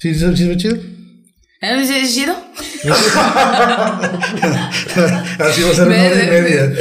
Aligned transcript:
¿Sí, 0.00 0.14
sí, 0.14 0.34
sí 0.34 0.46
fue 0.46 0.56
chido? 0.56 0.76
¿Eh? 1.60 1.84
¿Sí 1.84 1.94
es 1.94 2.14
chido? 2.14 2.34
Así 5.38 5.62
va 5.62 5.70
a 5.70 5.74
ser 5.74 5.88
una 5.88 6.04
hora 6.04 6.24
y 6.24 6.30
media. 6.30 6.72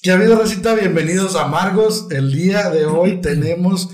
¿Qué 0.00 0.12
ha 0.12 0.14
habido, 0.14 0.40
Recita? 0.40 0.74
Bienvenidos 0.74 1.36
a 1.36 1.46
Margos. 1.46 2.06
El 2.10 2.32
día 2.32 2.70
de 2.70 2.86
hoy 2.86 3.20
tenemos 3.20 3.90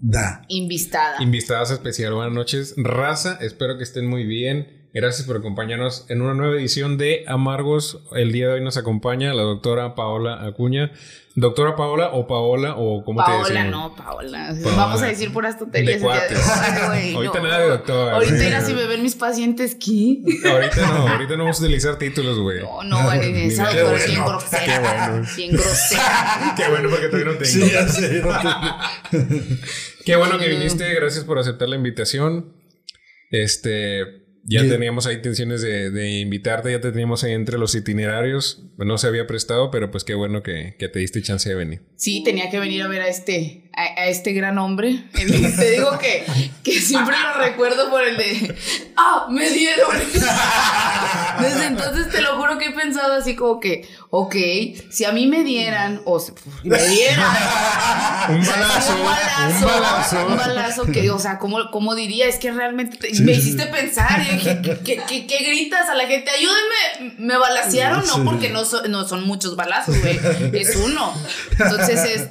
invistada. 0.00 0.44
Invistada. 0.48 1.22
Invitadas 1.22 1.70
especial, 1.70 2.14
buenas 2.14 2.32
noches. 2.32 2.74
Raza, 2.76 3.38
espero 3.40 3.76
que 3.76 3.84
estén 3.84 4.06
muy 4.06 4.24
bien. 4.24 4.79
Gracias 4.92 5.24
por 5.24 5.36
acompañarnos 5.36 6.04
en 6.08 6.20
una 6.20 6.34
nueva 6.34 6.56
edición 6.56 6.98
de 6.98 7.22
Amargos. 7.28 8.00
El 8.12 8.32
día 8.32 8.48
de 8.48 8.54
hoy 8.54 8.60
nos 8.60 8.76
acompaña 8.76 9.32
la 9.34 9.42
doctora 9.42 9.94
Paola 9.94 10.44
Acuña. 10.44 10.90
Doctora 11.36 11.76
Paola 11.76 12.08
o 12.12 12.26
Paola 12.26 12.74
o 12.76 13.04
cómo 13.04 13.20
te 13.24 13.30
Paola, 13.30 13.48
decimos. 13.62 13.70
no, 13.70 13.94
Paola. 13.94 14.48
Paola. 14.60 14.76
Vamos 14.76 15.00
a 15.02 15.06
decir 15.06 15.32
puras 15.32 15.56
tonterías. 15.56 16.00
De. 16.02 16.08
Ay, 16.90 17.14
Ahorita 17.14 17.38
no. 17.38 17.44
nada 17.44 17.58
de 17.60 17.68
doctora. 17.68 18.14
Ahorita 18.16 18.44
era 18.44 18.60
si 18.62 18.74
me 18.74 18.84
ven 18.86 19.00
mis 19.04 19.14
pacientes, 19.14 19.76
¿qué? 19.76 20.22
Ahorita 20.44 20.80
no, 20.88 21.06
ahorita 21.08 21.36
no 21.36 21.44
vamos 21.44 21.60
a 21.60 21.62
utilizar 21.64 21.96
títulos, 21.96 22.40
güey. 22.40 22.60
No, 22.60 22.82
no, 22.82 22.96
vale, 23.06 23.46
esa 23.46 23.66
doctora 23.72 23.96
es 23.96 24.06
bien 24.08 24.22
bueno, 24.24 24.38
grosera. 24.40 24.64
qué 24.64 24.78
bueno. 24.80 25.28
Bien 25.36 25.52
grosera. 25.52 26.54
Qué 26.56 26.68
bueno 26.68 26.90
porque 26.90 27.06
todavía 27.06 27.32
no 27.32 27.38
tengo. 27.38 27.44
Sí, 27.44 27.70
ya 27.70 27.88
sé. 27.88 28.22
no 28.22 28.28
te- 29.10 29.58
Qué 30.04 30.16
bueno 30.16 30.36
que 30.36 30.48
viniste, 30.48 30.92
gracias 30.94 31.24
por 31.24 31.38
aceptar 31.38 31.68
la 31.68 31.76
invitación. 31.76 32.56
Este, 33.30 34.02
ya 34.50 34.68
teníamos 34.68 35.06
ahí 35.06 35.16
intenciones 35.16 35.62
de, 35.62 35.90
de 35.90 36.20
invitarte, 36.20 36.72
ya 36.72 36.80
te 36.80 36.90
teníamos 36.90 37.24
ahí 37.24 37.32
entre 37.32 37.58
los 37.58 37.74
itinerarios. 37.74 38.64
No 38.76 38.98
se 38.98 39.06
había 39.06 39.26
prestado, 39.26 39.70
pero 39.70 39.90
pues 39.90 40.04
qué 40.04 40.14
bueno 40.14 40.42
que, 40.42 40.74
que 40.78 40.88
te 40.88 40.98
diste 40.98 41.22
chance 41.22 41.48
de 41.48 41.54
venir. 41.54 41.80
Sí, 41.96 42.22
tenía 42.24 42.50
que 42.50 42.58
venir 42.58 42.82
a 42.82 42.88
ver 42.88 43.02
a 43.02 43.08
este, 43.08 43.69
a, 43.72 43.82
a 43.82 44.06
este 44.06 44.32
gran 44.32 44.58
hombre. 44.58 45.04
Te 45.12 45.70
digo 45.70 45.98
que, 45.98 46.24
que 46.62 46.80
siempre 46.80 47.16
lo 47.18 47.34
recuerdo 47.40 47.90
por 47.90 48.02
el 48.02 48.16
de, 48.16 48.54
ah, 48.96 49.26
me 49.30 49.48
dieron. 49.50 49.90
Desde 51.40 51.66
entonces 51.66 52.10
te 52.10 52.20
lo 52.20 52.36
juro 52.36 52.58
que 52.58 52.66
he 52.66 52.72
pensado 52.72 53.14
así 53.14 53.34
como 53.34 53.60
que, 53.60 53.88
ok, 54.10 54.34
si 54.90 55.04
a 55.06 55.12
mí 55.12 55.26
me 55.26 55.42
dieran, 55.42 56.02
o 56.04 56.20
se- 56.20 56.32
me 56.64 56.76
dieran. 56.82 57.26
Un 58.28 58.44
sea, 58.44 58.56
balazo, 58.56 58.94
un 58.96 59.04
balazo, 59.04 59.58
un 59.58 59.64
balazo. 59.80 60.26
un 60.26 60.36
balazo 60.36 60.84
que, 60.86 61.10
o 61.10 61.18
sea, 61.18 61.38
¿cómo, 61.38 61.70
cómo 61.70 61.94
diría? 61.94 62.26
Es 62.26 62.38
que 62.38 62.50
realmente 62.52 62.96
te- 62.98 63.22
me 63.22 63.32
hiciste 63.32 63.66
pensar. 63.66 64.20
Y 64.30 64.34
dije, 64.34 64.60
¿qué, 64.62 64.78
qué, 64.84 65.02
qué- 65.06 65.26
qué 65.26 65.44
gritas 65.44 65.88
a 65.88 65.94
la 65.94 66.06
gente? 66.06 66.30
Ayúdenme, 66.30 67.14
me 67.18 67.36
balacearon, 67.38 68.04
no, 68.06 68.24
porque 68.24 68.50
no, 68.50 68.64
so- 68.66 68.86
no 68.88 69.08
son 69.08 69.26
muchos 69.26 69.56
balazos, 69.56 69.98
güey. 69.98 70.20
Es 70.52 70.76
uno. 70.76 71.14
Entonces 71.52 72.04
es, 72.04 72.28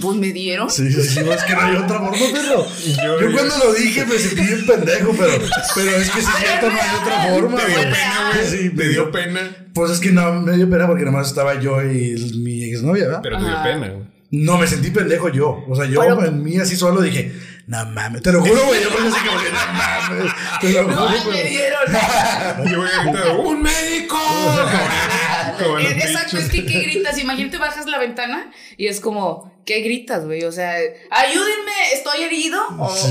pues 0.00 0.16
me 0.18 0.32
dieron. 0.32 0.70
Sí, 0.70 0.90
sí, 0.92 1.02
sí, 1.02 1.20
es 1.20 1.42
que 1.44 1.52
no 1.54 1.60
hay 1.60 1.76
otra 1.76 1.98
forma, 1.98 2.16
pero 2.32 2.66
Yo- 2.84 3.20
yo, 3.20 3.32
cuando 3.32 3.56
lo 3.58 3.72
dije 3.74 4.04
me 4.06 4.18
sentí 4.18 4.42
bien 4.42 4.66
pendejo, 4.66 5.12
pero, 5.18 5.32
pero 5.74 5.90
es 5.96 6.10
que 6.10 6.20
sí, 6.20 6.26
es 6.28 6.36
cierto, 6.44 6.70
no 6.70 6.78
hay 6.80 6.96
otra 7.00 7.22
forma, 7.34 7.56
Te 7.58 7.66
dio 7.68 7.80
pena, 7.82 8.30
güey. 8.34 8.46
Sí, 8.48 8.70
Te 8.70 8.88
dio 8.88 9.10
pena. 9.10 9.40
Pues 9.74 9.90
es 9.92 10.00
que 10.00 10.12
no, 10.12 10.32
me 10.40 10.56
dio 10.56 10.68
pena 10.68 10.86
porque 10.86 11.04
nada 11.04 11.16
más 11.16 11.28
estaba 11.28 11.58
yo 11.58 11.82
y 11.82 12.14
mi 12.38 12.64
exnovia, 12.64 13.04
¿verdad? 13.04 13.20
Pero 13.22 13.38
te 13.38 13.44
dio 13.44 13.62
pena, 13.62 13.88
güey. 13.88 14.12
No, 14.30 14.56
me 14.58 14.66
sentí 14.66 14.90
pendejo 14.90 15.28
yo. 15.28 15.64
O 15.68 15.76
sea, 15.76 15.84
yo 15.86 16.00
Pero- 16.00 16.24
en 16.24 16.42
mí 16.42 16.56
así 16.58 16.74
solo 16.76 17.00
dije, 17.02 17.32
no 17.66 17.84
mames, 17.86 18.22
te 18.22 18.32
lo 18.32 18.40
juro, 18.40 18.64
güey. 18.66 18.82
Yo 18.82 18.88
pensé 18.88 19.08
así 19.16 19.26
como 19.26 19.40
que, 19.40 19.48
no 19.50 19.72
mames, 19.74 20.32
te 20.60 20.72
lo 20.72 20.82
No, 20.84 20.96
juro. 20.96 21.08
pero- 21.22 21.30
me 21.36 21.44
dieron. 21.50 21.80
Yo 22.70 22.78
voy 22.78 22.88
a 22.88 23.02
gritar, 23.02 23.36
¡un 23.38 23.62
médico! 23.62 24.18
Exacto, 25.64 26.36
bichos. 26.36 26.40
es 26.40 26.50
que 26.50 26.66
¿qué 26.66 26.80
gritas? 26.80 27.18
Imagínate, 27.18 27.58
bajas 27.58 27.86
la 27.86 27.98
ventana 27.98 28.50
y 28.76 28.86
es 28.88 29.00
como, 29.00 29.52
¿qué 29.64 29.80
gritas, 29.80 30.24
güey? 30.24 30.44
O 30.44 30.52
sea, 30.52 30.74
ayúdenme, 31.10 31.72
¿estoy 31.94 32.22
herido? 32.22 32.60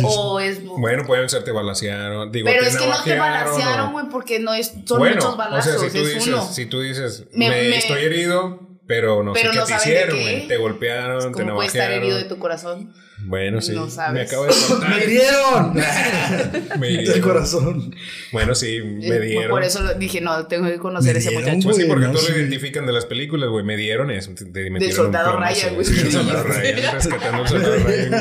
O, 0.04 0.40
es. 0.40 0.64
Bueno, 0.64 1.06
pueden 1.06 1.30
ser 1.30 1.44
te 1.44 1.52
balacearon. 1.52 2.32
Digo, 2.32 2.46
pero 2.48 2.62
te 2.64 2.70
es 2.70 2.78
que 2.78 2.88
no 2.88 3.04
te 3.04 3.20
o- 3.20 3.92
güey, 3.92 4.06
porque 4.10 4.40
no 4.40 4.54
es, 4.54 4.74
son 4.86 5.00
bueno, 5.00 5.16
muchos 5.16 5.38
balazos, 5.38 5.76
o 5.76 5.80
sea, 5.80 5.90
si 5.90 5.98
tú 5.98 6.04
es 6.06 6.14
dices, 6.16 6.28
uno. 6.28 6.52
si 6.54 6.66
tú 6.66 6.82
dices, 6.82 7.24
Me- 7.34 7.50
me, 7.50 7.62
me- 7.70 7.78
estoy 7.78 8.04
herido, 8.04 8.60
pero 8.92 9.24
no 9.24 9.32
Pero 9.32 9.54
sé 9.54 9.58
no 9.60 9.66
qué 9.66 9.68
te 9.68 9.74
de 9.74 9.80
hicieron, 9.80 10.16
qué. 10.18 10.22
güey. 10.24 10.48
Te 10.50 10.58
golpearon, 10.58 11.32
te 11.34 11.44
¿Cómo 11.44 11.56
puede 11.56 11.68
estar 11.68 11.92
herido 11.92 12.18
de 12.18 12.24
navajearon. 12.24 12.28
tu 12.28 12.40
corazón? 12.40 12.94
Bueno, 13.24 13.62
sí. 13.62 13.72
No 13.74 13.90
sabes. 13.90 14.14
Me 14.14 14.22
acabo 14.22 14.46
de 14.48 14.54
contar. 14.68 14.90
¡Me 14.90 15.06
dieron! 15.08 15.74
Me 16.80 16.88
Del 16.88 16.98
dieron. 17.06 17.22
corazón. 17.22 17.96
Bueno, 18.34 18.54
sí, 18.56 18.82
me 18.82 19.08
Eh, 19.16 19.20
dieron. 19.22 19.50
Por 19.52 19.64
eso 19.64 19.94
dije, 19.94 20.20
no, 20.20 20.48
tengo 20.48 20.66
que 20.68 20.78
conocer 20.78 21.16
a 21.16 21.20
ese 21.20 21.32
muchacho. 21.32 21.60
Pues 21.64 21.78
sí, 21.78 21.86
porque 21.86 22.06
no 22.08 22.12
todos 22.14 22.26
sé. 22.26 22.32
lo 22.34 22.40
identifican 22.40 22.86
de 22.86 22.92
las 22.94 23.06
películas, 23.06 23.50
güey. 23.50 23.64
Me 23.64 23.78
dieron 23.78 24.12
eso. 24.12 24.32
te- 24.36 24.44
te 24.46 24.70
un 24.70 24.92
soldado 24.92 25.38
Ryan, 25.40 25.76
güey. 25.76 25.88
Del 25.88 26.12
soldado 26.12 26.44
Ryan, 26.44 26.94
rescatando 26.94 27.42
al 27.44 27.48
soldado 27.48 27.76
Ryan. 27.78 28.12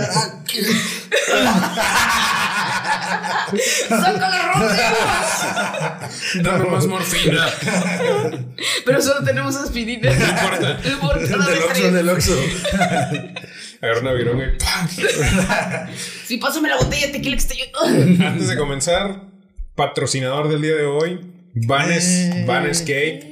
¡Sácalo, 3.89 4.37
Rodrigo! 4.55 6.43
Dame 6.43 6.65
más 6.71 6.87
morfina. 6.87 7.47
Pero 8.85 9.01
solo 9.03 9.25
tenemos 9.25 9.57
aspirina. 9.57 10.11
No 10.13 10.27
importa. 10.27 10.81
No 10.85 10.91
importa, 10.91 11.21
del 11.51 11.63
Oxxo, 11.63 11.91
del 11.93 12.09
Oxxo. 12.09 12.37
Agarra 13.83 14.01
una 14.01 14.13
virón 14.13 14.39
y 14.41 14.59
¡pam! 14.59 14.89
Sí, 16.27 16.37
pásame 16.37 16.69
la 16.69 16.77
botella 16.77 17.07
de 17.07 17.13
tequila 17.13 17.37
que 17.37 17.43
estoy 17.43 17.59
yo. 17.59 18.27
Antes 18.27 18.49
de 18.49 18.57
comenzar, 18.57 19.23
patrocinador 19.75 20.49
del 20.49 20.61
día 20.63 20.75
de 20.75 20.85
hoy, 20.85 21.21
Vanes, 21.55 22.07
Eh. 22.09 22.45
Vanes 22.47 22.81
Cake. 22.81 23.27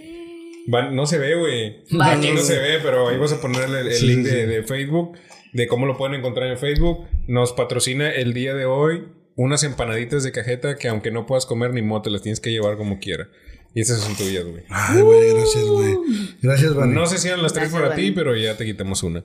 Van- 0.69 0.95
no 0.95 1.07
se 1.07 1.19
ve, 1.19 1.35
güey. 1.35 1.85
Aquí 2.03 2.31
no 2.33 2.41
se 2.41 2.59
ve, 2.59 2.79
pero 2.83 3.09
ahí 3.09 3.17
vas 3.17 3.33
a 3.33 3.41
ponerle 3.41 3.81
el, 3.81 3.87
el 3.89 3.95
Sí, 3.95 4.07
link 4.07 4.27
sí, 4.27 4.35
de, 4.35 4.41
sí. 4.43 4.47
de 4.47 4.63
Facebook, 4.65 5.19
de 5.53 5.67
cómo 5.67 5.87
lo 5.87 5.97
pueden 5.97 6.15
encontrar 6.19 6.49
en 6.51 6.59
Facebook. 6.59 7.07
Nos 7.27 7.53
patrocina 7.53 8.11
el 8.11 8.33
día 8.35 8.55
de 8.55 8.65
hoy 8.67 9.05
unas 9.39 9.63
empanaditas 9.63 10.25
de 10.25 10.33
cajeta 10.33 10.77
que 10.77 10.89
aunque 10.89 11.13
no 11.13 11.25
puedas 11.25 11.47
comer 11.47 11.73
ni 11.73 11.81
mote, 11.81 12.11
las 12.11 12.23
tienes 12.23 12.41
que 12.41 12.51
llevar 12.51 12.77
como 12.77 12.99
quiera. 12.99 13.29
Y 13.73 13.81
esas 13.81 14.01
son 14.01 14.17
tuyas, 14.17 14.45
güey. 14.45 14.65
Ay, 14.69 15.01
güey, 15.01 15.33
gracias, 15.33 15.65
güey. 15.65 15.97
Gracias, 16.43 16.75
Vane. 16.75 16.93
No 16.93 17.07
sé 17.07 17.19
si 17.19 17.29
eran 17.29 17.41
las 17.41 17.53
tres 17.53 17.71
Gracias, 17.71 17.89
para 17.89 17.95
ti, 17.95 18.11
pero 18.11 18.35
ya 18.35 18.57
te 18.57 18.65
quitamos 18.65 19.05
una. 19.05 19.23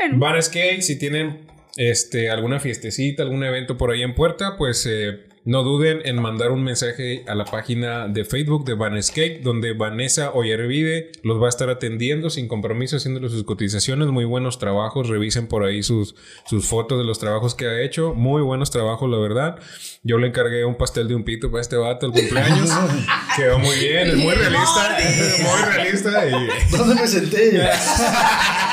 Bueno. 0.00 0.18
Vanes 0.18 0.50
Cake, 0.50 0.82
si 0.82 0.98
tienen 0.98 1.46
este, 1.76 2.28
alguna 2.28 2.60
fiestecita, 2.60 3.22
algún 3.22 3.42
evento 3.42 3.78
por 3.78 3.90
ahí 3.90 4.02
en 4.02 4.14
puerta, 4.14 4.58
pues 4.58 4.84
eh, 4.86 5.20
no 5.44 5.62
duden 5.62 6.00
en 6.04 6.20
mandar 6.20 6.52
un 6.52 6.64
mensaje 6.64 7.24
a 7.28 7.34
la 7.34 7.44
página 7.44 8.08
de 8.08 8.24
Facebook 8.24 8.64
de 8.64 8.74
Vanes 8.74 9.10
Cake, 9.10 9.40
donde 9.42 9.74
Vanessa 9.74 10.32
Oyervide 10.32 11.12
los 11.22 11.40
va 11.40 11.46
a 11.46 11.48
estar 11.50 11.68
atendiendo 11.68 12.30
sin 12.30 12.48
compromiso, 12.48 12.96
haciéndole 12.96 13.28
sus 13.28 13.44
cotizaciones. 13.44 14.08
Muy 14.08 14.24
buenos 14.24 14.58
trabajos, 14.58 15.08
revisen 15.08 15.46
por 15.46 15.64
ahí 15.64 15.82
sus, 15.82 16.14
sus 16.46 16.66
fotos 16.66 16.98
de 16.98 17.04
los 17.04 17.18
trabajos 17.18 17.54
que 17.54 17.66
ha 17.66 17.82
hecho. 17.82 18.14
Muy 18.14 18.42
buenos 18.42 18.70
trabajos, 18.70 19.10
la 19.10 19.18
verdad. 19.18 19.58
Yo 20.02 20.18
le 20.18 20.28
encargué 20.28 20.64
un 20.64 20.76
pastel 20.76 21.08
de 21.08 21.14
un 21.14 21.24
pito 21.24 21.50
para 21.50 21.60
este 21.60 21.76
vato 21.76 22.06
el 22.06 22.12
cumpleaños. 22.12 22.70
Quedó 23.36 23.58
muy 23.58 23.76
bien, 23.76 24.08
es 24.08 24.16
muy 24.16 24.34
realista. 24.34 24.98
Es 24.98 25.40
muy 25.40 25.74
realista 25.74 26.26
y. 26.26 26.76
¿Dónde 26.76 26.94
me 26.94 27.06
senté? 27.06 27.68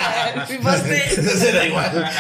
Mi 0.50 0.58
pastel. 0.58 1.28
Será 1.38 1.66
igual. 1.66 2.12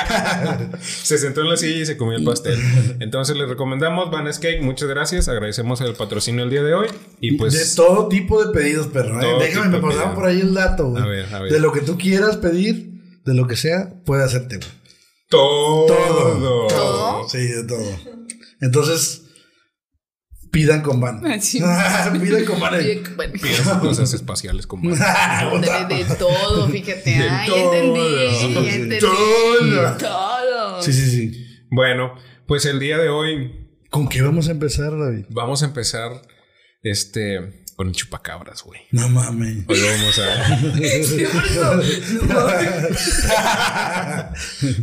Se 0.81 1.17
sentó 1.17 1.41
en 1.41 1.49
la 1.49 1.57
silla 1.57 1.81
y 1.81 1.85
se 1.85 1.97
comió 1.97 2.17
el 2.17 2.23
pastel. 2.23 2.59
Entonces 2.99 3.35
les 3.35 3.47
recomendamos 3.47 4.11
Vanes 4.11 4.39
Cake. 4.39 4.61
Muchas 4.61 4.89
gracias. 4.89 5.27
Agradecemos 5.27 5.81
el 5.81 5.93
patrocinio 5.93 6.43
el 6.43 6.49
día 6.49 6.63
de 6.63 6.73
hoy. 6.73 6.87
Y 7.19 7.37
pues. 7.37 7.53
de 7.53 7.75
todo 7.75 8.07
tipo 8.07 8.43
de 8.43 8.53
pedidos, 8.53 8.87
perro. 8.87 9.21
¿eh? 9.21 9.45
Déjame, 9.47 9.79
me 9.79 9.79
pasaron 9.79 10.15
por 10.15 10.25
ahí 10.25 10.41
el 10.41 10.53
dato, 10.53 10.89
güey. 10.89 11.03
A 11.03 11.05
ver, 11.05 11.33
a 11.33 11.39
ver. 11.39 11.51
De 11.51 11.59
lo 11.59 11.71
que 11.71 11.81
tú 11.81 11.97
quieras 11.97 12.37
pedir, 12.37 12.91
de 13.25 13.33
lo 13.33 13.47
que 13.47 13.55
sea, 13.55 13.93
puede 14.05 14.23
hacerte, 14.23 14.57
güey. 14.57 14.69
todo. 15.29 15.85
Todo. 15.87 16.67
¿Todo? 16.67 17.29
Sí, 17.29 17.39
de 17.39 17.63
todo. 17.63 17.99
Entonces, 18.61 19.20
pidan 20.51 20.81
con 20.81 20.99
van. 20.99 21.41
Sí. 21.41 21.59
pidan 22.21 22.45
con 22.45 22.59
van. 22.59 22.79
Piensa 23.41 23.79
cosas 23.79 24.13
espaciales 24.13 24.67
como. 24.67 24.89
de, 24.95 25.95
de 25.95 26.15
todo, 26.19 26.67
fíjate. 26.71 27.09
De 27.11 27.29
Ay, 27.29 27.49
todo. 27.49 27.73
entendí. 27.73 28.69
entendí. 28.69 28.99
Todo. 28.99 29.97
Todo. 29.97 30.81
Sí, 30.81 30.93
sí, 30.93 31.09
sí. 31.09 31.47
Bueno, 31.69 32.13
pues 32.45 32.65
el 32.65 32.79
día 32.79 32.97
de 32.97 33.09
hoy 33.09 33.61
¿Con 33.91 34.07
qué 34.07 34.21
vamos 34.21 34.47
a 34.47 34.51
empezar, 34.51 34.97
David? 34.97 35.25
vamos 35.29 35.63
a 35.63 35.65
empezar 35.65 36.21
este 36.81 37.60
con 37.81 37.87
el 37.87 37.95
chupacabras, 37.95 38.61
güey. 38.61 38.81
No 38.91 39.09
mames. 39.09 39.65
Hoy 39.67 39.79
vamos 39.81 40.19
a. 40.19 40.59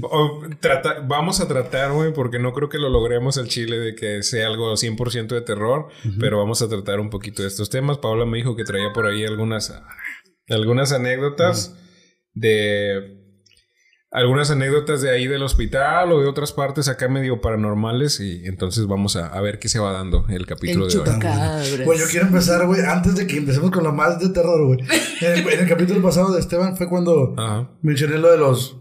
O 0.03 0.43
trata- 0.61 1.01
vamos 1.07 1.41
a 1.41 1.47
tratar, 1.47 1.93
güey, 1.93 2.13
porque 2.13 2.39
no 2.41 2.53
creo 2.53 2.69
que 2.69 2.79
lo 2.79 2.89
logremos 2.89 3.39
al 3.39 3.47
chile 3.47 3.79
de 3.79 3.95
que 3.95 4.23
sea 4.25 4.49
algo 4.49 4.73
100% 4.73 5.29
de 5.29 5.41
terror, 5.43 5.89
pero 6.19 6.39
vamos 6.39 6.61
a 6.63 6.69
tratar 6.69 6.99
un 6.99 7.09
poquito 7.11 7.43
de 7.43 7.49
estos 7.49 7.71
temas. 7.71 7.99
Paola 7.99 8.27
me 8.27 8.39
dijo 8.39 8.57
que 8.57 8.65
traía 8.65 8.93
por 8.93 9.07
ahí 9.07 9.25
algunas, 9.25 9.73
algunas 10.49 10.91
anécdotas 10.93 11.77
de 12.35 13.18
algunas 14.11 14.51
anécdotas 14.51 15.03
de 15.03 15.11
ahí 15.11 15.27
del 15.27 15.43
hospital 15.43 16.13
o 16.13 16.21
de 16.21 16.27
otras 16.29 16.53
partes 16.53 16.89
acá 16.89 17.09
medio 17.09 17.41
paranormales 17.43 18.21
y 18.21 18.47
entonces 18.47 18.87
vamos 18.87 19.17
a, 19.17 19.27
a 19.27 19.41
ver 19.43 19.59
qué 19.59 19.69
se 19.69 19.79
va 19.79 19.93
dando 19.93 20.25
el 20.31 20.47
capítulo 20.47 20.87
El 20.87 20.93
de 20.93 20.99
hoy. 20.99 21.05
chupacabras. 21.05 21.79
Pues 21.85 22.01
yo 22.01 22.07
quiero 22.11 22.27
empezar, 22.27 22.67
güey, 22.67 22.81
antes 22.81 23.17
de 23.17 23.27
que 23.27 23.37
empecemos 23.37 23.71
con 23.71 23.85
lo 23.85 23.93
más 23.93 24.19
de 24.19 24.31
terror, 24.31 24.67
güey. 24.67 24.81
En, 25.21 25.33
el- 25.47 25.53
en 25.53 25.61
el 25.61 25.69
capítulo 25.69 26.01
pasado 26.03 26.33
de 26.33 26.41
Esteban 26.41 26.77
fue 26.77 26.89
cuando 26.89 27.35
Ajá. 27.37 27.71
mencioné 27.83 28.19
lo 28.19 28.31
de 28.31 28.39
los 28.39 28.77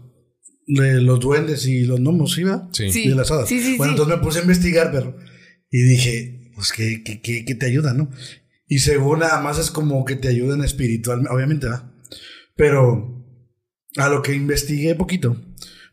de 0.66 1.00
los 1.00 1.18
duendes 1.20 1.66
y 1.66 1.84
los 1.84 1.98
gnomos, 2.00 2.34
¿sí, 2.34 2.44
va? 2.44 2.68
Sí. 2.72 2.90
Sí. 2.90 3.04
Y 3.04 3.08
de 3.10 3.14
las 3.14 3.30
hadas. 3.30 3.48
Sí, 3.48 3.60
sí, 3.60 3.76
bueno, 3.78 3.92
sí. 3.94 3.98
entonces 3.98 4.16
me 4.18 4.22
puse 4.22 4.38
a 4.38 4.42
investigar, 4.42 4.90
pero 4.92 5.16
y 5.70 5.82
dije, 5.82 6.52
pues 6.54 6.72
que, 6.72 7.02
que, 7.02 7.20
que, 7.22 7.44
que 7.44 7.54
te 7.54 7.66
ayuda, 7.66 7.92
¿no? 7.94 8.10
Y 8.66 8.80
según 8.80 9.20
nada 9.20 9.40
más 9.40 9.58
es 9.58 9.70
como 9.70 10.04
que 10.04 10.16
te 10.16 10.28
ayudan 10.28 10.62
espiritualmente, 10.64 11.32
obviamente, 11.34 11.68
¿va? 11.68 11.90
Pero 12.54 13.17
a 13.98 14.08
lo 14.08 14.22
que 14.22 14.34
investigué 14.34 14.94
poquito, 14.94 15.36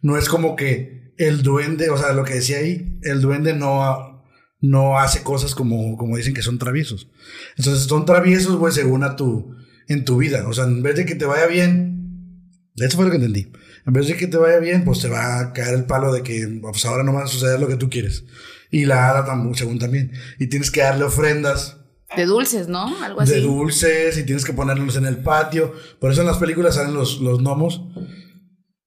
no 0.01 0.17
es 0.17 0.29
como 0.29 0.55
que 0.55 1.13
el 1.17 1.43
duende, 1.43 1.89
o 1.89 1.97
sea, 1.97 2.13
lo 2.13 2.23
que 2.23 2.35
decía 2.35 2.57
ahí, 2.57 2.99
el 3.03 3.21
duende 3.21 3.53
no, 3.53 4.23
no 4.61 4.99
hace 4.99 5.23
cosas 5.23 5.55
como, 5.55 5.97
como 5.97 6.17
dicen 6.17 6.33
que 6.33 6.41
son 6.41 6.59
traviesos. 6.59 7.09
Entonces 7.57 7.85
son 7.85 8.05
traviesos, 8.05 8.55
güey, 8.57 8.73
según 8.73 9.03
a 9.03 9.15
tu, 9.15 9.55
en 9.87 10.05
tu 10.05 10.17
vida. 10.17 10.47
O 10.47 10.53
sea, 10.53 10.65
en 10.65 10.83
vez 10.83 10.95
de 10.95 11.05
que 11.05 11.15
te 11.15 11.25
vaya 11.25 11.47
bien, 11.47 12.41
eso 12.75 12.97
fue 12.97 13.05
lo 13.05 13.11
que 13.11 13.17
entendí. 13.17 13.51
En 13.85 13.93
vez 13.93 14.07
de 14.07 14.15
que 14.15 14.27
te 14.27 14.37
vaya 14.37 14.59
bien, 14.59 14.83
pues 14.83 14.99
te 14.99 15.07
va 15.07 15.39
a 15.39 15.53
caer 15.53 15.75
el 15.75 15.85
palo 15.85 16.11
de 16.11 16.23
que 16.23 16.59
pues 16.61 16.85
ahora 16.85 17.03
no 17.03 17.13
va 17.13 17.23
a 17.23 17.27
suceder 17.27 17.59
lo 17.59 17.67
que 17.67 17.77
tú 17.77 17.89
quieres. 17.89 18.25
Y 18.71 18.85
la 18.85 19.09
hada 19.09 19.25
según 19.53 19.79
también. 19.79 20.11
Y 20.39 20.47
tienes 20.47 20.71
que 20.71 20.81
darle 20.81 21.05
ofrendas 21.05 21.77
De 22.15 22.25
dulces, 22.25 22.67
¿no? 22.67 23.01
Algo 23.03 23.21
así. 23.21 23.33
de 23.33 23.41
dulces 23.41 24.17
y 24.17 24.23
tienes 24.25 24.45
que 24.45 24.53
ponerlos 24.53 24.95
en 24.95 25.05
el 25.05 25.17
patio. 25.17 25.73
Por 25.99 26.11
eso 26.11 26.21
en 26.21 26.27
las 26.27 26.37
películas 26.37 26.75
salen 26.75 26.93
los, 26.93 27.19
los 27.21 27.39
gnomos. 27.41 27.81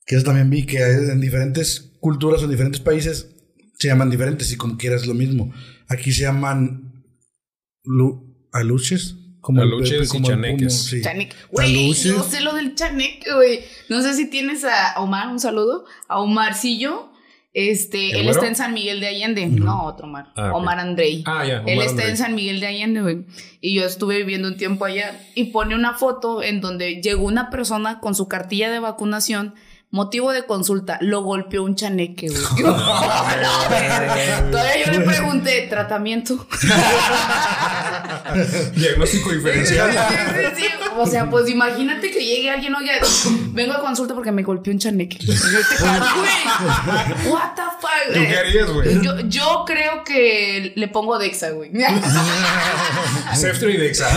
Que 0.06 0.16
eso 0.16 0.24
también 0.24 0.48
vi 0.50 0.64
que 0.64 0.78
en 0.82 1.20
diferentes 1.20 1.92
culturas 2.00 2.40
o 2.40 2.44
en 2.46 2.50
diferentes 2.50 2.80
países 2.80 3.34
se 3.78 3.88
llaman 3.88 4.10
diferentes 4.10 4.50
y 4.52 4.56
como 4.56 4.76
quieras 4.78 5.06
lo 5.06 5.14
mismo. 5.14 5.52
Aquí 5.88 6.12
se 6.12 6.22
llaman 6.22 7.04
lu- 7.84 8.48
aluches. 8.52 9.16
Como 9.40 9.62
el- 9.62 9.68
Aluches 9.68 10.06
y 10.06 10.08
como 10.08 10.22
pumo, 10.24 10.28
chaneques. 10.34 10.82
sí. 10.82 11.00
Chaneque. 11.00 11.34
Güey, 11.52 11.84
Aluches. 11.86 12.04
yo 12.04 12.22
sé 12.24 12.40
lo 12.40 12.54
del 12.54 12.74
chaneque, 12.74 13.32
güey. 13.32 13.60
No 13.88 14.02
sé 14.02 14.14
si 14.14 14.28
tienes 14.28 14.64
a 14.64 14.94
Omar, 15.00 15.28
un 15.28 15.38
saludo. 15.40 15.84
A 16.08 16.20
Omarcillo. 16.20 17.10
Este, 17.60 18.10
¿El 18.10 18.18
él 18.18 18.28
está 18.28 18.46
en 18.46 18.54
San 18.54 18.72
Miguel 18.72 19.00
de 19.00 19.08
Allende. 19.08 19.44
No, 19.48 19.86
otro 19.86 20.06
Omar. 20.06 20.28
Ah. 20.36 20.52
Omar 20.54 20.78
Andrei. 20.78 21.24
Ah, 21.26 21.44
ya. 21.44 21.64
Él 21.66 21.80
está 21.80 21.90
Andrei. 21.90 22.10
en 22.10 22.16
San 22.16 22.34
Miguel 22.36 22.60
de 22.60 22.68
Allende, 22.68 23.02
güey. 23.02 23.24
Y 23.60 23.74
yo 23.74 23.84
estuve 23.84 24.18
viviendo 24.18 24.46
un 24.46 24.56
tiempo 24.56 24.84
allá. 24.84 25.20
Y 25.34 25.46
pone 25.46 25.74
una 25.74 25.94
foto 25.94 26.40
en 26.40 26.60
donde 26.60 27.02
llegó 27.02 27.24
una 27.26 27.50
persona 27.50 27.98
con 27.98 28.14
su 28.14 28.28
cartilla 28.28 28.70
de 28.70 28.78
vacunación. 28.78 29.56
Motivo 29.90 30.32
de 30.32 30.44
consulta, 30.44 30.98
lo 31.00 31.22
golpeó 31.22 31.62
un 31.64 31.74
chaneque, 31.74 32.28
güey. 32.28 32.42
Yo, 32.58 32.66
"No, 32.68 32.74
güey". 32.76 34.50
Todavía 34.50 34.84
yo 34.84 34.92
le 34.92 35.00
pregunté, 35.00 35.66
¿tratamiento? 35.70 36.46
Diagnóstico 38.74 39.30
diferencial. 39.32 39.90
Sí, 39.90 39.98
sí, 40.56 40.62
sí. 40.62 40.68
O 40.98 41.06
sea, 41.06 41.30
pues 41.30 41.48
imagínate 41.48 42.10
que 42.10 42.24
llegue 42.24 42.50
alguien, 42.50 42.74
oye, 42.74 42.90
vengo 43.52 43.72
a 43.72 43.80
consulta 43.80 44.14
porque 44.14 44.32
me 44.32 44.42
golpeó 44.42 44.72
un 44.72 44.78
chaneque. 44.78 45.18
Yo 45.20 45.32
te 45.32 45.38
güey. 45.82 47.32
What 47.32 47.54
the 47.54 47.62
fuck, 47.80 48.14
¿Tú 48.14 48.20
qué 48.20 48.36
harías, 48.36 48.70
güey? 48.70 49.00
Yo, 49.02 49.20
yo 49.20 49.64
creo 49.66 50.04
que 50.04 50.72
le 50.76 50.88
pongo 50.88 51.18
Dexa, 51.18 51.50
güey. 51.50 51.70
Ceftro 53.34 53.70
y 53.70 53.76
Dexa. 53.76 54.08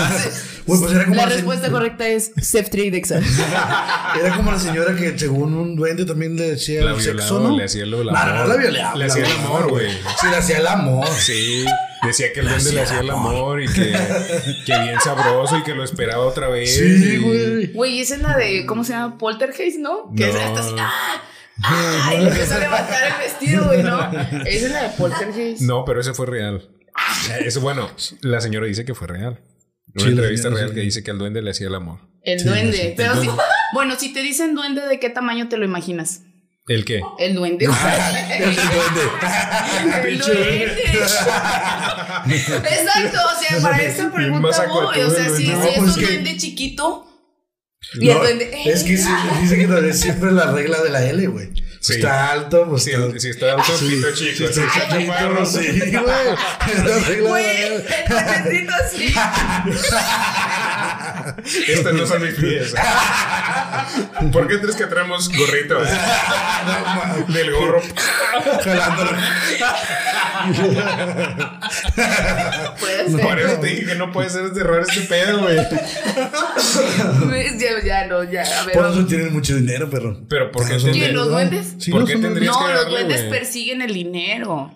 Güey, 0.66 0.80
pues 0.80 0.92
era 0.94 1.04
como 1.06 1.16
La 1.16 1.24
la, 1.24 1.30
se- 1.30 1.36
respuesta 1.38 1.70
correcta 1.72 2.08
es 2.08 2.32
Ceftri 2.42 2.84
y 2.84 2.90
Dexa. 2.92 3.20
era 4.20 4.36
como 4.36 4.52
la 4.52 4.60
señora 4.60 4.96
que 4.96 5.18
según 5.18 5.54
un 5.54 5.76
duende 5.76 6.06
también 6.06 6.36
le 6.36 6.52
decía 6.52 6.84
La 6.84 6.92
el 6.92 6.98
violaba, 6.98 7.20
sexo, 7.28 7.40
¿no? 7.40 7.58
le 7.58 7.64
hacía 7.64 7.86
lo 7.86 7.98
del 8.00 8.08
No, 8.08 8.14
no, 8.14 8.20
amor. 8.20 8.36
no 8.36 8.48
la 8.48 8.56
violaba. 8.58 8.96
Le 8.96 9.06
hacía 9.06 9.26
el 9.26 9.32
amor, 9.32 9.70
güey. 9.70 9.92
Sí, 10.20 10.28
le 10.30 10.36
hacía 10.38 10.58
el 10.60 10.68
amor. 10.68 11.08
Sí, 11.08 11.66
decía 12.06 12.32
que 12.34 12.40
el 12.42 12.50
duende 12.50 12.72
le 12.74 12.82
hacía 12.82 13.00
el 13.00 13.10
amor 13.10 13.62
y 13.62 13.68
que, 13.68 13.92
que 14.66 14.80
bien 14.80 15.00
sabroso 15.04 15.58
y 15.58 15.64
que 15.64 15.74
lo 15.76 15.84
esperaba 15.84 16.24
otra 16.26 16.48
vez. 16.50 16.76
Sí, 16.76 16.84
y- 16.84 17.18
güey. 17.18 17.68
Güey, 17.74 18.00
esa 18.02 18.16
es 18.16 18.22
la 18.22 18.38
de, 18.38 18.66
¿cómo 18.66 18.84
se 18.84 18.94
llama? 18.94 19.18
Poltergeist, 19.18 19.80
¿no? 19.80 20.12
Que 20.16 20.28
No. 20.28 20.30
es 20.30 20.36
hasta 20.46 20.60
así, 20.60 20.76
¡ah! 20.80 21.22
¡Ah! 21.64 22.12
Y 22.14 22.26
empieza 22.28 22.56
a 22.56 22.60
levantar 22.60 23.04
el 23.04 23.14
vestido, 23.20 23.66
güey, 23.66 23.84
¿no? 23.84 24.00
Esa 24.46 24.66
es 24.66 24.72
la 24.72 24.84
de 24.84 24.90
Poltergeist. 24.98 25.62
No, 25.62 25.86
pero 25.86 26.02
ese 26.02 26.14
fue 26.14 26.26
real. 26.26 26.70
Eso, 27.44 27.62
bueno, 27.62 27.90
la 28.22 28.42
señora 28.42 28.66
dice 28.68 28.84
que 28.86 28.94
fue 28.96 29.08
real. 29.08 29.40
Una 29.96 30.04
Sí, 30.06 30.10
entrevista 30.12 30.50
real 30.50 30.70
sí. 30.70 30.76
que 30.76 30.82
dice 30.82 31.04
que 31.04 31.12
al 31.12 31.18
duende 31.18 31.42
le 31.42 31.52
hacía 31.52 31.68
el 31.68 31.76
amor. 31.76 32.00
El 32.24 32.40
Sí, 32.40 32.48
duende. 32.48 32.78
sí, 32.78 32.94
Pero 32.96 33.14
el 33.14 33.18
duende. 33.26 33.44
bueno, 33.74 33.96
si 34.00 34.14
te 34.14 34.22
dicen 34.22 34.56
duende, 34.56 34.82
¿de 34.88 35.00
qué 35.00 35.10
tamaño 35.10 35.50
te 35.50 35.58
lo 35.58 35.66
imaginas? 35.66 36.22
¿El 36.68 36.86
qué? 36.86 37.02
El 37.20 37.34
duende. 37.36 37.66
El 37.66 37.72
duende. 38.56 39.02
El 40.08 40.20
duende. 40.20 40.84
Exacto, 42.26 43.18
o 43.18 43.40
sea, 43.42 43.62
para 43.62 43.78
Bien 43.78 44.12
pregunta 44.12 44.68
voy. 44.68 45.00
O 45.02 45.10
sea, 45.10 45.26
el 45.26 45.36
si, 45.36 45.46
si 45.48 45.52
es 45.52 45.58
pues 45.78 45.80
un 45.80 46.00
que- 46.00 46.06
duende 46.06 46.38
chiquito 46.38 47.08
y 48.00 48.10
el 48.10 48.18
duende. 48.18 48.52
es 48.66 48.84
que 48.84 48.98
sí, 48.98 49.10
dice 49.42 49.58
que 49.58 49.68
no 49.68 49.78
es 49.80 50.00
siempre 50.00 50.32
la 50.32 50.52
regla 50.52 50.82
de 50.84 50.90
la 50.90 51.04
L, 51.04 51.28
güey. 51.28 51.50
Sí. 51.92 51.98
Está 51.98 52.32
alto, 52.32 52.66
pues 52.70 52.84
Si, 52.84 52.92
está- 52.92 53.20
si 53.20 53.30
está 53.30 53.52
alto, 53.52 53.64
pito 53.80 54.12
chico. 54.14 54.16
Sí, 54.16 54.34
si 54.34 54.36
sí, 54.36 54.44
está 54.62 54.90
chaparro, 54.90 55.46
sí, 55.46 55.80
güey. 55.80 55.94
Es 56.72 56.80
la 56.84 57.00
regla 57.08 57.30
Güey, 57.30 57.46
de 57.46 57.86
la 58.10 58.36
el 58.36 58.48
L. 58.58 58.72
Estos 61.68 61.94
no 61.94 62.06
son 62.06 62.24
mis 62.24 62.34
pies. 62.36 62.74
¿Por 64.32 64.48
qué 64.48 64.60
crees 64.60 64.76
que 64.76 64.86
traemos 64.86 65.30
gorrito? 65.30 65.80
Del 67.34 67.52
gorro. 67.54 67.82
Jalándolo. 68.64 69.12
Puede 72.80 73.18
Por 73.22 73.40
eso 73.40 73.60
te 73.60 73.68
dije 73.68 73.86
que 73.86 73.96
no 73.96 74.12
puede 74.12 74.30
ser 74.30 74.52
de 74.52 74.62
error 74.62 74.86
este 74.88 75.02
pedo, 75.02 75.40
güey. 75.40 75.58
Ya, 77.60 77.84
ya, 77.86 78.08
no, 78.08 78.24
ya. 78.24 78.44
A 78.62 78.66
ver. 78.66 78.76
Por 78.76 78.86
eso 78.92 79.06
tienen 79.06 79.34
mucho 79.34 79.56
dinero, 79.56 79.90
perro. 79.90 80.20
Pero 80.28 80.52
¿por 80.52 80.64
qué 80.68 80.74
Son 80.74 80.84
tendría- 80.84 81.06
¿Quién, 81.06 81.16
los 81.16 81.28
¿no? 81.28 81.34
duendes? 81.34 81.76
Sí, 81.80 81.92
¿Por 81.92 82.02
no 82.02 82.08
qué 82.08 82.16
tendrías 82.18 82.54
No, 82.56 82.66
que 82.66 82.74
los 82.74 82.84
darle, 82.84 82.98
duendes 83.00 83.18
güey? 83.28 83.30
persiguen 83.40 83.82
el 83.82 83.94
dinero. 83.94 84.76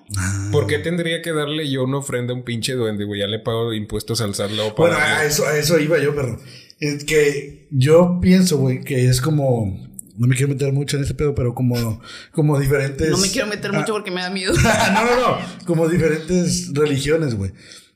¿Por 0.52 0.68
qué 0.68 0.80
tendría 0.80 1.22
que 1.22 1.32
darle 1.34 1.70
yo 1.70 1.84
una 1.84 1.98
ofrenda 1.98 2.34
a 2.34 2.36
un 2.36 2.44
pinche 2.44 2.74
duende, 2.74 3.04
güey? 3.06 3.22
Ya 3.22 3.28
le 3.28 3.40
pago 3.40 3.74
impuestos 3.74 4.22
al 4.22 4.36
para. 4.76 4.96
Bueno, 4.96 4.98
a 4.98 5.24
eso, 5.24 5.46
a 5.48 5.56
eso 5.58 5.80
iba 5.80 5.98
yo, 5.98 6.16
perro. 6.16 6.40
Es 6.80 7.04
que 7.06 7.68
yo 7.72 8.20
pienso, 8.22 8.58
güey, 8.58 8.82
que 8.84 9.08
es 9.10 9.22
como. 9.22 9.84
No 10.18 10.28
me 10.28 10.36
quiero 10.36 10.54
meter 10.54 10.72
mucho 10.72 10.96
en 10.98 11.04
ese 11.04 11.14
pedo, 11.14 11.36
pero 11.36 11.54
como, 11.54 12.02
como 12.32 12.58
diferentes. 12.60 13.10
No 13.10 13.18
me 13.18 13.30
quiero 13.30 13.48
meter 13.48 13.74
mucho 13.74 13.92
porque 13.94 14.12
me 14.12 14.22
da 14.22 14.30
miedo. 14.30 14.54
no, 14.94 15.06
no, 15.06 15.16
no. 15.20 15.66
Como 15.66 15.90
diferentes 15.90 16.72
religiones, 16.74 17.36
güey. 17.36 17.52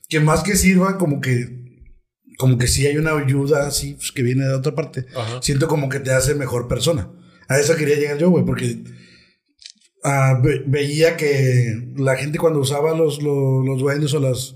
Que 0.08 0.20
más 0.20 0.42
que 0.42 0.56
sirva, 0.56 0.98
como 0.98 1.20
que. 1.20 1.58
Como 2.38 2.56
que 2.58 2.68
sí 2.68 2.86
hay 2.86 2.96
una 2.96 3.12
ayuda 3.16 3.66
así 3.66 3.94
pues, 3.94 4.12
que 4.12 4.22
viene 4.22 4.44
de 4.46 4.54
otra 4.54 4.74
parte. 4.74 5.06
Ajá. 5.14 5.40
Siento 5.42 5.68
como 5.68 5.88
que 5.88 6.00
te 6.00 6.10
hace 6.12 6.34
mejor 6.34 6.68
persona. 6.68 7.10
A 7.48 7.58
eso 7.58 7.74
quería 7.76 7.96
llegar 7.96 8.18
yo, 8.18 8.30
güey, 8.30 8.44
porque. 8.44 8.82
ah, 10.04 10.40
ve- 10.42 10.62
veía 10.66 11.16
que 11.16 11.92
la 11.96 12.16
gente 12.16 12.38
cuando 12.38 12.60
usaba 12.60 12.94
los, 12.96 13.22
los, 13.22 13.64
los 13.64 13.78
duendes 13.80 14.12
o 14.14 14.20
las. 14.20 14.54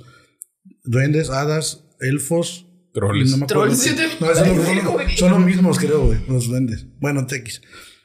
Duendes, 0.85 1.31
hadas, 1.31 1.85
elfos. 2.01 2.67
Troles. 2.95 3.31
No 3.33 3.37
me 3.39 3.45
acuerdo. 3.45 3.65
Trolls, 3.65 4.21
No, 4.21 4.31
esos 4.31 4.47
no- 4.47 5.17
son, 5.17 5.31
los 5.33 5.41
mismos, 5.41 5.79
creo, 5.79 6.07
güey. 6.07 6.19
Los 6.29 6.49
duendes. 6.49 6.87
Bueno, 7.01 7.27
TX 7.27 7.61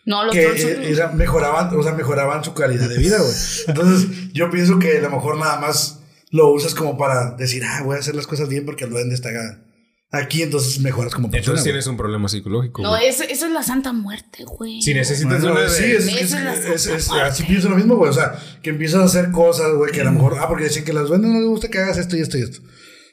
No, 0.05 0.25
los 0.25 0.33
que 0.33 0.41
trolls 0.43 0.61
son- 0.61 0.71
eh, 0.71 0.89
era- 0.91 1.11
mejoraban, 1.13 1.73
o 1.77 1.83
sea, 1.83 1.93
mejoraban 1.93 2.43
su 2.43 2.53
calidad 2.53 2.89
de 2.89 2.97
vida, 2.97 3.17
güey. 3.19 3.33
Entonces, 3.67 4.33
yo 4.33 4.49
pienso 4.49 4.79
que 4.79 4.97
a 4.97 5.01
lo 5.01 5.11
mejor 5.11 5.37
nada 5.37 5.59
más 5.59 5.99
lo 6.31 6.51
usas 6.51 6.73
como 6.75 6.97
para 6.97 7.35
decir, 7.37 7.63
ah, 7.63 7.83
voy 7.83 7.95
a 7.95 7.99
hacer 7.99 8.15
las 8.15 8.27
cosas 8.27 8.49
bien 8.49 8.65
porque 8.65 8.83
el 8.85 8.89
duende 8.89 9.13
está 9.15 9.29
acá- 9.29 9.63
aquí, 10.11 10.41
entonces 10.41 10.79
mejoras 10.79 11.13
como 11.13 11.29
persona. 11.29 11.39
Entonces 11.41 11.63
güey. 11.63 11.71
tienes 11.73 11.85
un 11.87 11.95
problema 11.97 12.27
psicológico. 12.27 12.81
No, 12.81 12.89
güey. 12.89 13.05
eso 13.07 13.23
es 13.23 13.41
la 13.51 13.61
santa 13.61 13.93
muerte, 13.93 14.43
güey. 14.45 14.81
Si 14.81 14.93
necesitas 14.95 15.41
Bueno, 15.41 15.51
una 15.55 15.65
de. 15.65 15.69
sí, 15.69 15.83
es, 15.83 16.07
es- 16.07 16.21
Eso 16.21 16.37
es 16.37 16.43
la 16.43 16.53
es- 16.55 16.81
santa 16.81 16.97
es- 16.97 17.07
muerte. 17.09 17.27
así 17.29 17.43
pienso 17.43 17.69
lo 17.69 17.75
mismo, 17.75 17.95
güey. 17.95 18.09
O 18.09 18.13
sea, 18.13 18.35
que 18.63 18.71
empiezas 18.71 19.01
a 19.01 19.05
hacer 19.05 19.29
cosas, 19.31 19.71
güey, 19.73 19.91
que 19.91 20.01
a 20.01 20.05
lo 20.05 20.11
mejor, 20.13 20.37
ah, 20.39 20.47
porque 20.47 20.63
dicen 20.63 20.83
que 20.83 20.91
a 20.91 20.95
los 20.95 21.09
duendes 21.09 21.29
no 21.29 21.37
les 21.39 21.47
gusta 21.47 21.67
que 21.67 21.77
hagas 21.77 21.97
esto 21.99 22.17
y 22.17 22.21
esto 22.21 22.37
y 22.39 22.41
esto. 22.41 22.59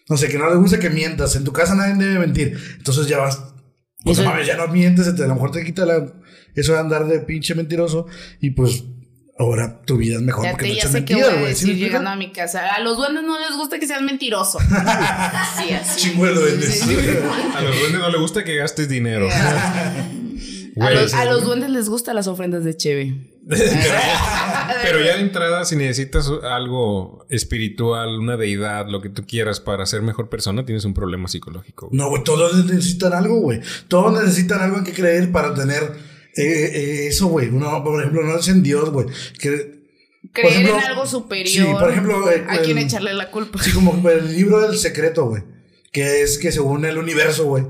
No 0.08 0.16
sé, 0.16 0.28
que 0.28 0.38
no 0.38 0.48
les 0.48 0.58
gusta 0.58 0.78
que 0.78 0.90
mientas. 0.90 1.34
En 1.36 1.44
tu 1.44 1.52
casa 1.52 1.74
nadie 1.74 1.94
debe 1.94 2.18
mentir. 2.20 2.56
Entonces 2.76 3.06
ya 3.08 3.18
vas. 3.18 3.40
Pues 4.04 4.18
Eso- 4.18 4.28
mames, 4.28 4.46
ya 4.46 4.56
no 4.56 4.68
mientes, 4.68 5.12
te- 5.16 5.24
a 5.24 5.26
lo 5.26 5.34
mejor 5.34 5.50
te 5.50 5.64
quita 5.64 5.84
la, 5.84 6.06
eso 6.54 6.72
de 6.74 6.78
andar 6.78 7.06
de 7.06 7.18
pinche 7.20 7.54
mentiroso 7.56 8.06
y 8.40 8.50
pues 8.50 8.84
ahora 9.38 9.82
tu 9.82 9.96
vida 9.96 10.14
es 10.14 10.22
mejor 10.22 10.44
Ya, 10.44 10.52
porque 10.52 10.66
te, 10.66 10.68
no 10.70 10.74
ya 10.74 10.80
echas 10.80 10.92
sé 10.92 11.04
qué 11.04 11.14
mentiras, 11.14 11.30
voy 11.32 11.38
a 11.38 11.42
güey. 11.42 11.54
¿Sí 11.56 11.74
llegando 11.74 12.10
a 12.10 12.16
mi 12.16 12.30
casa. 12.32 12.68
A 12.74 12.80
los 12.80 12.96
duendes 12.96 13.24
no 13.24 13.38
les 13.40 13.56
gusta 13.56 13.80
que 13.80 13.86
seas 13.88 14.02
mentiroso. 14.02 14.58
Así, 14.70 15.72
así. 15.72 16.00
Chingo 16.10 16.24
de 16.26 16.34
duendes. 16.34 16.80
Sí, 16.80 16.88
sí. 16.88 16.96
A 17.56 17.60
los 17.62 17.78
duendes 17.80 18.00
no 18.00 18.08
les 18.10 18.20
gusta 18.20 18.44
que 18.44 18.56
gastes 18.56 18.88
dinero. 18.88 19.28
A 20.78 20.90
los, 20.90 21.14
a 21.14 21.24
los 21.24 21.44
duendes 21.44 21.70
les 21.70 21.88
gustan 21.88 22.14
las 22.16 22.26
ofrendas 22.26 22.64
de 22.64 22.76
Cheve. 22.76 23.14
Pero 24.82 25.00
ya 25.04 25.16
de 25.16 25.20
entrada, 25.22 25.64
si 25.64 25.76
necesitas 25.76 26.30
algo 26.42 27.24
espiritual, 27.30 28.18
una 28.18 28.36
deidad, 28.36 28.86
lo 28.88 29.00
que 29.00 29.08
tú 29.08 29.24
quieras 29.26 29.60
para 29.60 29.86
ser 29.86 30.02
mejor 30.02 30.28
persona, 30.28 30.64
tienes 30.66 30.84
un 30.84 30.94
problema 30.94 31.28
psicológico. 31.28 31.88
güey. 31.88 31.98
No, 31.98 32.08
güey, 32.10 32.22
todos 32.24 32.64
necesitan 32.66 33.12
algo, 33.12 33.40
güey. 33.40 33.60
Todos 33.88 34.12
necesitan 34.22 34.60
algo 34.60 34.78
en 34.78 34.84
que 34.84 34.92
creer 34.92 35.30
para 35.32 35.54
tener 35.54 35.82
Eh, 36.38 36.42
eh, 36.42 37.06
eso, 37.08 37.28
güey. 37.28 37.48
Uno, 37.48 37.82
por 37.82 37.98
ejemplo, 38.00 38.22
no 38.22 38.36
es 38.38 38.46
en 38.48 38.62
Dios, 38.62 38.90
güey. 38.90 39.06
Que, 39.38 39.76
Creer 40.32 40.52
ejemplo, 40.52 40.78
en 40.78 40.84
algo 40.84 41.06
superior. 41.06 41.48
sí, 41.68 41.72
por 41.80 41.90
ejemplo, 41.90 42.30
eh, 42.30 42.44
a 42.46 42.58
quien 42.58 42.76
el- 42.76 42.84
echarle 42.84 43.14
la 43.14 43.30
culpa. 43.30 43.62
Sí, 43.62 43.70
como 43.72 44.06
el 44.10 44.36
libro 44.36 44.60
del 44.60 44.76
secreto, 44.76 45.24
güey. 45.26 45.42
Que 45.92 46.20
es 46.20 46.36
que 46.36 46.52
según 46.52 46.84
el 46.84 46.98
universo, 46.98 47.46
güey. 47.46 47.64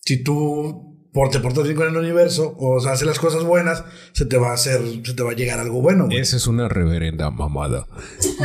Si 0.00 0.22
tú 0.22 0.87
por, 1.12 1.30
te 1.30 1.40
portas 1.40 1.64
bien 1.64 1.76
con 1.76 1.88
el 1.88 1.96
universo 1.96 2.54
o 2.58 2.80
sea, 2.80 2.92
haces 2.92 3.06
las 3.06 3.18
cosas 3.18 3.42
buenas, 3.42 3.82
se 4.12 4.26
te 4.26 4.36
va 4.36 4.50
a 4.50 4.54
hacer, 4.54 4.80
se 5.04 5.14
te 5.14 5.22
va 5.22 5.30
a 5.32 5.34
llegar 5.34 5.58
algo 5.58 5.80
bueno, 5.80 6.04
güey. 6.06 6.18
Esa 6.18 6.36
es 6.36 6.46
una 6.46 6.68
reverenda 6.68 7.30
mamada. 7.30 7.86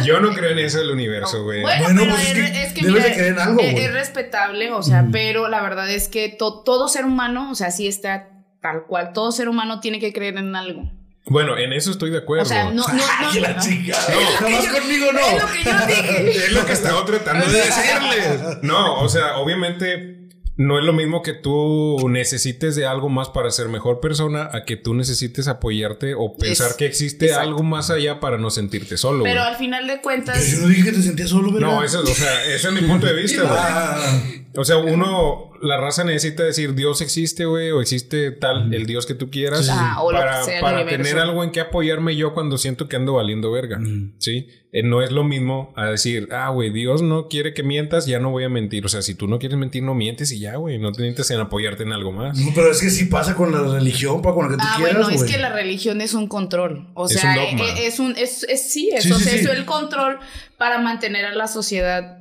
Yo 0.05 0.20
no 0.20 0.34
creo 0.34 0.51
en 0.51 0.60
eso 0.60 0.79
del 0.79 0.91
universo, 0.91 1.43
güey. 1.43 1.62
Bueno, 1.62 1.84
Bueno, 1.84 2.01
pero 2.01 2.13
pues 2.15 2.24
es 2.24 2.38
es, 2.38 2.51
que 2.51 2.63
es 2.63 2.74
que 2.74 2.82
debes 2.86 2.93
mira, 2.93 3.05
de 3.10 3.13
creer 3.13 3.34
en 3.34 3.39
algo, 3.39 3.60
es, 3.62 3.79
es 3.79 3.93
respetable, 3.93 4.72
o 4.72 4.82
sea, 4.82 5.08
pero 5.12 5.48
la 5.50 5.62
verdad 5.62 5.89
es 5.91 6.08
que 6.08 6.29
to- 6.29 6.62
todo 6.63 6.88
ser 6.88 7.05
humano, 7.05 7.51
o 7.51 7.55
sea, 7.55 7.70
sí 7.72 7.88
está 7.88 8.29
tal 8.62 8.84
cual, 8.88 9.12
todo 9.13 9.32
ser 9.34 9.50
humano 9.50 9.79
tiene 9.82 10.00
que 10.00 10.13
creer 10.13 10.38
en 10.38 10.55
algo. 10.55 10.89
Bueno, 11.25 11.58
en 11.58 11.72
eso 11.72 11.89
estoy 11.91 12.10
de 12.12 12.17
acuerdo. 12.17 12.43
O 12.43 12.46
sea, 12.46 12.65
no, 12.65 12.72
no, 12.86 12.93
no. 12.93 13.03
¡Ay, 13.20 13.39
la 13.39 13.55
que 13.55 13.93
Nomás 14.41 14.65
yo- 14.65 14.74
conmigo 14.74 15.05
no. 15.13 15.20
Es 15.20 15.41
lo 15.41 15.48
que 15.48 15.63
yo 15.63 15.88
dije. 15.88 16.46
Es 16.48 16.51
lo 16.51 16.65
que 16.65 16.74
estaba 16.74 17.05
tratando 17.05 17.46
de 17.46 17.51
decirles. 17.60 18.58
No, 18.62 19.00
o 19.00 19.08
sea, 19.08 19.38
obviamente 19.38 20.23
no 20.55 20.77
es 20.77 20.86
lo 20.86 20.93
mismo 20.93 21.24
que 21.24 21.33
tú 21.33 22.07
necesites 22.10 22.75
de 22.75 22.86
algo 22.86 23.10
más 23.10 23.29
para 23.29 23.50
ser 23.50 23.69
mejor 23.69 24.00
persona 24.00 24.50
a 24.53 24.65
que 24.65 24.75
tú 24.77 24.93
necesites 24.93 25.48
apoyarte 25.48 26.13
o 26.15 26.36
pensar 26.38 26.72
Es- 26.72 26.77
que 26.77 26.86
existe 26.86 27.25
exacto. 27.25 27.48
algo 27.50 27.63
más 27.63 27.89
allá 27.89 28.19
para 28.19 28.38
no 28.38 28.50
sentirte 28.51 28.98
solo. 28.98 29.24
Pero 29.24 29.41
güey. 29.41 29.51
al 29.51 29.57
final 29.57 29.88
de 29.88 29.93
Pero 29.93 30.01
cuentas, 30.03 30.51
yo 30.51 30.60
no 30.60 30.67
dije 30.67 30.83
que 30.83 30.91
te 30.91 31.01
sentías 31.01 31.29
solo, 31.29 31.51
¿verdad? 31.51 31.67
No, 31.69 31.83
eso, 31.83 32.03
es- 32.03 32.10
o 32.10 32.13
sea, 32.13 32.45
ese 32.45 32.67
es 32.67 32.74
mi 32.74 32.81
punto 32.81 33.07
de 33.07 33.13
vista, 33.13 33.41
güey. 33.43 33.55
Ah, 33.57 34.22
O 34.55 34.63
sea, 34.65 34.77
uno, 34.77 35.50
la 35.63 35.77
raza 35.77 36.03
necesita 36.03 36.43
decir 36.43 36.75
Dios 36.75 37.01
existe, 37.01 37.45
güey, 37.45 37.72
o 37.72 37.81
existe 37.81 38.29
tal, 38.31 38.72
el 38.74 38.86
Dios 38.86 39.07
que 39.07 39.15
tú 39.15 39.31
quieras, 39.31 39.67
Ah, 39.72 39.98
o 40.03 40.12
lo 40.12 40.19
para, 40.19 40.39
que 40.39 40.45
sea 40.45 40.62
para 40.62 40.86
tener 40.86 41.17
algo 41.17 41.43
en 41.43 41.50
que 41.51 41.60
apoyarme 41.60 42.15
yo 42.15 42.36
cuando 42.36 42.60
siento 42.60 42.88
que 42.88 42.95
ando 42.95 43.13
valiendo 43.13 43.51
verga, 43.51 43.79
¿sí? 44.19 44.48
Eh, 44.72 44.83
no 44.83 45.01
es 45.01 45.12
lo 45.12 45.24
mismo 45.24 45.74
a 45.75 45.86
decir, 45.88 46.27
ah, 46.31 46.50
güey, 46.50 46.72
Dios 46.72 47.01
no 47.01 47.27
quiere 47.29 47.53
que 47.55 47.63
mientas, 47.63 48.05
ya 48.05 48.19
no 48.19 48.29
voy 48.31 48.43
a 48.43 48.50
mentir. 48.50 48.86
O 48.86 48.89
sea, 48.89 49.01
si 49.01 49.15
tú 49.15 49.27
no 49.27 49.39
quieres 49.39 49.57
mentir, 49.57 49.81
no 49.83 49.95
mientes 49.95 50.31
y 50.31 50.39
ya, 50.39 50.55
güey, 50.57 50.77
no 50.77 50.91
te 50.91 51.01
necesitas 51.01 51.31
en 51.31 51.39
apoyarte 51.39 51.81
en 51.83 51.91
algo 51.93 52.12
más. 52.12 52.38
no, 52.38 52.51
pero 52.53 52.69
es 52.72 52.79
que 52.81 52.89
sí 52.91 53.05
pasa 53.05 53.33
con 53.36 53.51
la 53.51 53.62
religión, 53.77 54.22
pa, 54.22 54.33
con 54.33 54.45
lo 54.45 54.51
que 54.51 54.57
tú 54.57 54.63
Ah, 54.67 54.75
quieras, 54.77 55.07
bueno, 55.07 55.10
es 55.24 55.24
que 55.31 55.38
la 55.39 55.50
religión 55.51 56.00
es 56.01 56.13
un 56.13 56.27
control. 56.27 56.89
O 56.93 57.05
Es 57.07 57.13
sea, 57.19 57.31
un 57.31 57.57
dogma. 57.57 57.72
e- 57.79 57.88
es, 57.88 58.00
un 58.00 58.15
es, 58.17 58.43
es- 58.50 58.72
sí, 58.72 58.89
es, 58.93 59.03
Sí, 59.03 59.12
o 59.12 59.17
sí, 59.17 59.24
sea, 59.24 59.33
sí. 59.33 59.39
es 59.39 59.45
el 59.48 59.65
control 59.65 60.19
para 60.60 60.77
mantener 60.79 61.25
a 61.25 61.33
la 61.36 61.48
sociedad 61.48 62.19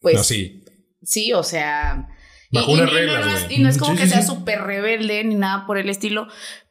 pues 0.00 0.14
no, 0.16 0.24
sí. 0.24 0.59
Sí, 1.02 1.32
o 1.32 1.42
sea, 1.42 2.08
y, 2.50 2.56
Bajo 2.58 2.70
y- 2.70 2.74
unas 2.74 2.90
y 2.90 2.94
no- 2.94 3.00
es, 3.36 3.44
güey. 3.46 3.54
y 3.54 3.62
no 3.62 3.68
es 3.68 3.78
como 3.78 3.92
Sí, 3.92 3.98
que 3.98 4.04
sí, 4.06 4.10
sea 4.12 4.22
súper 4.22 4.62
rebelde 4.62 5.22
ni 5.24 5.34
nada 5.34 5.66
por 5.66 5.78
el 5.78 5.88
estilo, 5.88 6.26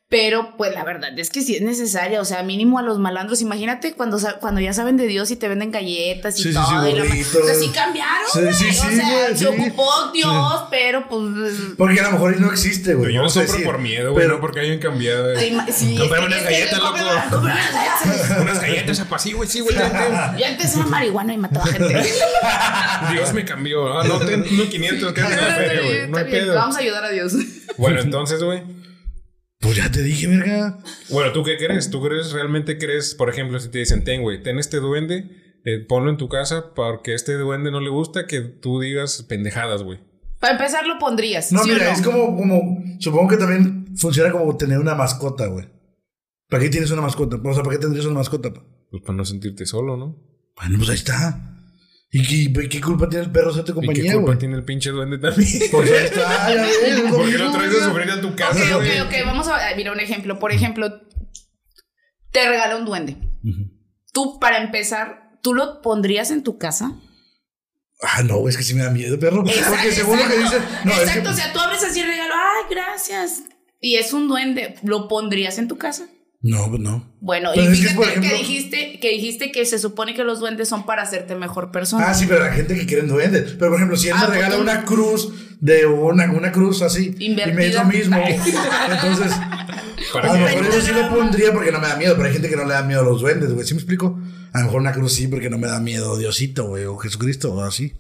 pero 0.10 0.56
pues 0.58 0.74
la 0.74 0.84
verdad 0.84 1.18
es 1.20 1.30
que 1.30 1.42
sí 1.44 1.56
es 1.56 1.62
necesaria, 1.62 2.20
o 2.20 2.26
sea, 2.26 2.42
mínimo 2.42 2.80
a 2.80 2.82
los 2.82 2.98
malandros, 2.98 3.42
imagínate 3.42 3.94
cuando 3.94 4.18
sa- 4.18 4.40
cuando 4.40 4.60
ya 4.60 4.74
saben 4.74 4.98
de 4.98 5.06
Dios 5.06 5.30
y 5.30 5.36
te 5.36 5.48
venden 5.48 5.70
galletas 5.72 6.40
y 6.40 6.42
Sí, 6.44 6.50
sí, 6.50 6.56
todo, 6.56 6.66
sí, 6.66 6.90
y 6.90 6.96
la 6.98 7.04
o 7.04 7.46
sea, 7.46 7.54
sí 7.56 7.68
cambiaron, 7.70 8.26
Sí, 8.34 8.40
güey, 8.42 8.54
sí, 8.56 8.66
o 8.70 8.74
sí, 8.90 8.96
sea, 8.96 9.28
se 9.30 9.38
sí. 9.38 9.46
ocupó 9.46 9.88
Dios, 10.12 10.64
pero 10.72 11.08
pues 11.08 11.22
Porque 11.78 12.00
a 12.00 12.04
lo 12.06 12.12
mejor 12.14 12.42
no 12.42 12.52
existe, 12.52 12.96
güey. 12.96 13.14
Yo 13.14 13.22
no 13.22 13.28
a 13.30 13.32
decir. 13.32 13.64
por 13.64 13.78
miedo, 13.78 14.14
güey, 14.14 14.24
Pero- 14.26 14.36
no 14.38 14.42
porque 14.42 14.62
hayan 14.62 14.80
cambiado. 14.80 15.30
Sí, 15.40 15.96
Cómprame 15.96 16.26
es 16.26 16.32
unas 16.32 16.48
que- 16.48 16.54
es 16.64 16.70
que 16.70 16.76
galletas, 16.76 16.80
loco. 16.80 17.38
unas- 17.44 17.72
galletas. 17.72 18.42
Unas 18.42 18.62
galletas 18.62 19.06
así, 19.12 19.34
güey, 19.34 19.48
sí, 19.48 19.60
güey. 19.60 19.76
tente. 19.78 19.98
Y 20.40 20.44
antes 20.44 20.76
era 20.76 20.86
marihuana 20.88 21.34
y 21.36 21.38
mataba 21.38 21.68
gente. 21.68 22.04
Dios 23.12 23.32
me 23.34 23.46
cambió. 23.46 23.96
Ah, 24.00 24.04
no, 24.08 24.18
ten 24.20 24.42
unos 24.42 24.68
500, 24.70 25.14
quédate 25.14 25.34
en 25.36 25.40
la 25.40 25.56
feria, 25.56 25.82
güey. 25.84 26.08
No 26.10 26.18
hay 26.18 26.24
pedo. 26.26 26.56
Vamos 26.56 26.76
a 26.76 26.80
ayudar 26.80 27.04
a 27.06 27.10
Dios. 27.10 27.34
Bueno, 27.78 28.00
entonces, 28.02 28.42
güey. 28.42 28.79
Pues 29.60 29.76
ya 29.76 29.92
te 29.92 30.02
dije, 30.02 30.28
verga. 30.28 30.80
Bueno, 31.10 31.34
¿tú 31.34 31.44
qué 31.44 31.58
crees? 31.58 31.90
¿Tú 31.90 32.02
crees, 32.02 32.32
realmente 32.32 32.78
crees, 32.78 33.14
por 33.14 33.30
ejemplo, 33.30 33.60
si 33.60 33.70
te 33.70 33.80
dicen, 33.80 34.04
ten, 34.06 34.22
güey, 34.22 34.42
ten 34.42 34.58
este 34.58 34.78
duende, 34.78 35.60
eh, 35.66 35.80
ponlo 35.80 36.10
en 36.10 36.18
tu 36.18 36.30
casa 36.30 36.74
porque 36.74 37.12
a 37.12 37.16
este 37.16 37.34
duende 37.34 37.70
no 37.70 37.82
le 37.82 37.90
gusta 37.90 38.26
que 38.26 38.40
tú 38.40 38.80
digas 38.80 39.24
pendejadas, 39.28 39.84
güey? 39.84 40.00
Para 40.40 40.54
empezar, 40.54 40.88
lo 40.88 40.98
pondrías. 40.98 41.52
No, 41.52 41.62
¿sí 41.64 41.72
o 41.72 41.74
mira, 41.74 41.88
no? 41.88 41.92
es 41.92 42.02
como, 42.02 42.38
como. 42.38 42.84
Supongo 43.00 43.28
que 43.28 43.38
también 43.38 43.98
funciona 43.98 44.32
como 44.32 44.56
tener 44.56 44.80
una 44.80 44.96
mascota, 44.96 45.48
güey. 45.48 45.68
¿Para 46.48 46.64
qué 46.64 46.70
tienes 46.70 46.90
una 46.92 47.02
mascota? 47.02 47.36
O 47.44 47.54
sea, 47.54 47.62
¿para 47.62 47.76
qué 47.76 47.82
tendrías 47.82 48.06
una 48.06 48.16
mascota? 48.16 48.54
pa? 48.54 48.64
Pues 48.90 49.04
para 49.04 49.18
no 49.18 49.26
sentirte 49.26 49.66
solo, 49.66 49.98
¿no? 49.98 50.18
Bueno, 50.56 50.78
pues 50.78 50.90
ahí 50.90 50.96
está. 50.96 51.59
¿Y 52.12 52.52
qué, 52.54 52.70
qué 52.70 52.82
culpa 52.82 53.08
tiene 53.08 53.26
el 53.26 53.32
perro 53.32 53.54
de 53.54 53.62
hacerte 53.62 53.72
¿Y 53.72 53.74
qué 53.82 53.86
compañía, 53.86 54.14
culpa 54.16 54.38
tiene 54.38 54.56
el 54.56 54.66
pinche 54.66 54.90
duende 54.90 55.20
también? 55.20 55.48
Pues 55.72 55.92
ahí 55.92 56.06
está, 56.06 56.50
ya 56.56 56.62
ves, 56.64 57.02
¿Por 57.12 57.30
qué 57.30 57.38
lo 57.38 57.52
traes 57.52 57.76
a 57.76 57.86
sufrir 57.86 58.12
a 58.12 58.22
tu 58.22 58.28
Ok, 58.30 58.36
casa, 58.36 58.78
ok, 58.78 58.84
güey? 58.84 59.00
ok. 59.02 59.14
Vamos 59.26 59.48
a 59.48 59.56
ah, 59.56 59.76
mira 59.76 59.92
un 59.92 60.00
ejemplo. 60.00 60.40
Por 60.40 60.52
ejemplo, 60.52 60.90
te 62.32 62.50
regala 62.50 62.78
un 62.78 62.86
duende. 62.86 63.18
Tú, 64.12 64.40
para 64.40 64.62
empezar, 64.64 65.38
¿tú 65.44 65.54
lo 65.54 65.82
pondrías 65.82 66.32
en 66.32 66.44
tu 66.44 66.58
casa? 66.58 66.94
Ah, 68.02 68.24
no, 68.24 68.48
es 68.48 68.58
que 68.58 68.64
sí 68.64 68.74
me 68.74 68.82
da 68.84 68.90
miedo, 68.90 69.20
perro. 69.20 69.44
Porque 69.44 69.92
según 69.92 70.18
lo 70.18 70.28
que 70.28 70.38
dicen. 70.38 70.64
No, 70.86 70.94
es 70.94 71.00
Exacto, 71.02 71.24
que. 71.24 71.30
o 71.30 71.34
sea, 71.34 71.54
tú 71.54 71.60
abres 71.60 71.84
así 71.84 72.00
el 72.00 72.08
regalo, 72.08 72.34
ay, 72.34 72.74
gracias. 72.74 73.44
Y 73.82 73.96
es 73.98 74.14
un 74.14 74.28
duende, 74.28 74.76
¿lo 74.84 75.08
pondrías 75.08 75.58
en 75.60 75.68
tu 75.68 75.78
casa? 75.78 76.08
No, 76.42 76.70
pues 76.70 76.80
no. 76.82 77.06
Bueno, 77.20 77.50
Pero 77.54 77.66
y 77.66 77.70
que, 77.72 77.76
fíjate 77.90 77.98
que, 77.98 78.10
ejemplo- 78.14 78.38
dijiste, 78.38 79.00
que 79.02 79.10
dijiste 79.12 79.52
que 79.52 79.66
se 79.66 79.78
supone 79.78 80.14
que 80.14 80.24
los 80.24 80.40
duendes 80.40 80.70
son 80.70 80.86
para 80.86 81.02
hacerte 81.02 81.36
mejor 81.36 81.70
persona. 81.72 82.06
Ah, 82.10 82.14
sí, 82.14 82.26
pero 82.30 82.40
la 82.46 82.54
gente 82.54 82.76
que 82.76 82.86
quiere 82.86 83.06
duendes. 83.06 83.56
Pero 83.60 83.72
por 83.72 83.76
ejemplo, 83.76 83.98
si 83.98 84.08
él 84.08 84.14
Ah, 84.18 84.26
me 84.28 84.36
regala 84.36 84.56
tú- 84.56 84.62
una 84.62 84.86
cruz 84.86 85.34
de 85.60 85.86
una, 85.86 86.32
una 86.32 86.52
cruz 86.54 86.82
así. 86.82 87.14
Y 87.20 87.30
me 87.36 87.44
es 87.44 87.50
Invertida. 87.50 87.84
lo 87.84 87.90
mismo. 87.90 88.18
Entonces. 88.90 89.34
¿Para 90.14 90.32
a 90.32 90.38
lo 90.38 90.46
mejor 90.46 90.66
eso 90.68 90.82
sí 90.82 90.92
lo 90.94 91.10
pondría 91.10 91.52
porque 91.52 91.74
no 91.74 91.80
me 91.82 91.88
da 91.88 91.98
miedo, 91.98 92.16
pero 92.16 92.28
hay 92.28 92.34
gente 92.34 92.48
que 92.50 92.56
no 92.56 92.64
le 92.64 92.74
da 92.74 92.84
miedo 92.84 93.02
a 93.02 93.04
los 93.04 93.20
duendes, 93.20 93.52
güey. 93.54 93.68
¿Sí 93.68 93.74
me 93.74 93.80
explico? 93.82 94.18
A 94.54 94.60
lo 94.60 94.66
mejor 94.66 94.80
una 94.82 94.94
cruz 94.94 95.12
sí 95.14 95.28
porque 95.28 95.50
no 95.50 95.58
me 95.58 95.68
da 95.68 95.82
miedo 95.82 96.18
Diosito, 96.18 96.68
güey, 96.68 96.86
o 96.86 96.98
Jesucristo, 96.98 97.54
o 97.54 97.62
así. 97.62 97.94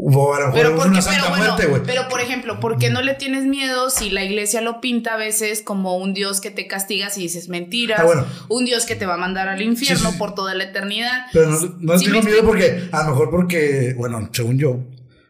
O 0.00 0.32
a 0.32 0.38
lo 0.38 0.46
mejor 0.46 0.60
Pero, 0.60 0.74
porque, 0.76 0.88
una 0.90 1.00
pero, 1.00 1.02
santa 1.12 1.28
bueno, 1.28 1.44
muerte, 1.44 1.66
güey. 1.66 1.82
pero 1.84 2.08
por 2.08 2.20
ejemplo, 2.20 2.60
¿por 2.60 2.78
qué 2.78 2.88
no 2.88 3.02
le 3.02 3.14
tienes 3.14 3.44
miedo 3.46 3.90
si 3.90 4.10
la 4.10 4.22
iglesia 4.22 4.60
lo 4.60 4.80
pinta 4.80 5.14
a 5.14 5.16
veces 5.16 5.60
como 5.60 5.96
un 5.98 6.14
Dios 6.14 6.40
que 6.40 6.52
te 6.52 6.68
castiga 6.68 7.10
si 7.10 7.22
dices 7.22 7.48
mentiras? 7.48 7.98
Ah, 8.00 8.04
bueno. 8.04 8.24
Un 8.48 8.64
Dios 8.64 8.86
que 8.86 8.94
te 8.94 9.06
va 9.06 9.14
a 9.14 9.16
mandar 9.18 9.48
al 9.48 9.60
infierno 9.60 10.06
Sí, 10.06 10.12
sí. 10.12 10.18
por 10.18 10.34
toda 10.36 10.54
la 10.54 10.64
eternidad. 10.64 11.26
Pero 11.32 11.48
no, 11.50 11.58
no 11.80 11.98
tengo 11.98 12.22
miedo 12.22 12.44
porque, 12.44 12.88
a 12.92 13.02
lo 13.02 13.10
mejor 13.10 13.30
porque, 13.30 13.94
bueno, 13.96 14.28
según 14.32 14.56
yo, 14.58 14.84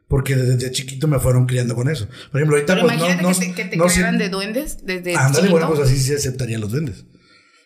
porque 0.07 0.37
desde 0.37 0.71
chiquito 0.71 1.09
me 1.09 1.19
fueron 1.19 1.47
criando 1.47 1.75
con 1.75 1.89
eso. 1.89 2.07
Por 2.31 2.41
ejemplo, 2.41 2.57
ahorita 2.57 2.75
Pero 2.75 2.87
pues 2.87 2.97
imagínate 2.99 3.23
no, 3.23 3.29
no, 3.31 3.35
que 3.39 3.47
te, 3.47 3.55
que 3.55 3.65
te 3.65 3.77
no 3.79 3.87
crearan 3.87 4.19
de 4.19 4.29
duendes 4.29 4.85
desde 4.85 5.17
Ándale, 5.17 5.35
chiquito. 5.35 5.51
bueno, 5.53 5.69
pues 5.69 5.81
así 5.81 5.99
sí 5.99 6.13
aceptarían 6.15 6.61
los 6.61 6.71
duendes. 6.73 7.05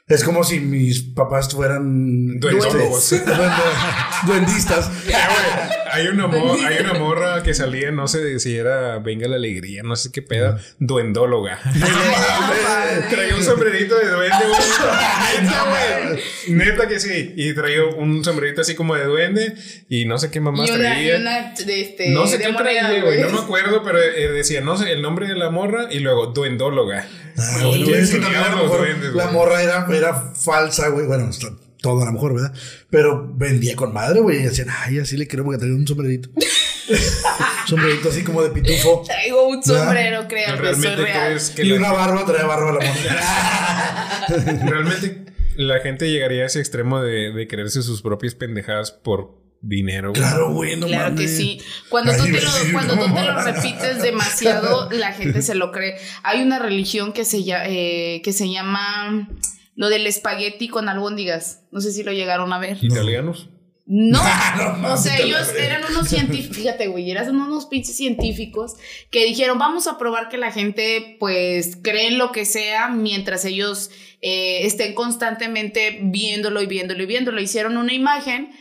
Es 0.07 0.23
como 0.25 0.45
si 0.45 0.61
mis 0.61 1.03
papás 1.03 1.53
fueran 1.53 2.39
Duendólogos. 2.39 3.13
este, 3.13 3.31
duendistas. 4.27 4.89
Hay 5.93 6.07
una, 6.09 6.27
mo- 6.27 6.55
hay 6.67 6.79
una 6.81 6.95
morra 6.95 7.43
que 7.43 7.53
salía, 7.55 7.91
no 7.91 8.09
sé 8.09 8.39
si 8.41 8.57
era 8.57 8.99
Venga 8.99 9.29
la 9.29 9.37
Alegría, 9.37 9.83
no 9.83 9.95
sé 9.97 10.11
qué 10.11 10.23
pedo, 10.23 10.59
duendóloga. 10.79 11.59
traía 13.11 13.37
un 13.37 13.43
sombrerito 13.43 13.95
de 13.97 14.09
duende, 14.09 14.37
güey. 14.49 14.61
Neta, 15.43 15.65
güey. 15.69 16.23
Neta 16.57 16.89
que 16.89 17.01
sí. 17.01 17.35
Y 17.37 17.55
traía 17.55 17.85
un 17.85 18.25
sombrerito 18.25 18.61
así 18.63 18.75
como 18.75 18.95
de 18.95 19.05
duende 19.05 19.55
y 19.89 20.05
no 20.07 20.19
sé 20.19 20.31
qué 20.31 20.41
mamás 20.41 20.69
y 20.69 20.73
una, 20.73 20.89
y 21.01 21.07
traía. 21.07 21.17
una 21.19 21.53
este, 21.55 22.09
No 22.11 22.27
sé 22.27 22.39
qué 22.39 22.53
traía, 22.53 23.03
güey. 23.03 23.21
No 23.21 23.31
me 23.31 23.39
acuerdo, 23.41 23.83
pero 23.83 23.99
eh, 24.01 24.29
decía, 24.33 24.61
no 24.61 24.77
sé, 24.77 24.93
el 24.93 25.03
nombre 25.03 25.27
de 25.27 25.35
la 25.35 25.51
morra 25.51 25.89
y 25.91 26.01
luego 26.01 26.27
duendóloga. 26.29 27.07
Ah, 27.39 27.59
Y 27.63 27.67
bueno, 27.67 27.87
que 27.87 27.93
es 27.93 28.11
que 28.11 28.17
estudiaban 28.17 28.33
también 28.33 28.45
a 28.45 28.49
lo 28.51 28.57
los 28.57 28.65
mejor 28.71 28.87
duendes, 28.87 29.13
la 29.15 29.27
morra 29.29 29.63
era, 29.63 29.87
era 29.93 30.15
falsa, 30.35 30.89
güey. 30.89 31.07
Bueno, 31.07 31.31
está- 31.31 31.49
todo 31.83 32.01
a 32.03 32.07
lo 32.07 32.13
mejor, 32.13 32.35
¿verdad? 32.35 32.55
Pero 32.89 33.31
vendía 33.35 33.77
con 33.77 33.93
madre, 33.93 34.21
güey. 34.21 34.39
Y 34.39 34.43
decían, 34.45 34.69
ay, 34.71 34.99
así 35.01 35.17
le 35.19 35.27
quiero 35.27 35.45
porque 35.45 35.59
traía 35.59 35.75
un 35.75 35.87
sombrerito. 35.87 36.31
sombrerito 37.67 38.09
así 38.09 38.23
como 38.25 38.43
de 38.43 38.51
pitufo. 38.51 39.03
Traigo 39.07 39.49
un 39.49 39.63
sombrero, 39.63 40.27
créanme, 40.29 40.57
soy 40.57 40.65
¿Realmente 40.65 40.97
real. 41.03 41.27
crees 41.29 41.51
que 41.51 41.63
Y 41.65 41.69
la- 41.69 41.77
una 41.77 41.93
barba, 41.93 42.25
traía 42.25 42.47
barba 42.47 42.73
la 42.73 42.79
morra. 42.87 44.23
Realmente 44.71 45.25
la 45.57 45.81
gente 45.81 46.11
llegaría 46.11 46.45
a 46.45 46.47
ese 46.47 46.61
extremo 46.61 47.01
de, 47.03 47.33
de 47.33 47.47
creerse 47.49 47.83
sus 47.83 48.01
propias 48.03 48.35
pendejadas 48.35 48.91
por 48.93 49.41
dinero. 49.61 50.11
güey. 50.11 50.21
claro, 50.21 50.53
güey, 50.53 50.77
no 50.77 50.87
Claro 50.87 51.15
que 51.15 51.29
sí. 51.29 51.61
Cuando, 51.89 52.13
tú 52.17 52.25
te, 52.25 52.39
a 52.39 52.43
lo, 52.43 52.73
cuando 52.73 52.95
tú 52.99 53.15
te 53.15 53.23
lo 53.23 53.43
repites 53.43 54.03
demasiado, 54.03 54.91
la 54.91 55.13
gente 55.13 55.43
se 55.43 55.55
lo 55.55 55.71
cree. 55.73 55.97
Hay 56.25 56.43
una 56.43 56.59
religión 56.59 57.13
que 57.13 57.25
se, 57.25 57.39
eh, 57.47 58.23
que 58.25 58.33
se 58.33 58.51
llama 58.51 59.29
lo 59.75 59.89
del 59.89 60.07
espagueti 60.07 60.69
con 60.69 60.89
albóndigas. 60.89 61.63
No 61.71 61.81
sé 61.81 61.93
si 61.93 62.03
lo 62.03 62.13
llegaron 62.13 62.53
a 62.53 62.59
ver. 62.59 62.79
Italianos. 62.81 63.49
No, 63.85 64.23
No, 64.79 64.95
o 64.95 64.97
sea, 64.97 65.19
ellos 65.19 65.53
eran 65.59 65.83
unos 65.91 66.09
científicos, 66.09 66.57
fíjate, 66.57 66.87
güey, 66.87 67.11
eran 67.11 67.35
unos 67.35 67.67
pinches 67.67 67.97
científicos 67.97 68.75
que 69.11 69.25
dijeron, 69.25 69.59
vamos 69.59 69.87
a 69.87 69.99
probar 69.99 70.29
que 70.29 70.39
la 70.39 70.53
gente, 70.53 71.17
pues, 71.19 71.77
cree 71.83 72.09
en 72.09 72.19
lo 72.19 72.33
que 72.33 72.45
sea 72.45 72.89
mientras 72.89 73.45
ellos 73.45 73.91
eh, 74.21 74.67
estén 74.67 74.95
constantemente 74.95 75.99
viéndolo 76.03 76.63
y 76.63 76.67
viéndolo 76.67 77.03
y 77.03 77.07
viéndolo. 77.07 77.41
Hicieron 77.41 77.77
una 77.77 77.93
imagen, 77.93 78.53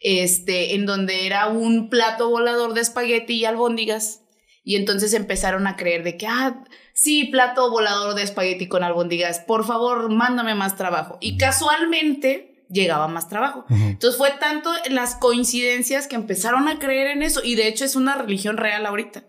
este, 0.00 0.74
en 0.74 0.86
donde 0.86 1.26
era 1.26 1.48
un 1.48 1.90
plato 1.90 2.30
volador 2.30 2.72
de 2.74 2.82
espagueti 2.82 3.34
y 3.34 3.44
albóndigas. 3.44 4.22
Y 4.68 4.76
entonces 4.76 5.14
empezaron 5.14 5.66
a 5.66 5.76
creer 5.76 6.04
de 6.04 6.18
que, 6.18 6.26
ah, 6.26 6.62
sí, 6.92 7.24
plato 7.32 7.70
volador 7.70 8.14
de 8.14 8.22
espagueti 8.22 8.68
con 8.68 8.84
albóndigas, 8.84 9.38
por 9.40 9.64
favor, 9.64 10.10
mándame 10.14 10.54
más 10.54 10.76
trabajo. 10.76 11.16
Y 11.22 11.38
casualmente 11.38 12.66
llegaba 12.68 13.08
más 13.08 13.30
trabajo. 13.30 13.64
Entonces 13.70 14.18
fue 14.18 14.28
tanto 14.38 14.70
las 14.90 15.14
coincidencias 15.14 16.06
que 16.06 16.16
empezaron 16.16 16.68
a 16.68 16.78
creer 16.78 17.06
en 17.08 17.22
eso 17.22 17.40
y 17.42 17.54
de 17.54 17.66
hecho 17.66 17.86
es 17.86 17.96
una 17.96 18.16
religión 18.16 18.58
real 18.58 18.84
ahorita. 18.84 19.24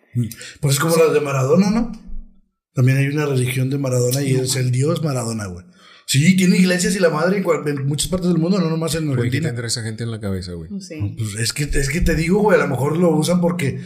Pues 0.60 0.74
es 0.74 0.80
como 0.82 0.98
la 0.98 1.08
de 1.14 1.22
Maradona, 1.22 1.70
¿no? 1.70 1.92
También 2.74 2.98
hay 2.98 3.08
una 3.08 3.26
religión 3.26 3.70
de 3.70 3.78
Maradona 3.78 4.22
y 4.22 4.36
es 4.36 4.58
el 4.58 4.72
dios 4.72 5.04
Maradona, 5.04 5.46
güey. 5.48 5.66
Sí, 6.06 6.36
tiene 6.36 6.58
iglesias 6.58 6.96
y 6.96 7.00
la 7.00 7.10
madre 7.12 7.38
en, 7.38 7.44
cual- 7.44 7.66
en 7.66 7.88
muchas 7.88 8.10
partes 8.10 8.28
del 8.30 8.40
mundo, 8.40 8.60
no 8.60 8.70
nomás 8.70 8.96
en 8.96 9.06
Güey, 9.06 9.16
¿qué 9.16 9.22
Argentina. 9.22 9.50
tendrá 9.50 9.68
esa 9.68 9.84
gente 9.84 10.04
en 10.04 10.12
la 10.12 10.20
cabeza, 10.20 10.52
güey? 10.54 10.70
No 10.70 10.82
sé. 10.82 11.00
Pues 11.18 11.36
es 11.36 11.54
que, 11.54 11.64
es 11.64 11.90
que 11.90 12.02
te 12.02 12.16
digo, 12.16 12.40
güey, 12.42 12.60
a 12.60 12.64
lo 12.64 12.68
mejor 12.70 12.98
lo 12.98 13.12
usan 13.16 13.40
porque, 13.40 13.80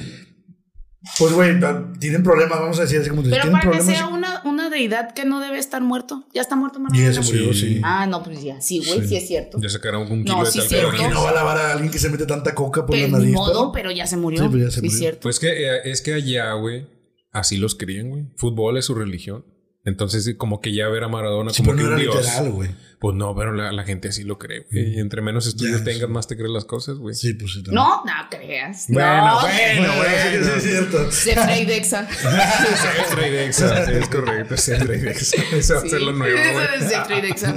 pues, 1.18 1.34
güey, 1.34 1.60
tienen 2.00 2.24
problemas, 2.24 2.60
vamos 2.60 2.80
a 2.80 2.84
decir 2.84 3.00
así 3.02 3.10
como 3.10 3.24
Pero 3.24 3.52
para 3.52 3.72
que 3.72 3.82
sea 3.82 4.08
una, 4.08 4.42
una 4.46 4.70
deidad 4.70 5.14
que 5.14 5.26
no 5.26 5.40
debe 5.42 5.58
estar 5.60 5.82
muerto, 5.82 6.24
ya 6.34 6.42
está 6.42 6.56
muerto 6.56 6.80
Y 6.80 6.84
Maradona. 6.84 7.12
ya 7.12 7.22
se 7.24 7.32
murió, 7.34 7.54
Sí. 7.54 7.60
sí. 7.76 7.82
Ah, 7.84 8.08
no, 8.08 8.24
pues 8.24 8.42
ya, 8.42 8.62
sí, 8.62 8.82
güey, 8.86 9.08
sí. 9.08 9.16
es 9.18 9.28
cierto. 9.28 9.60
Ya 9.62 9.70
sacaron 9.70 10.10
un 10.12 10.24
kilo 10.24 10.38
No, 10.38 10.44
de 10.46 10.52
sí, 10.52 10.60
tal 10.60 10.70
¿Quién 10.96 11.10
¿no? 11.10 11.16
no 11.16 11.24
va 11.24 11.30
a 11.32 11.34
lavar 11.34 11.58
a 11.58 11.72
alguien 11.74 11.92
que 11.92 12.00
se 12.00 12.10
mete 12.10 12.26
tanta 12.26 12.56
coca 12.56 12.86
por 12.86 12.96
Pero 12.96 13.08
la 13.10 13.18
nariz? 13.20 13.34
modo, 13.34 13.72
pero 13.72 13.92
ya 13.92 14.08
se 14.08 14.18
murió. 14.18 14.44
Sí, 14.44 14.50
pues 14.50 14.64
ya 14.64 14.72
se 14.72 14.80
Sí, 14.80 14.86
murió. 14.86 14.98
cierto. 15.00 15.20
Pues 15.22 15.40
que 15.40 15.48
eh, 15.76 15.80
es 15.86 16.02
que 16.02 16.14
allá, 16.14 16.54
güey, 16.54 16.88
así 17.32 17.58
los 17.58 17.76
crían, 17.76 18.10
güey. 18.10 18.26
Fútbol 18.38 18.78
es 18.78 18.86
su 18.86 18.96
religión. 18.96 19.46
Entonces, 19.86 20.36
como 20.38 20.62
que 20.62 20.74
ya 20.74 20.88
ver 20.88 21.04
a 21.04 21.10
Maradona 21.10 21.52
Sí, 21.52 21.62
como 21.62 21.76
pero 21.76 21.90
que 21.90 21.90
no 21.90 21.96
un 21.98 22.02
dios. 22.02 22.16
literal, 22.26 22.52
güey. 22.52 22.70
Pues 23.00 23.16
no, 23.18 23.36
pero 23.36 23.52
la, 23.52 23.74
la 23.74 23.84
gente 23.84 24.08
así 24.08 24.24
lo 24.24 24.38
cree, 24.40 24.66
güey. 24.72 24.96
Y 24.96 25.00
entre 25.00 25.22
menos 25.22 25.46
estudios 25.46 25.84
tengas, 25.84 26.08
sí. 26.08 26.14
más 26.14 26.26
te 26.28 26.38
crees 26.38 26.52
las 26.52 26.64
cosas, 26.64 26.96
güey. 27.00 27.14
Sí, 27.16 27.34
pues 27.34 27.52
sí. 27.52 27.64
también. 27.64 27.76
No, 27.84 28.02
no 28.06 28.14
creas. 28.30 28.86
Bueno, 28.88 29.28
no, 29.28 29.42
bueno, 29.42 29.94
Bueno, 29.98 30.14
sí, 30.32 30.44
sí, 30.44 30.52
es 30.56 30.64
cierto. 30.64 31.12
Zefra 31.12 31.58
y 31.58 31.66
Dexa. 31.66 32.08
Ceftra 32.08 33.28
y 33.28 33.32
Dexa, 33.32 33.86
sí, 33.86 33.92
es 33.92 34.08
correcto. 34.08 34.56
Ceftra 34.58 34.96
y 34.96 35.00
Dexa. 35.02 35.44
Eso 35.52 35.74
va 35.76 35.82
a 35.82 35.90
ser 35.90 36.02
lo 36.02 36.14
nuevo, 36.14 36.38
Eso 36.38 36.54
güey. 36.54 36.66
es 36.78 36.90
Zefra 36.90 37.18
y 37.18 37.22
Dexa. 37.22 37.56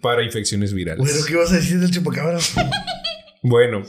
Para 0.00 0.24
infecciones 0.24 0.72
virales. 0.74 0.98
Bueno, 1.04 1.24
¿qué 1.24 1.32
ibas 1.34 1.52
a 1.52 1.54
decir 1.56 1.78
del 1.78 1.90
chupacabras? 1.92 2.52
Bueno. 3.42 3.84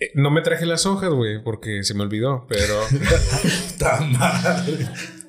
eh, 0.00 0.10
No 0.14 0.30
me 0.32 0.40
traje 0.40 0.64
las 0.66 0.84
hojas, 0.86 1.10
güey, 1.10 1.40
porque 1.44 1.84
se 1.84 1.92
me 1.94 2.02
olvidó, 2.02 2.46
pero 2.48 2.80
Está 3.44 4.00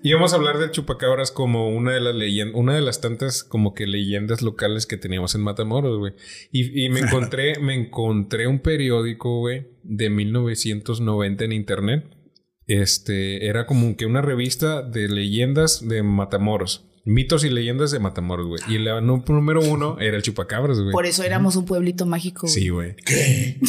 madre. 0.08 0.18
íbamos 0.18 0.34
a 0.34 0.36
hablar 0.38 0.58
del 0.58 0.72
chupacabras 0.72 1.32
como 1.32 1.70
una 1.70 1.94
de 1.94 2.02
las 2.02 2.16
leyendas, 2.16 2.56
una 2.56 2.76
de 2.76 2.82
las 2.82 3.02
tantas 3.02 3.44
como 3.44 3.74
que 3.74 3.88
leyendas 3.88 4.42
locales 4.42 4.86
que 4.86 4.98
teníamos 4.98 5.36
en 5.36 5.42
Matamoros, 5.42 5.98
güey. 5.98 6.14
Y, 6.52 6.86
y 6.86 6.90
me 6.90 7.00
encontré, 7.02 7.60
me 7.60 7.76
encontré 7.76 8.48
un 8.48 8.60
periódico, 8.60 9.40
güey, 9.40 9.68
de 9.84 10.10
1990 10.10 11.46
en 11.46 11.52
internet. 11.52 12.06
Este, 12.68 13.48
era 13.48 13.66
como 13.66 13.96
que 13.96 14.06
una 14.06 14.22
revista 14.22 14.82
de 14.82 15.08
leyendas 15.08 15.88
de 15.88 16.04
Matamoros. 16.04 16.87
Mitos 17.10 17.46
y 17.46 17.50
leyendas 17.50 17.92
de 17.92 18.00
Matamoros, 18.00 18.48
güey. 18.48 18.62
Y 18.68 18.76
el 18.76 19.06
número 19.06 19.62
uno 19.62 19.96
era 20.02 20.18
el 20.18 20.24
chupacabras, 20.24 20.78
güey. 20.80 20.92
Por 20.92 21.06
eso 21.06 21.24
éramos 21.24 21.56
un 21.56 21.64
pueblito 21.66 22.06
mágico. 22.06 22.48
Sí, 22.50 22.68
güey. 22.68 22.98
¿Qué? 22.98 23.58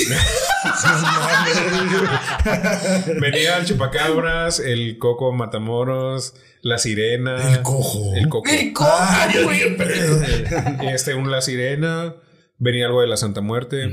Venía 3.21 3.59
el 3.59 3.67
chupacabras, 3.67 4.59
el 4.61 4.99
coco 4.99 5.33
matamoros, 5.33 6.35
la 6.63 6.79
sirena. 6.79 7.53
El 7.55 7.63
cojo. 7.63 8.13
El 8.17 8.29
coco. 8.29 8.49
El 8.51 8.73
Ah, 8.81 9.29
güey. 9.45 9.77
pedo. 9.77 10.21
Este, 10.93 11.15
un 11.15 11.31
la 11.31 11.41
sirena. 11.41 12.17
Venía 12.59 12.87
algo 12.87 13.03
de 13.03 13.07
la 13.07 13.17
Santa 13.17 13.41
Muerte. 13.41 13.89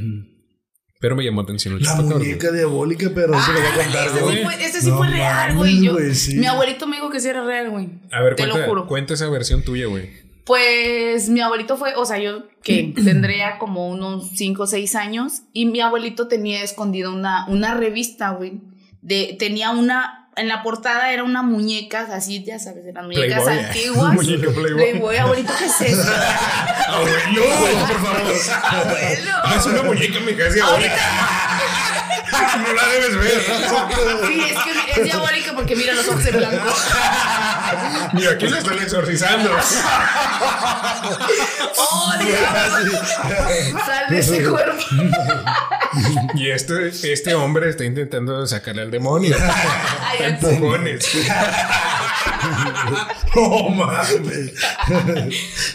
Pero 0.99 1.15
me 1.15 1.23
llamó 1.23 1.41
atención 1.41 1.73
el 1.75 1.81
La 1.83 1.91
chupacabras. 1.91 2.19
muñeca 2.19 2.51
diabólica, 2.51 3.11
pero 3.13 3.33
se 3.39 3.51
lo 3.51 3.59
voy 3.59 3.67
a 3.67 3.71
Ah, 3.73 3.83
contar, 3.83 4.07
ese 4.07 4.15
sí 4.17 4.23
güey. 4.23 4.43
fue, 4.43 4.53
ese 4.65 4.81
sí 4.81 4.89
No 4.89 4.97
fue 4.97 5.09
real, 5.09 5.55
güey. 5.57 5.83
Yo- 5.83 5.93
güey, 5.93 6.15
sí. 6.15 6.35
Mi 6.37 6.45
abuelito 6.47 6.87
me 6.87 6.95
dijo 6.95 7.09
que 7.09 7.19
sí 7.19 7.27
era 7.27 7.43
real, 7.43 7.69
güey. 7.69 7.89
A 8.11 8.21
ver, 8.21 8.35
Te 8.35 8.43
cuenta, 8.43 8.59
lo 8.59 8.65
juro. 8.65 8.87
cuenta 8.87 9.13
esa 9.13 9.29
versión 9.29 9.61
tuya, 9.63 9.87
güey. 9.87 10.09
Pues 10.45 11.27
mi 11.29 11.41
abuelito 11.41 11.75
fue, 11.75 11.95
o 11.95 12.05
sea, 12.05 12.19
yo 12.19 12.43
que 12.63 12.93
tendría 13.03 13.57
como 13.57 13.89
unos 13.89 14.29
5 14.35 14.63
o 14.63 14.67
6 14.67 14.95
años 14.95 15.41
y 15.53 15.65
mi 15.65 15.81
abuelito 15.81 16.27
tenía 16.27 16.63
escondido 16.63 17.13
una, 17.13 17.45
una 17.49 17.73
revista, 17.75 18.29
güey. 18.31 18.61
De, 19.01 19.35
tenía 19.37 19.71
una, 19.71 20.24
en 20.37 20.47
la 20.47 20.61
portada 20.63 21.11
era 21.11 21.23
una 21.23 21.41
muñeca, 21.41 22.07
así, 22.13 22.43
ya 22.43 22.59
sabes, 22.59 22.83
de 22.83 22.93
las 22.93 23.03
muñecas 23.05 23.43
Playboy. 23.43 23.65
antiguas. 23.65 24.13
Muñeca 24.15 24.51
Playboy. 24.51 25.17
abuelito, 25.17 25.53
¿qué 25.57 25.65
es 25.65 25.81
eso? 25.81 26.11
Abuelo, 26.87 27.41
por 27.87 28.01
favor. 28.01 28.21
Abuelo. 28.63 29.31
Es 29.57 29.65
una 29.65 29.83
muñeca 29.83 30.19
mi 30.19 30.33
casa, 30.35 30.65
abuela. 30.65 30.95
No 32.57 32.73
la 32.73 32.87
debes 32.87 33.15
ver. 33.17 33.41
Sí, 34.27 34.41
es 34.49 34.57
que 34.85 35.01
es 35.01 35.03
diabólica 35.03 35.53
porque 35.53 35.75
mira 35.75 35.93
los 35.93 36.07
ojos 36.07 36.25
en 36.25 36.37
blanco. 36.37 36.57
Mira, 38.13 38.31
aquí 38.31 38.47
se 38.47 38.57
están 38.57 38.79
exorcizando. 38.79 39.49
¡Oh, 41.77 42.13
diablo! 42.19 42.99
¡Sal 43.85 44.05
de 44.09 44.19
ese 44.19 44.49
cuerpo! 44.49 44.83
Y 46.35 46.49
este, 46.49 46.89
este 46.89 47.33
hombre 47.35 47.69
está 47.69 47.85
intentando 47.85 48.45
sacarle 48.47 48.81
al 48.81 48.91
demonio. 48.91 49.35
Ay, 50.01 50.25
Empujones. 50.25 51.09
No 53.35 53.69
mames. 53.69 54.53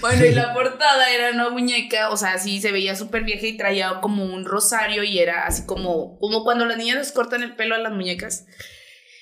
Bueno, 0.00 0.24
y 0.24 0.32
la 0.32 0.54
portada 0.54 1.10
era 1.10 1.30
una 1.30 1.50
muñeca, 1.50 2.10
o 2.10 2.16
sea, 2.16 2.38
sí 2.38 2.60
se 2.60 2.72
veía 2.72 2.96
súper 2.96 3.24
vieja 3.24 3.46
y 3.46 3.56
traía 3.56 4.00
como 4.00 4.24
un 4.24 4.44
rosario 4.44 5.02
y 5.02 5.18
era 5.18 5.46
así 5.46 5.66
como, 5.66 6.18
como 6.18 6.44
cuando 6.44 6.64
las 6.64 6.76
niñas 6.76 6.96
les 6.98 7.12
cortan 7.12 7.42
el 7.42 7.54
pelo 7.56 7.74
a 7.74 7.78
las 7.78 7.92
muñecas. 7.92 8.46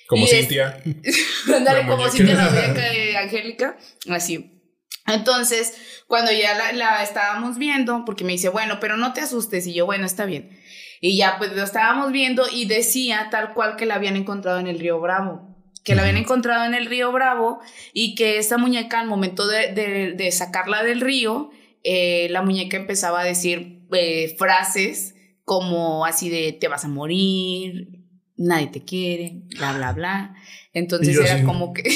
Como 0.08 0.24
Y 0.24 0.28
Cintia. 0.28 0.82
Ándale, 1.54 1.82
La 1.82 1.86
como 1.86 2.08
te 2.10 2.24
la 2.24 2.50
muñeca 2.50 2.90
de 2.90 3.16
Angélica, 3.16 3.76
así. 4.10 4.54
Entonces, 5.06 5.74
cuando 6.06 6.32
ya 6.32 6.54
la, 6.54 6.72
la 6.72 7.02
estábamos 7.02 7.56
viendo, 7.58 8.04
porque 8.04 8.24
me 8.24 8.32
dice, 8.32 8.48
bueno, 8.48 8.78
pero 8.80 8.96
no 8.96 9.12
te 9.12 9.20
asustes, 9.20 9.66
y 9.66 9.74
yo, 9.74 9.86
bueno, 9.86 10.04
está 10.06 10.26
bien. 10.26 10.50
Y 11.00 11.16
ya, 11.16 11.36
pues 11.38 11.52
lo 11.52 11.62
estábamos 11.62 12.10
viendo 12.12 12.44
y 12.52 12.66
decía 12.66 13.28
tal 13.30 13.54
cual 13.54 13.76
que 13.76 13.86
la 13.86 13.94
habían 13.94 14.16
encontrado 14.16 14.58
en 14.58 14.66
el 14.66 14.78
río 14.78 15.00
Bravo. 15.00 15.56
Que 15.84 15.94
la 15.94 16.02
habían 16.02 16.18
encontrado 16.18 16.66
en 16.66 16.74
el 16.74 16.86
río 16.86 17.12
Bravo 17.12 17.60
y 17.94 18.14
que 18.16 18.36
esa 18.38 18.58
muñeca, 18.58 19.00
al 19.00 19.06
momento 19.06 19.46
de, 19.46 19.72
de- 19.72 20.12
de 20.12 20.32
sacarla 20.32 20.82
del 20.82 21.00
río, 21.00 21.50
eh, 21.84 22.26
la 22.30 22.42
muñeca 22.42 22.76
empezaba 22.76 23.20
a 23.20 23.24
decir 23.24 23.86
eh, 23.92 24.34
frases 24.36 25.14
como 25.44 26.04
así 26.04 26.28
de 26.28 26.52
te 26.52 26.68
vas 26.68 26.84
a 26.84 26.88
morir, 26.88 27.97
nadie 28.38 28.68
te 28.68 28.84
quiere, 28.84 29.42
bla, 29.58 29.72
bla, 29.74 29.92
bla. 29.92 30.34
Entonces 30.72 31.16
Y 31.16 31.18
era 31.18 31.42
como 31.44 31.72
que... 31.72 31.82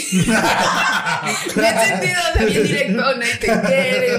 Me 1.57 1.69
he 1.69 1.87
sentido 1.87 2.21
bien 2.49 2.63
directo, 2.65 3.17
nadie 3.17 3.37
te 3.37 3.47
quiere, 3.47 4.19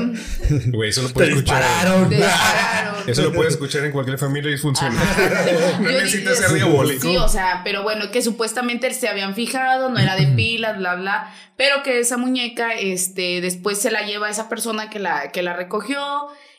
Güey, 0.71 0.89
eso 0.89 1.01
lo 1.01 1.07
Te 1.09 1.13
puedes 1.13 1.29
escuchar. 1.31 1.61
dispararon. 1.63 2.09
te 2.09 2.15
dispararon. 2.15 2.95
Eso 3.09 3.21
lo 3.23 3.33
puedes 3.33 3.53
escuchar 3.53 3.83
en 3.83 3.91
cualquier 3.91 4.17
familia 4.17 4.51
disfuncional. 4.51 4.97
No 5.79 5.89
Yo 5.89 5.99
necesitas 5.99 6.37
dije, 6.37 6.47
ser 6.47 6.55
diabólico. 6.55 7.01
Sí, 7.01 7.17
o 7.17 7.27
sea, 7.27 7.61
pero 7.63 7.83
bueno, 7.83 8.09
que 8.11 8.21
supuestamente 8.21 8.93
se 8.93 9.07
habían 9.09 9.35
fijado, 9.35 9.89
no 9.89 9.99
era 9.99 10.15
de 10.15 10.27
pilas, 10.27 10.77
bla, 10.77 10.95
bla, 10.95 11.33
pero 11.57 11.83
que 11.83 11.99
esa 11.99 12.17
muñeca, 12.17 12.73
este, 12.73 13.41
después 13.41 13.81
se 13.81 13.91
la 13.91 14.03
lleva 14.05 14.29
esa 14.29 14.47
persona 14.49 14.89
que 14.89 14.99
la, 14.99 15.31
que 15.31 15.41
la 15.41 15.53
recogió 15.53 15.99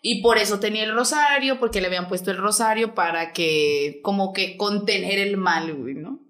y 0.06 0.20
por 0.20 0.36
eso 0.36 0.60
tenía 0.60 0.84
el 0.84 0.94
rosario, 0.94 1.58
porque 1.58 1.80
le 1.80 1.86
habían 1.86 2.08
puesto 2.08 2.30
el 2.30 2.36
rosario 2.36 2.94
para 2.94 3.32
que, 3.32 4.00
como 4.02 4.34
que 4.34 4.58
contener 4.58 5.18
el 5.18 5.38
mal, 5.38 5.72
güey, 5.72 5.94
¿no? 5.94 6.20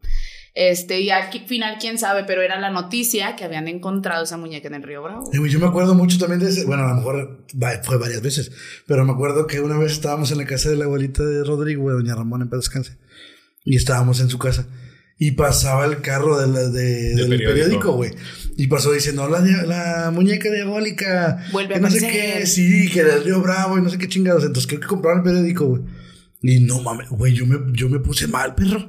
Este, 0.55 1.01
y 1.01 1.11
al 1.11 1.25
final, 1.45 1.79
quién 1.81 1.99
sabe, 1.99 2.23
pero 2.23 2.41
era 2.41 2.61
la 2.61 2.71
noticia 2.71 3.35
que 3.35 3.43
habían 3.43 3.67
encontrado 3.67 4.23
esa 4.23 4.37
muñeca 4.37 4.69
en 4.69 4.75
el 4.75 4.85
Río 4.85 5.03
Bravo. 5.03 5.25
Güey, 5.25 5.51
Yo 5.51 5.59
me 5.59 5.67
acuerdo 5.67 5.97
mucho 5.97 6.19
también 6.19 6.39
de 6.39 6.51
ese, 6.51 6.65
bueno, 6.67 6.85
a 6.85 6.91
lo 6.91 6.95
mejor 6.95 7.47
fue 7.83 7.99
varias 7.99 8.23
veces, 8.23 8.53
pero 8.87 9.05
me 9.05 9.11
acuerdo 9.11 9.49
que 9.49 9.59
una 9.59 9.77
vez 9.77 9.91
estábamos 9.91 10.31
en 10.31 10.39
la 10.39 10.47
casa 10.47 10.71
de 10.71 10.77
la 10.77 10.85
abuelita 10.85 11.25
de 11.25 11.43
Rodrigo, 11.43 11.83
güey, 11.83 11.97
doña 11.97 12.15
Ramón 12.15 12.43
en 12.43 12.51
paz 12.51 12.61
descanse, 12.61 12.97
y 13.65 13.75
estábamos 13.75 14.21
en 14.21 14.31
su 14.31 14.39
casa, 14.39 14.69
y 15.19 15.33
pasaba 15.33 15.87
el 15.87 16.01
carro 16.01 16.39
de 16.39 16.47
la- 16.49 16.69
de- 16.69 17.15
del 17.15 17.29
periódico. 17.29 17.49
periódico, 17.51 17.93
güey, 17.93 18.11
y 18.57 18.67
pasó 18.67 18.93
diciendo, 18.93 19.29
la, 19.29 19.41
dia- 19.43 19.63
la 19.65 20.11
muñeca 20.13 20.51
diabólica, 20.51 21.45
Vuelve 21.53 21.75
a 21.75 21.77
que 21.77 21.83
no 21.83 21.91
sé 21.91 21.99
qué, 22.01 22.47
sí, 22.47 22.91
que 22.91 23.05
del 23.05 23.25
Río 23.25 23.41
Bravo 23.41 23.79
y 23.79 23.83
no 23.83 23.91
sé 23.91 23.99
qué 23.99 24.09
chingados, 24.09 24.45
entonces 24.45 24.67
creo 24.67 24.81
que 24.81 24.87
compraron 24.87 25.21
el 25.21 25.25
periódico, 25.25 25.67
güey. 25.67 25.83
Y 26.43 26.61
no 26.61 26.83
mames, 26.83 27.09
güey, 27.09 27.33
yo 27.33 27.47
me, 27.47 27.59
yo 27.73 27.89
me 27.89 28.01
puse 28.01 28.27
mal, 28.27 28.55
perro. 28.55 28.87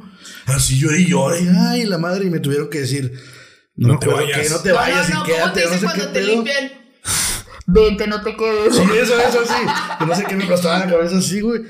Así 0.47 0.77
lloré 0.77 0.99
y 1.01 1.07
lloré, 1.07 1.47
ay, 1.57 1.85
la 1.85 1.97
madre, 1.97 2.25
y 2.25 2.29
me 2.29 2.39
tuvieron 2.39 2.69
que 2.69 2.79
decir, 2.81 3.13
no, 3.77 3.89
No 3.93 3.99
te 3.99 4.07
vayas. 4.07 4.39
que 4.39 4.49
no 4.49 4.59
te 4.59 4.71
vayas 4.73 5.09
no, 5.09 5.15
no, 5.15 5.21
y 5.21 5.23
¿cómo 5.23 5.25
quédate, 5.53 5.61
te 5.61 5.65
no 5.67 5.73
sé 5.73 5.79
qué 5.79 5.85
cuando 5.85 6.07
te 6.07 6.19
pedo. 6.19 6.27
limpian? 6.27 6.71
Vente, 7.67 8.07
no 8.07 8.21
te 8.21 8.35
quedes. 8.35 8.75
Sí, 8.75 8.81
eso, 9.01 9.19
eso, 9.19 9.39
sí. 9.45 9.53
Que 9.99 10.05
no 10.05 10.15
sé 10.15 10.23
qué 10.27 10.35
me 10.35 10.43
aplastaban 10.43 10.81
la 10.81 10.87
cabeza 10.97 11.17
así, 11.17 11.41
güey. 11.41 11.61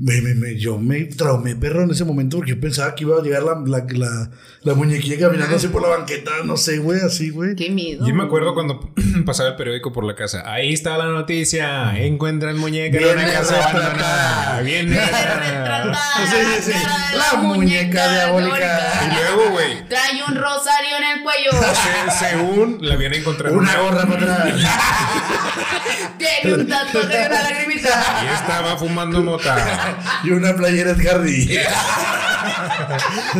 Me, 0.00 0.20
me, 0.20 0.32
me, 0.34 0.54
yo 0.56 0.78
me 0.78 1.06
traumé, 1.06 1.56
perro, 1.56 1.82
en 1.82 1.90
ese 1.90 2.04
momento 2.04 2.36
porque 2.36 2.52
yo 2.52 2.60
pensaba 2.60 2.94
que 2.94 3.02
iba 3.02 3.18
a 3.18 3.20
llegar 3.20 3.42
la, 3.42 3.60
la, 3.66 3.84
la, 3.90 4.30
la 4.62 4.74
muñequilla 4.74 5.18
caminando 5.18 5.56
así 5.56 5.66
por 5.66 5.82
la 5.82 5.88
banqueta, 5.88 6.30
no 6.44 6.56
sé, 6.56 6.78
güey, 6.78 7.00
así, 7.00 7.30
güey. 7.30 7.56
Qué 7.56 7.68
miedo. 7.68 8.06
Yo 8.06 8.14
me 8.14 8.22
acuerdo 8.22 8.54
cuando 8.54 8.94
pasaba 9.26 9.48
el 9.48 9.56
periódico 9.56 9.92
por 9.92 10.04
la 10.04 10.14
casa. 10.14 10.44
Ahí 10.46 10.72
está 10.72 10.96
la 10.98 11.06
noticia. 11.06 11.98
Encuentran 11.98 12.56
muñeca 12.58 12.96
en 12.96 13.04
una 13.18 13.32
casa 13.32 13.70
abandonada. 13.70 14.60
Viene 14.62 15.00
retratada. 15.00 15.98
Sí, 16.30 16.36
sí, 16.62 16.72
sí. 16.72 16.78
La 17.16 17.40
muñeca 17.40 18.12
diabólica. 18.12 18.80
Y 19.04 19.14
luego, 19.36 19.50
güey, 19.50 19.88
Trae 19.88 20.22
un 20.28 20.36
rosario 20.36 20.96
en 20.98 21.18
el 21.18 21.22
cuello. 21.24 21.50
se- 21.74 22.24
según 22.28 22.78
la 22.82 22.94
habían 22.94 23.14
encontrado 23.14 23.52
en 23.52 23.60
Una 23.62 23.80
gorra 23.80 24.06
para 24.06 24.34
atrás. 24.44 24.54
Tiene 26.18 26.54
un 26.56 26.66
tatuaje 26.68 27.16
de 27.18 27.26
una 27.26 27.42
lagrimita. 27.42 28.22
Y 28.24 28.34
estaba 28.34 28.76
fumando 28.76 29.22
mota. 29.22 29.87
y 30.24 30.30
una 30.30 30.54
playera 30.54 30.94
de 30.94 31.04
jardín. 31.04 31.48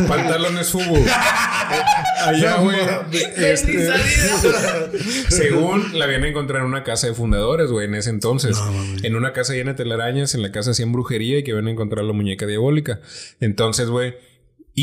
Pantalones 0.07 0.69
fubu. 0.69 1.05
Allá, 2.25 2.57
güey. 2.57 2.77
este, 3.37 3.89
según 5.29 5.97
la 5.97 6.05
habían 6.05 6.25
encontrado 6.25 6.65
en 6.65 6.69
una 6.69 6.83
casa 6.83 7.07
de 7.07 7.13
fundadores, 7.13 7.71
güey, 7.71 7.87
en 7.87 7.95
ese 7.95 8.09
entonces. 8.09 8.57
No, 8.57 8.73
en 9.03 9.15
una 9.15 9.33
casa 9.33 9.53
llena 9.53 9.71
de 9.71 9.77
telarañas, 9.77 10.35
en 10.35 10.41
la 10.41 10.51
casa 10.51 10.71
hacían 10.71 10.91
brujería 10.91 11.39
y 11.39 11.43
que 11.43 11.51
habían 11.51 11.69
encontrado 11.69 12.05
la 12.05 12.13
muñeca 12.13 12.45
diabólica. 12.45 12.99
Entonces, 13.39 13.89
güey. 13.89 14.15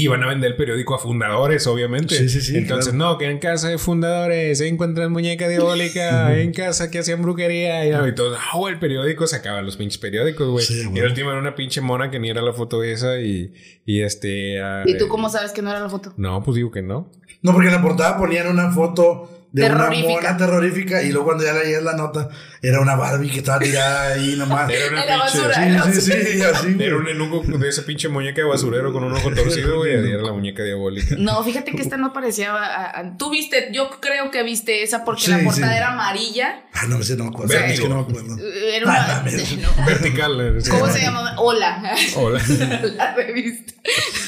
Iban 0.03 0.23
a 0.23 0.27
vender 0.29 0.51
el 0.51 0.57
periódico 0.57 0.95
a 0.95 0.99
fundadores, 0.99 1.67
obviamente. 1.67 2.17
Sí, 2.17 2.29
sí, 2.29 2.41
sí, 2.41 2.57
Entonces, 2.57 2.95
no, 2.95 3.19
que 3.19 3.31
en 3.31 3.39
casa 3.39 3.69
de 3.69 3.79
fundadores 3.79 4.59
se 4.59 4.69
encuentran 4.69 5.11
muñeca 5.13 5.49
diabólica, 5.49 6.37
en 6.41 6.53
casa 6.53 6.91
que 6.91 6.99
hacían 6.99 7.23
brujería. 7.23 7.87
Y, 7.87 8.09
y 8.09 8.15
todo, 8.15 8.37
ah, 8.37 8.69
el 8.69 8.79
periódico 8.79 9.27
se 9.27 9.37
acaban 9.37 9.65
los 9.65 9.77
pinches 9.77 9.99
periódicos, 9.99 10.49
güey. 10.49 10.65
Sí, 10.65 10.83
y 10.93 10.99
el 10.99 11.07
último 11.07 11.31
era 11.31 11.39
una 11.39 11.55
pinche 11.55 11.81
mona 11.81 12.11
que 12.11 12.19
ni 12.19 12.31
era 12.31 12.43
la 12.43 12.53
foto 12.53 12.83
esa 12.83 13.19
y, 13.21 13.53
y 13.85 14.03
este. 14.03 14.61
ah, 14.61 14.83
¿Y 14.87 14.99
tú 14.99 15.09
cómo 15.09 15.29
sabes 15.29 15.53
que 15.53 15.63
no 15.63 15.71
era 15.71 15.81
la 15.81 15.89
foto? 15.89 16.13
No, 16.17 16.43
pues 16.43 16.57
digo 16.57 16.71
que 16.71 16.83
no. 16.83 17.11
No, 17.43 17.53
porque 17.53 17.69
en 17.69 17.75
la 17.75 17.83
portada 17.83 18.19
ponían 18.19 18.49
una 18.49 18.73
foto 18.73 19.31
de 19.53 19.63
Terrorífica. 19.63 20.09
una 20.09 20.17
mona 20.21 20.37
terrorífica 20.37 21.03
y 21.03 21.11
luego 21.13 21.27
cuando 21.27 21.45
ya 21.45 21.53
leías 21.55 21.83
la 21.83 21.95
nota 21.95 22.29
era 22.63 22.81
una 22.81 22.95
Barbie 22.97 23.31
que 23.31 23.39
estaba 23.39 23.59
tirada 23.61 24.13
ahí 24.15 24.35
nomás. 24.37 24.69
Era 24.77 24.89
una 24.89 25.03
pinche. 25.03 25.17
basura. 25.19 25.85
Sí, 25.93 26.01
sí, 26.01 26.13
sí, 26.13 26.43
así. 26.43 26.77
Era 26.81 26.97
un 26.97 27.09
enuco 27.09 27.43
de 27.59 27.69
esa 27.69 27.85
pinche 27.87 28.09
muñeca 28.09 28.41
de 28.43 28.47
basurero 28.49 28.93
con 28.93 29.05
un 29.05 29.13
ojo 29.13 29.31
torcido, 29.33 29.77
güey. 29.79 29.93
y 29.93 30.11
Era 30.13 30.23
la 30.23 30.33
muñeca 30.33 30.63
diabólica. 30.65 31.15
No, 31.19 31.43
fíjate 31.45 31.73
que 31.73 31.81
esta 31.83 31.97
no 31.97 32.13
parecía. 32.13 32.53
a- 32.55 32.99
a- 33.01 33.17
Tú 33.17 33.31
viste, 33.31 33.69
yo 33.73 33.89
creo 34.01 34.31
que 34.31 34.43
viste 34.43 34.83
esa 34.83 35.05
porque 35.05 35.23
Sí, 35.23 35.31
la 35.31 35.39
portada 35.45 35.71
sí. 35.71 35.77
era 35.77 35.93
amarilla. 35.93 36.65
Ah, 36.75 36.87
no, 36.89 36.99
ese 36.99 37.17
no 37.17 37.25
me 37.25 37.31
acuerdo. 37.31 37.55
Es 37.55 37.81
que 37.81 37.89
no 37.89 37.95
me 37.97 38.01
acuerdo. 38.03 38.37
Eh, 38.39 38.77
Era 38.77 38.93
Ah, 38.93 39.23
una. 39.25 39.33
no. 39.79 39.87
Vertical. 39.87 40.41
eh. 40.59 40.63
¿Cómo 40.69 40.89
se 40.89 41.01
llamaba? 41.01 41.35
Hola. 41.39 41.95
Hola. 42.17 42.41
la 42.97 43.15
revista. 43.15 43.75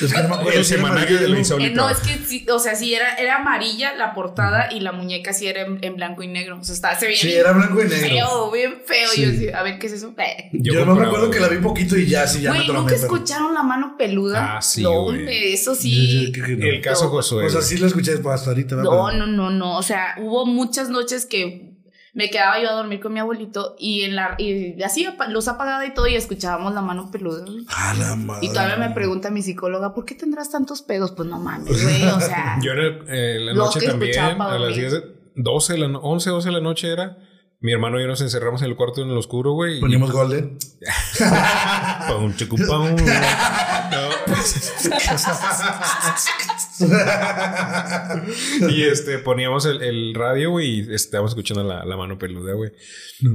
Es 0.01 0.13
que 0.13 0.23
no 0.23 0.29
me 0.29 0.35
acuerdo. 0.37 0.59
El 0.59 0.65
semanario 0.65 1.19
de 1.19 1.29
la 1.29 1.37
Eh, 1.37 1.41
insólita. 1.41 1.75
no, 1.75 1.91
es 1.91 1.99
que 1.99 2.19
sí, 2.25 2.47
o 2.49 2.59
sea, 2.61 2.77
sí 2.77 2.95
era, 2.95 3.15
era 3.17 3.37
amarilla 3.37 3.95
la 3.97 4.15
portada 4.15 4.69
y 4.73 4.79
la 4.81 4.93
muñeca 4.93 5.08
sí 5.33 5.47
era 5.47 5.63
en, 5.63 5.79
en 5.83 5.97
blanco 5.97 6.23
y 6.23 6.29
negro. 6.29 6.59
O 6.61 6.65
sea, 6.65 6.75
estaba, 6.75 6.99
se 6.99 7.07
veía 7.07 7.19
Sí, 7.19 7.27
bien 7.29 7.41
era 7.41 7.53
blanco 7.53 7.81
y 7.83 7.89
negro. 7.89 8.09
feo, 8.09 8.51
bien 8.51 8.75
feo. 8.87 9.09
Sí. 9.09 9.23
Yo 9.23 9.29
decía, 9.31 9.59
a 9.59 9.63
ver, 9.63 9.79
¿qué 9.79 9.87
es 9.89 9.93
eso? 9.95 10.15
Eh. 10.19 10.49
Yo, 10.53 10.85
no 10.85 10.95
me 10.95 11.07
acuerdo 11.07 11.31
que 11.31 11.41
la 11.41 11.49
vi 11.49 11.59
poquito 11.59 11.97
y 11.97 12.07
ya, 12.07 12.27
sí, 12.27 12.41
ya 12.43 12.51
Güey, 12.51 12.67
me. 12.69 12.75
¿nunca 12.75 12.95
pero- 12.95 13.03
escucharon 13.03 13.55
la 13.55 13.63
mano 13.63 13.97
peluda? 13.99 14.57
Ah, 14.57 14.63
sí, 14.63 14.85
güey. 14.85 15.53
eso 15.53 15.75
sí. 15.75 16.27
yo 16.27 16.33
creo 16.33 16.47
que 16.47 16.57
no. 16.57 16.67
El 16.67 16.81
caso. 16.81 17.09
Josué. 17.09 17.47
O 17.47 17.51
sea, 17.51 17.63
sí 17.63 17.79
lo 17.79 17.87
escuché 17.87 18.13
hasta 18.13 18.51
ahorita. 18.51 18.77
¿verdad? 18.77 18.91
No, 18.91 19.13
no, 19.13 19.27
no, 19.27 19.51
no. 19.51 19.77
O 19.79 19.83
sea, 19.83 20.15
hubo 20.19 20.45
muchas 20.47 20.89
noches 20.91 21.27
que 21.27 21.68
me 22.19 22.31
quedaba 22.31 22.61
yo 22.61 22.69
a 22.69 22.73
dormir 22.73 22.99
con 22.99 23.13
mi 23.13 23.21
abuelito 23.21 23.77
y 23.79 24.03
en 24.03 24.17
la 24.17 24.35
y 24.39 24.83
así 24.83 25.07
luz 25.29 25.47
apagada 25.47 25.87
y 25.87 25.95
todo 25.95 26.09
y 26.09 26.17
escuchábamos 26.17 26.75
la 26.75 26.83
mano 26.83 27.13
peluda. 27.13 27.45
güey. 27.47 27.65
A 27.77 27.95
la 27.95 28.17
madre. 28.17 28.45
Y 28.45 28.49
todavía 28.49 28.77
me 28.77 28.91
pregunta 28.91 29.31
mi 29.31 29.41
psicóloga, 29.41 29.95
¿por 29.95 30.05
qué 30.05 30.17
tendrás 30.17 30.51
tantos 30.51 30.83
pedos? 30.83 31.13
Pues 31.13 31.29
no 31.29 31.39
mames, 31.39 31.81
güey, 31.85 32.03
o 32.09 32.21
sea. 32.21 32.59
Yo 32.61 32.73
en 32.73 32.79
el- 32.81 33.05
eh, 33.07 33.39
la 33.41 33.55
noche 33.55 33.81
también, 33.87 34.19
a 34.19 34.35
las 34.59 34.59
dormir. 34.61 34.77
10, 34.81 34.93
de- 34.95 35.15
12, 35.37 35.73
de 35.75 35.79
la 35.79 35.89
no- 35.89 36.01
11, 36.01 36.31
12 36.31 36.49
de 36.49 36.53
la 36.55 36.61
noche 36.61 36.93
era. 36.93 37.19
Mi 37.61 37.73
hermano 37.73 37.99
y 37.99 38.03
yo 38.03 38.09
nos 38.09 38.21
encerramos 38.21 38.63
en 38.63 38.69
el 38.69 38.77
cuarto 38.77 39.03
en 39.03 39.11
el 39.11 39.17
oscuro, 39.17 39.53
güey. 39.53 39.79
y- 39.79 39.81
Poníamos 39.81 40.13
Golden. 40.13 40.59
Pum, 42.09 42.35
chucupum. 42.37 42.95
No. 42.95 44.09
y 48.71 48.83
este, 48.85 49.19
poníamos 49.19 49.67
el, 49.67 49.83
el 49.83 50.15
radio, 50.15 50.51
güey, 50.51 50.81
y 50.89 50.95
estábamos 50.95 51.33
escuchando 51.33 51.65
la, 51.65 51.85
la 51.85 51.97
mano 51.97 52.19
peluda, 52.19 52.55
güey. 52.55 52.71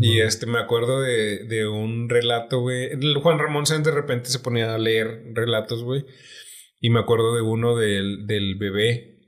Y 0.02 0.20
este, 0.22 0.46
me 0.46 0.60
acuerdo 0.60 1.02
de, 1.02 1.46
de 1.46 1.68
un 1.68 2.10
relato, 2.10 2.62
güey. 2.62 2.90
Juan 3.22 3.40
Ramón 3.40 3.66
Sáenz 3.66 3.86
de 3.86 3.92
repente 3.92 4.30
se 4.30 4.40
ponía 4.40 4.74
a 4.74 4.78
leer 4.78 5.24
relatos, 5.34 5.84
güey. 5.84 6.06
Y 6.80 6.90
me 6.90 7.00
acuerdo 7.00 7.36
de 7.36 7.42
uno 7.42 7.76
del, 7.76 8.26
del 8.28 8.56
bebé, 8.56 9.20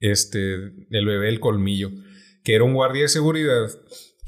este, 0.00 0.54
el 0.54 1.06
bebé 1.06 1.28
el 1.28 1.40
colmillo, 1.40 1.90
que 2.44 2.54
era 2.54 2.64
un 2.64 2.74
guardia 2.74 3.02
de 3.02 3.08
seguridad, 3.08 3.68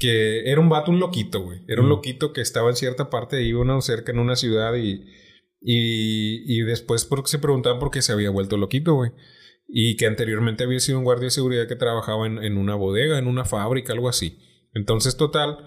que 0.01 0.49
era 0.49 0.59
un 0.59 0.67
vato, 0.67 0.89
un 0.89 0.99
loquito, 0.99 1.41
güey. 1.41 1.59
Era 1.67 1.81
un 1.81 1.87
Mm. 1.87 1.91
loquito 1.91 2.33
que 2.33 2.41
estaba 2.41 2.69
en 2.71 2.75
cierta 2.75 3.11
parte 3.11 3.35
de 3.35 3.43
ahí, 3.43 3.53
uno 3.53 3.79
cerca 3.81 4.11
en 4.11 4.17
una 4.17 4.35
ciudad 4.35 4.73
y, 4.73 5.03
y, 5.61 6.43
y 6.57 6.61
después 6.63 7.05
porque 7.05 7.29
se 7.29 7.37
preguntaban 7.37 7.77
por 7.79 7.91
qué 7.91 8.01
se 8.01 8.11
había 8.11 8.31
vuelto 8.31 8.57
loquito, 8.57 8.95
güey. 8.95 9.11
Y 9.67 9.95
que 9.97 10.07
anteriormente 10.07 10.63
había 10.63 10.79
sido 10.79 10.97
un 10.97 11.03
guardia 11.03 11.25
de 11.25 11.31
seguridad 11.31 11.67
que 11.67 11.75
trabajaba 11.75 12.25
en, 12.25 12.43
en 12.43 12.57
una 12.57 12.73
bodega, 12.73 13.19
en 13.19 13.27
una 13.27 13.45
fábrica, 13.45 13.93
algo 13.93 14.09
así. 14.09 14.39
Entonces, 14.73 15.17
total, 15.17 15.57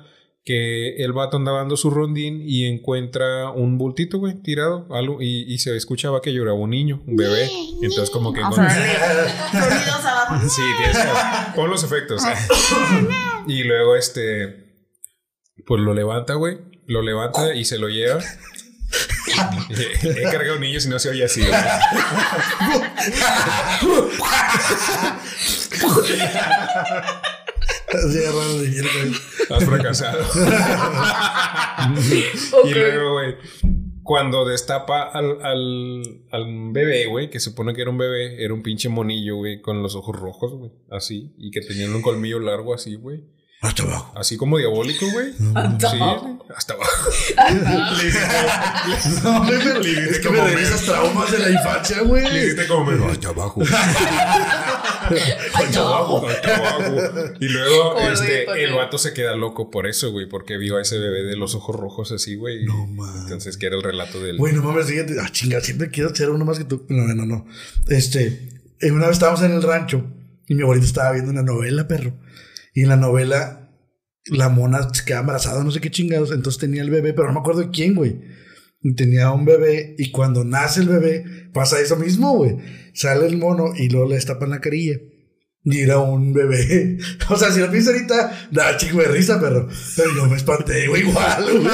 que 0.44 0.96
el 0.96 1.12
vato 1.12 1.36
andaba 1.36 1.58
dando 1.58 1.76
su 1.76 1.88
rondín 1.90 2.42
y 2.44 2.64
encuentra 2.66 3.50
un 3.52 3.78
bultito, 3.78 4.18
güey, 4.18 4.34
tirado, 4.42 4.88
algo, 4.90 5.22
y, 5.22 5.44
y 5.50 5.58
se 5.58 5.74
escuchaba 5.76 6.20
que 6.20 6.32
lloraba 6.34 6.58
un 6.58 6.70
niño, 6.70 7.02
un 7.06 7.16
bebé. 7.16 7.48
Entonces, 7.82 8.10
como 8.10 8.32
que... 8.32 8.40
O 8.42 8.50
con- 8.50 8.54
sea, 8.54 8.68
le- 8.68 9.58
sonidos 9.60 10.04
abajo. 10.04 10.48
Sí, 10.50 10.62
tienes 10.78 10.98
que 10.98 11.08
pon 11.56 11.70
los 11.70 11.84
efectos. 11.84 12.20
Y 13.46 13.64
luego 13.64 13.96
este 13.96 14.64
pues 15.66 15.80
lo 15.80 15.94
levanta, 15.94 16.34
güey. 16.34 16.58
Lo 16.86 17.02
levanta 17.02 17.54
y 17.54 17.64
se 17.64 17.78
lo 17.78 17.88
lleva. 17.88 18.20
He 20.02 20.22
cargado 20.30 20.58
niños 20.58 20.84
y 20.86 20.88
no 20.88 20.98
se 20.98 21.08
oye 21.08 21.24
así. 21.24 21.42
Has 29.50 29.64
fracasado. 29.64 30.24
Y 32.64 32.70
luego, 32.72 33.12
güey, 33.12 33.36
cuando 34.04 34.44
destapa 34.44 35.02
al, 35.02 35.38
al, 35.42 36.02
al 36.30 36.44
bebé, 36.72 37.06
güey, 37.06 37.30
que 37.30 37.40
se 37.40 37.50
supone 37.50 37.74
que 37.74 37.80
era 37.82 37.90
un 37.90 37.98
bebé, 37.98 38.44
era 38.44 38.54
un 38.54 38.62
pinche 38.62 38.88
monillo, 38.88 39.36
güey, 39.36 39.60
con 39.60 39.82
los 39.82 39.96
ojos 39.96 40.14
rojos, 40.14 40.52
güey, 40.52 40.70
así, 40.90 41.32
y 41.38 41.50
que 41.50 41.60
tenían 41.62 41.94
un 41.94 42.02
colmillo 42.02 42.38
largo 42.38 42.74
así, 42.74 42.94
güey. 42.96 43.24
Hasta 43.62 43.82
abajo. 43.84 44.12
Así 44.18 44.36
como 44.36 44.58
diabólico, 44.58 45.06
güey. 45.10 45.28
Hasta 45.54 45.90
Sí, 45.90 45.96
abajo. 45.96 46.46
hasta 46.54 46.74
abajo. 46.74 47.10
Le 47.96 48.08
hiciste- 48.08 49.22
No, 49.24 49.42
me, 49.42 49.52
Le 49.52 49.88
hiciste 49.90 50.10
es 50.10 50.18
que 50.20 50.28
me 50.28 50.38
traumas 50.84 51.32
de 51.32 51.38
la 51.38 51.50
infancia, 51.50 52.02
güey. 52.02 52.24
le 52.30 52.44
hiciste 52.44 52.66
como 52.66 52.84
me 52.92 53.06
hasta 53.10 53.28
abajo. 53.30 53.62
Hasta 55.54 55.80
abajo. 55.80 56.26
Hasta 56.28 56.56
abajo. 56.56 57.34
Y 57.40 57.48
luego 57.48 57.98
este, 57.98 58.64
el 58.64 58.74
vato 58.74 58.98
se 58.98 59.12
queda 59.12 59.34
loco 59.36 59.70
por 59.70 59.86
eso, 59.86 60.10
güey, 60.12 60.28
porque 60.28 60.56
vio 60.56 60.76
a 60.76 60.82
ese 60.82 60.98
bebé 60.98 61.22
de 61.22 61.36
los 61.36 61.54
ojos 61.54 61.76
rojos 61.76 62.12
así, 62.12 62.36
güey. 62.36 62.64
No, 62.64 62.86
man. 62.86 63.22
Entonces, 63.22 63.56
que 63.56 63.66
era 63.66 63.76
el 63.76 63.82
relato 63.82 64.20
del. 64.20 64.36
Güey, 64.38 64.52
no 64.52 64.62
mames, 64.62 64.86
fíjate. 64.86 65.16
Ah, 65.20 65.28
chinga, 65.30 65.60
siempre 65.60 65.90
quiero 65.90 66.10
hacer 66.10 66.30
uno 66.30 66.44
más 66.44 66.58
que 66.58 66.64
tú. 66.64 66.84
No, 66.88 67.06
no, 67.14 67.26
no. 67.26 67.46
Este, 67.88 68.48
eh, 68.80 68.90
una 68.90 69.06
vez 69.06 69.16
estábamos 69.16 69.42
en 69.42 69.52
el 69.52 69.62
rancho 69.62 70.04
y 70.46 70.54
mi 70.54 70.62
abuelita 70.62 70.86
estaba 70.86 71.12
viendo 71.12 71.30
una 71.30 71.42
novela, 71.42 71.88
perro. 71.88 72.14
Y 72.72 72.82
en 72.82 72.88
la 72.88 72.96
novela, 72.96 73.70
la 74.26 74.48
mona 74.48 74.92
se 74.92 75.04
queda 75.04 75.20
embarazada, 75.20 75.62
no 75.64 75.70
sé 75.70 75.80
qué 75.80 75.90
chingados. 75.90 76.32
Entonces 76.32 76.60
tenía 76.60 76.82
el 76.82 76.90
bebé, 76.90 77.12
pero 77.12 77.28
no 77.28 77.34
me 77.34 77.40
acuerdo 77.40 77.60
de 77.62 77.70
quién, 77.70 77.94
güey. 77.94 78.20
Tenía 78.96 79.30
un 79.30 79.44
bebé 79.46 79.94
y 79.98 80.10
cuando 80.10 80.44
nace 80.44 80.80
el 80.80 80.88
bebé 80.88 81.24
pasa 81.52 81.80
eso 81.80 81.96
mismo, 81.96 82.36
güey. 82.36 82.56
Sale 82.92 83.26
el 83.26 83.38
mono 83.38 83.72
y 83.74 83.88
luego 83.88 84.08
le 84.08 84.16
destapan 84.16 84.50
la 84.50 84.60
carilla. 84.60 84.98
Y 85.66 85.80
era 85.80 85.98
un 85.98 86.32
bebé. 86.34 86.98
O 87.30 87.36
sea, 87.38 87.50
si 87.50 87.58
lo 87.58 87.70
pienso 87.70 87.90
ahorita, 87.90 88.48
da 88.50 88.76
chico 88.76 88.98
de 88.98 89.08
risa, 89.08 89.40
pero, 89.40 89.66
pero 89.96 90.14
yo 90.14 90.26
me 90.26 90.36
espanté, 90.36 90.86
güey, 90.88 91.02
igual, 91.08 91.42
güey. 91.58 91.66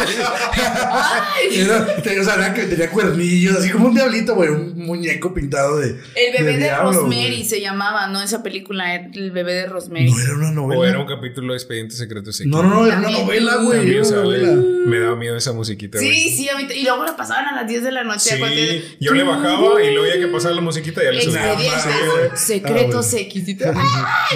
Era, 1.53 1.97
o 2.21 2.25
sea, 2.25 2.35
era 2.35 2.55
que 2.55 2.65
tenía 2.65 2.89
cuernillos, 2.91 3.57
así 3.57 3.71
como 3.71 3.89
un 3.89 3.95
diablito, 3.95 4.35
güey, 4.37 4.49
un 4.51 4.77
muñeco 4.87 5.35
pintado 5.35 5.79
de. 5.79 5.89
El 6.15 6.33
bebé 6.39 6.53
de, 6.53 6.59
diablo, 6.59 6.93
Rosemary 6.93 7.29
güey. 7.37 7.45
se 7.45 7.61
llamaba, 7.61 8.07
¿no? 8.09 8.23
Esa 8.23 8.43
película, 8.45 8.95
el 8.95 9.31
bebé 9.33 9.55
de 9.55 9.67
Rosemary. 9.67 10.11
No 10.11 10.21
era 10.21 10.35
una 10.35 10.51
novela. 10.53 10.81
O 10.81 10.85
era 10.85 10.99
un 11.01 11.07
capítulo 11.07 11.53
de 11.53 11.59
Expediente 11.59 11.95
Secreto 11.97 12.33
Secreto. 12.33 12.63
No, 12.63 12.69
no, 12.69 12.81
no, 12.83 12.87
era 12.87 12.99
una 12.99 13.11
novela, 13.11 13.57
güey. 13.57 13.79
También 13.79 13.99
Era 13.99 14.07
una 14.07 14.17
sale. 14.17 14.23
novela. 14.47 14.63
Me 14.87 15.01
daba 15.01 15.17
miedo 15.17 15.37
esa 15.37 15.53
musiquita, 15.53 15.99
güey. 15.99 16.13
Sí, 16.15 16.37
sí, 16.37 16.49
a 16.49 16.57
mí 16.57 16.67
y 16.75 16.85
luego 16.85 17.05
la 17.05 17.17
pasaban 17.17 17.47
a 17.47 17.57
las 17.57 17.69
10 17.69 17.83
de 17.83 17.93
la 17.93 18.05
noche. 18.05 18.37
Sí, 18.37 18.85
yo 19.01 19.15
le 19.15 19.25
bajaba 19.25 19.83
y 19.83 19.93
luego 19.95 20.07
ya 20.07 20.21
que 20.21 20.29
pasaba 20.29 20.55
la 20.55 20.61
musiquita 20.61 21.03
ya 21.03 21.11
le 21.11 21.23
subía. 21.23 22.37
Secretos 22.37 23.13
Ah, 23.15 23.19
X. 23.19 23.45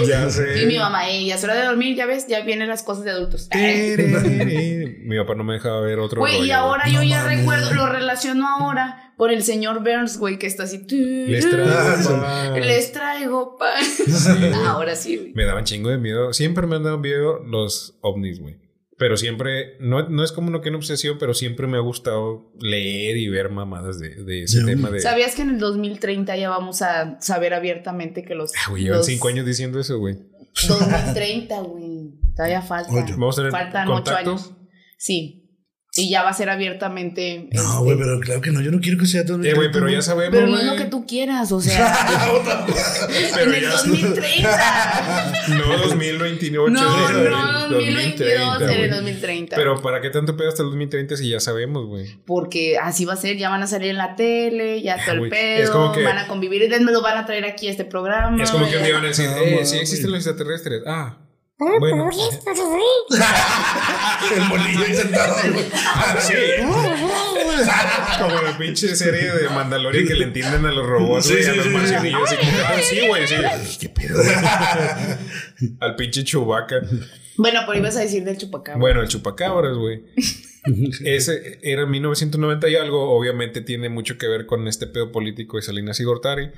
Ya 0.07 0.29
sé. 0.29 0.63
Y 0.63 0.67
mi 0.67 0.79
mamá, 0.79 1.09
ey, 1.09 1.27
ya 1.27 1.37
es 1.37 1.45
hora 1.45 1.55
de 1.55 1.65
dormir, 1.65 1.97
ya 1.97 2.07
ves, 2.07 2.27
ya 2.27 2.41
vienen 2.41 2.69
las 2.69 2.83
cosas 2.83 3.05
de 3.05 3.11
adultos. 3.11 3.49
Mi 3.55 5.19
papá 5.19 5.35
no 5.35 5.45
me 5.45 5.55
dejaba 5.55 5.81
ver 5.81 5.99
otro 5.99 6.21
Güey, 6.21 6.47
y 6.47 6.51
ahora 6.51 6.89
yo 6.89 7.03
ya 7.03 7.25
recuerdo, 7.25 7.73
lo 7.75 7.87
relaciono 7.87 8.49
ahora 8.49 9.13
por 9.17 9.31
el 9.31 9.43
señor 9.43 9.81
Burns, 9.85 10.19
güey, 10.19 10.39
que 10.39 10.47
está 10.47 10.65
así. 10.65 10.85
Les 10.89 11.49
traigo 11.49 12.21
pan. 12.21 12.61
Les 12.61 12.93
traigo 12.93 13.57
pan. 13.59 14.55
ahora 14.67 14.97
sí, 14.97 15.17
güey. 15.17 15.33
Me 15.35 15.45
daban 15.45 15.65
chingo 15.65 15.91
de 15.91 15.99
miedo. 15.99 16.33
Siempre 16.33 16.67
me 16.67 16.77
han 16.77 16.83
dado 16.83 16.99
miedo 16.99 17.41
los 17.45 17.97
ovnis, 18.01 18.41
güey. 18.41 18.57
Pero 19.05 19.19
siempre, 19.19 19.77
no, 19.81 20.09
no 20.09 20.25
es 20.25 20.33
como 20.33 20.49
una 20.49 20.63
que 20.63 20.71
una 20.71 20.79
obsesión, 20.79 21.19
pero 21.21 21.35
siempre 21.35 21.67
me 21.67 21.77
ha 21.77 21.81
gustado 21.81 22.51
leer 22.59 23.19
y 23.19 23.29
ver 23.29 23.51
mamadas 23.51 23.99
de, 23.99 24.15
de 24.25 24.45
ese 24.45 24.65
tema 24.65 24.89
de... 24.91 25.01
¿Sabías 25.01 25.35
que 25.35 25.43
en 25.43 25.51
el 25.51 25.59
2030 25.59 26.35
ya 26.39 26.49
vamos 26.49 26.81
a 26.81 27.21
saber 27.21 27.53
abiertamente 27.53 28.25
que 28.25 28.35
los. 28.35 28.53
Ah, 28.57 28.71
güey, 28.71 28.85
llevan 28.85 28.99
los- 29.01 29.07
cinco 29.07 29.29
años 29.29 29.45
diciendo 29.45 29.79
eso, 29.79 29.99
güey. 29.99 30.17
2030, 30.67 31.61
güey. 31.61 32.15
Todavía 32.35 32.63
falta. 32.63 32.91
Ocho. 32.93 33.13
Vamos 33.19 33.37
a 33.39 33.43
tener 33.43 33.53
Faltan 33.53 33.89
ocho 33.89 33.95
contacto. 33.97 34.31
años. 34.31 34.53
Sí. 34.97 35.44
Y 35.97 36.11
ya 36.11 36.25
va 36.25 36.31
a 36.31 36.35
ser 36.35 36.51
abiertamente. 36.51 37.49
No, 37.53 37.63
este, 37.63 37.77
güey, 37.85 37.97
pero 37.97 38.19
claro 38.19 38.41
que 38.41 38.51
no. 38.51 38.61
Yo 38.61 38.73
no 38.73 38.81
quiero 38.81 38.99
que 38.99 39.07
sea 39.07 39.25
todo 39.25 39.41
Eh, 39.45 39.55
güey, 39.55 39.71
pero 39.71 39.89
ya 39.89 40.03
sabemos, 40.03 40.33
Pero 40.35 40.49
no 40.49 40.59
es 40.59 40.65
lo 40.65 40.75
que 40.75 40.87
tú 40.87 41.07
quieras, 41.07 41.53
o 41.53 41.61
sea. 41.63 41.97
Pero 43.35 43.51
en 43.51 43.55
el 43.57 43.63
ya- 43.63 43.71
2030. 43.71 45.35
No 45.49 45.79
2028. 45.79 46.71
No, 46.73 47.09
el 47.11 47.31
no, 47.31 47.69
2022 47.69 48.63
en 48.63 48.69
el 48.71 48.77
güey. 48.79 48.91
2030. 48.91 49.57
Pero 49.57 49.81
¿para 49.83 50.01
qué 50.01 50.11
tanto 50.11 50.37
pedo 50.37 50.49
hasta 50.49 50.63
el 50.63 50.71
2030 50.71 51.17
si 51.17 51.29
ya 51.29 51.39
sabemos, 51.39 51.87
güey? 51.87 52.07
Porque 52.27 52.77
así 52.79 53.05
va 53.05 53.13
a 53.13 53.17
ser, 53.17 53.37
ya 53.37 53.49
van 53.51 53.63
a 53.63 53.67
salir 53.67 53.91
en 53.91 53.99
la 53.99 54.17
tele, 54.17 54.83
ya 54.83 54.97
todo 55.05 55.23
el 55.25 55.31
pedo, 55.31 55.63
es 55.63 55.71
como 55.71 55.93
que- 55.93 56.03
van 56.03 56.19
a 56.19 56.27
convivir 56.27 56.63
y 56.63 56.69
me 56.85 56.91
lo 56.93 57.03
van 57.03 57.19
a 57.19 57.27
traer 57.27 57.45
aquí 57.45 57.69
a 57.69 57.71
este 57.71 57.85
programa. 57.85 58.43
Es 58.43 58.51
como 58.51 58.69
que 58.69 58.77
un 58.79 58.83
día 58.85 58.95
van 58.95 59.05
a 59.05 59.09
decir, 59.09 59.29
No, 59.29 59.37
eh, 59.37 59.65
sí 59.65 59.77
existen 59.79 60.11
los 60.11 60.19
extraterrestres. 60.27 60.83
Ah, 60.87 61.19
bueno. 61.59 62.11
El 64.35 64.49
bolillo 64.49 64.85
ahí 64.85 64.95
sentado. 64.95 65.35
güey. 65.53 65.65
Sí. 66.21 66.35
Como 68.21 68.43
la 68.43 68.57
pinche 68.59 68.95
serie 68.97 69.31
de 69.33 69.49
Mandalorian 69.51 70.07
que 70.07 70.15
le 70.15 70.25
entienden 70.25 70.65
a 70.67 70.73
los 70.73 70.87
robots, 70.87 71.27
Sí, 71.27 71.33
güey, 71.35 71.45
sí, 71.45 71.51
a 71.51 71.55
los 71.55 71.65
sí, 71.65 71.71
marcianillos. 71.71 72.23
así 72.33 72.37
como, 72.37 72.51
ah, 72.65 72.77
sí, 72.83 73.07
güey, 73.07 73.27
sí. 73.27 73.35
¿Qué 73.81 73.89
pedo? 73.89 74.21
Al 75.81 75.97
pinche 75.97 76.25
Chewbacca. 76.25 76.81
Bueno, 77.37 77.61
pero 77.67 77.79
ibas 77.79 77.97
a 77.97 78.01
decir 78.01 78.25
del 78.25 78.39
chupacabra. 78.39 78.81
Bueno, 78.81 79.03
el 79.03 79.09
chupacabras, 79.09 79.77
güey. 79.77 80.05
Ese 81.05 81.59
era 81.63 81.83
en 81.83 81.91
1990 81.91 82.69
y 82.69 82.77
algo. 82.77 83.11
Obviamente 83.17 83.61
tiene 83.61 83.89
mucho 83.89 84.17
que 84.19 84.29
ver 84.29 84.47
con 84.47 84.67
este 84.69 84.87
pedo 84.87 85.11
político 85.13 85.57
de 85.57 85.63
Salinas 85.63 85.99
y 86.01 86.05
Gortari. 86.05 86.51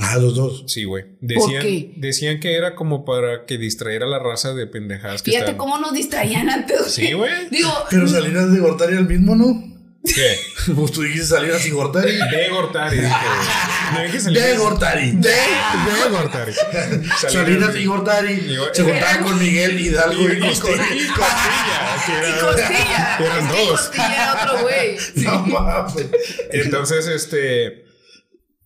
Ah, 0.00 0.16
los 0.16 0.34
dos. 0.34 0.64
Sí, 0.68 0.84
güey. 0.84 1.04
Decían, 1.20 1.66
decían 1.96 2.40
que 2.40 2.56
era 2.56 2.74
como 2.74 3.04
para 3.04 3.44
que 3.44 3.58
distrayera 3.58 4.06
a 4.06 4.08
la 4.08 4.18
raza 4.18 4.54
de 4.54 4.66
pendejadas 4.66 5.22
que 5.22 5.32
Fíjate 5.32 5.50
estaban- 5.52 5.58
cómo 5.58 5.78
nos 5.78 5.92
distraían 5.92 6.48
antes. 6.48 6.92
Sí, 6.92 7.12
güey. 7.12 7.30
Digo, 7.50 7.70
Pero 7.90 8.08
Salinas 8.08 8.52
de 8.52 8.58
Gortari 8.60 8.96
el 8.96 9.06
mismo, 9.06 9.36
¿no? 9.36 9.70
¿Qué? 10.04 10.36
Pues 10.74 10.92
tú 10.92 11.02
dijiste 11.02 11.26
Salinas 11.26 11.64
y 11.66 11.70
Gortari. 11.70 12.12
De 12.12 12.48
Gortari, 12.50 12.96
dije, 12.96 13.08
güey. 13.08 13.94
No 13.94 14.02
dije 14.04 14.20
Salinas. 14.20 14.48
De 14.48 14.56
Gortari. 14.56 15.10
De, 15.12 15.28
de 15.28 16.10
Gortari. 16.10 16.52
Salinas 17.28 17.76
y 17.76 17.84
Gortari 17.86 18.56
se 18.72 18.82
juntaban 18.82 19.22
con 19.24 19.38
Miguel 19.38 19.78
Hidalgo 19.80 20.22
y 20.22 20.32
Y, 20.32 20.36
y, 20.36 20.40
Costilla. 20.40 20.74
y 20.74 21.06
Costilla, 22.40 23.18
y. 23.20 23.22
Eran 23.24 23.48
dos. 23.48 23.80
Costilla 23.82 24.14
era 24.14 24.44
otro 24.44 24.62
güey. 24.62 24.98
Sí. 24.98 25.12
No 25.24 25.46
mames. 25.46 26.06
Entonces, 26.52 27.06
este. 27.06 27.84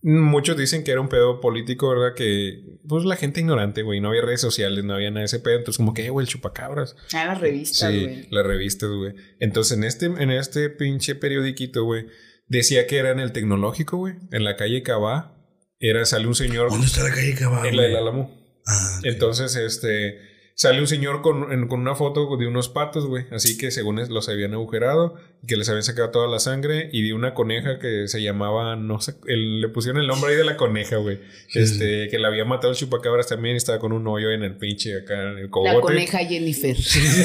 Muchos 0.09 0.55
dicen 0.55 0.85
que 0.85 0.91
era 0.91 1.01
un 1.01 1.09
pedo 1.09 1.41
político, 1.41 1.89
¿verdad? 1.89 2.15
Que, 2.15 2.63
pues, 2.87 3.03
la 3.03 3.17
gente 3.17 3.41
ignorante, 3.41 3.81
güey. 3.81 3.99
No 3.99 4.07
había 4.07 4.21
redes 4.21 4.39
sociales, 4.39 4.85
no 4.85 4.93
había 4.93 5.09
nada 5.09 5.19
de 5.19 5.25
ese 5.25 5.39
pedo. 5.41 5.57
Entonces, 5.57 5.77
como 5.77 5.93
que, 5.93 6.05
eh, 6.05 6.09
güey, 6.09 6.23
el 6.25 6.29
chupacabras. 6.29 6.95
Ah, 7.13 7.25
las 7.25 7.41
revistas, 7.41 7.91
Sí, 7.91 8.03
güey. 8.05 8.27
las 8.31 8.45
revistas, 8.45 8.89
güey. 8.89 9.13
Entonces, 9.41 9.77
en 9.77 9.83
este, 9.83 10.05
en 10.05 10.31
este 10.31 10.69
pinche 10.69 11.15
periodiquito, 11.15 11.83
güey, 11.83 12.05
decía 12.47 12.87
que 12.87 12.97
era 12.97 13.11
en 13.11 13.19
el 13.19 13.33
tecnológico, 13.33 13.97
güey. 13.97 14.13
En 14.31 14.45
la 14.45 14.55
calle 14.55 14.81
Cabá. 14.81 15.33
Era, 15.79 16.05
sale 16.05 16.25
un 16.25 16.35
señor 16.35 16.69
¿Dónde 16.71 16.87
está 16.87 17.03
la 17.03 17.11
calle 17.13 17.35
Caballo? 17.35 17.69
en 17.69 17.75
la 17.75 17.83
del 17.83 17.95
Álamo. 17.97 18.33
Ah, 18.65 18.99
Entonces, 19.03 19.55
este. 19.57 20.19
Sale 20.59 20.79
un 20.79 20.87
señor 20.87 21.21
con, 21.21 21.51
en- 21.51 21.67
con 21.67 21.81
una 21.81 21.93
foto 21.93 22.35
de 22.35 22.47
unos 22.47 22.67
patos, 22.67 23.05
güey. 23.05 23.25
Así 23.31 23.59
que 23.59 23.69
según 23.69 23.99
es, 23.99 24.09
los 24.09 24.27
habían 24.27 24.55
agujerado, 24.55 25.13
que 25.47 25.55
les 25.55 25.69
habían 25.69 25.83
sacado 25.83 26.09
toda 26.09 26.27
la 26.27 26.39
sangre. 26.39 26.89
Y 26.91 27.03
de 27.03 27.13
una 27.13 27.35
coneja 27.35 27.77
que 27.77 28.07
se 28.07 28.23
llamaba, 28.23 28.75
no 28.75 28.99
sé, 28.99 29.13
el- 29.27 29.61
le 29.61 29.69
pusieron 29.69 30.01
el 30.01 30.07
nombre 30.07 30.31
ahí 30.31 30.35
de 30.35 30.43
la 30.45 30.57
coneja, 30.57 30.95
güey. 30.97 31.19
Este, 31.53 32.07
que 32.09 32.17
la 32.17 32.29
había 32.29 32.43
matado 32.43 32.71
el 32.73 32.75
chupacabras 32.79 33.27
también 33.27 33.53
y 33.53 33.57
estaba 33.57 33.77
con 33.77 33.91
un 33.91 34.07
hoyo 34.07 34.31
en 34.31 34.41
el 34.41 34.55
pinche 34.55 34.97
acá 34.97 35.21
en 35.31 35.37
el 35.37 35.49
cogote. 35.51 35.75
La 35.75 35.79
coneja 35.79 36.17
Jennifer. 36.25 36.75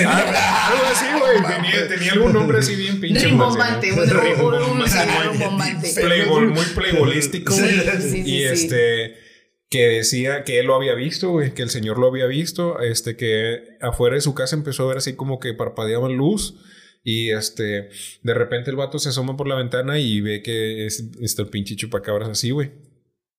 Ah, 0.06 0.70
algo 0.70 0.84
así, 0.92 1.06
güey. 1.18 1.54
Tenía, 1.56 1.88
tenía 1.88 2.12
algún 2.12 2.34
nombre 2.34 2.58
así 2.58 2.74
bien 2.76 3.00
pinche. 3.00 3.24
Rimbombante, 3.28 3.92
un-. 3.94 4.10
Playboy, 6.02 6.46
muy 6.48 6.64
playbolístico, 6.74 7.54
güey. 7.54 7.80
Sí, 7.80 8.10
sí, 8.10 8.18
y 8.20 8.24
sí. 8.24 8.42
este 8.44 9.31
que 9.72 9.88
decía 9.88 10.44
que 10.44 10.60
él 10.60 10.66
lo 10.66 10.74
había 10.74 10.94
visto, 10.94 11.30
güey, 11.30 11.54
que 11.54 11.62
el 11.62 11.70
señor 11.70 11.98
lo 11.98 12.06
había 12.06 12.26
visto, 12.26 12.78
este 12.80 13.16
que 13.16 13.78
afuera 13.80 14.16
de 14.16 14.20
su 14.20 14.34
casa 14.34 14.54
empezó 14.54 14.84
a 14.84 14.88
ver 14.88 14.98
así 14.98 15.16
como 15.16 15.40
que 15.40 15.54
parpadeaba 15.54 16.10
luz 16.10 16.56
y 17.02 17.30
este 17.30 17.88
de 18.22 18.34
repente 18.34 18.68
el 18.68 18.76
vato 18.76 18.98
se 18.98 19.08
asoma 19.08 19.34
por 19.34 19.48
la 19.48 19.54
ventana 19.54 19.98
y 19.98 20.20
ve 20.20 20.42
que 20.42 20.84
es 20.84 21.02
este 21.22 21.40
el 21.40 21.48
pinche 21.48 21.74
chupacabras 21.74 22.28
así, 22.28 22.50
güey. 22.50 22.70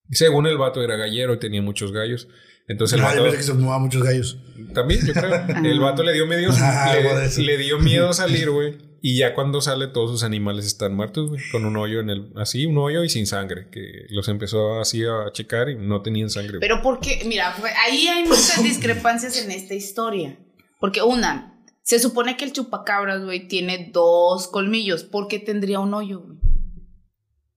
Según 0.09 0.47
el 0.47 0.57
vato 0.57 0.83
era 0.83 0.95
gallero 0.95 1.35
y 1.35 1.37
tenía 1.39 1.61
muchos 1.61 1.91
gallos. 1.91 2.27
Entonces 2.67 2.97
el 2.99 3.05
yo 3.15 3.23
vato 3.23 3.37
que 3.37 3.43
se 3.43 3.53
fumaba 3.53 3.77
muchos 3.77 4.01
gallos. 4.01 4.39
también, 4.73 5.05
yo 5.05 5.13
creo. 5.13 5.45
El 5.63 5.79
vato 5.79 6.01
le 6.01 6.13
dio 6.13 6.25
medio, 6.25 6.49
Ah, 6.57 6.95
le, 6.95 7.43
le 7.43 7.57
dio 7.57 7.77
miedo 7.77 8.11
salir, 8.11 8.49
güey. 8.49 8.73
Y 9.05 9.17
ya 9.17 9.35
cuando 9.35 9.59
sale, 9.59 9.87
todos 9.87 10.09
sus 10.11 10.23
animales 10.23 10.65
están 10.65 10.95
muertos, 10.95 11.27
güey. 11.27 11.41
Con 11.51 11.65
un 11.65 11.75
hoyo 11.75 11.99
en 11.99 12.09
el. 12.09 12.31
Así, 12.37 12.65
un 12.65 12.77
hoyo 12.77 13.03
y 13.03 13.09
sin 13.09 13.27
sangre. 13.27 13.67
Que 13.69 14.05
los 14.09 14.29
empezó 14.29 14.79
así 14.79 15.03
a 15.03 15.29
checar 15.33 15.67
y 15.69 15.75
no 15.75 16.01
tenían 16.01 16.29
sangre. 16.29 16.51
güey. 16.57 16.61
Pero 16.61 16.81
porque, 16.81 17.21
mira, 17.25 17.53
ahí 17.85 18.07
hay 18.07 18.23
muchas 18.23 18.63
discrepancias 18.63 19.37
en 19.43 19.51
esta 19.51 19.73
historia. 19.73 20.39
Porque 20.79 21.01
una, 21.01 21.61
se 21.81 21.99
supone 21.99 22.37
que 22.37 22.45
el 22.45 22.53
chupacabras, 22.53 23.25
güey, 23.25 23.45
tiene 23.49 23.89
dos 23.91 24.47
colmillos. 24.47 25.03
¿Por 25.03 25.27
qué 25.27 25.37
tendría 25.39 25.81
un 25.81 25.93
hoyo, 25.93 26.21
güey? 26.21 26.37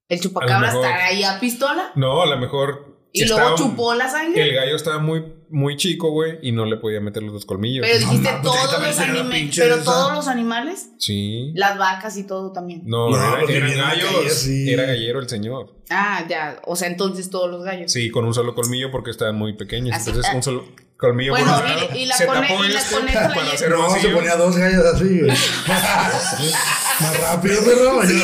El 0.09 0.21
chupacabras 0.21 0.75
mejor- 0.75 0.85
está 0.91 1.05
ahí 1.07 1.23
a 1.23 1.39
pistola 1.39 1.93
No, 1.95 2.23
a 2.23 2.27
lo 2.27 2.39
mejor. 2.39 2.96
Y 3.13 3.23
estaba- 3.23 3.41
luego 3.43 3.57
chupó 3.57 3.95
la 3.95 4.09
sangre. 4.11 4.43
El 4.49 4.55
gallo 4.55 4.77
estaba 4.77 4.99
muy, 4.99 5.25
muy 5.49 5.77
chico, 5.77 6.11
güey. 6.11 6.39
Y 6.43 6.53
no 6.53 6.65
le 6.67 6.77
podía 6.77 7.01
meter 7.01 7.23
los 7.23 7.33
dos 7.33 7.47
colmillos. 7.47 7.87
Pero 7.87 7.99
dijiste 7.99 8.29
pues 8.31 8.43
todos 8.43 8.73
los 8.83 8.99
animales. 8.99 9.55
Pero 9.57 9.75
esa. 9.77 9.85
todos 9.85 10.13
los 10.15 10.29
animales, 10.29 10.91
Sí. 10.99 11.53
las 11.55 11.79
vacas 11.79 12.17
y 12.17 12.25
todo 12.25 12.53
también. 12.53 12.83
No, 12.85 13.09
No, 13.11 13.17
era, 13.17 13.39
porque 13.41 13.57
eran 13.57 13.71
calle 13.73 14.03
gallos. 14.03 14.47
Era 14.49 14.83
gallero 14.85 15.21
el 15.21 15.29
señor. 15.29 15.75
Ah, 15.89 16.25
ya. 16.29 16.61
O 16.67 16.77
sea, 16.77 16.89
entonces 16.89 17.31
todos 17.31 17.51
los 17.51 17.63
gallos. 17.65 17.91
Sí, 17.93 18.11
con 18.11 18.25
un 18.25 18.35
solo 18.35 18.55
colmillo 18.55 18.91
porque 18.91 19.11
estaban 19.11 19.37
muy 19.37 19.55
pequeños. 19.55 19.95
Así, 19.97 20.11
Entonces, 20.11 20.33
ah. 20.33 20.37
un 20.37 20.43
solo 20.43 20.65
colmillo 20.99 21.33
Bueno, 21.33 21.55
por 21.55 21.65
un 21.65 21.71
lado. 21.71 21.89
y- 21.95 21.99
y 21.99 22.07
la 22.07 22.17
se 22.17 22.27
cone- 22.27 22.49
tapó 22.49 22.65
y 22.65 22.69
la 22.69 22.79
este 22.81 22.97
para 22.97 23.53
hacer 23.53 23.71
No, 23.71 23.89
se 23.89 23.95
vacío. 23.97 24.15
ponía 24.15 24.37
dos 24.37 24.57
gallos 24.57 24.85
así, 24.85 25.21
güey. 25.21 25.31
Más 27.01 27.21
rápido, 27.21 27.61
pero. 27.65 28.03
Sí, 28.07 28.23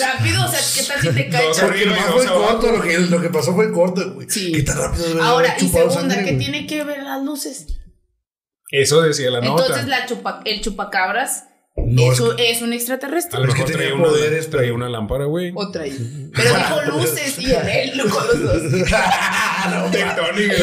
rápido, 0.00 0.44
o 0.44 0.48
sea, 0.48 0.60
¿qué 0.74 0.82
tal 0.88 1.00
si 1.00 1.08
te 1.10 1.28
cae? 1.28 1.46
Dos 1.46 1.60
Porque 1.60 1.86
nomás 1.86 2.04
fue 2.12 2.26
corto, 2.26 2.72
lo 2.72 2.80
que, 2.82 2.98
lo 2.98 3.20
que 3.20 3.28
pasó 3.30 3.54
fue 3.54 3.72
corto, 3.72 4.12
güey. 4.14 4.28
Sí. 4.30 4.52
¿Qué 4.52 4.62
tan 4.62 4.78
rápido 4.78 5.22
Ahora, 5.22 5.56
y 5.58 5.68
segunda, 5.68 5.90
sangre, 5.94 6.16
¿qué 6.24 6.32
güey? 6.32 6.38
tiene 6.38 6.66
que 6.66 6.84
ver 6.84 7.02
las 7.02 7.22
luces? 7.22 7.66
Eso 8.70 9.02
decía 9.02 9.30
la 9.30 9.40
nota. 9.40 9.62
Entonces 9.62 9.86
la 9.88 10.06
chupa, 10.06 10.40
el 10.44 10.60
chupacabras 10.60 11.44
No, 11.76 12.02
es, 12.12 12.14
es 12.14 12.20
un- 12.20 12.36
que- 12.36 12.50
es 12.50 12.62
un 12.62 12.72
extraterrestre. 12.72 13.36
A 13.36 13.40
lo 13.40 13.48
Es 13.48 13.54
que 13.54 13.60
mejor 13.62 13.72
tenía 13.72 13.88
traía 13.88 13.94
una, 14.02 14.08
poderes, 14.08 14.50
traía 14.50 14.72
una 14.74 14.88
lámpara, 14.88 15.24
güey. 15.26 15.52
Otra 15.54 15.84
ahí. 15.84 16.30
Pero 16.34 16.54
dijo 16.56 16.82
luces 16.98 17.38
y 17.38 17.52
en 17.52 17.68
él 17.68 18.00
con 18.10 18.26
los 18.26 18.40
dos. 18.42 18.62
Tectónica. 19.92 20.54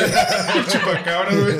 El 0.56 0.66
chupacabras, 0.68 1.36
güey. 1.40 1.58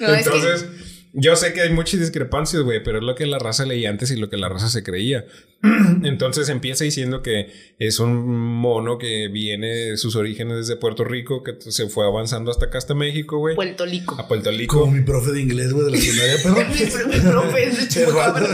No, 0.00 0.14
es 0.14 0.28
que- 0.28 0.34
Entonces, 0.36 0.66
yo 1.14 1.36
sé 1.36 1.52
que 1.52 1.62
hay 1.62 1.72
muchas 1.72 2.00
discrepancias, 2.00 2.62
güey, 2.62 2.82
pero 2.82 2.98
es 2.98 3.04
lo 3.04 3.14
que 3.14 3.24
la 3.26 3.38
raza 3.38 3.64
leía 3.64 3.88
antes 3.90 4.10
y 4.10 4.16
lo 4.16 4.28
que 4.28 4.36
la 4.36 4.48
raza 4.48 4.68
se 4.68 4.82
creía. 4.82 5.24
Entonces 6.02 6.48
empieza 6.50 6.84
diciendo 6.84 7.22
que 7.22 7.50
es 7.78 7.98
un 7.98 8.26
mono 8.26 8.98
que 8.98 9.28
viene 9.28 9.68
de 9.68 9.96
sus 9.96 10.14
orígenes 10.16 10.58
desde 10.58 10.76
Puerto 10.76 11.04
Rico, 11.04 11.42
que 11.42 11.54
se 11.60 11.88
fue 11.88 12.04
avanzando 12.06 12.50
hasta 12.50 12.66
acá, 12.66 12.78
hasta 12.78 12.94
México, 12.94 13.38
güey. 13.38 13.54
Puerto 13.54 13.86
Rico. 13.86 14.16
A 14.18 14.28
Puerto 14.28 14.50
Rico. 14.50 14.80
Como 14.80 14.92
mi 14.92 15.02
profe 15.02 15.32
de 15.32 15.40
inglés, 15.40 15.72
güey, 15.72 15.86
de 15.86 15.90
la 15.92 15.96
secundaria. 15.98 16.34
Mi, 16.74 16.80
pr- 16.80 17.06
mi 17.06 17.20
profe 17.30 17.64
es 17.68 17.94
de 17.94 18.04
El 18.04 18.12
vato, 18.12 18.44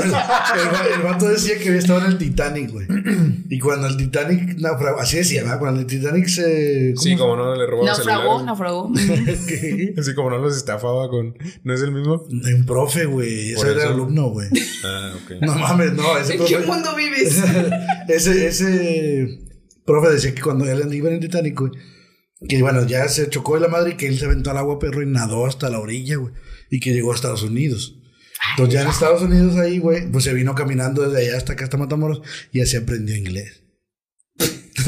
el, 1.26 1.26
el 1.26 1.34
decía 1.34 1.58
que 1.58 1.68
había 1.68 1.80
estado 1.80 2.00
en 2.00 2.06
el 2.12 2.18
Titanic, 2.18 2.70
güey. 2.70 2.86
Y 3.48 3.58
cuando 3.58 3.86
el 3.88 3.96
Titanic 3.96 4.56
naufragó, 4.58 5.00
así 5.00 5.16
decía, 5.16 5.42
¿verdad? 5.42 5.58
Cuando 5.58 5.80
el 5.80 5.86
Titanic 5.86 6.26
se. 6.28 6.94
Sí, 6.96 7.16
como 7.16 7.36
no 7.36 7.54
le 7.56 7.66
robó 7.66 7.84
Naufragó, 7.84 8.38
celulares. 8.40 8.46
naufragó. 8.46 8.92
¿Qué? 9.48 9.94
Así 9.98 10.14
como 10.14 10.30
no 10.30 10.38
los 10.38 10.56
estafaba 10.56 11.08
con... 11.08 11.34
¿No 11.64 11.74
es 11.74 11.82
el 11.82 11.92
mismo? 11.92 12.24
De 12.50 12.56
un 12.56 12.66
profe, 12.66 13.04
güey. 13.04 13.52
Ese 13.52 13.70
era 13.70 13.80
eso. 13.82 13.88
alumno, 13.90 14.30
güey. 14.30 14.48
Ah, 14.84 15.12
ok. 15.22 15.30
No 15.42 15.54
mames, 15.54 15.92
no, 15.92 16.18
ese 16.18 16.34
¿En 16.34 16.44
qué 16.44 16.56
profe. 16.56 16.66
mundo 16.66 16.96
vives? 16.96 17.42
ese, 18.08 18.46
ese 18.46 19.38
profe 19.84 20.10
decía 20.10 20.34
que 20.34 20.42
cuando 20.42 20.64
él 20.66 20.92
iba 20.92 21.08
en 21.08 21.14
el 21.14 21.20
Titanic, 21.20 21.58
güey, 21.58 21.72
Que 22.48 22.60
bueno, 22.60 22.86
ya 22.86 23.08
se 23.08 23.28
chocó 23.28 23.54
de 23.54 23.60
la 23.60 23.68
madre 23.68 23.92
y 23.92 23.96
que 23.96 24.06
él 24.06 24.18
se 24.18 24.24
aventó 24.24 24.50
al 24.50 24.58
agua, 24.58 24.78
perro, 24.78 25.02
y 25.02 25.06
nadó 25.06 25.46
hasta 25.46 25.70
la 25.70 25.78
orilla, 25.78 26.16
güey. 26.16 26.32
Y 26.70 26.80
que 26.80 26.92
llegó 26.92 27.12
a 27.12 27.14
Estados 27.14 27.42
Unidos. 27.42 27.96
Entonces 28.52 28.74
ya 28.74 28.82
en 28.82 28.88
Estados 28.88 29.22
Unidos 29.22 29.56
ahí, 29.56 29.78
güey, 29.78 30.10
pues 30.10 30.24
se 30.24 30.32
vino 30.32 30.54
caminando 30.54 31.02
desde 31.08 31.28
allá 31.28 31.36
hasta 31.36 31.52
acá, 31.52 31.64
hasta 31.64 31.76
Matamoros, 31.76 32.22
y 32.52 32.60
así 32.60 32.76
aprendió 32.76 33.14
inglés. 33.16 33.62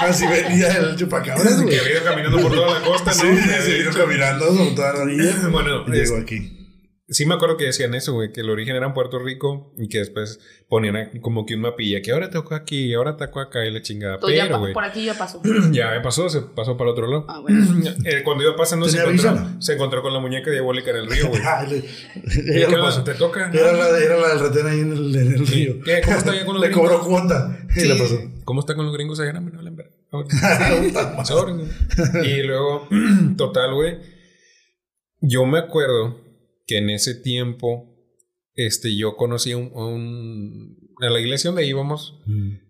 así 0.00 0.26
venía 0.26 0.72
el 0.76 0.96
chupacabras, 0.96 1.54
Que 1.56 1.78
había 1.78 1.92
ido 1.92 2.04
caminando 2.04 2.40
por 2.40 2.52
toda 2.52 2.78
la 2.78 2.86
costa, 2.86 3.12
¿no? 3.12 3.20
Sí, 3.20 3.42
se 3.64 3.78
vino 3.78 3.90
caminando 3.92 4.46
por 4.46 4.74
toda 4.74 4.92
la 4.94 5.00
orilla. 5.00 5.34
Bueno, 5.50 5.84
y 5.88 5.90
llegó 5.90 6.16
aquí. 6.16 6.59
Sí 7.12 7.26
me 7.26 7.34
acuerdo 7.34 7.56
que 7.56 7.64
decían 7.64 7.92
eso, 7.94 8.12
güey, 8.12 8.30
que 8.32 8.40
el 8.42 8.50
origen 8.50 8.76
era 8.76 8.86
en 8.86 8.94
Puerto 8.94 9.18
Rico 9.18 9.74
y 9.76 9.88
que 9.88 9.98
después 9.98 10.38
ponían 10.68 11.10
como 11.20 11.44
que 11.44 11.56
un 11.56 11.62
mapilla, 11.62 12.02
que 12.02 12.12
ahora 12.12 12.30
tocó 12.30 12.54
aquí 12.54 12.86
y 12.86 12.94
ahora 12.94 13.16
tocó 13.16 13.40
acá 13.40 13.66
y 13.66 13.72
la 13.72 13.82
chingada. 13.82 14.20
Pero, 14.20 14.58
güey, 14.60 14.72
por 14.72 14.84
aquí 14.84 15.04
ya 15.04 15.18
pasó. 15.18 15.42
ya 15.72 15.90
me 15.90 16.00
pasó, 16.02 16.28
se 16.30 16.40
pasó 16.42 16.76
para 16.76 16.90
otro 16.92 17.08
lado. 17.08 17.26
Ah, 17.28 17.40
bueno. 17.40 17.66
Eh, 18.04 18.22
cuando 18.24 18.44
iba 18.44 18.54
pasando 18.54 18.88
se 18.88 18.98
¿Tenía 18.98 19.12
encontró, 19.12 19.60
se 19.60 19.76
con 19.76 20.12
la 20.14 20.20
muñeca 20.20 20.50
diabólica 20.52 20.90
en 20.90 20.96
el 20.98 21.10
río, 21.10 21.28
güey. 21.28 21.42
Ah, 21.44 21.66
le- 21.68 21.78
¿Y 21.78 22.56
ella 22.58 22.68
qué 22.68 22.76
lo 22.76 22.88
la-. 22.88 23.04
¿Te 23.04 23.14
toca? 23.14 23.50
Era 23.52 23.72
la, 23.72 23.98
era 23.98 24.16
la 24.16 24.28
del 24.28 24.38
retén 24.40 24.66
ahí 24.68 24.80
en 24.80 24.92
el, 24.92 25.16
en 25.16 25.34
el 25.34 25.46
río. 25.46 25.80
¿Qué? 25.84 26.00
¿Cómo 26.04 26.16
está 26.16 26.44
con 26.44 26.54
los 26.54 26.60
Le 26.62 26.68
gringos? 26.68 26.90
cobró 26.90 27.04
cuota. 27.04 27.58
Y 27.76 27.80
Sí. 27.80 27.88
le 27.88 27.96
pasó. 27.96 28.18
¿Cómo 28.44 28.60
está 28.60 28.74
con 28.76 28.84
los 28.86 28.94
gringos 28.94 29.18
allá? 29.18 29.32
No 29.32 29.40
güey. 31.56 32.28
Y 32.38 32.42
luego, 32.44 32.86
total, 33.36 33.74
güey. 33.74 33.98
Yo 35.20 35.44
me 35.44 35.58
acuerdo 35.58 36.29
que 36.70 36.78
en 36.78 36.88
ese 36.90 37.16
tiempo, 37.16 37.96
este, 38.54 38.96
yo 38.96 39.16
conocí 39.16 39.50
a 39.50 39.56
un, 39.56 39.72
a 39.74 39.86
un- 39.86 40.76
a 41.02 41.10
la 41.10 41.18
iglesia 41.20 41.50
donde 41.50 41.66
íbamos, 41.66 42.20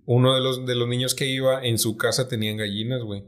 uno 0.07 0.35
de 0.35 0.41
los, 0.41 0.65
de 0.65 0.75
los 0.75 0.89
niños 0.89 1.15
que 1.15 1.27
iba, 1.27 1.63
en 1.63 1.79
su 1.79 1.97
casa 1.99 2.29
tenían 2.29 2.57
gallinas, 2.57 3.03
güey. 3.03 3.25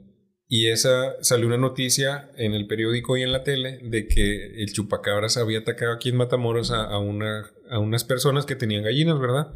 Y 0.49 0.69
esa 0.69 1.15
salió 1.23 1.47
una 1.47 1.59
noticia 1.59 2.31
en 2.37 2.55
el 2.55 2.67
periódico 2.67 3.17
y 3.19 3.23
en 3.23 3.33
la 3.33 3.43
tele 3.43 3.81
de 3.83 4.07
que 4.07 4.63
el 4.63 4.73
chupacabras 4.73 5.37
había 5.37 5.59
atacado 5.59 5.93
aquí 5.93 6.09
en 6.09 6.17
Matamoros 6.17 6.71
a, 6.71 6.85
a 6.85 6.99
una, 6.99 7.51
a 7.71 7.79
unas 7.79 8.05
personas 8.05 8.47
que 8.47 8.55
tenían 8.57 8.83
gallinas, 8.85 9.19
¿verdad? 9.21 9.53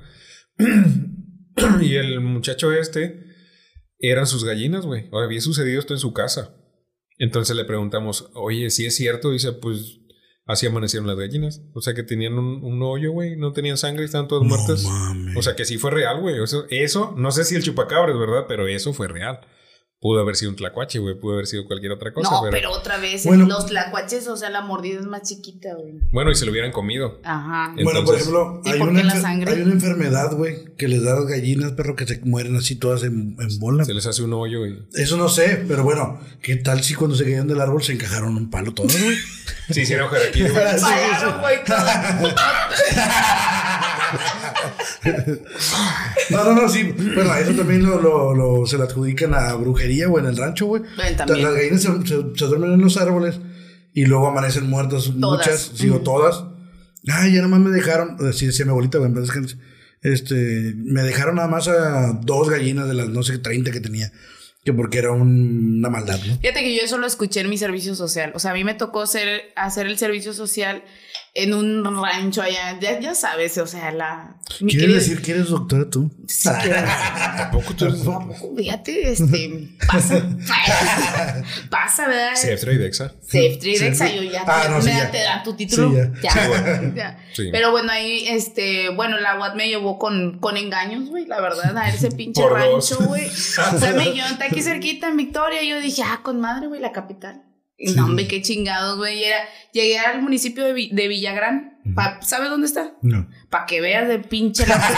y 1.81 1.95
el 1.95 2.21
muchacho 2.21 2.73
este 2.73 3.25
eran 3.99 4.27
sus 4.27 4.45
gallinas, 4.45 4.85
güey. 4.85 5.09
Ahora 5.13 5.27
había 5.27 5.41
sucedido 5.41 5.79
esto 5.81 5.95
en 5.95 6.01
su 6.01 6.13
casa. 6.13 6.55
Entonces 7.19 7.57
le 7.57 7.65
preguntamos, 7.65 8.31
oye, 8.35 8.69
si 8.71 8.85
es 8.87 8.97
cierto, 8.97 9.31
dice, 9.31 9.53
pues 9.53 10.01
así 10.47 10.67
amanecieron 10.67 11.07
las 11.07 11.17
gallinas. 11.17 11.63
O 11.75 11.81
sea 11.81 11.95
que 11.95 12.03
tenían 12.03 12.39
un, 12.39 12.63
un 12.65 12.83
hoyo, 12.83 13.13
güey, 13.13 13.37
no 13.37 13.53
tenían 13.53 13.77
sangre, 13.77 14.05
estaban 14.05 14.29
todas 14.29 14.45
muertas. 14.45 14.85
mames. 14.85 15.37
O 15.37 15.43
sea 15.43 15.55
que 15.57 15.65
sí 15.65 15.77
fue 15.79 15.91
real, 15.91 16.21
güey. 16.21 16.43
Eso, 16.43 16.65
eso, 16.71 17.13
no 17.17 17.31
sé 17.33 17.45
si 17.45 17.57
el 17.57 17.63
chupacabras, 17.63 18.19
¿verdad? 18.19 18.47
Pero 18.49 18.67
eso 18.67 18.93
fue 18.93 19.09
real. 19.09 19.41
Pudo 20.07 20.21
haber 20.21 20.37
sido 20.37 20.53
un 20.53 20.57
tlacuache, 20.57 21.01
güey. 21.01 21.19
Pudo 21.19 21.33
haber 21.35 21.49
sido 21.49 21.67
cualquier 21.67 21.91
otra 21.91 22.13
cosa. 22.13 22.31
no, 22.31 22.41
pero... 22.43 22.53
pero 22.53 22.71
otra 22.71 22.97
vez, 22.99 23.25
Bueno. 23.27 23.45
los 23.47 23.67
tlacuaches, 23.67 24.29
o 24.29 24.37
sea, 24.37 24.51
la 24.51 24.61
mordida 24.61 25.01
es 25.01 25.07
más 25.07 25.23
chiquita, 25.23 25.75
güey. 25.75 25.95
Bueno, 26.13 26.31
y 26.31 26.37
se 26.37 26.45
lo 26.47 26.53
hubieran 26.53 26.71
comido. 26.71 27.19
Ajá. 27.25 27.75
Bueno, 27.83 28.05
por 28.05 28.15
ejemplo, 28.15 28.63
¿Y 28.65 28.69
hay 28.71 28.79
por 28.79 28.91
una, 28.91 29.03
enfer- 29.03 29.21
sangre? 29.21 29.53
hay 29.53 29.63
una 29.63 29.73
enfermedad, 29.73 30.33
güey, 30.37 30.77
que 30.77 30.87
les 30.87 31.03
da 31.03 31.15
a 31.15 31.17
las 31.17 31.27
gallinas, 31.27 31.73
perro, 31.73 31.97
que 31.97 32.07
se 32.07 32.21
mueren 32.25 32.55
así 32.55 32.77
todas 32.77 33.03
en, 33.03 33.37
en 33.41 33.59
bola. 33.59 33.85
Se 33.85 33.95
les 33.95 34.07
hace 34.07 34.23
un 34.23 34.33
hoyo 34.33 34.65
y... 34.65 34.81
Eso 34.95 35.17
no 35.17 35.29
sé, 35.29 35.65
pero 35.67 35.83
bueno, 35.83 36.21
¿qué 36.41 36.55
tal 36.55 36.85
si 36.85 36.95
cuando 36.95 37.17
se 37.17 37.25
caían 37.25 37.49
del 37.49 37.61
árbol 37.61 37.83
se 37.83 37.95
encajaron 37.95 38.37
un 38.37 38.49
palo 38.49 38.75
todas, 38.75 39.03
güey? 39.03 39.17
Sí, 39.71 39.81
hicieron 39.81 40.09
jaraquí, 40.09 40.43
güey. 40.43 40.53
No, 46.31 46.45
no, 46.45 46.55
no, 46.63 46.69
sí. 46.69 46.83
Bueno, 46.85 47.35
eso 47.37 47.53
también 47.53 47.83
lo, 47.85 48.01
lo, 48.01 48.35
lo- 48.35 48.67
se 48.67 48.77
le 48.79 48.85
adjudican 48.85 49.35
a 49.35 49.55
brujería, 49.55 50.09
güey, 50.09 50.25
en 50.25 50.31
el 50.31 50.37
rancho, 50.37 50.67
güey. 50.67 50.83
También. 51.17 51.43
Las 51.45 51.55
gallinas 51.55 51.83
se, 51.83 51.89
se- 52.07 52.25
se 52.37 52.45
duermen 52.47 52.73
en 52.73 52.81
los 52.81 52.97
árboles 52.97 53.39
y 53.95 54.05
luego 54.07 54.29
amanecen 54.29 54.69
muertas 54.69 55.09
muchas, 55.11 55.73
sí, 55.75 55.89
o 55.91 56.01
todas. 56.01 56.45
Ay, 57.09 57.35
ya 57.35 57.43
nomás 57.43 57.61
me 57.61 57.71
dejaron, 57.71 58.17
así 58.29 58.47
decía 58.47 58.65
mi 58.65 58.71
abuelita, 58.73 58.99
güey, 58.99 59.13
paz 59.13 59.23
descanse. 59.23 59.57
Este, 60.03 60.75
me 60.77 61.03
dejaron 61.03 61.37
nada 61.37 61.49
más 61.49 61.69
a 61.69 62.13
dos 62.23 62.51
gallinas 62.51 62.89
de 62.89 62.95
las, 62.95 63.09
no 63.09 63.23
sé, 63.23 63.39
30 63.39 63.71
que 63.71 63.81
tenía. 63.81 64.13
Que 64.65 64.73
porque 64.73 64.99
era 64.99 65.13
un- 65.13 65.77
una 65.79 65.91
maldad, 65.91 66.19
¿no? 66.27 66.37
Fíjate 66.39 66.61
que 66.63 66.75
yo 66.77 66.83
eso 66.83 66.99
lo 66.99 67.07
escuché 67.07 67.41
en 67.41 67.49
mi 67.49 67.57
servicio 67.57 67.95
social. 67.95 68.33
O 68.35 68.41
sea, 68.41 68.51
a 68.51 68.55
mí 68.55 68.65
me 68.65 68.75
tocó 68.75 69.07
ser, 69.07 69.43
hacer 69.55 69.87
el 69.87 69.97
servicio 69.97 70.33
social 70.33 70.83
en 71.43 71.55
un 71.55 71.85
rancho 72.03 72.43
allá. 72.43 72.79
Ya, 72.81 72.99
ya 73.01 73.15
sabes, 73.15 73.57
o 73.59 73.67
sea, 73.67 73.91
la. 73.93 74.37
¿Quieres 74.59 74.77
querida- 74.77 74.95
decir 74.95 75.23
que 75.23 75.33
eres 75.33 75.49
doctora 75.49 75.89
tú? 75.91 76.11
Sí, 76.29 76.49
Tampoco 76.49 77.75
tú 77.75 77.85
eres... 77.87 78.05
Tampoco, 78.05 78.55
Fíjate, 78.57 79.11
este. 79.13 79.69
Pasa. 79.87 80.23
pasa, 81.71 82.09
¿verdad? 82.09 82.35
Ceftra 82.37 82.73
y 82.73 82.77
Dexa. 82.79 83.09
Safe 83.23 83.59
Trade 83.61 83.77
Sí. 83.77 83.85
Exa, 83.85 84.09
yo 84.15 84.23
ya, 84.23 84.45
Ah, 84.47 84.63
te- 84.63 84.69
no, 84.71 84.77
me 84.77 84.83
sí, 84.83 84.89
da- 84.91 84.97
ya. 85.05 85.11
te 85.11 85.19
dan 85.23 85.43
tu 85.43 85.55
título. 85.57 85.91
Sí, 85.91 85.97
ya. 86.23 86.35
ya. 86.35 86.93
ya. 86.95 87.19
Sí. 87.35 87.49
Pero 87.53 87.71
bueno, 87.71 87.91
ahí, 87.93 88.27
este, 88.29 88.91
bueno, 88.91 89.19
la 89.19 89.39
UAT 89.39 89.55
me 89.57 89.69
llevó 89.69 89.99
con, 89.99 90.39
con 90.39 90.57
engaños, 90.57 91.09
güey, 91.09 91.27
la 91.27 91.41
verdad, 91.41 91.77
a 91.77 91.89
ese 91.89 92.11
pinche 92.11 92.41
Por 92.41 92.53
rancho, 92.53 92.99
güey. 93.07 93.27
O 93.77 93.79
sea, 93.79 93.93
me 93.93 94.05
llevó 94.13 94.27
aquí 94.41 94.63
cerquita 94.63 95.09
en 95.09 95.17
Victoria, 95.17 95.63
y 95.63 95.69
yo 95.71 95.81
dije, 95.81 96.03
ah, 96.05 96.21
con 96.23 96.41
madre, 96.41 96.67
güey, 96.67 96.81
la 96.81 96.93
capital. 96.93 97.43
Y 97.79 97.93
no, 97.93 98.07
hombre, 98.07 98.27
qué 98.27 98.41
chingados, 98.41 98.97
güey. 98.97 99.23
Era, 99.23 99.37
llegué 99.73 99.99
al 99.99 100.23
municipio 100.23 100.65
de, 100.65 100.73
Vi- 100.73 100.91
de 100.93 101.09
Villagrán. 101.09 101.79
Pa- 101.95 102.21
¿Sabes 102.23 102.49
dónde 102.49 102.67
está? 102.67 102.95
No. 103.03 103.29
Para 103.51 103.67
que 103.67 103.81
veas 103.83 104.09
de 104.09 104.19
pinche 104.19 104.67
la 104.67 104.77
güey. 104.79 104.91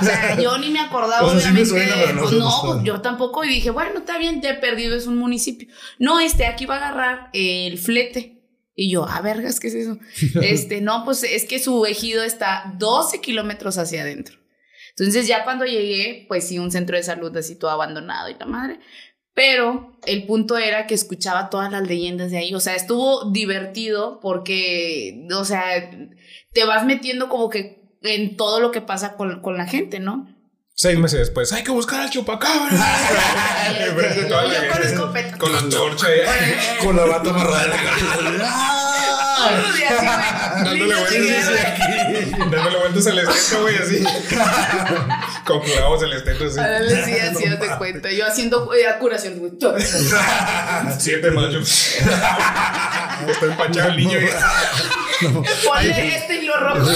O 0.00 0.04
sea, 0.04 0.40
yo 0.42 0.58
ni 0.58 0.70
me 0.70 0.80
acordaba, 0.80 1.22
O 1.26 1.30
sea, 1.38 1.40
sí 1.40 1.54
me 1.54 1.62
obviamente. 1.62 1.88
suena, 1.88 1.94
pero 2.04 2.14
no 2.14 2.20
pues 2.22 2.32
no, 2.34 2.62
pues 2.64 2.82
yo 2.84 3.00
tampoco. 3.00 3.44
Y 3.44 3.48
dije, 3.48 3.70
bueno, 3.70 4.00
está 4.00 4.18
bien, 4.18 4.40
te 4.40 4.50
he 4.50 4.54
perdido, 4.54 4.96
es 4.96 5.06
un 5.06 5.16
municipio. 5.16 5.68
No, 6.00 6.18
este, 6.20 6.46
aquí 6.46 6.66
va 6.66 6.74
a 6.74 6.78
agarrar 6.88 7.30
el 7.32 7.78
flete. 7.78 8.42
Y 8.76 8.90
yo, 8.90 9.06
ah, 9.08 9.20
vergas, 9.20 9.60
¿qué 9.60 9.68
es 9.68 9.74
eso? 9.74 9.98
Este, 10.42 10.80
no, 10.80 11.04
pues 11.04 11.22
es 11.22 11.44
que 11.44 11.60
su 11.60 11.86
ejido 11.86 12.24
está 12.24 12.74
12 12.76 13.20
kilómetros 13.20 13.78
hacia 13.78 14.02
adentro. 14.02 14.36
Entonces, 14.96 15.26
ya 15.26 15.42
cuando 15.44 15.64
llegué, 15.64 16.24
pues 16.28 16.46
sí, 16.46 16.58
un 16.60 16.70
centro 16.70 16.96
de 16.96 17.02
salud 17.02 17.36
así 17.36 17.56
todo 17.58 17.70
abandonado 17.70 18.28
y 18.28 18.34
la 18.38 18.46
madre. 18.46 18.78
Pero 19.34 19.98
el 20.06 20.26
punto 20.26 20.56
era 20.56 20.86
que 20.86 20.94
escuchaba 20.94 21.50
todas 21.50 21.70
las 21.70 21.86
leyendas 21.86 22.30
de 22.30 22.38
ahí. 22.38 22.54
O 22.54 22.60
sea, 22.60 22.76
estuvo 22.76 23.30
divertido 23.30 24.20
porque, 24.20 25.26
o 25.36 25.44
sea, 25.44 25.90
te 26.52 26.64
vas 26.64 26.86
metiendo 26.86 27.28
como 27.28 27.50
que 27.50 27.82
en 28.02 28.36
todo 28.36 28.60
lo 28.60 28.70
que 28.70 28.80
pasa 28.80 29.16
con, 29.16 29.42
con 29.42 29.56
la 29.56 29.66
gente, 29.66 29.98
¿no? 29.98 30.28
Seis 30.76 30.98
meses 30.98 31.20
después, 31.20 31.52
hay 31.52 31.62
que 31.62 31.70
buscar 31.70 32.00
al 32.00 32.10
Yo 32.10 32.24
con 35.38 35.52
la 35.52 35.58
antorcha. 35.58 36.08
Con 36.80 36.96
la 36.96 37.04
bata 37.04 37.30
amarrada. 37.30 37.76
Dándole 40.64 40.96
vueltas, 40.96 41.12
guerra. 41.12 41.76
Dándole 42.50 42.78
vueltas 42.78 43.06
al 43.06 43.20
esteto, 43.20 43.62
güey, 43.62 43.76
así. 43.76 44.04
Con 45.44 45.60
clavos 45.60 46.02
el 46.02 46.12
esteto, 46.12 46.46
así. 46.46 46.58
Ándale, 46.58 47.04
sí, 47.04 47.12
así 47.18 47.44
haz 47.46 47.60
de 47.60 47.68
cuenta. 47.78 48.10
Yo 48.10 48.26
haciendo 48.26 48.72
eh, 48.74 48.84
curación. 48.98 49.34
Siete 50.98 51.30
machos. 51.30 51.96
Está 53.28 53.46
empachado 53.46 53.90
el 53.90 53.96
niño. 53.96 54.18
güey. 54.20 55.44
Ponle 55.64 56.16
este 56.16 56.42
hilo 56.42 56.58
rojo. 56.58 56.90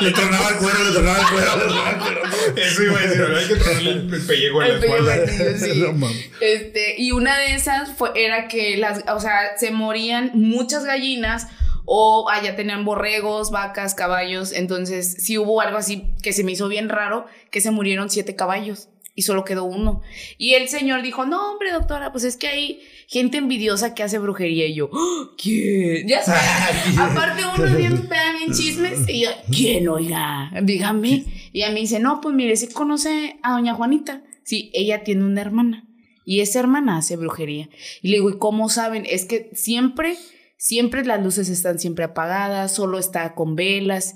Le 0.00 0.10
tronaba 0.10 0.48
el 0.48 0.56
cuero, 0.56 0.84
le 0.84 0.92
tronaba 0.92 1.20
el 1.20 1.26
cuero. 1.26 1.56
le 1.56 1.62
tronaba 1.64 1.90
el 1.90 1.96
cuero. 1.98 2.22
Eso 2.56 2.82
iba 2.82 2.98
a 2.98 3.02
decir, 3.02 3.22
ahora 3.22 3.38
hay 3.38 3.48
que 3.48 3.56
ponerle 3.56 3.90
el 3.90 4.14
el 4.14 4.26
pellejo 4.26 4.62
en 4.62 4.68
la 4.68 4.86
espalda. 4.86 5.58
sí. 5.58 5.84
No. 5.94 6.08
Este, 6.40 7.00
y 7.00 7.12
una 7.12 7.38
de 7.38 7.54
esas 7.54 7.90
fue, 7.96 8.10
era 8.16 8.48
que 8.48 8.76
las, 8.76 9.04
o 9.08 9.20
sea, 9.20 9.56
se 9.58 9.70
morían 9.70 10.32
muchas 10.34 10.84
gallinas 10.84 11.46
o 11.84 12.28
allá 12.30 12.56
tenían 12.56 12.84
borregos, 12.84 13.50
vacas, 13.50 13.94
caballos. 13.94 14.52
Entonces, 14.52 15.16
sí 15.18 15.38
hubo 15.38 15.60
algo 15.60 15.78
así 15.78 16.04
que 16.22 16.32
se 16.32 16.44
me 16.44 16.52
hizo 16.52 16.68
bien 16.68 16.88
raro, 16.88 17.26
que 17.50 17.60
se 17.60 17.70
murieron 17.70 18.10
siete 18.10 18.36
caballos 18.36 18.88
y 19.14 19.22
solo 19.22 19.44
quedó 19.44 19.64
uno. 19.64 20.00
Y 20.38 20.54
el 20.54 20.68
señor 20.68 21.02
dijo, 21.02 21.26
no, 21.26 21.52
hombre, 21.52 21.70
doctora, 21.72 22.12
pues 22.12 22.24
es 22.24 22.36
que 22.36 22.48
hay 22.48 22.80
gente 23.08 23.36
envidiosa 23.38 23.94
que 23.94 24.02
hace 24.02 24.18
brujería. 24.18 24.66
Y 24.66 24.74
yo, 24.74 24.88
"¿Ah? 24.92 25.30
¿quién? 25.36 26.08
Ya 26.08 26.22
sabes. 26.22 26.42
Aparte 26.98 27.42
uno 27.44 27.76
bien, 27.76 28.08
bien 28.08 28.52
chismes. 28.52 29.06
Y 29.08 29.24
yo, 29.24 29.30
¿quién, 29.54 29.88
oiga? 29.88 30.50
Dígame. 30.62 31.24
Y 31.52 31.62
ella 31.62 31.72
me 31.72 31.80
dice, 31.80 31.98
no, 32.00 32.20
pues 32.22 32.34
mire, 32.34 32.56
si 32.56 32.68
conoce 32.68 33.38
a 33.42 33.52
doña 33.52 33.74
Juanita. 33.74 34.22
Sí, 34.44 34.70
ella 34.72 35.04
tiene 35.04 35.24
una 35.24 35.40
hermana. 35.42 35.84
Y 36.24 36.40
esa 36.40 36.60
hermana 36.60 36.96
hace 36.96 37.16
brujería. 37.16 37.68
Y 38.00 38.08
le 38.08 38.16
digo, 38.16 38.30
¿y 38.30 38.38
cómo 38.38 38.68
saben? 38.70 39.04
Es 39.06 39.24
que 39.26 39.50
siempre, 39.52 40.16
siempre 40.62 41.04
las 41.04 41.20
luces 41.20 41.48
están 41.48 41.80
siempre 41.80 42.04
apagadas, 42.04 42.72
solo 42.72 43.00
está 43.00 43.34
con 43.34 43.56
velas. 43.56 44.14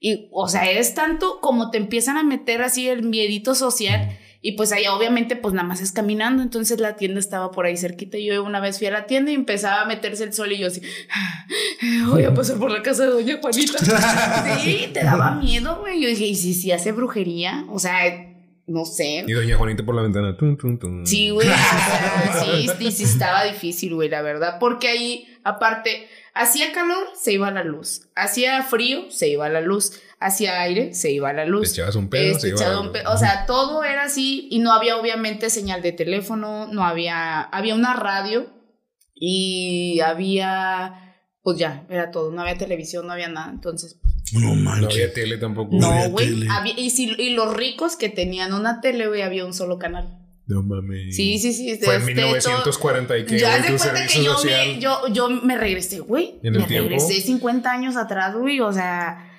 Y, 0.00 0.28
o 0.32 0.48
sea, 0.48 0.68
es 0.68 0.94
tanto 0.94 1.38
como 1.40 1.70
te 1.70 1.78
empiezan 1.78 2.16
a 2.16 2.24
meter 2.24 2.62
así 2.62 2.88
el 2.88 3.04
miedito 3.04 3.54
social. 3.54 4.18
Y 4.42 4.56
pues 4.56 4.72
allá 4.72 4.92
obviamente 4.92 5.36
pues 5.36 5.54
nada 5.54 5.68
más 5.68 5.80
es 5.80 5.92
caminando. 5.92 6.42
Entonces 6.42 6.80
la 6.80 6.96
tienda 6.96 7.20
estaba 7.20 7.52
por 7.52 7.64
ahí 7.64 7.76
cerquita. 7.76 8.18
Y 8.18 8.26
yo 8.26 8.42
una 8.42 8.58
vez 8.58 8.78
fui 8.78 8.88
a 8.88 8.90
la 8.90 9.06
tienda 9.06 9.30
y 9.30 9.34
empezaba 9.34 9.82
a 9.82 9.86
meterse 9.86 10.24
el 10.24 10.32
sol 10.32 10.50
y 10.50 10.58
yo 10.58 10.66
así, 10.66 10.82
voy 12.08 12.24
a 12.24 12.34
pasar 12.34 12.58
por 12.58 12.72
la 12.72 12.82
casa 12.82 13.04
de 13.04 13.10
doña 13.10 13.38
Juanita. 13.40 13.78
sí, 14.64 14.90
te 14.92 15.04
daba 15.04 15.36
miedo, 15.36 15.78
güey. 15.78 16.02
Yo 16.02 16.08
dije, 16.08 16.26
¿y 16.26 16.34
si, 16.34 16.54
si 16.54 16.72
hace 16.72 16.90
brujería? 16.90 17.66
O 17.70 17.78
sea, 17.78 18.33
no 18.66 18.84
sé. 18.84 19.24
Y 19.26 19.32
doña 19.32 19.56
Juanita 19.56 19.84
por 19.84 19.94
la 19.94 20.02
ventana. 20.02 20.36
Tun, 20.36 20.56
tun, 20.56 20.78
tun. 20.78 21.06
Sí, 21.06 21.30
güey. 21.30 21.48
o 21.48 21.52
sea, 21.52 22.44
sí, 22.44 22.68
sí, 22.78 22.92
sí 22.92 23.04
estaba 23.04 23.44
difícil, 23.44 23.94
güey, 23.94 24.08
la 24.08 24.22
verdad. 24.22 24.56
Porque 24.58 24.88
ahí, 24.88 25.26
aparte, 25.44 26.08
hacía 26.34 26.72
calor, 26.72 27.06
se 27.14 27.32
iba 27.32 27.50
la 27.50 27.64
luz. 27.64 28.08
Hacía 28.14 28.62
frío, 28.62 29.10
se 29.10 29.28
iba 29.28 29.48
la 29.48 29.60
luz. 29.60 30.00
Hacía 30.20 30.60
aire, 30.62 30.94
se 30.94 31.10
iba 31.12 31.32
la 31.34 31.44
Te 31.44 31.50
luz. 31.50 31.72
echabas 31.72 31.96
un 31.96 32.08
pedo, 32.08 32.32
Este, 32.32 32.40
se 32.40 32.48
iba 32.48 32.56
echaba 32.56 32.72
la 32.74 32.80
un 32.80 32.86
luz. 32.86 32.92
pe- 32.98 33.06
o 33.06 33.16
sea, 33.18 33.44
todo 33.46 33.84
era 33.84 34.04
así 34.04 34.48
y 34.50 34.58
no 34.60 34.72
había 34.72 34.96
obviamente 34.96 35.50
señal 35.50 35.82
de 35.82 35.92
teléfono, 35.92 36.66
no 36.72 36.84
había, 36.86 37.42
había 37.42 37.74
una 37.74 37.92
radio 37.94 38.46
y 39.14 40.00
había, 40.00 41.14
pues 41.42 41.58
ya, 41.58 41.86
era 41.90 42.10
todo, 42.10 42.30
no 42.30 42.40
había 42.42 42.56
televisión, 42.56 43.06
no 43.06 43.12
había 43.12 43.28
nada, 43.28 43.50
entonces, 43.52 44.00
No 44.34 44.54
No 44.54 44.54
manches. 44.56 44.92
había 44.94 45.12
tele 45.12 45.36
tampoco. 45.38 45.76
No 45.76 45.90
no, 45.94 46.10
güey, 46.10 46.46
y, 46.76 46.90
si, 46.90 47.14
y 47.18 47.30
los 47.30 47.54
ricos 47.56 47.96
que 47.96 48.08
tenían 48.08 48.52
una 48.52 48.80
tele, 48.80 49.06
güey, 49.06 49.22
había 49.22 49.44
un 49.46 49.54
solo 49.54 49.78
canal. 49.78 50.18
No 50.46 50.62
mames. 50.62 51.16
Sí, 51.16 51.38
sí, 51.38 51.52
sí. 51.54 51.78
Fue 51.82 51.94
en 51.94 52.00
este, 52.02 52.14
1940 52.16 53.16
y 53.18 53.24
que 53.24 53.38
ya 53.38 53.62
se 53.62 53.76
cuenta 53.76 54.06
que 54.06 54.22
yo 54.22 54.36
me, 54.44 54.78
yo, 54.78 55.08
yo 55.10 55.30
me 55.30 55.56
regresé, 55.56 56.00
güey. 56.00 56.38
¿En 56.42 56.54
el 56.54 56.60
Me 56.60 56.66
tiempo? 56.66 56.88
regresé 56.90 57.20
50 57.22 57.70
años 57.72 57.96
atrás, 57.96 58.34
güey. 58.36 58.60
O 58.60 58.70
sea, 58.70 59.30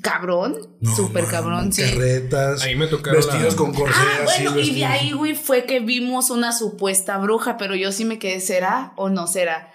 cabrón. 0.00 0.56
No, 0.80 0.94
súper 0.96 1.26
cabrón, 1.26 1.70
sí. 1.72 1.82
Carretas. 1.82 2.62
Ahí 2.62 2.76
me 2.76 2.86
tocaron 2.86 3.20
Vestidos 3.20 3.52
la- 3.54 3.58
con 3.58 3.74
corsé 3.74 3.94
Ah, 4.00 4.24
bueno, 4.24 4.58
y 4.60 4.74
de 4.74 4.84
ahí, 4.86 5.12
güey, 5.12 5.34
fue 5.34 5.64
que 5.64 5.80
vimos 5.80 6.30
una 6.30 6.52
supuesta 6.52 7.18
bruja, 7.18 7.58
pero 7.58 7.74
yo 7.74 7.92
sí 7.92 8.04
me 8.06 8.18
quedé, 8.18 8.40
¿será 8.40 8.92
o 8.96 9.10
no 9.10 9.26
será? 9.26 9.70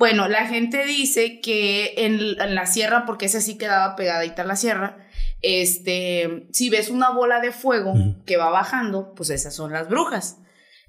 Bueno, 0.00 0.28
la 0.28 0.46
gente 0.46 0.86
dice 0.86 1.42
que 1.42 1.92
en, 1.98 2.40
en 2.40 2.54
la 2.54 2.64
sierra, 2.64 3.04
porque 3.04 3.26
esa 3.26 3.42
sí 3.42 3.58
quedaba 3.58 3.96
pegadita 3.96 4.40
a 4.40 4.46
la 4.46 4.56
sierra, 4.56 4.96
este, 5.42 6.46
si 6.52 6.70
ves 6.70 6.88
una 6.88 7.10
bola 7.10 7.38
de 7.40 7.52
fuego 7.52 7.92
que 8.24 8.38
va 8.38 8.48
bajando, 8.48 9.12
pues 9.14 9.28
esas 9.28 9.54
son 9.54 9.72
las 9.72 9.90
brujas. 9.90 10.38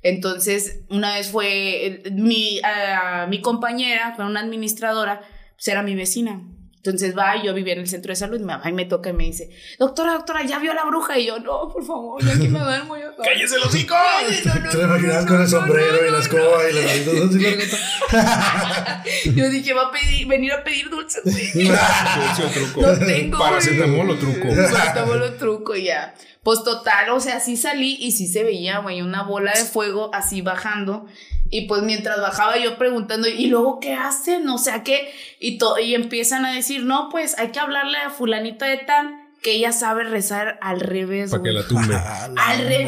Entonces, 0.01 0.86
una 0.89 1.16
vez 1.16 1.28
fue 1.30 1.88
eh, 1.88 2.03
mi, 2.14 2.62
ah, 2.64 3.28
mi 3.30 3.41
compañera, 3.41 4.14
fue 4.16 4.24
una 4.24 4.39
administradora, 4.39 5.20
pues 5.55 5.68
era 5.68 5.84
mi 5.84 5.93
vecina. 5.93 6.41
Entonces 6.84 7.16
va, 7.16 7.38
y 7.38 7.46
yo 7.46 7.54
vivía 7.54 7.74
en 7.74 7.82
el 7.82 7.88
centro 7.88 8.12
de 8.12 8.16
salud, 8.16 8.40
me 8.40 8.58
va 8.58 8.68
y 8.68 8.74
me 8.74 8.86
toca 8.86 9.12
y 9.12 9.14
me 9.14 9.26
dice, 9.26 9.52
doctora, 9.78 10.14
doctora, 10.14 10.44
¿ya 10.44 10.58
vio 10.58 10.72
a 10.72 10.74
la 10.74 10.84
bruja? 10.86 11.16
Y 11.20 11.28
yo, 11.28 11.38
no, 11.38 11.70
por 11.70 11.86
favor, 11.86 12.24
yo 12.24 12.32
aquí 12.32 12.48
me 12.48 12.58
duermo. 12.58 12.98
Yo, 12.98 13.12
no". 13.12 13.24
¡Cállese 13.24 13.58
el 13.58 13.62
hocico! 13.62 13.94
Ay, 13.96 14.42
no, 14.44 14.56
no, 14.56 14.70
Te 14.72 14.80
imaginas 14.80 15.24
no, 15.24 15.30
con 15.30 15.42
el 15.42 15.48
sombrero 15.48 15.98
no, 16.02 16.02
y 16.02 16.06
la 16.06 16.12
no, 16.12 16.18
escoba 16.18 16.68
y 16.68 16.74
la. 16.74 16.82
Yo 19.36 19.50
dije, 19.50 19.74
va 19.74 19.84
a 19.84 19.92
pedir, 19.92 20.26
venir 20.28 20.54
a 20.54 20.64
pedir 20.64 20.90
dulces. 20.90 21.24
Dulce 21.24 22.44
o 22.46 22.50
truco. 22.52 22.82
No 22.82 22.98
tengo. 22.98 23.38
Paracetamol 23.38 24.10
o 24.10 24.18
truco. 24.18 24.48
Soltamos 24.56 25.18
lo 25.18 25.34
truco 25.34 25.76
y 25.76 25.84
ya. 25.84 26.16
Pues 26.44 26.64
total, 26.64 27.10
o 27.12 27.20
sea, 27.20 27.39
sí 27.39 27.56
salí 27.56 27.98
y 28.00 28.14
sí 28.14 28.28
se 28.28 28.44
veía, 28.44 28.80
güey, 28.80 29.02
una 29.02 29.24
bola 29.24 29.54
de 29.54 29.64
fuego 29.64 30.10
así 30.14 30.42
bajando. 30.42 31.06
Y 31.52 31.68
pues 31.68 31.84
mientras 31.84 32.20
bajaba 32.20 32.58
yo 32.58 32.78
preguntando, 32.78 33.28
¿y 33.28 33.48
luego 33.48 33.80
qué 33.80 33.94
hacen? 33.94 34.50
O 34.50 34.58
sea, 34.58 34.84
¿qué? 34.84 35.14
Y, 35.39 35.60
y 35.84 35.96
empiezan 35.96 36.46
a 36.46 36.54
decir, 36.54 36.84
no, 36.84 37.10
pues 37.10 37.38
hay 37.38 37.52
que 37.52 37.60
hablarle 37.60 37.98
a 37.98 38.10
fulanita 38.10 38.66
de 38.66 38.78
tal 38.78 39.20
que 39.42 39.54
ella 39.54 39.72
sabe 39.72 40.04
rezar 40.04 40.60
al 40.62 40.80
revés, 40.80 41.32
Para 41.32 41.42
que 41.42 41.52
güey. 41.52 41.62
la 41.64 41.68
tumbe. 41.68 41.88
La 41.94 42.26
Al 42.48 42.60
revés, 42.60 42.88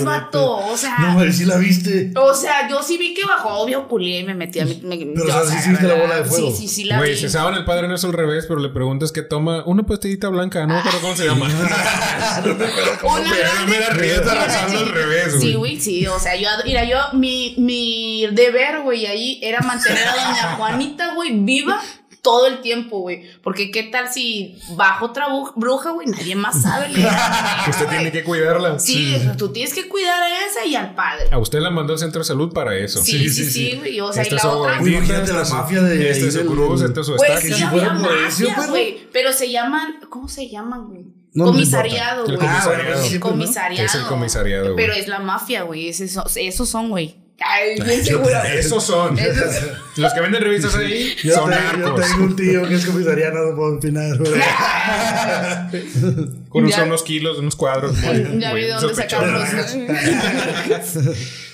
madre, 0.00 0.04
vato. 0.04 0.56
O 0.56 0.76
sea, 0.76 0.96
No, 0.98 1.12
mames, 1.14 1.36
sí 1.36 1.44
la 1.44 1.56
viste. 1.58 2.10
o 2.16 2.34
sea, 2.34 2.68
yo 2.68 2.82
sí 2.82 2.98
vi 2.98 3.14
que 3.14 3.24
bajó, 3.24 3.50
obvio, 3.60 3.86
culié 3.86 4.18
y 4.20 4.24
me 4.24 4.34
metí 4.34 4.58
a 4.58 4.64
mi. 4.64 4.80
me- 4.82 4.96
Pero, 4.98 5.28
yo, 5.28 5.40
o 5.40 5.44
sea, 5.46 5.60
sí 5.60 5.70
viste 5.70 5.86
la 5.86 5.94
bola 5.94 6.16
de 6.16 6.24
fuego. 6.24 6.50
Sí, 6.50 6.66
sí, 6.66 6.68
sí, 6.68 6.84
la 6.84 6.98
Güey, 6.98 7.16
se 7.16 7.28
saben 7.28 7.54
el 7.54 7.64
padre 7.64 7.86
no 7.86 7.94
es 7.94 8.04
al 8.04 8.12
revés, 8.12 8.46
pero 8.48 8.58
le 8.58 8.70
preguntas 8.70 9.12
que 9.12 9.22
toma 9.22 9.62
una 9.64 9.84
pastillita 9.84 10.28
blanca, 10.28 10.66
no 10.66 10.74
me 10.74 10.80
acuerdo 10.80 11.00
cómo 11.00 11.14
se 11.14 11.24
llama. 11.26 11.46
Una 11.46 13.30
Pero 13.30 13.50
grande- 13.52 13.66
me 13.70 13.78
da 13.78 13.90
risa 13.90 14.22
una 14.22 14.44
rezando 14.44 14.78
al 14.78 14.88
revés, 14.88 15.36
güey. 15.36 15.40
Sí, 15.40 15.54
güey, 15.54 15.80
sí. 15.80 16.06
O 16.06 16.18
sea, 16.18 16.36
yo, 16.36 16.48
mira, 16.64 16.84
yo, 16.84 16.98
mi, 17.12 17.54
mi 17.58 18.26
deber, 18.32 18.80
güey, 18.82 19.06
ahí 19.06 19.38
era 19.42 19.60
mantener 19.60 20.06
a 20.06 20.12
doña 20.12 20.56
Juanita, 20.56 21.14
güey, 21.14 21.30
viva 21.32 21.80
todo 22.22 22.46
el 22.46 22.60
tiempo, 22.60 23.00
güey. 23.00 23.24
Porque 23.42 23.70
qué 23.72 23.82
tal 23.82 24.08
si 24.12 24.56
bajo 24.76 25.06
otra 25.06 25.26
bruja, 25.56 25.90
güey, 25.90 26.06
nadie 26.06 26.36
más 26.36 26.62
sabe 26.62 26.88
leer. 26.88 27.08
Que 27.64 27.70
usted 27.70 27.88
tiene 27.88 28.12
que 28.12 28.22
cuidarla. 28.22 28.78
Sí, 28.78 29.16
tú 29.36 29.48
tienes 29.52 29.74
que 29.74 29.88
cuidar 29.88 30.22
a 30.22 30.46
esa 30.46 30.64
y 30.64 30.76
al 30.76 30.94
padre. 30.94 31.26
A 31.32 31.38
usted 31.38 31.58
la 31.58 31.70
mandó 31.70 31.92
al 31.94 31.98
centro 31.98 32.20
de 32.20 32.24
salud 32.24 32.52
para 32.52 32.76
eso. 32.76 33.02
Sí, 33.02 33.28
sí, 33.28 33.50
sí, 33.50 33.74
güey. 33.76 34.00
O 34.00 34.12
sea, 34.12 34.22
Esta 34.22 34.36
y 34.36 34.38
la 34.38 34.50
otra. 34.50 34.76
Imagínate 34.76 35.12
la 35.12 35.18
esta 35.24 35.42
es 35.42 35.48
su- 35.48 35.54
mafia 35.56 35.82
de 35.82 35.92
ahí 35.98 36.06
es 36.06 36.32
su 36.34 36.46
cruz, 36.46 36.82
esta 36.82 37.00
es 37.00 37.06
su 37.06 37.16
sí 37.50 37.64
güey. 38.70 39.08
Pero 39.12 39.32
se 39.32 39.50
llaman, 39.50 40.00
¿cómo 40.08 40.28
se 40.28 40.48
llaman, 40.48 40.86
güey? 40.88 41.04
No, 41.34 41.46
comisariado, 41.46 42.24
güey. 42.24 42.36
El 42.36 42.42
Ah, 42.42 42.62
bueno, 42.66 42.78
comisariado. 42.82 43.02
sí, 43.04 43.14
¿no? 43.14 43.20
comisariado. 43.20 43.86
Es 43.86 43.94
el 43.94 44.02
comisariado. 44.04 44.76
Pero 44.76 44.92
es 44.92 45.08
la 45.08 45.18
mafia, 45.18 45.62
güey. 45.62 45.88
Esos 45.88 46.68
son, 46.68 46.90
güey. 46.90 47.21
Ay, 47.40 47.74
bien. 47.80 48.00
Esos 48.58 48.84
son. 48.84 49.18
Esos- 49.18 49.72
Los 49.96 50.12
que 50.14 50.20
venden 50.20 50.42
revistas 50.42 50.74
ahí 50.76 51.14
Yo, 51.22 51.34
son 51.34 51.50
tengo, 51.50 51.96
yo 51.98 52.02
tengo 52.02 52.24
un 52.24 52.36
tío 52.36 52.66
que 52.68 52.74
es 52.76 52.86
comisariano, 52.86 53.50
no 53.50 53.56
puedo 53.56 53.76
opinar. 53.76 54.16
Con 56.48 56.68
Ya- 56.68 56.84
unos 56.84 57.02
kilos, 57.02 57.38
unos 57.38 57.56
cuadros. 57.56 57.96
muy- 57.98 58.40
Ya 58.40 58.52
vi 58.54 58.66
dónde 58.66 58.88
sospechosos. 58.88 59.76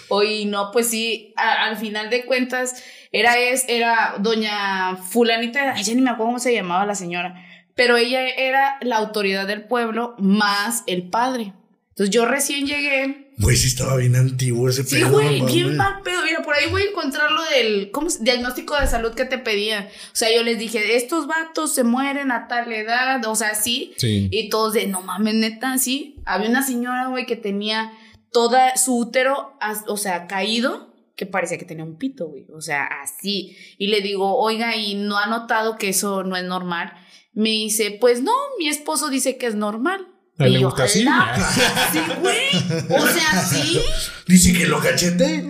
Oye, 0.08 0.46
no, 0.46 0.70
pues 0.72 0.88
sí, 0.88 1.32
a- 1.36 1.64
al 1.66 1.76
final 1.76 2.10
de 2.10 2.24
cuentas, 2.24 2.82
era, 3.12 3.38
es, 3.38 3.64
era 3.68 4.14
doña 4.18 4.96
fulanita, 4.96 5.74
ay, 5.74 5.82
ya 5.82 5.94
ni 5.94 6.00
me 6.00 6.10
acuerdo 6.10 6.26
cómo 6.28 6.38
se 6.38 6.54
llamaba 6.54 6.86
la 6.86 6.94
señora, 6.94 7.44
pero 7.74 7.96
ella 7.96 8.26
era 8.26 8.78
la 8.80 8.96
autoridad 8.96 9.46
del 9.46 9.64
pueblo 9.66 10.14
más 10.18 10.82
el 10.86 11.08
padre. 11.10 11.52
Entonces 11.90 12.14
yo 12.14 12.24
recién 12.26 12.66
llegué. 12.66 13.27
Güey, 13.39 13.57
sí 13.57 13.68
estaba 13.68 13.97
bien 13.97 14.16
antiguo 14.16 14.68
ese 14.68 14.82
Sí, 14.84 14.97
pedo. 14.97 15.11
güey, 15.12 15.41
no 15.41 15.47
bien 15.47 15.76
mal 15.76 16.03
pedo. 16.03 16.22
Mira, 16.24 16.43
por 16.43 16.55
ahí 16.55 16.68
voy 16.70 16.82
a 16.82 16.86
encontrar 16.86 17.30
lo 17.30 17.43
del 17.45 17.91
¿cómo 17.93 18.09
diagnóstico 18.20 18.74
de 18.80 18.86
salud 18.86 19.14
que 19.14 19.24
te 19.24 19.39
pedían. 19.39 19.84
O 19.86 20.14
sea, 20.16 20.34
yo 20.34 20.43
les 20.43 20.59
dije, 20.59 20.97
estos 20.97 21.26
vatos 21.26 21.72
se 21.74 21.84
mueren 21.84 22.32
a 22.32 22.49
tal 22.49 22.72
edad, 22.72 23.24
o 23.26 23.36
sea, 23.36 23.55
sí. 23.55 23.93
Sí. 23.97 24.28
Y 24.32 24.49
todos 24.49 24.72
de, 24.74 24.86
no 24.89 25.03
mames, 25.03 25.34
neta, 25.34 25.78
sí. 25.78 26.16
Había 26.26 26.49
una 26.51 26.62
señora, 26.66 27.07
güey, 27.09 27.26
que 27.26 27.36
tenía 27.36 27.93
toda 28.32 28.76
su 28.76 28.99
útero, 28.99 29.57
o 29.86 29.97
sea, 29.97 30.26
caído, 30.26 30.93
que 31.16 31.26
parecía 31.26 31.59
que 31.59 31.64
tenía 31.64 31.84
un 31.84 31.97
pito, 31.97 32.28
güey. 32.28 32.47
O 32.53 32.61
sea, 32.61 32.89
así. 33.03 33.57
Y 33.78 33.86
le 33.86 34.01
digo, 34.01 34.36
oiga, 34.36 34.76
¿y 34.76 34.95
no 34.97 35.16
ha 35.16 35.26
notado 35.26 35.76
que 35.78 35.91
eso 35.91 36.24
no 36.24 36.36
es 36.36 36.45
normal? 36.45 36.93
Me 37.32 37.51
dice, 37.51 37.97
pues 38.01 38.20
no, 38.22 38.32
mi 38.59 38.68
esposo 38.68 39.09
dice 39.11 39.36
que 39.39 39.47
es 39.47 39.55
normal. 39.55 40.09
Y 40.39 40.51
le 40.51 40.61
yo, 40.61 40.68
gusta 40.68 40.84
así. 40.84 41.05
Sí, 41.93 42.01
güey. 42.20 42.49
O 42.91 43.09
sea, 43.09 43.43
sí. 43.43 43.80
Dice 44.26 44.53
que 44.53 44.66
lo 44.66 44.80
cachete. 44.80 45.49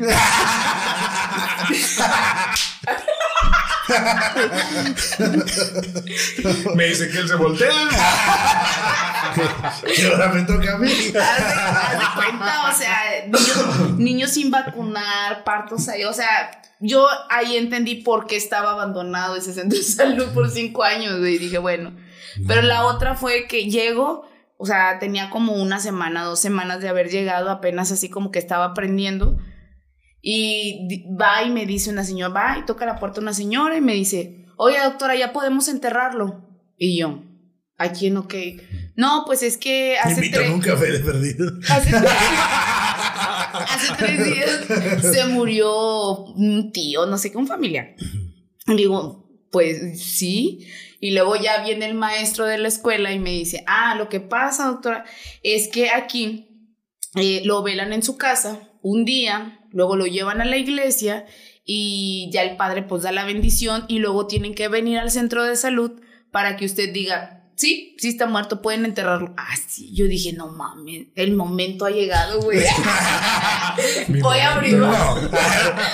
Me 6.74 6.86
dice 6.86 7.10
que 7.10 7.18
él 7.18 7.28
se 7.28 7.34
voltea. 7.34 7.68
que 9.94 10.06
ahora 10.06 10.28
me 10.28 10.40
toca 10.42 10.74
a 10.74 10.78
mí. 10.78 10.90
Haz 10.90 11.12
de, 11.12 11.20
haz 11.20 11.98
de 11.98 12.04
cuenta, 12.14 12.68
o 12.68 12.72
sea, 12.76 13.26
niños, 13.26 13.98
niños 13.98 14.30
sin 14.30 14.50
vacunar, 14.50 15.44
partos 15.44 15.88
ahí, 15.88 16.04
o 16.04 16.12
sea, 16.12 16.50
yo 16.80 17.08
ahí 17.30 17.56
entendí 17.56 17.94
por 17.96 18.26
qué 18.26 18.36
estaba 18.36 18.72
abandonado 18.72 19.36
ese 19.36 19.54
centro 19.54 19.78
de 19.78 19.84
salud 19.84 20.26
por 20.34 20.50
cinco 20.50 20.84
años, 20.84 21.18
güey, 21.18 21.36
y 21.36 21.38
dije, 21.38 21.56
bueno, 21.58 21.94
pero 22.46 22.60
la 22.62 22.84
otra 22.84 23.14
fue 23.14 23.46
que 23.46 23.70
llego, 23.70 24.28
o 24.58 24.66
sea, 24.66 24.98
tenía 24.98 25.30
como 25.30 25.54
una 25.54 25.78
semana, 25.78 26.24
dos 26.24 26.40
semanas 26.40 26.80
de 26.80 26.88
haber 26.88 27.08
llegado, 27.08 27.48
apenas 27.48 27.92
así 27.92 28.10
como 28.10 28.32
que 28.32 28.40
estaba 28.40 28.64
aprendiendo, 28.64 29.38
y 30.20 31.06
va 31.16 31.44
y 31.44 31.50
me 31.50 31.64
dice 31.64 31.90
una 31.90 32.04
señora, 32.04 32.34
va 32.34 32.58
y 32.58 32.66
toca 32.66 32.84
la 32.84 32.98
puerta 32.98 33.20
una 33.20 33.32
señora 33.32 33.76
y 33.76 33.80
me 33.80 33.94
dice, 33.94 34.46
oye 34.56 34.76
doctora, 34.82 35.14
ya 35.14 35.32
podemos 35.32 35.68
enterrarlo, 35.68 36.44
y 36.76 36.98
yo, 36.98 37.22
¿a 37.76 37.92
quién 37.92 38.16
ok? 38.16 38.34
No, 38.96 39.22
pues 39.26 39.44
es 39.44 39.56
que 39.56 39.96
hace 39.96 40.26
Invítame 40.26 40.44
tres... 40.46 40.54
un 40.54 40.60
café 40.60 40.92
de 40.92 40.98
perdido. 40.98 41.52
Hace 41.70 41.90
tres, 41.90 42.02
hace 43.52 43.94
tres 43.96 44.24
días 44.24 45.14
se 45.14 45.26
murió 45.26 46.24
un 46.24 46.72
tío, 46.72 47.06
no 47.06 47.16
sé 47.16 47.30
qué, 47.30 47.38
un 47.38 47.46
familiar. 47.46 47.94
Y 48.66 48.74
digo, 48.74 49.24
pues 49.52 50.02
sí. 50.02 50.66
Y 51.00 51.12
luego 51.12 51.36
ya 51.36 51.62
viene 51.62 51.86
el 51.86 51.94
maestro 51.94 52.44
de 52.46 52.58
la 52.58 52.68
escuela 52.68 53.12
y 53.12 53.18
me 53.18 53.30
dice, 53.30 53.62
ah, 53.66 53.94
lo 53.96 54.08
que 54.08 54.20
pasa, 54.20 54.66
doctora, 54.66 55.04
es 55.42 55.68
que 55.68 55.90
aquí 55.90 56.48
eh, 57.14 57.42
lo 57.44 57.62
velan 57.62 57.92
en 57.92 58.02
su 58.02 58.16
casa 58.16 58.68
un 58.82 59.04
día, 59.04 59.60
luego 59.70 59.96
lo 59.96 60.06
llevan 60.06 60.40
a 60.40 60.44
la 60.44 60.56
iglesia 60.56 61.26
y 61.64 62.30
ya 62.32 62.42
el 62.42 62.56
padre 62.56 62.82
pues 62.82 63.02
da 63.02 63.12
la 63.12 63.24
bendición 63.24 63.84
y 63.88 63.98
luego 63.98 64.26
tienen 64.26 64.54
que 64.54 64.68
venir 64.68 64.98
al 64.98 65.10
centro 65.10 65.44
de 65.44 65.56
salud 65.56 66.00
para 66.30 66.56
que 66.56 66.64
usted 66.64 66.92
diga, 66.92 67.37
sí, 67.58 67.96
sí 67.98 68.08
está 68.08 68.26
muerto, 68.26 68.62
pueden 68.62 68.84
enterrarlo. 68.84 69.34
Ah, 69.36 69.54
sí, 69.66 69.92
yo 69.92 70.06
dije, 70.06 70.32
no 70.32 70.48
mames, 70.48 71.08
el 71.16 71.34
momento 71.34 71.84
ha 71.84 71.90
llegado, 71.90 72.40
güey. 72.40 72.60
Voy 74.20 74.38
a 74.38 74.54
abrir. 74.54 74.78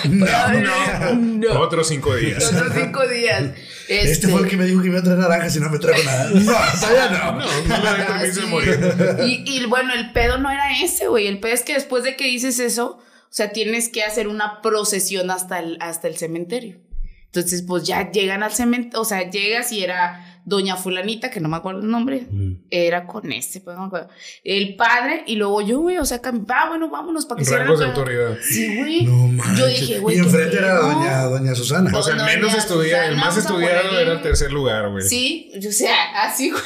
No, 0.05 0.49
no. 0.49 1.15
no. 1.15 1.61
Otros 1.61 1.89
cinco 1.89 2.15
días. 2.15 2.45
Otros 2.53 2.73
cinco 2.75 3.07
días. 3.09 3.53
Este 3.89 4.29
fue 4.29 4.43
el 4.43 4.49
que 4.49 4.57
me 4.57 4.67
dijo 4.67 4.83
que 4.83 4.89
iba 4.89 4.99
a 4.99 5.03
traer 5.03 5.19
naranjas 5.19 5.57
y 5.57 5.61
no 5.61 5.71
me 5.71 5.79
trajo 5.79 6.03
nada. 6.05 6.31
No, 6.35 6.53
todavía 6.81 7.09
no. 7.11 7.33
No, 7.33 7.47
no 7.67 7.83
le 7.83 7.91
doy 7.91 8.07
permiso 8.07 8.41
de 8.41 8.47
sí. 8.47 8.51
morir. 8.51 9.17
Y, 9.27 9.45
y 9.47 9.67
bueno, 9.67 9.95
el 9.95 10.13
pedo 10.13 10.39
no 10.39 10.51
era 10.51 10.79
ese, 10.79 11.09
güey. 11.09 11.27
El 11.27 11.41
pedo 11.41 11.55
es 11.55 11.63
que 11.63 11.75
después 11.75 12.05
de 12.05 12.17
que 12.17 12.27
dices 12.27 12.59
eso, 12.59 12.99
o 12.99 13.03
sea, 13.31 13.51
tienes 13.53 13.89
que 13.89 14.03
hacer 14.05 14.29
una 14.29 14.61
procesión 14.63 15.31
hasta 15.31 15.59
el, 15.59 15.79
hasta 15.81 16.09
el 16.09 16.17
cementerio. 16.17 16.79
Entonces, 17.27 17.63
pues 17.63 17.85
ya 17.85 18.13
llegan 18.13 18.43
al 18.43 18.53
cementerio, 18.53 19.01
o 19.01 19.05
sea, 19.05 19.29
llegas 19.29 19.73
y 19.73 19.83
era 19.83 20.34
doña 20.45 20.77
fulanita, 20.77 21.31
que 21.31 21.41
no 21.41 21.49
me 21.49 21.57
acuerdo 21.57 21.81
el 21.81 21.91
nombre, 21.91 22.27
era 22.71 23.07
con 23.07 23.33
este, 23.33 23.61
pues 23.61 23.77
no 23.77 23.83
me 23.83 23.87
acuerdo. 23.89 24.09
El 24.45 24.77
padre 24.77 25.23
y 25.27 25.37
luego 25.37 25.61
yo, 25.63 25.81
güey, 25.81 25.99
o 25.99 26.05
sea, 26.05 26.21
cam- 26.21 26.45
ah, 26.49 26.69
bueno, 26.69 26.91
vámonos 26.91 27.27
para 27.27 27.43
que 27.43 27.51
Rangos 27.51 27.79
de 27.79 27.87
autoridad. 27.87 28.37
Sí, 28.43 28.77
güey. 28.77 29.03
No 29.05 29.29
manches. 29.29 29.59
Yo 29.59 29.67
dije, 29.67 29.99
güey, 30.01 30.17
Y 30.17 30.21
enfrente 30.21 30.57
era 30.59 30.75
doña, 30.77 31.23
doña 31.25 31.55
Susana. 31.55 31.91
O 31.97 32.03
sea, 32.03 32.13
el 32.15 32.19
No, 32.19 32.25
menos 32.27 32.55
estudiado, 32.55 33.09
el 33.11 33.17
más 33.17 33.37
estudiado 33.37 33.99
era 33.99 34.13
el 34.13 34.23
tercer 34.23 34.53
lugar, 34.53 34.91
güey. 34.91 35.03
Sí, 35.09 35.51
o 35.57 35.73
sea, 35.73 36.25
así, 36.25 36.51
güey. 36.51 36.63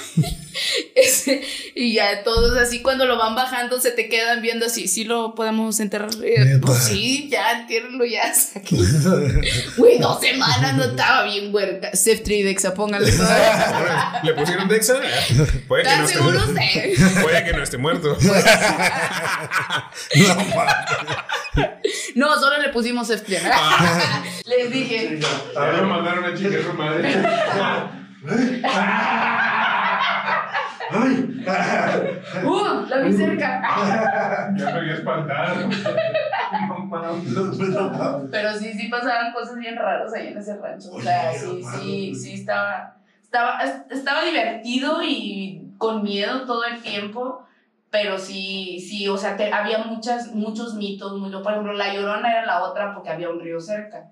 Ese- 0.95 1.43
y 1.75 1.95
ya 1.95 2.23
todos 2.25 2.57
así 2.57 2.83
cuando 2.83 3.07
lo 3.07 3.17
van 3.19 3.35
bajando 3.35 3.81
se 3.81 3.91
te 3.93 4.09
quedan 4.09 4.43
viendo 4.43 4.67
así, 4.67 4.89
sí 4.89 5.05
lo 5.05 5.35
podemos 5.35 5.79
enterrar. 5.81 6.11
Eh. 6.23 6.59
Pues 6.61 6.79
sí, 6.85 7.29
ya 7.31 7.61
entiérrenlo 7.61 8.05
ya. 8.05 8.23
Güey, 9.77 9.99
dos 9.99 10.21
semanas 10.21 10.75
no 10.75 10.85
estaba 10.85 11.25
bien 11.25 11.55
huerca. 11.55 11.91
Ceftridexa, 11.95 12.75
póngale 12.75 13.11
todavía. 13.13 14.21
¿Le 14.25 14.35
pusieron 14.35 14.69
Dexa? 14.69 15.01
Puede 15.69 15.85
que, 15.85 15.97
no 15.97 16.05
¿Están 16.05 16.59
esté, 16.59 16.89
de? 16.97 17.21
puede 17.23 17.45
que 17.45 17.53
no 17.53 17.63
esté 17.63 17.79
muerto. 17.79 18.17
No, 22.15 22.39
solo 22.41 22.59
le 22.61 22.69
pusimos 22.71 23.07
Ceftridexa. 23.09 23.51
Ah. 23.53 24.23
Les 24.47 24.71
dije. 24.73 25.21
A 25.57 25.65
ver, 25.67 25.83
mandaron 25.83 26.25
a 26.25 26.35
chingar 26.37 26.63
su 26.63 26.73
madre. 26.73 27.23
Ay. 30.91 31.45
¡Uh! 32.45 32.87
La 32.89 32.99
vi 32.99 33.13
cerca. 33.13 33.63
Ya 34.57 34.65
me 34.67 34.73
había 34.73 34.95
espantado. 34.95 35.69
Pero 38.31 38.53
sí, 38.55 38.73
sí 38.73 38.89
pasaban 38.89 39.33
cosas 39.33 39.57
bien 39.57 39.77
raras 39.77 40.13
ahí 40.15 40.29
en 40.29 40.39
ese 40.39 40.57
rancho. 40.57 40.91
O 40.93 41.01
sea, 41.01 41.33
sí, 41.33 41.63
sí, 41.63 42.15
sí 42.15 42.35
estaba, 42.35 42.97
estaba, 43.23 43.61
estaba 43.91 44.25
divertido 44.25 45.03
y 45.03 45.73
con 45.79 46.03
miedo 46.03 46.45
todo 46.47 46.65
el 46.65 46.81
tiempo. 46.81 47.45
Pero 47.91 48.19
sí, 48.19 48.81
sí, 48.81 49.09
o 49.09 49.17
sea, 49.17 49.37
te- 49.37 49.53
había 49.53 49.79
muchas, 49.79 50.35
muchos 50.35 50.75
mitos. 50.75 51.19
Mucho, 51.19 51.43
por 51.43 51.53
ejemplo, 51.53 51.73
la 51.73 51.95
llorona 51.95 52.31
era 52.31 52.47
la 52.47 52.63
otra 52.65 52.95
porque 52.95 53.11
había 53.11 53.31
un 53.31 53.41
río 53.41 53.61
cerca. 53.61 54.11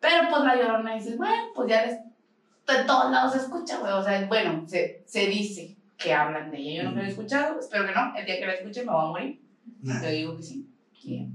Pero 0.00 0.28
pues 0.28 0.42
la 0.44 0.56
llorona 0.56 0.94
dices, 0.94 1.16
bueno, 1.16 1.44
pues 1.54 1.68
ya 1.70 1.86
les, 1.86 1.98
de 2.66 2.84
todos 2.86 3.10
lados 3.10 3.32
se 3.32 3.38
escucha, 3.38 3.78
güey. 3.78 3.92
O 3.92 4.02
sea, 4.02 4.26
bueno, 4.26 4.64
se, 4.66 5.02
se 5.06 5.26
dice 5.26 5.73
que 5.98 6.12
hablan 6.12 6.50
de 6.50 6.58
ella. 6.58 6.84
Yo 6.84 6.90
no 6.90 6.96
la 6.96 7.06
he 7.06 7.10
escuchado, 7.10 7.60
espero 7.60 7.86
que 7.86 7.92
no. 7.92 8.14
El 8.16 8.26
día 8.26 8.38
que 8.38 8.46
la 8.46 8.52
escuche 8.52 8.84
me 8.84 8.92
voy 8.92 9.04
a 9.04 9.08
morir. 9.08 9.40
Yo 9.82 10.08
digo 10.08 10.36
que 10.36 10.42
sí. 10.42 10.66
Sí. 11.00 11.26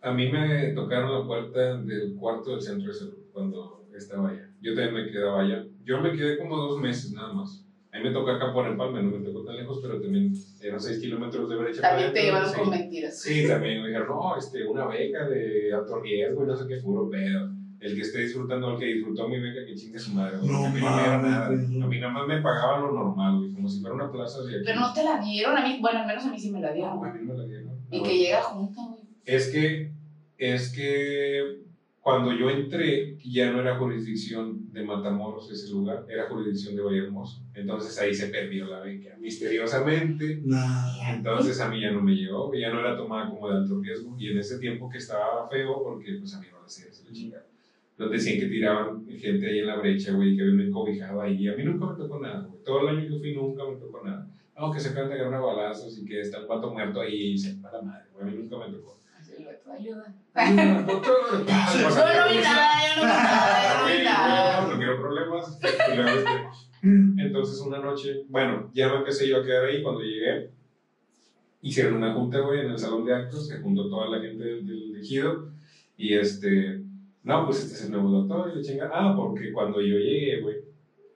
A 0.00 0.12
mí 0.12 0.30
me 0.30 0.72
tocaron 0.72 1.12
la 1.12 1.26
puerta 1.26 1.76
del 1.78 2.16
cuarto 2.16 2.50
del 2.50 2.62
centro 2.62 2.88
de 2.88 2.98
salud 2.98 3.18
cuando 3.32 3.84
estaba 3.94 4.28
allá. 4.28 4.48
Yo 4.60 4.74
también 4.74 4.94
me 4.94 5.10
quedaba 5.10 5.42
allá. 5.42 5.64
Yo 5.84 6.00
me 6.00 6.12
quedé 6.12 6.38
como 6.38 6.56
dos 6.56 6.80
meses 6.80 7.12
nada 7.12 7.32
más. 7.32 7.64
A 7.92 7.98
mí 7.98 8.04
me 8.04 8.10
tocó 8.10 8.30
acá 8.30 8.52
por 8.52 8.66
Empalme, 8.66 9.02
no 9.02 9.18
me 9.18 9.24
tocó 9.24 9.44
tan 9.44 9.56
lejos, 9.56 9.80
pero 9.82 10.00
también 10.00 10.32
eran 10.62 10.80
seis 10.80 10.98
kilómetros 10.98 11.48
de 11.48 11.56
brecha. 11.56 11.82
También 11.82 12.08
para 12.08 12.14
te 12.14 12.22
llevaron 12.22 12.50
sí. 12.50 12.58
con 12.58 12.70
mentiras. 12.70 13.20
Sí, 13.20 13.46
también 13.46 13.82
me 13.82 13.88
dijeron, 13.88 14.08
no, 14.08 14.36
este, 14.36 14.64
una 14.64 14.86
beca 14.86 15.28
de 15.28 15.74
alto 15.74 16.00
riesgo 16.00 16.42
y 16.42 16.46
no 16.46 16.56
sé 16.56 16.66
qué, 16.66 16.76
puro 16.78 17.10
pedo. 17.10 17.50
El 17.82 17.96
que 17.96 18.02
esté 18.02 18.20
disfrutando, 18.20 18.72
el 18.72 18.78
que 18.78 18.86
disfrutó 18.86 19.28
mi 19.28 19.40
beca, 19.40 19.66
que 19.66 19.74
chingue 19.74 19.98
su 19.98 20.12
madre. 20.14 20.36
No 20.36 20.66
a 20.66 20.70
mí 20.70 20.80
no 20.80 20.90
me 20.90 21.02
dieron 21.02 21.22
nada. 21.22 21.46
A 21.48 21.50
mí 21.50 22.00
nada 22.00 22.12
más 22.12 22.26
me 22.28 22.40
pagaban 22.40 22.82
lo 22.82 22.92
normal, 22.92 23.38
güey, 23.38 23.52
como 23.52 23.68
si 23.68 23.80
fuera 23.80 23.96
una 23.96 24.10
plaza 24.10 24.42
de 24.42 24.56
aquí. 24.56 24.64
Pero 24.64 24.80
no 24.80 24.92
te 24.92 25.02
la 25.02 25.20
dieron 25.20 25.56
a 25.56 25.66
mí, 25.66 25.78
bueno, 25.80 25.98
al 25.98 26.06
menos 26.06 26.24
a 26.24 26.30
mí 26.30 26.38
sí 26.38 26.52
me 26.52 26.60
la 26.60 26.72
dieron. 26.72 27.04
a 27.04 27.12
mí 27.12 27.18
no 27.22 27.32
me 27.32 27.38
la 27.38 27.44
dieron. 27.44 27.72
Y 27.90 28.02
que 28.02 28.18
llega 28.18 28.40
junta, 28.40 28.82
güey. 28.88 29.02
Es 29.24 29.48
que, 29.50 29.92
es 30.38 30.72
que 30.72 31.62
cuando 32.02 32.32
yo 32.32 32.50
entré, 32.50 33.16
ya 33.24 33.52
no 33.52 33.60
era 33.60 33.78
jurisdicción 33.78 34.72
de 34.72 34.84
Matamoros 34.84 35.50
ese 35.50 35.70
lugar, 35.70 36.04
era 36.08 36.28
jurisdicción 36.28 36.74
de 36.74 36.82
Vallehermoso. 36.82 37.44
Entonces 37.54 37.96
ahí 38.00 38.12
se 38.12 38.26
perdió 38.26 38.66
la 38.66 38.80
beca, 38.80 39.16
misteriosamente. 39.20 40.40
Nah. 40.44 41.14
Entonces 41.14 41.60
a 41.60 41.68
mí 41.68 41.80
ya 41.80 41.92
no 41.92 42.02
me 42.02 42.16
llegó, 42.16 42.52
ya 42.54 42.72
no 42.72 42.80
era 42.80 42.96
tomada 42.96 43.30
como 43.30 43.48
de 43.48 43.56
alto 43.56 43.80
riesgo. 43.80 44.16
Y 44.18 44.30
en 44.30 44.38
ese 44.38 44.58
tiempo 44.58 44.88
que 44.88 44.98
estaba 44.98 45.48
feo, 45.48 45.82
porque 45.82 46.14
pues 46.18 46.34
a 46.34 46.40
mí 46.40 46.46
no 46.50 46.58
la 46.58 46.66
hacía, 46.66 46.92
se 46.92 47.04
la 47.04 47.12
chingada. 47.12 47.46
Nos 47.98 48.10
decían 48.10 48.40
que 48.40 48.46
tiraban 48.46 49.06
gente 49.06 49.46
ahí 49.46 49.58
en 49.60 49.66
la 49.66 49.76
brecha, 49.76 50.12
güey, 50.12 50.36
que 50.36 50.42
habían 50.42 50.60
encobijado 50.60 51.20
ahí. 51.20 51.46
A 51.48 51.54
mí 51.56 51.62
nunca 51.62 51.86
me 51.86 51.96
tocó 51.96 52.18
nada, 52.20 52.46
güey. 52.48 52.62
Todo 52.64 52.88
el 52.88 52.96
año 52.98 53.08
que 53.08 53.18
fui 53.18 53.34
nunca 53.34 53.62
me 53.64 53.76
tocó 53.76 54.02
nada. 54.04 54.26
Aunque 54.54 54.80
se 54.80 54.90
acaban 54.90 55.10
de 55.10 55.14
agarrar 55.16 55.34
a 55.40 55.44
balazos 55.44 55.98
y 55.98 56.04
que 56.04 56.20
está 56.20 56.38
el 56.38 56.46
pato 56.46 56.70
muerto 56.72 57.00
ahí 57.00 57.32
y 57.32 57.38
se 57.38 57.54
para 57.56 57.80
madre, 57.82 58.04
güey. 58.14 58.26
A 58.26 58.30
mí 58.30 58.36
nunca 58.38 58.58
me 58.66 58.72
tocó. 58.74 58.98
Así 59.18 59.32
el 59.38 59.46
otro 59.46 59.72
ayuda. 59.72 60.14
Doctor, 60.86 61.46
pasa, 61.46 61.78
Yo 61.78 61.84
pasa. 61.88 62.04
no 62.04 62.24
no 62.24 62.36
no 62.36 62.42
nada. 62.42 63.82
güey, 64.62 64.72
No 64.72 64.76
quiero 64.78 65.00
problemas. 65.00 65.58
Este, 65.62 67.22
entonces, 67.22 67.60
una 67.60 67.78
noche, 67.78 68.24
bueno, 68.28 68.70
ya 68.74 68.88
me 68.88 68.96
empecé 68.98 69.28
yo 69.28 69.38
a 69.38 69.44
quedar 69.44 69.66
ahí. 69.66 69.82
Cuando 69.82 70.00
llegué, 70.02 70.50
hicieron 71.60 71.94
una 71.94 72.12
junta, 72.14 72.40
güey, 72.40 72.60
en 72.60 72.72
el 72.72 72.78
salón 72.78 73.04
de 73.04 73.14
actos. 73.14 73.46
Se 73.46 73.60
juntó 73.60 73.88
toda 73.88 74.08
la 74.08 74.20
gente 74.20 74.42
del, 74.44 74.66
del 74.66 74.96
ejido. 75.00 75.48
Y 75.96 76.14
este, 76.14 76.82
no, 77.24 77.46
pues 77.46 77.62
este 77.62 77.74
es 77.74 77.84
el 77.84 77.92
nuevo 77.92 78.10
doctor. 78.10 78.50
Y 78.52 78.56
le 78.56 78.62
chinga, 78.62 78.90
ah, 78.92 79.14
porque 79.16 79.52
cuando 79.52 79.80
yo 79.80 79.96
llegué, 79.96 80.40
güey, 80.40 80.56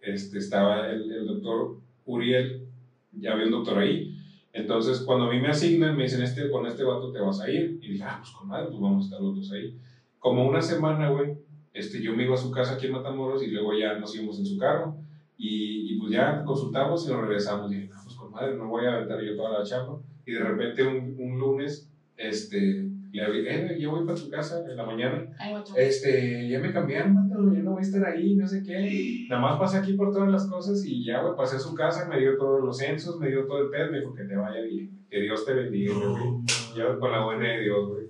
este, 0.00 0.38
estaba 0.38 0.88
el, 0.88 1.10
el 1.10 1.26
doctor 1.26 1.78
Uriel, 2.04 2.68
ya 3.12 3.32
había 3.32 3.46
un 3.46 3.52
doctor 3.52 3.78
ahí. 3.78 4.16
Entonces, 4.52 5.00
cuando 5.00 5.26
a 5.26 5.30
mí 5.30 5.40
me 5.40 5.48
asignan, 5.48 5.96
me 5.96 6.04
dicen, 6.04 6.22
este, 6.22 6.48
con 6.50 6.66
este 6.66 6.84
vato 6.84 7.12
te 7.12 7.18
vas 7.18 7.40
a 7.40 7.50
ir. 7.50 7.78
Y 7.82 7.90
dije, 7.92 8.04
ah, 8.04 8.18
pues 8.20 8.30
con 8.30 8.48
madre, 8.48 8.66
pues 8.68 8.80
vamos 8.80 9.02
a 9.02 9.06
estar 9.06 9.20
los 9.20 9.36
dos 9.36 9.52
ahí. 9.52 9.76
Como 10.18 10.48
una 10.48 10.62
semana, 10.62 11.10
güey, 11.10 11.34
este, 11.72 12.00
yo 12.00 12.14
me 12.14 12.24
iba 12.24 12.34
a 12.34 12.38
su 12.38 12.50
casa 12.50 12.74
aquí 12.74 12.86
en 12.86 12.92
Matamoros 12.92 13.42
y 13.42 13.48
luego 13.48 13.76
ya 13.76 13.98
nos 13.98 14.14
íbamos 14.14 14.38
en 14.38 14.46
su 14.46 14.56
carro. 14.56 14.96
Y, 15.36 15.92
y 15.92 15.98
pues 15.98 16.12
ya 16.12 16.42
consultamos 16.44 17.06
y 17.06 17.12
nos 17.12 17.20
regresamos. 17.20 17.70
Y 17.70 17.74
dije, 17.74 17.88
no, 17.88 18.00
pues 18.02 18.16
con 18.16 18.30
madre, 18.30 18.56
no 18.56 18.68
voy 18.68 18.86
a 18.86 18.94
aventar 18.94 19.20
yo 19.22 19.36
toda 19.36 19.58
la 19.58 19.64
chamba. 19.64 19.98
Y 20.24 20.32
de 20.32 20.40
repente 20.40 20.86
un, 20.86 21.16
un 21.18 21.38
lunes, 21.38 21.90
este, 22.16 22.88
le 23.16 23.74
eh, 23.74 23.78
yo 23.80 23.90
voy 23.90 24.04
para 24.04 24.18
tu 24.18 24.28
casa 24.28 24.64
en 24.68 24.76
la 24.76 24.84
mañana. 24.84 25.26
Ay. 25.38 25.54
Este, 25.76 26.48
ya 26.48 26.60
me 26.60 26.72
cambiaron, 26.72 27.14
mato, 27.14 27.34
yo 27.52 27.62
no 27.62 27.72
voy 27.72 27.80
a 27.80 27.82
estar 27.82 28.04
ahí, 28.04 28.34
no 28.34 28.46
sé 28.46 28.62
qué. 28.62 29.26
Nada 29.28 29.42
más 29.42 29.58
pasé 29.58 29.78
aquí 29.78 29.94
por 29.94 30.12
todas 30.12 30.30
las 30.30 30.46
cosas 30.46 30.84
y 30.84 31.04
ya, 31.04 31.22
güey, 31.22 31.36
pasé 31.36 31.56
a 31.56 31.60
su 31.60 31.74
casa, 31.74 32.08
me 32.08 32.20
dio 32.20 32.36
todos 32.36 32.62
los 32.62 32.78
censos, 32.78 33.18
me 33.18 33.28
dio 33.28 33.46
todo 33.46 33.62
el 33.62 33.70
pedo, 33.70 33.90
me 33.90 34.00
dijo 34.00 34.14
que 34.14 34.24
te 34.24 34.36
vaya 34.36 34.60
bien, 34.60 34.90
que 35.10 35.20
Dios 35.20 35.44
te 35.44 35.54
bendiga, 35.54 35.94
güey. 35.94 36.44
Ya 36.76 36.96
con 36.98 37.10
la 37.10 37.24
buena 37.24 37.48
de 37.48 37.62
Dios, 37.62 37.88
güey. 37.88 38.06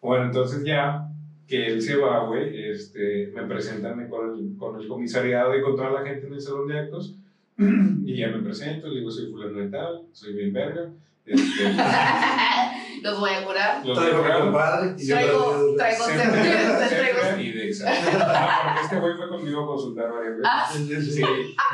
Bueno, 0.00 0.26
entonces 0.26 0.64
ya 0.64 1.06
que 1.46 1.66
él 1.66 1.82
se 1.82 1.96
va, 1.96 2.26
güey, 2.26 2.70
este, 2.70 3.32
me 3.34 3.44
presentan 3.44 4.08
con 4.08 4.38
el, 4.38 4.56
con 4.56 4.80
el 4.80 4.86
comisariado 4.86 5.58
y 5.58 5.62
con 5.62 5.76
toda 5.76 5.90
la 5.90 6.06
gente 6.08 6.26
en 6.26 6.34
el 6.34 6.40
salón 6.40 6.68
de 6.68 6.78
actos. 6.78 7.16
Y 8.06 8.16
ya 8.16 8.28
me 8.28 8.42
presento, 8.42 8.88
le 8.88 9.00
digo, 9.00 9.10
soy 9.10 9.30
fulano 9.30 9.58
de 9.58 9.68
tal, 9.68 10.02
soy 10.12 10.32
bien 10.32 10.52
verga. 10.52 10.90
Este, 11.26 11.64
Los 13.02 13.18
voy 13.20 13.30
a 13.30 13.44
curar. 13.44 13.80
los 13.84 13.98
Traigo 13.98 14.18
a 14.18 14.22
mi 14.22 14.40
compadre. 14.40 14.94
y 14.98 15.08
Traigo, 15.08 15.74
traigo- 15.76 16.04
certeza. 16.04 17.86
Ah, 18.32 18.60
porque 18.64 18.80
este 18.84 18.96
güey 18.98 19.16
fue 19.16 19.28
conmigo 19.28 19.62
a 19.62 19.66
consultar 19.66 20.10
varias 20.12 20.32
veces. 20.36 20.44
Ah, 20.46 20.68
Sí, 20.72 20.86
sí, 20.86 21.00
Sí, 21.02 21.10
sí. 21.12 21.22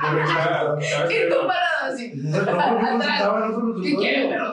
porque 0.02 1.28
así. 1.86 2.12
No, 2.14 2.38
porque 2.38 2.52
consultaba 2.52 3.46
en 3.46 3.52
otro 3.52 3.82
¿Qué 3.82 3.94
consultorio. 3.94 4.28
pero? 4.30 4.46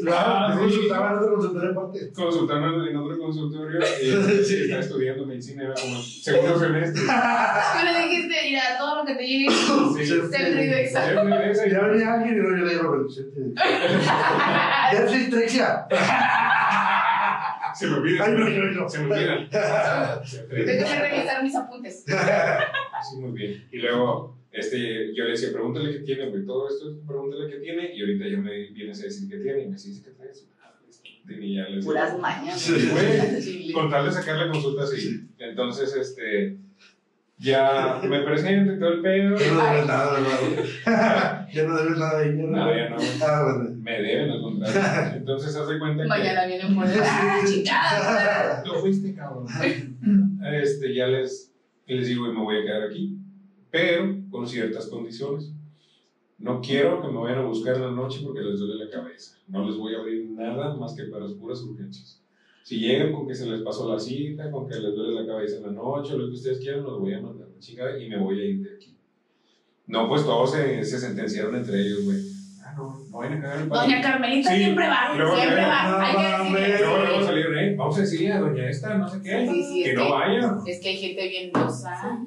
Claro, 0.00 0.54
sí. 0.54 0.58
consultaba 0.60 1.10
en 1.10 1.16
otro 1.18 1.30
consultorio 1.34 1.70
aparte. 1.70 2.12
consultando 2.12 2.86
en 2.86 2.96
otro 2.96 3.18
consultorio 3.18 3.80
y 4.02 4.72
estudiando 4.72 5.26
medicina, 5.26 5.64
era 5.64 5.74
como 5.74 6.00
segundo 6.00 6.58
semestre. 6.58 7.02
Tú 7.72 7.84
le 7.84 8.08
dijiste, 8.08 8.36
mira, 8.48 8.62
todo 8.78 8.96
lo 8.96 9.04
que 9.06 9.14
te 9.14 9.26
llegue. 9.26 9.50
Siempre 9.50 10.90
Ya 11.70 11.80
venía 11.82 12.14
alguien 12.14 12.34
y 12.34 12.40
no 12.40 12.56
yo 12.56 12.64
le 12.64 12.72
digo, 12.74 13.06
es 14.92 15.12
distrexia. 15.12 15.86
Se 17.74 17.86
me 17.86 17.96
olvida. 17.96 18.24
Ay, 18.24 18.32
no, 18.32 18.48
no, 18.48 18.70
no. 18.82 18.88
Se 18.88 18.98
me 18.98 19.14
olvida. 19.14 19.48
Déjame 20.50 21.08
revisar 21.08 21.42
mis 21.42 21.54
apuntes. 21.54 22.04
Sí, 22.04 23.16
muy 23.18 23.32
bien. 23.32 23.68
Y 23.72 23.78
luego, 23.78 24.36
este, 24.52 25.14
yo 25.14 25.24
le 25.24 25.30
decía, 25.30 25.52
pregúntale 25.52 25.92
qué 25.92 25.98
tiene, 26.00 26.28
güey. 26.28 26.44
Todo 26.44 26.68
esto, 26.68 26.96
pregúntale 27.06 27.50
qué 27.50 27.58
tiene. 27.58 27.94
Y 27.94 28.00
ahorita 28.00 28.28
ya 28.28 28.36
me 28.38 28.66
vienes 28.70 29.00
a 29.00 29.04
decir 29.04 29.28
qué 29.28 29.36
tiene. 29.38 29.62
Y 29.62 29.66
me 29.66 29.72
dice, 29.72 30.02
¿qué 30.04 30.10
traes? 30.10 30.48
Ah, 30.62 30.72
Y 31.28 31.54
ya 31.54 31.68
le 31.68 31.76
decía, 31.76 31.86
Puras 31.86 32.18
mañas. 32.18 32.60
Sí, 32.60 32.88
güey. 32.90 33.40
Sí. 33.42 33.72
Con 33.72 33.88
tal 33.90 34.06
de 34.06 34.12
sacar 34.12 34.36
la 34.38 34.50
consulta, 34.52 34.86
sí. 34.86 35.28
Entonces, 35.38 35.94
este, 35.94 36.56
ya 37.38 38.00
me 38.02 38.20
presento 38.22 38.74
y 38.74 38.78
todo 38.78 38.92
el 38.94 39.02
pedo. 39.02 39.36
Ya 39.38 39.52
no 39.52 39.64
debes 39.64 39.86
nada, 39.86 40.20
¿verdad? 40.20 41.46
Ya 41.52 41.64
no 41.64 41.76
debes 41.76 41.98
nada 41.98 42.18
ahí. 42.20 42.32
No, 42.34 42.76
ya 42.76 42.88
no. 42.90 42.96
Ah, 43.22 43.42
bueno. 43.44 43.76
Me 43.80 44.02
deben 44.02 44.30
al 44.30 44.40
contrario. 44.42 45.12
Entonces, 45.16 45.56
haz 45.56 45.68
de 45.68 45.78
cuenta 45.78 46.02
que. 46.02 46.08
Mañana 46.08 46.46
vienen 46.46 46.74
por 46.74 46.84
¡Ah, 47.02 47.40
chingada! 47.46 48.62
Tú 48.62 48.74
fuiste, 48.74 49.14
cabrón. 49.14 49.46
Este, 50.52 50.94
ya 50.94 51.06
les, 51.06 51.52
les 51.86 52.06
digo, 52.08 52.28
y 52.30 52.34
me 52.34 52.40
voy 52.40 52.58
a 52.58 52.62
quedar 52.62 52.82
aquí. 52.84 53.16
Pero 53.70 54.16
con 54.30 54.46
ciertas 54.46 54.86
condiciones. 54.88 55.52
No 56.38 56.60
quiero 56.62 57.02
que 57.02 57.08
me 57.08 57.18
vayan 57.18 57.38
a 57.38 57.42
buscar 57.42 57.76
en 57.76 57.82
la 57.82 57.90
noche 57.90 58.20
porque 58.24 58.40
les 58.40 58.58
duele 58.58 58.84
la 58.84 58.90
cabeza. 58.90 59.36
No 59.48 59.66
les 59.66 59.76
voy 59.76 59.94
a 59.94 59.98
abrir 59.98 60.26
nada 60.30 60.74
más 60.74 60.94
que 60.94 61.04
para 61.04 61.24
las 61.24 61.34
puras 61.34 61.60
urgencias. 61.62 62.22
Si 62.62 62.78
llegan 62.78 63.12
con 63.12 63.26
que 63.26 63.34
se 63.34 63.46
les 63.46 63.60
pasó 63.62 63.92
la 63.92 63.98
cita, 63.98 64.50
con 64.50 64.66
que 64.66 64.76
les 64.76 64.94
duele 64.94 65.20
la 65.20 65.26
cabeza 65.26 65.58
en 65.58 65.64
la 65.64 65.72
noche, 65.72 66.16
lo 66.16 66.26
que 66.28 66.34
ustedes 66.34 66.58
quieran, 66.60 66.82
los 66.84 66.98
voy 66.98 67.12
a 67.12 67.20
mandar 67.20 67.46
a 67.46 67.50
la 67.50 67.58
chingada 67.58 67.98
y 67.98 68.08
me 68.08 68.16
voy 68.18 68.40
a 68.40 68.44
ir 68.44 68.62
de 68.62 68.74
aquí. 68.74 68.96
No, 69.86 70.08
pues 70.08 70.24
todos 70.24 70.52
se, 70.52 70.82
se 70.84 70.98
sentenciaron 70.98 71.54
entre 71.56 71.78
ellos, 71.80 72.04
güey. 72.04 72.18
Ah, 72.64 72.72
no, 72.76 73.04
no 73.10 73.18
vayan 73.18 73.38
a 73.38 73.40
cagar 73.42 73.60
el 73.62 73.68
palo. 73.68 73.80
Doña 73.82 74.00
Carmelita 74.00 74.50
Sí, 74.50 74.56
siempre 74.58 74.86
va, 74.88 75.16
luego 75.16 75.36
siempre 75.36 75.62
va. 75.62 76.06
Hay 76.06 76.16
que 76.16 76.22
no, 76.22 76.54
decirle. 76.54 76.78
Luego 76.78 76.98
luego 77.04 77.22
salieron, 77.26 77.58
eh, 77.58 77.74
vamos 77.76 77.98
a 77.98 78.00
decirle 78.00 78.32
a 78.32 78.40
doña 78.40 78.70
esta, 78.70 78.94
no 78.96 79.08
sé 79.08 79.20
qué, 79.22 79.46
Sí, 79.46 79.62
sí, 79.64 79.82
que 79.82 79.92
no 79.94 80.04
que- 80.04 80.10
vaya. 80.10 80.56
Es 80.66 80.80
que 80.80 80.88
hay 80.90 80.96
gente 80.96 81.28
bien 81.28 81.50
diosa. 81.52 82.18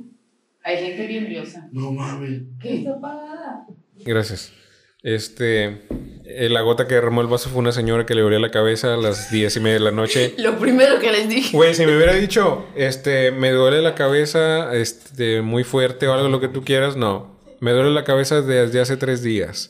Hay 0.64 0.78
gente 0.78 1.08
bien 1.08 1.28
diosa. 1.28 1.68
No 1.72 1.92
mames. 1.92 2.44
¿Qué 2.62 2.78
está 2.78 3.00
pagada? 3.00 3.66
Gracias. 4.06 4.54
Este, 5.02 5.82
eh, 6.26 6.48
la 6.50 6.62
gota 6.62 6.88
que 6.88 6.96
derramó 6.96 7.20
el 7.20 7.28
vaso 7.28 7.50
fue 7.50 7.60
una 7.60 7.74
señora 7.74 8.06
que 8.06 8.16
le 8.16 8.22
dolía 8.22 8.40
la 8.40 8.52
cabeza 8.52 8.94
a 8.94 8.98
las 8.98 9.30
diez 9.30 9.58
y 9.58 9.60
media 9.60 9.74
de 9.74 9.80
la 9.82 9.92
noche. 9.92 10.34
Lo 10.38 10.58
primero 10.58 11.00
que 11.00 11.12
les 11.12 11.28
dije. 11.28 11.56
Güey, 11.56 11.76
si 11.76 11.86
me 11.86 11.96
hubiera 11.98 12.14
dicho, 12.14 12.66
este, 12.76 13.32
me 13.32 13.52
duele 13.52 13.82
la 13.82 13.96
cabeza, 13.96 14.74
este, 14.74 15.42
muy 15.42 15.66
fuerte 15.66 16.08
o 16.08 16.14
algo 16.14 16.30
lo 16.30 16.40
que 16.40 16.48
tú 16.48 16.64
quieras, 16.64 16.96
no. 16.96 17.38
Me 17.60 17.72
duele 17.72 17.92
la 17.92 18.06
cabeza 18.06 18.42
desde 18.42 18.80
hace 18.80 18.96
tres 18.96 19.22
días. 19.22 19.70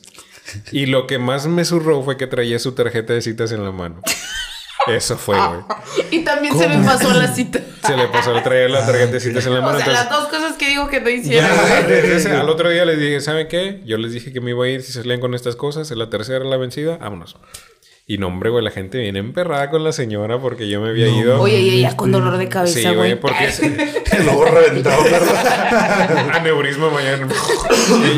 Y 0.70 0.86
lo 0.86 1.08
que 1.08 1.18
más 1.18 1.48
me 1.48 1.64
zurró 1.64 2.02
fue 2.02 2.16
que 2.16 2.28
traía 2.28 2.58
su 2.60 2.72
tarjeta 2.72 3.12
de 3.12 3.22
citas 3.22 3.50
en 3.50 3.64
la 3.64 3.72
mano. 3.72 4.02
Eso 4.86 5.16
fue, 5.16 5.36
güey. 5.36 5.60
Y 6.10 6.24
también 6.24 6.56
se 6.56 6.68
me 6.68 6.84
pasó 6.84 7.12
la 7.12 7.28
cita. 7.28 7.60
Se 7.86 7.96
le 7.96 8.08
pasó 8.08 8.36
a 8.36 8.42
traer 8.42 8.70
la 8.70 8.82
citas 9.20 9.46
en 9.46 9.54
la 9.54 9.60
mano. 9.60 9.78
O 9.78 9.80
sea, 9.80 9.86
entonces- 9.90 9.92
las 9.92 10.10
dos 10.10 10.28
cosas 10.28 10.56
que 10.56 10.68
digo 10.68 10.88
que 10.88 11.00
no 11.00 11.08
hicieron. 11.10 11.50
Al 12.32 12.48
otro 12.48 12.70
día 12.70 12.84
les 12.84 12.98
dije, 12.98 13.20
¿saben 13.20 13.48
qué? 13.48 13.80
Yo 13.84 13.96
les 13.98 14.12
dije 14.12 14.32
que 14.32 14.40
me 14.40 14.50
iba 14.50 14.64
a 14.64 14.68
ir 14.68 14.82
si 14.82 14.92
se 14.92 15.02
salían 15.02 15.20
con 15.20 15.34
estas 15.34 15.56
cosas. 15.56 15.90
En 15.90 15.98
la 15.98 16.10
tercera, 16.10 16.44
la 16.44 16.56
vencida, 16.56 16.98
vámonos. 16.98 17.36
Y 18.06 18.18
no, 18.18 18.26
hombre, 18.26 18.50
güey, 18.50 18.62
la 18.62 18.70
gente 18.70 18.98
viene 18.98 19.18
emperrada 19.18 19.70
con 19.70 19.82
la 19.82 19.90
señora 19.92 20.38
porque 20.38 20.68
yo 20.68 20.80
me 20.82 20.90
había 20.90 21.08
ido. 21.08 21.40
Oye, 21.40 21.58
y 21.60 21.78
ella 21.78 21.96
con 21.96 22.12
dolor 22.12 22.36
de 22.36 22.48
cabeza, 22.50 22.90
sí, 22.90 22.94
güey. 22.94 23.18
porque 23.18 23.46
es 23.46 23.60
Luego 24.24 24.44
reventado, 24.44 25.02
¿verdad? 25.04 26.28
aneurisma 26.34 26.90
mañana. 26.90 27.26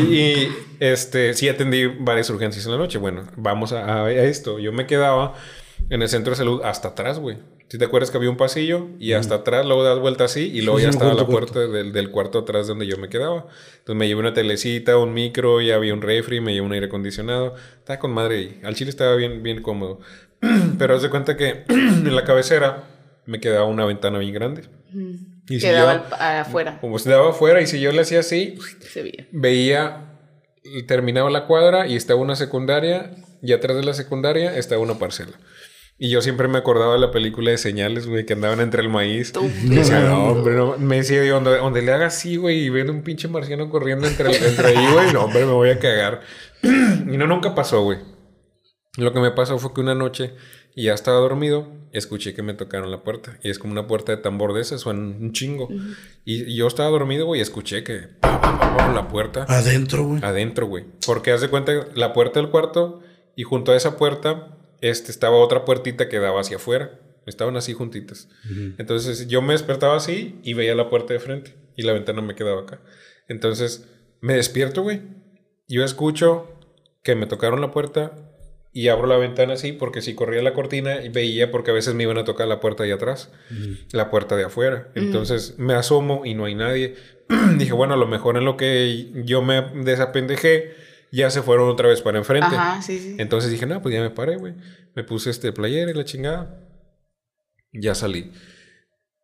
y, 0.09 0.13
y, 0.13 0.57
este, 0.81 1.33
sí 1.33 1.47
atendí 1.47 1.85
varias 1.85 2.29
urgencias 2.29 2.65
en 2.65 2.73
la 2.73 2.77
noche. 2.77 2.97
Bueno, 2.97 3.23
vamos 3.37 3.71
a, 3.71 4.03
a 4.03 4.11
esto. 4.11 4.59
Yo 4.59 4.73
me 4.73 4.85
quedaba 4.87 5.35
en 5.89 6.01
el 6.01 6.09
centro 6.09 6.31
de 6.31 6.37
salud 6.37 6.61
hasta 6.63 6.89
atrás, 6.89 7.19
güey. 7.19 7.37
Si 7.69 7.77
te 7.77 7.85
acuerdas 7.85 8.11
que 8.11 8.17
había 8.17 8.29
un 8.29 8.37
pasillo 8.37 8.87
y 8.99 9.11
hasta 9.13 9.35
atrás, 9.35 9.65
luego 9.65 9.83
das 9.83 9.99
vuelta 9.99 10.23
así 10.23 10.49
y 10.53 10.61
luego 10.61 10.77
Sí, 10.79 10.83
ya 10.85 10.89
estaba 10.89 11.13
la 11.13 11.25
puerta 11.27 11.59
del, 11.59 11.91
del 11.91 12.11
cuarto 12.11 12.39
atrás 12.39 12.67
donde 12.67 12.87
yo 12.87 12.97
me 12.97 13.09
quedaba. 13.09 13.45
Entonces 13.79 13.95
me 13.95 14.07
llevé 14.07 14.21
una 14.21 14.33
telecita, 14.33 14.97
un 14.97 15.13
micro, 15.13 15.59
ya 15.61 15.75
había 15.75 15.93
un 15.93 16.01
refri, 16.01 16.39
me 16.39 16.53
llevé 16.53 16.65
un 16.65 16.71
aire 16.73 16.85
acondicionado. 16.87 17.55
Estaba 17.79 17.99
con 17.99 18.11
madre 18.11 18.41
y 18.41 18.59
al 18.65 18.73
chile 18.75 18.89
estaba 18.89 19.15
bien, 19.15 19.43
bien 19.43 19.61
cómodo. 19.61 19.99
Pero 20.79 20.95
haz 20.95 21.01
de 21.01 21.09
cuenta 21.09 21.35
que 21.35 21.63
en 21.69 22.15
la 22.15 22.23
cabecera 22.23 22.83
me 23.25 23.41
quedaba 23.41 23.65
una 23.65 23.83
ventana 23.85 24.17
bien 24.19 24.33
grande. 24.33 24.61
Y 25.49 25.59
si 25.59 25.67
Quedaba 25.67 26.07
yo- 26.09 26.15
afuera. 26.15 26.77
como 26.79 26.99
se 26.99 27.09
daba 27.09 27.31
afuera 27.31 27.61
y 27.61 27.67
si 27.67 27.81
yo 27.81 27.91
le 27.91 28.01
hacía 28.01 28.19
así, 28.21 28.55
Se 28.79 29.01
veía. 29.03 29.27
veía, 29.31 30.05
terminaba 30.87 31.29
la 31.29 31.45
cuadra 31.47 31.87
y 31.87 31.95
estaba 31.97 32.19
una 32.21 32.35
secundaria 32.37 33.11
y 33.41 33.51
atrás 33.53 33.75
de 33.77 33.83
la 33.83 33.93
secundaria 33.93 34.57
estaba 34.57 34.81
una 34.81 34.97
parcela. 34.97 35.33
Y 35.99 36.09
yo 36.09 36.21
siempre 36.21 36.47
me 36.47 36.59
acordaba 36.59 36.93
de 36.93 36.99
la 36.99 37.09
película 37.11 37.49
de 37.49 37.57
señales, 37.57 38.05
güey, 38.07 38.25
que 38.25 38.33
andaban 38.33 38.59
entre 38.59 38.81
el 38.83 38.89
maíz. 38.89 39.33
Y 39.63 39.69
decía, 39.69 40.01
no, 40.01 40.25
hombre, 40.27 40.53
no. 40.55 40.77
Me 40.77 40.97
decía, 40.97 41.25
yo, 41.25 41.33
donde, 41.35 41.57
donde 41.57 41.81
le 41.81 41.91
haga 41.91 42.05
así, 42.07 42.35
güey, 42.35 42.65
y 42.65 42.69
ven 42.69 42.89
un 42.91 43.01
pinche 43.01 43.27
marciano 43.27 43.69
corriendo 43.69 44.07
entre, 44.07 44.29
el- 44.29 44.43
entre 44.45 44.67
ahí, 44.67 44.93
güey, 44.93 45.11
no, 45.11 45.23
hombre, 45.25 45.45
me 45.45 45.53
voy 45.53 45.69
a 45.69 45.79
cagar. 45.79 46.21
y 46.63 47.17
no, 47.17 47.25
nunca 47.25 47.55
pasó, 47.55 47.81
güey. 47.81 47.97
Lo 48.97 49.11
que 49.11 49.19
me 49.19 49.31
pasó 49.31 49.57
fue 49.57 49.73
que 49.73 49.81
una 49.81 49.95
noche, 49.95 50.33
y 50.75 50.83
ya 50.85 50.93
estaba 50.93 51.17
dormido, 51.17 51.67
escuché 51.93 52.35
que 52.35 52.43
me 52.43 52.53
tocaron 52.53 52.91
la 52.91 53.01
puerta. 53.01 53.39
Y 53.43 53.49
es 53.49 53.57
como 53.57 53.71
una 53.73 53.87
puerta 53.87 54.15
de 54.15 54.21
tambor 54.21 54.53
de 54.53 54.61
esas, 54.61 54.81
suena 54.81 54.99
un 55.01 55.31
chingo. 55.33 55.67
y, 56.25 56.43
y 56.51 56.55
yo 56.55 56.67
estaba 56.67 56.89
dormido, 56.89 57.25
güey, 57.25 57.39
y 57.39 57.41
escuché 57.41 57.83
que 57.83 58.01
la 58.21 59.07
puerta 59.09 59.45
Adentro, 59.49 60.03
güey. 60.03 60.19
adentro, 60.23 60.67
güey. 60.67 60.85
Porque 61.05 61.31
haz 61.31 61.41
de 61.41 61.49
cuenta 61.49 61.71
la 61.95 62.13
puerta 62.13 62.39
del 62.39 62.49
cuarto 62.49 63.01
y 63.35 63.43
junto 63.43 63.71
a 63.71 63.75
esa 63.75 63.97
puerta 63.97 64.56
este, 64.81 65.11
estaba 65.11 65.37
otra 65.37 65.65
puertita 65.65 66.09
que 66.09 66.19
daba 66.19 66.41
hacia 66.41 66.57
afuera. 66.57 66.99
Estaban 67.25 67.57
así 67.57 67.73
juntitas. 67.73 68.29
Entonces 68.77 69.27
yo 69.27 69.41
me 69.41 69.51
despertaba 69.51 69.97
así 69.97 70.39
y 70.43 70.53
veía 70.53 70.75
la 70.75 70.89
puerta 70.89 71.13
de 71.13 71.19
frente 71.19 71.55
y 71.75 71.83
la 71.83 71.91
ventana 71.91 72.21
me 72.21 72.35
quedaba 72.35 72.61
acá. 72.61 72.79
Entonces 73.27 73.89
me 74.21 74.35
despierto, 74.35 74.81
güey. 74.81 75.01
Yo 75.67 75.83
escucho 75.83 76.57
que 77.03 77.15
me 77.15 77.27
tocaron 77.27 77.59
la 77.59 77.71
puerta 77.71 78.13
y 78.71 78.89
abro 78.89 79.07
la 79.07 79.17
ventana 79.17 79.53
así 79.53 79.71
porque 79.73 80.01
si 80.01 80.13
corría 80.13 80.41
la 80.41 80.53
cortina 80.53 81.03
y 81.03 81.09
veía 81.09 81.51
porque 81.51 81.71
a 81.71 81.73
veces 81.73 81.95
me 81.95 82.03
iban 82.03 82.17
a 82.17 82.23
tocar 82.23 82.47
la 82.47 82.59
puerta 82.59 82.83
de 82.83 82.93
atrás, 82.93 83.31
la 83.91 84.09
puerta 84.09 84.35
de 84.35 84.45
afuera. 84.45 84.89
Entonces 84.95 85.55
me 85.57 85.73
asomo 85.73 86.25
y 86.25 86.33
no 86.33 86.45
hay 86.45 86.55
nadie. 86.55 86.95
Dije, 87.57 87.73
bueno, 87.73 87.95
a 87.95 87.97
lo 87.97 88.07
mejor 88.07 88.37
en 88.37 88.45
lo 88.45 88.55
que 88.55 89.11
yo 89.25 89.41
me 89.41 89.61
desapendejé, 89.61 90.75
ya 91.11 91.29
se 91.29 91.41
fueron 91.41 91.69
otra 91.69 91.87
vez 91.89 92.01
para 92.01 92.17
enfrente. 92.17 92.55
Ajá, 92.55 92.81
sí, 92.81 92.99
sí. 92.99 93.15
Entonces 93.19 93.51
dije, 93.51 93.65
no, 93.65 93.81
pues 93.81 93.93
ya 93.95 94.01
me 94.01 94.09
paré, 94.09 94.35
güey. 94.37 94.53
Me 94.95 95.03
puse 95.03 95.29
este 95.29 95.51
player 95.53 95.89
y 95.89 95.93
la 95.93 96.05
chingada. 96.05 96.59
Ya 97.71 97.93
salí. 97.95 98.31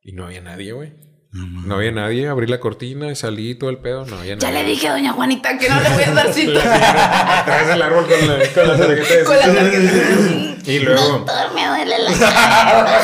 Y 0.02 0.12
no 0.14 0.26
había 0.26 0.42
nadie, 0.42 0.72
güey. 0.74 0.94
No 1.32 1.76
había 1.76 1.92
nadie. 1.92 2.28
Abrí 2.28 2.46
la 2.46 2.60
cortina 2.60 3.10
y 3.12 3.16
salí 3.16 3.52
y 3.52 3.56
todo 3.56 3.72
el 3.72 3.80
pedo. 3.80 4.06
No 4.06 4.18
había 4.20 4.36
Ya 4.38 4.52
nadie. 4.52 4.64
le 4.64 4.70
dije 4.70 4.88
a 4.88 4.92
doña 4.94 5.14
Juanita 5.14 5.58
que 5.58 5.68
no 5.68 5.80
le 5.82 5.90
voy 5.90 6.04
a 6.04 6.12
dar 6.14 6.32
cita. 6.34 7.40
Atrás 7.42 7.68
del 7.70 7.82
árbol 7.82 8.06
con 8.08 8.28
la, 8.28 8.48
con 8.54 8.68
la 8.68 8.78
tarjeta 8.78 9.16
de 9.16 9.24
Con 9.24 9.38
la 9.38 9.46
tarjeta. 9.46 10.50
Y 10.66 10.80
luego. 10.80 11.02
Doctor, 11.02 11.54
me 11.54 11.68
duele 11.68 11.96
la 12.00 12.14
cara. 12.18 13.02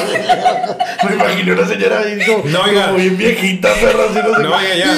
Me 1.10 1.16
imaginé 1.16 1.52
una 1.52 1.68
señora 1.68 2.00
ahí 2.00 2.26
como, 2.26 2.46
No, 2.46 2.62
oiga. 2.64 2.86
como 2.86 2.98
bien 3.00 3.18
viejita, 3.18 3.74
perro, 3.74 4.04
así 4.10 4.20
no 4.20 4.36
sé. 4.38 4.44
No, 4.44 4.62
ya, 4.62 4.76
ya. 4.76 4.96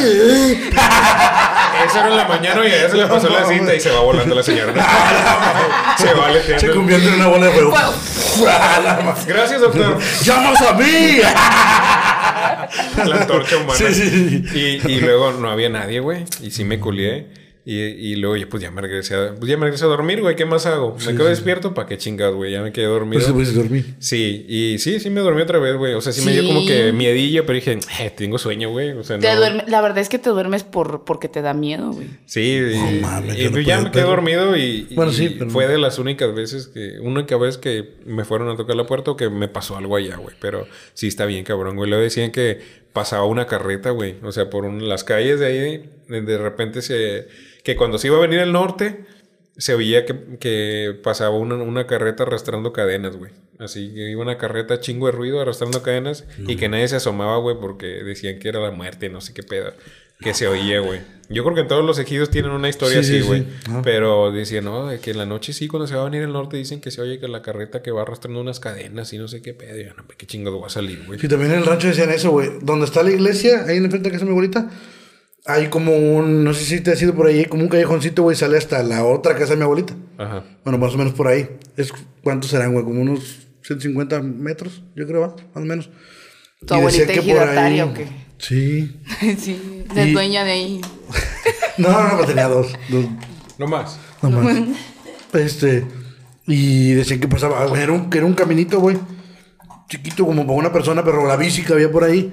Eso 1.86 1.99
era 1.99 2.07
en 2.09 2.17
la 2.17 2.27
mañana 2.27 2.67
y 2.67 2.71
a 2.71 2.75
ella 2.79 2.89
se 2.89 2.97
le 2.97 3.05
pasó 3.07 3.29
la 3.29 3.45
cita 3.45 3.73
y 3.75 3.79
se 3.79 3.89
va 3.91 3.99
volando 4.01 4.36
la 4.36 4.43
señora. 4.43 4.73
se 5.97 6.13
va 6.13 6.25
Se 6.25 6.29
aleteando. 6.29 6.73
convierte 6.75 7.07
en 7.07 7.13
una 7.15 7.27
bola 7.27 7.45
de 7.47 7.51
fuego. 7.51 7.93
Gracias, 9.27 9.61
doctor. 9.61 9.97
¡Llamas 10.23 10.61
a 10.61 10.73
mí! 10.73 11.19
La 13.05 13.15
antorcha 13.15 13.57
humana. 13.57 13.73
Sí, 13.75 13.93
sí, 13.93 14.09
sí. 14.09 14.79
Y, 14.88 14.91
y 14.91 14.99
luego 15.01 15.32
no 15.34 15.49
había 15.51 15.69
nadie, 15.69 15.99
güey. 15.99 16.25
Y 16.41 16.51
sí 16.51 16.63
me 16.63 16.79
culié. 16.79 17.27
Y, 17.64 17.78
y 17.80 18.16
luego 18.16 18.38
ya, 18.38 18.47
pues 18.49 18.64
ya 18.64 18.72
me 18.72 18.82
regresé 18.82 19.14
a, 19.14 19.36
pues 19.36 19.47
ya 19.47 19.55
me 19.55 19.66
regresé 19.66 19.86
a 19.86 19.88
dormir, 19.88 20.20
güey. 20.22 20.36
¿Qué 20.36 20.45
más 20.45 20.66
hago? 20.66 20.97
Me 21.05 21.14
quedo 21.16 21.26
despierto 21.28 21.76
para 21.76 21.88
qué 21.88 21.95
chingados, 21.97 22.36
güey. 22.36 22.51
Ya 22.51 22.64
me 22.64 22.72
quedé 22.72 22.86
dormido. 22.86 23.22
Pues, 23.22 23.32
pues 23.32 23.53
dormí. 23.53 23.84
Sí, 23.99 24.45
y 24.49 24.80
sí, 24.80 24.99
sí 24.99 25.12
me 25.12 25.22
dormí 25.22 25.43
otra 25.43 25.59
vez, 25.59 25.76
güey. 25.76 25.93
O 25.93 26.01
sea, 26.01 26.12
sí, 26.12 26.26
me 26.26 26.32
dio 26.32 26.43
como 26.47 26.62
Sí. 26.62 26.68
que 26.68 26.91
miedillo, 26.91 27.45
pero 27.45 27.55
dije, 27.57 27.78
eh, 27.99 28.09
tengo 28.18 28.39
sueño, 28.39 28.72
güey. 28.72 28.91
O 28.93 29.03
sea, 29.03 29.20
Te 29.20 29.32
no. 29.32 29.39
duerme- 29.39 29.66
la 29.68 29.80
verdad 29.82 29.99
es 29.99 30.09
que 30.09 30.18
te 30.18 30.32
duermes 30.32 30.64
por, 30.64 31.03
porque 31.05 31.28
te 31.30 31.43
da 31.43 31.53
miedo, 31.53 31.91
güey. 31.91 32.07
Sí, 32.26 32.41
y, 32.74 32.78
No 33.01 33.07
mames, 33.07 33.38
y 33.38 33.43
yo 33.43 33.51
no 33.51 33.59
ya 33.59 33.78
me 33.78 33.84
quedé 33.91 33.91
pero- 33.93 34.07
dormido 34.07 34.57
y, 34.57 34.88
y- 34.89 34.95
Bueno, 34.95 35.12
sí, 35.12 35.26
y 35.26 35.30
pero- 35.30 35.51
fue 35.51 35.68
de 35.68 35.78
las 35.78 35.99
únicas 35.99 36.34
veces 36.34 36.68
que, 36.68 36.99
única 36.99 37.38
vez 37.38 37.59
que 37.59 37.91
me 38.05 38.26
fueron 38.26 38.49
a 38.49 38.57
tocar 38.57 38.76
la 38.76 38.88
puerta 38.88 39.12
o 39.12 39.16
que 39.18 39.30
me 39.30 39.47
pasó 39.47 39.78
algo 39.78 39.95
allá, 39.95 40.16
güey. 40.18 40.36
Pero 40.41 40.66
sí 40.95 41.07
está 41.07 41.26
bien, 41.28 41.43
cabrón, 41.43 41.76
güey. 41.76 41.88
Luego 41.91 42.03
decían 42.03 42.32
que 42.32 42.59
pasaba 42.91 43.26
una 43.26 43.45
carreta, 43.45 43.91
güey. 43.91 44.16
O 44.24 44.32
sea, 44.32 44.49
por 44.49 44.66
un- 44.66 44.89
las 44.89 45.03
calles 45.03 45.39
de 45.39 45.45
ahí, 45.45 45.89
de, 46.09 46.22
de 46.24 46.38
repente 46.39 46.82
se... 46.82 47.28
Que 47.64 47.76
cuando 47.76 47.97
se 47.97 48.07
iba 48.07 48.18
a 48.18 48.22
venir 48.22 48.39
el 48.39 48.51
norte, 48.51 49.05
se 49.57 49.76
veía 49.76 50.05
que, 50.05 50.16
que 50.39 50.97
pasaba 51.03 51.36
una, 51.38 51.55
una 51.55 51.86
carreta 51.88 52.24
arrastrando 52.24 52.74
cadenas, 52.74 53.16
güey. 53.16 53.32
Así 53.59 53.93
que 53.93 54.09
iba 54.09 54.22
una 54.22 54.38
carreta 54.38 54.80
chingo 54.80 55.05
de 55.05 55.12
ruido 55.12 55.39
arrastrando 55.39 55.84
cadenas 55.84 56.26
y 56.47 56.55
que 56.55 56.68
nadie 56.70 56.88
se 56.88 56.95
asomaba, 56.95 57.38
güey, 57.38 57.55
porque 57.62 57.86
decían 57.86 58.39
que 58.39 58.49
era 58.49 58.59
la 58.59 58.72
muerte, 58.72 59.09
no 59.09 59.22
sé 59.22 59.34
qué 59.34 59.43
pedo. 59.43 59.74
Que 60.20 60.34
se 60.36 60.47
oía, 60.47 60.80
güey. 60.82 61.01
Yo 61.30 61.43
creo 61.43 61.55
que 61.55 61.62
en 61.62 61.68
todos 61.68 61.84
los 61.84 61.97
ejidos 61.97 62.30
tienen 62.30 62.51
una 62.51 62.70
historia 62.70 63.01
Sí, 63.01 63.16
así, 63.16 63.22
sí, 63.22 63.28
güey. 63.28 63.41
sí. 63.41 63.47
Ajá. 63.70 63.82
Pero 63.84 64.32
decían, 64.32 64.66
no, 64.66 64.88
de 64.88 64.99
que 64.99 65.12
en 65.12 65.18
la 65.18 65.26
noche 65.26 65.51
sí, 65.51 65.68
cuando 65.68 65.88
se 65.88 65.95
va 65.95 66.01
a 66.01 66.05
venir 66.05 66.22
el 66.22 66.32
norte, 66.32 66.57
dicen 66.57 66.80
que 66.80 66.91
se 66.91 67.01
oye 67.01 67.20
que 67.20 67.28
la 67.28 67.41
carreta 67.41 67.82
que 67.82 67.89
va 67.89 68.03
arrastrando 68.03 68.39
unas 68.39 68.59
cadenas 68.59 69.12
y 69.14 69.18
no 69.18 69.28
sé 69.28 69.41
qué 69.41 69.53
pedo. 69.55 69.80
Y 69.80 69.86
yo, 69.86 69.93
no, 69.95 70.03
qué 70.18 70.28
chingado 70.28 70.59
va 70.59 70.68
a 70.68 70.70
salir, 70.70 71.03
güey. 71.07 71.20
Sí, 71.20 71.28
también 71.28 71.51
en 71.53 71.59
el 71.59 71.66
rancho 71.66 71.88
decían 71.88 72.12
eso, 72.12 72.30
güey. 72.32 72.49
Donde 72.62 72.86
está 72.86 73.01
la 73.01 73.12
iglesia, 73.12 73.66
ahí 73.68 73.78
en 73.78 73.86
el 73.86 73.89
frente 73.89 74.09
de 74.09 74.14
casa 74.14 74.26
de 74.26 74.32
mi 74.32 74.32
abuelita, 74.34 74.70
hay 75.45 75.67
como 75.67 75.95
un, 75.95 76.43
no 76.43 76.53
sé 76.53 76.63
si 76.65 76.81
te 76.81 76.91
has 76.91 77.01
ido 77.01 77.13
por 77.15 77.27
ahí, 77.27 77.45
como 77.45 77.63
un 77.63 77.69
callejoncito, 77.69 78.23
güey, 78.23 78.35
sale 78.35 78.57
hasta 78.57 78.83
la 78.83 79.03
otra 79.05 79.33
casa 79.35 79.51
de 79.51 79.57
mi 79.57 79.63
abuelita. 79.63 79.95
Ajá. 80.17 80.43
Bueno, 80.63 80.77
más 80.77 80.93
o 80.93 80.97
menos 80.97 81.13
por 81.13 81.27
ahí. 81.27 81.49
Es, 81.77 81.91
¿Cuántos 82.23 82.51
serán, 82.51 82.73
güey? 82.73 82.83
Como 82.85 83.01
unos 83.01 83.47
150 83.63 84.21
metros, 84.21 84.83
yo 84.95 85.07
creo, 85.07 85.35
más 85.53 85.63
o 85.63 85.65
menos. 85.67 85.89
¿Tu 86.65 86.73
Y 86.73 86.77
abuelita 86.77 87.05
decía 87.05 87.15
es 87.21 87.25
que 87.27 87.33
por 87.33 87.41
girataria 87.41 87.83
ahí- 87.83 87.89
o 87.89 87.93
qué? 87.93 88.07
Sí. 88.37 89.01
sí, 89.39 89.85
es 89.95 90.07
Y- 90.07 90.13
dueña 90.13 90.43
de 90.43 90.51
ahí. 90.51 90.81
No, 91.77 91.89
no, 91.89 92.17
no, 92.17 92.25
tenía 92.25 92.47
dos. 92.47 92.73
dos 92.89 93.05
No 93.57 93.65
más. 93.65 93.97
no 94.21 94.29
más. 94.29 94.57
Este. 95.33 95.85
Y 96.45 96.91
decían 96.91 97.19
que 97.19 97.27
pasaba. 97.27 97.65
Era 97.79 97.91
un, 97.93 98.09
que 98.09 98.17
era 98.17 98.27
un 98.27 98.33
caminito, 98.33 98.79
güey. 98.79 98.97
Chiquito 99.89 100.25
como 100.25 100.45
para 100.45 100.57
una 100.59 100.71
persona, 100.73 101.03
pero 101.03 101.25
la 101.25 101.37
bici 101.37 101.63
que 101.63 101.73
había 101.73 101.89
por 101.91 102.03
ahí. 102.03 102.31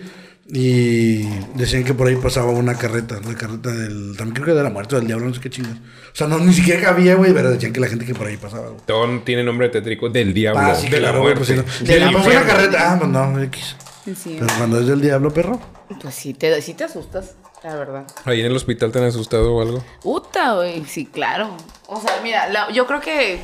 Y 0.50 1.28
decían 1.54 1.84
que 1.84 1.92
por 1.92 2.06
ahí 2.08 2.16
pasaba 2.16 2.50
una 2.52 2.74
carreta, 2.74 3.20
la 3.22 3.34
carreta 3.34 3.70
del. 3.70 4.14
También 4.16 4.34
creo 4.34 4.46
que 4.46 4.52
de 4.54 4.62
la 4.62 4.70
muerte 4.70 4.96
del 4.96 5.06
diablo, 5.06 5.26
no 5.26 5.34
sé 5.34 5.40
qué 5.42 5.50
chingas. 5.50 5.76
O 5.76 6.14
sea, 6.16 6.26
no, 6.26 6.38
ni 6.38 6.54
siquiera 6.54 6.80
cabía, 6.80 7.16
güey, 7.16 7.34
pero 7.34 7.50
decían 7.50 7.72
que 7.74 7.80
la 7.80 7.88
gente 7.88 8.06
que 8.06 8.14
por 8.14 8.26
ahí 8.26 8.38
pasaba, 8.38 8.68
güey. 8.68 8.80
Todo 8.86 9.20
tiene 9.20 9.44
nombre 9.44 9.68
tétrico 9.68 10.08
del 10.08 10.32
diablo. 10.32 10.60
Ah, 10.62 10.74
sí, 10.74 10.88
de 10.88 11.00
la 11.00 11.12
pues, 11.12 11.46
sí, 11.48 11.54
no. 11.54 11.62
del 11.62 11.86
De 11.86 12.00
la 12.00 12.08
una 12.08 12.46
carreta. 12.46 12.92
Ah, 12.92 12.96
pues 12.98 13.10
no, 13.10 13.42
X. 13.42 13.76
Sí. 14.16 14.36
Pero 14.40 14.54
cuando 14.56 14.80
es 14.80 14.86
del 14.86 15.02
diablo, 15.02 15.32
perro. 15.34 15.60
Pues 16.00 16.14
sí 16.14 16.32
te, 16.32 16.62
sí 16.62 16.72
te 16.72 16.84
asustas, 16.84 17.34
la 17.62 17.74
verdad. 17.76 18.06
Ahí 18.24 18.40
en 18.40 18.46
el 18.46 18.56
hospital 18.56 18.90
te 18.90 19.00
han 19.00 19.04
asustado 19.04 19.54
o 19.54 19.60
algo. 19.60 19.84
Puta, 20.02 20.54
güey, 20.54 20.82
sí, 20.86 21.04
claro. 21.04 21.54
O 21.86 22.00
sea, 22.00 22.20
mira, 22.22 22.48
la- 22.48 22.70
yo 22.72 22.86
creo 22.86 23.00
que 23.00 23.38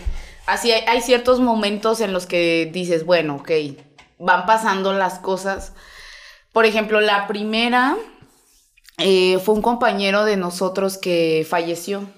así 0.47 0.73
hay, 0.73 0.85
hay 0.87 1.03
ciertos 1.03 1.41
momentos 1.41 2.01
en 2.01 2.15
los 2.15 2.25
que 2.25 2.71
dices, 2.73 3.05
bueno, 3.05 3.37
ok, 3.37 3.51
van 4.19 4.47
pasando 4.47 4.95
las 4.95 5.19
cosas. 5.19 5.73
Por 6.55 6.67
ejemplo, 6.67 7.01
la 7.01 7.27
primera 7.27 7.97
eh, 8.99 9.41
fue 9.41 9.57
un 9.57 9.61
compañero 9.61 10.25
de 10.25 10.37
nosotros 10.37 10.99
que 10.99 11.45
falleció. 11.51 12.09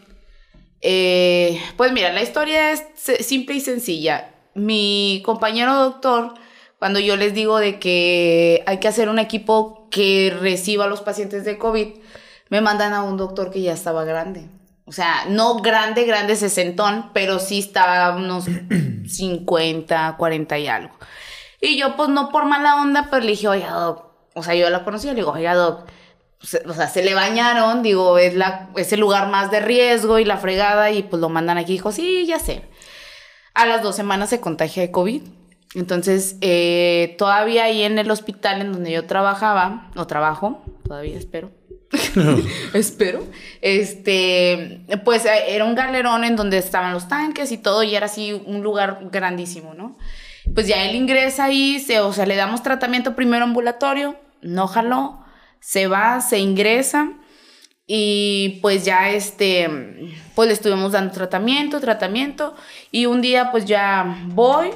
Eh, 0.82 1.58
pues 1.78 1.90
mira, 1.92 2.12
la 2.12 2.22
historia 2.22 2.70
es 2.70 2.84
simple 3.26 3.54
y 3.54 3.60
sencilla. 3.60 4.34
Mi 4.52 5.22
compañero 5.24 5.74
doctor, 5.74 6.34
cuando 6.78 7.00
yo 7.00 7.16
les 7.16 7.32
digo 7.32 7.58
de 7.58 7.78
que 7.78 8.62
hay 8.66 8.78
que 8.78 8.88
hacer 8.88 9.08
un 9.08 9.18
equipo 9.18 9.88
que 9.90 10.36
reciba 10.38 10.84
a 10.84 10.88
los 10.88 11.00
pacientes 11.00 11.46
de 11.46 11.56
COVID, 11.56 11.94
me 12.50 12.60
mandan 12.60 12.92
a 12.92 13.04
un 13.04 13.16
doctor 13.16 13.50
que 13.50 13.62
ya 13.62 13.72
estaba 13.72 14.04
grande. 14.04 14.50
O 14.84 14.92
sea, 14.92 15.24
no 15.30 15.62
grande, 15.62 16.04
grande 16.04 16.36
sesentón, 16.36 17.10
pero 17.14 17.38
sí 17.38 17.60
estaba 17.60 18.14
unos 18.14 18.44
50, 19.08 20.16
40 20.18 20.58
y 20.58 20.66
algo. 20.66 20.94
Y 21.58 21.78
yo, 21.78 21.96
pues 21.96 22.10
no 22.10 22.28
por 22.28 22.44
mala 22.44 22.76
onda, 22.76 23.08
pero 23.10 23.24
le 23.24 23.30
dije, 23.30 23.48
oiga, 23.48 23.70
doc, 23.70 24.05
o 24.36 24.42
sea, 24.42 24.54
yo 24.54 24.68
la 24.70 24.84
conocía, 24.84 25.12
le 25.12 25.20
digo, 25.20 25.32
oiga, 25.32 25.54
doc, 25.54 25.88
o 26.42 26.74
sea, 26.74 26.88
se 26.88 27.02
le 27.02 27.14
bañaron, 27.14 27.82
digo, 27.82 28.18
es, 28.18 28.34
la, 28.34 28.68
es 28.76 28.92
el 28.92 29.00
lugar 29.00 29.28
más 29.28 29.50
de 29.50 29.60
riesgo 29.60 30.18
y 30.18 30.24
la 30.24 30.36
fregada, 30.36 30.90
y 30.92 31.02
pues 31.02 31.20
lo 31.20 31.28
mandan 31.28 31.58
aquí. 31.58 31.72
Dijo, 31.72 31.90
sí, 31.90 32.26
ya 32.26 32.38
sé. 32.38 32.62
A 33.54 33.66
las 33.66 33.82
dos 33.82 33.96
semanas 33.96 34.30
se 34.30 34.40
contagia 34.40 34.82
de 34.82 34.90
COVID. 34.90 35.22
Entonces, 35.74 36.36
eh, 36.42 37.16
todavía 37.18 37.64
ahí 37.64 37.82
en 37.82 37.98
el 37.98 38.10
hospital 38.10 38.60
en 38.60 38.72
donde 38.72 38.92
yo 38.92 39.06
trabajaba, 39.06 39.90
o 39.96 40.06
trabajo, 40.06 40.62
todavía 40.84 41.16
espero. 41.18 41.50
espero. 42.74 43.24
Este, 43.62 44.82
pues 45.04 45.24
eh, 45.24 45.54
era 45.54 45.64
un 45.64 45.74
galerón 45.74 46.24
en 46.24 46.36
donde 46.36 46.58
estaban 46.58 46.92
los 46.92 47.08
tanques 47.08 47.50
y 47.50 47.58
todo, 47.58 47.82
y 47.82 47.94
era 47.94 48.06
así 48.06 48.32
un 48.32 48.62
lugar 48.62 49.08
grandísimo, 49.10 49.74
¿no? 49.74 49.96
Pues 50.54 50.68
ya 50.68 50.84
él 50.84 50.94
ingresa 50.94 51.44
ahí, 51.44 51.80
se, 51.80 51.98
o 52.00 52.12
sea, 52.12 52.26
le 52.26 52.36
damos 52.36 52.62
tratamiento 52.62 53.16
primero 53.16 53.44
ambulatorio, 53.44 54.16
no 54.42 54.66
jaló, 54.66 55.24
se 55.60 55.86
va, 55.86 56.20
se 56.20 56.38
ingresa. 56.38 57.12
Y 57.86 58.58
pues 58.62 58.84
ya 58.84 59.10
este, 59.10 59.70
pues 60.34 60.48
le 60.48 60.54
estuvimos 60.54 60.92
dando 60.92 61.12
tratamiento, 61.12 61.80
tratamiento. 61.80 62.54
Y 62.90 63.06
un 63.06 63.20
día 63.20 63.50
pues 63.52 63.64
ya 63.64 64.24
voy 64.26 64.70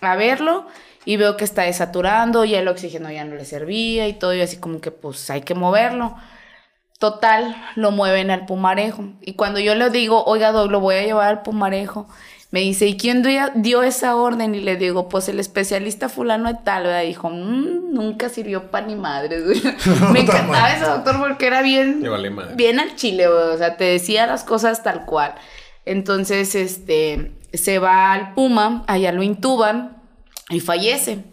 a 0.00 0.16
verlo 0.16 0.66
y 1.04 1.16
veo 1.16 1.36
que 1.36 1.44
está 1.44 1.62
desaturando, 1.62 2.44
ya 2.44 2.58
el 2.58 2.68
oxígeno 2.68 3.10
ya 3.10 3.24
no 3.24 3.36
le 3.36 3.44
servía 3.44 4.08
y 4.08 4.12
todo, 4.14 4.34
y 4.34 4.40
así 4.40 4.58
como 4.58 4.80
que 4.80 4.90
pues 4.90 5.30
hay 5.30 5.42
que 5.42 5.54
moverlo. 5.54 6.16
Total, 6.98 7.54
lo 7.76 7.90
mueven 7.90 8.30
al 8.30 8.46
Pumarejo. 8.46 9.04
Y 9.20 9.34
cuando 9.34 9.60
yo 9.60 9.74
le 9.74 9.90
digo, 9.90 10.24
oiga, 10.24 10.50
lo 10.50 10.80
voy 10.80 10.96
a 10.96 11.02
llevar 11.02 11.28
al 11.28 11.42
Pumarejo, 11.42 12.08
me 12.50 12.60
dice, 12.60 12.86
¿y 12.86 12.96
quién 12.96 13.24
dio, 13.56 13.82
esa 13.82 14.16
orden? 14.16 14.54
Y 14.54 14.60
le 14.60 14.76
digo, 14.76 15.08
pues 15.08 15.28
el 15.28 15.40
especialista 15.40 16.08
fulano 16.08 16.52
de 16.52 16.58
tal, 16.62 16.84
¿verdad? 16.84 17.02
Dijo, 17.02 17.28
"Mm, 17.28 17.92
nunca 17.92 18.28
sirvió 18.28 18.70
para 18.70 18.86
ni 18.86 18.94
madres, 18.94 19.44
güey. 19.44 19.60
Me 20.12 20.20
encantaba 20.20 20.72
ese 20.72 20.84
doctor 20.84 21.18
porque 21.18 21.46
era 21.46 21.62
bien, 21.62 22.02
vale 22.08 22.30
bien 22.54 22.78
al 22.78 22.94
chile, 22.94 23.26
güey. 23.26 23.54
O 23.54 23.58
sea, 23.58 23.76
te 23.76 23.84
decía 23.84 24.26
las 24.26 24.44
cosas 24.44 24.82
tal 24.82 25.04
cual. 25.04 25.34
Entonces, 25.84 26.54
este, 26.54 27.32
se 27.52 27.78
va 27.78 28.12
al 28.12 28.34
Puma, 28.34 28.84
allá 28.86 29.12
lo 29.12 29.22
intuban 29.22 29.96
y 30.50 30.60
fallece. 30.60 31.24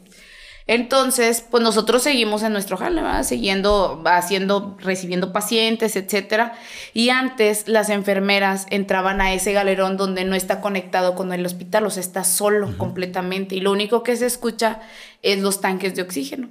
Entonces, 0.66 1.46
pues 1.50 1.62
nosotros 1.62 2.04
seguimos 2.04 2.42
en 2.44 2.54
nuestro 2.54 2.78
jale, 2.78 3.02
¿verdad? 3.02 3.24
Siguiendo, 3.24 4.02
haciendo, 4.06 4.78
recibiendo 4.80 5.34
pacientes, 5.34 5.96
etcétera. 5.96 6.54
Y 6.94 7.10
antes 7.10 7.68
las 7.68 7.90
enfermeras 7.90 8.66
entraban 8.70 9.20
a 9.20 9.34
ese 9.34 9.52
galerón 9.52 9.98
donde 9.98 10.24
no 10.24 10.36
está 10.36 10.62
conectado 10.62 11.16
con 11.16 11.34
el 11.34 11.46
hospital, 11.46 11.86
o 11.86 11.90
sea, 11.90 12.02
está 12.02 12.24
solo 12.24 12.78
completamente. 12.78 13.56
Y 13.56 13.60
lo 13.60 13.72
único 13.72 14.04
que 14.04 14.16
se 14.16 14.26
escucha 14.26 14.80
es 15.22 15.40
los 15.40 15.60
tanques 15.60 15.96
de 15.96 16.02
oxígeno. 16.02 16.50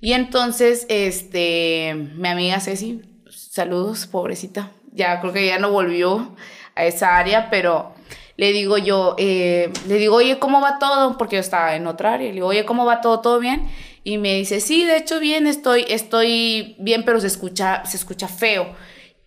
Y 0.00 0.12
entonces, 0.12 0.84
este, 0.88 1.94
mi 2.16 2.28
amiga 2.28 2.60
Ceci, 2.60 3.02
saludos, 3.30 4.06
pobrecita. 4.06 4.72
Ya 4.92 5.20
creo 5.20 5.32
que 5.32 5.46
ya 5.46 5.58
no 5.58 5.70
volvió 5.70 6.34
a 6.74 6.84
esa 6.84 7.16
área, 7.16 7.50
pero 7.50 7.93
le 8.36 8.52
digo 8.52 8.78
yo, 8.78 9.14
eh, 9.18 9.72
le 9.86 9.94
digo, 9.96 10.16
oye, 10.16 10.38
¿cómo 10.38 10.60
va 10.60 10.78
todo? 10.78 11.16
Porque 11.16 11.36
yo 11.36 11.40
estaba 11.40 11.76
en 11.76 11.86
otra 11.86 12.14
área. 12.14 12.28
Le 12.28 12.34
digo, 12.34 12.48
oye, 12.48 12.64
¿cómo 12.64 12.84
va 12.84 13.00
todo? 13.00 13.20
¿Todo 13.20 13.38
bien? 13.38 13.68
Y 14.02 14.18
me 14.18 14.34
dice, 14.34 14.60
sí, 14.60 14.84
de 14.84 14.96
hecho 14.96 15.20
bien, 15.20 15.46
estoy, 15.46 15.84
estoy 15.88 16.76
bien, 16.78 17.04
pero 17.04 17.20
se 17.20 17.28
escucha, 17.28 17.84
se 17.86 17.96
escucha 17.96 18.28
feo. 18.28 18.74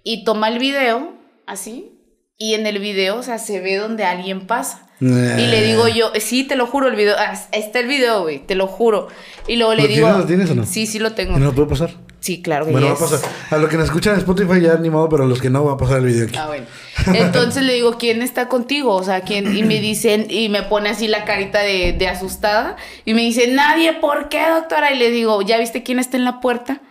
Y 0.03 0.23
toma 0.23 0.49
el 0.49 0.59
video, 0.59 1.13
así, 1.45 1.96
y 2.37 2.53
en 2.53 2.67
el 2.67 2.79
video, 2.79 3.17
o 3.17 3.23
sea, 3.23 3.39
se 3.39 3.59
ve 3.59 3.75
donde 3.77 4.03
alguien 4.05 4.47
pasa. 4.47 4.83
Y 4.99 5.05
le 5.05 5.63
digo 5.63 5.87
yo, 5.87 6.11
sí, 6.19 6.43
te 6.43 6.55
lo 6.55 6.65
juro, 6.65 6.87
el 6.87 6.95
video, 6.95 7.15
ah, 7.19 7.33
está 7.51 7.79
el 7.79 7.87
video, 7.87 8.23
güey, 8.23 8.39
te 8.39 8.55
lo 8.55 8.65
juro. 8.65 9.07
Y 9.47 9.55
luego 9.57 9.75
le 9.75 9.83
¿Lo 9.83 9.87
digo, 9.87 10.07
tienes, 10.07 10.17
lo 10.21 10.25
tienes 10.25 10.49
o 10.49 10.55
no? 10.55 10.65
sí, 10.65 10.87
sí 10.87 10.97
lo 10.97 11.13
tengo. 11.13 11.37
¿Y 11.37 11.39
no 11.39 11.45
lo 11.45 11.53
puede 11.53 11.67
pasar? 11.67 11.91
Sí, 12.19 12.41
claro 12.41 12.65
que 12.65 12.71
Bueno, 12.71 12.87
va 12.87 12.93
a 12.93 12.95
yes. 12.97 13.09
pasar. 13.11 13.29
A 13.51 13.57
los 13.57 13.69
que 13.69 13.77
nos 13.77 13.85
escuchan 13.85 14.13
en 14.13 14.19
Spotify 14.21 14.59
ya 14.59 14.75
ni 14.77 14.89
modo, 14.89 15.07
pero 15.07 15.23
a 15.23 15.27
los 15.27 15.39
que 15.39 15.51
no 15.51 15.63
va 15.65 15.73
a 15.73 15.77
pasar 15.77 15.99
el 15.99 16.05
video 16.05 16.25
aquí. 16.25 16.35
Ah, 16.37 16.47
bueno. 16.47 16.65
Entonces 17.13 17.61
le 17.63 17.73
digo, 17.73 17.97
¿quién 17.99 18.23
está 18.23 18.49
contigo? 18.49 18.95
O 18.95 19.03
sea, 19.03 19.21
¿quién? 19.21 19.55
Y 19.55 19.61
me 19.63 19.75
dicen, 19.81 20.25
y 20.29 20.49
me 20.49 20.63
pone 20.63 20.89
así 20.89 21.07
la 21.07 21.25
carita 21.25 21.59
de, 21.61 21.93
de 21.93 22.07
asustada. 22.07 22.75
Y 23.05 23.13
me 23.13 23.21
dice, 23.21 23.47
nadie, 23.49 23.93
¿por 23.93 24.29
qué, 24.29 24.41
doctora? 24.49 24.91
Y 24.93 24.97
le 24.97 25.11
digo, 25.11 25.41
¿ya 25.43 25.59
viste 25.59 25.83
quién 25.83 25.99
está 25.99 26.17
en 26.17 26.25
la 26.25 26.39
puerta? 26.39 26.81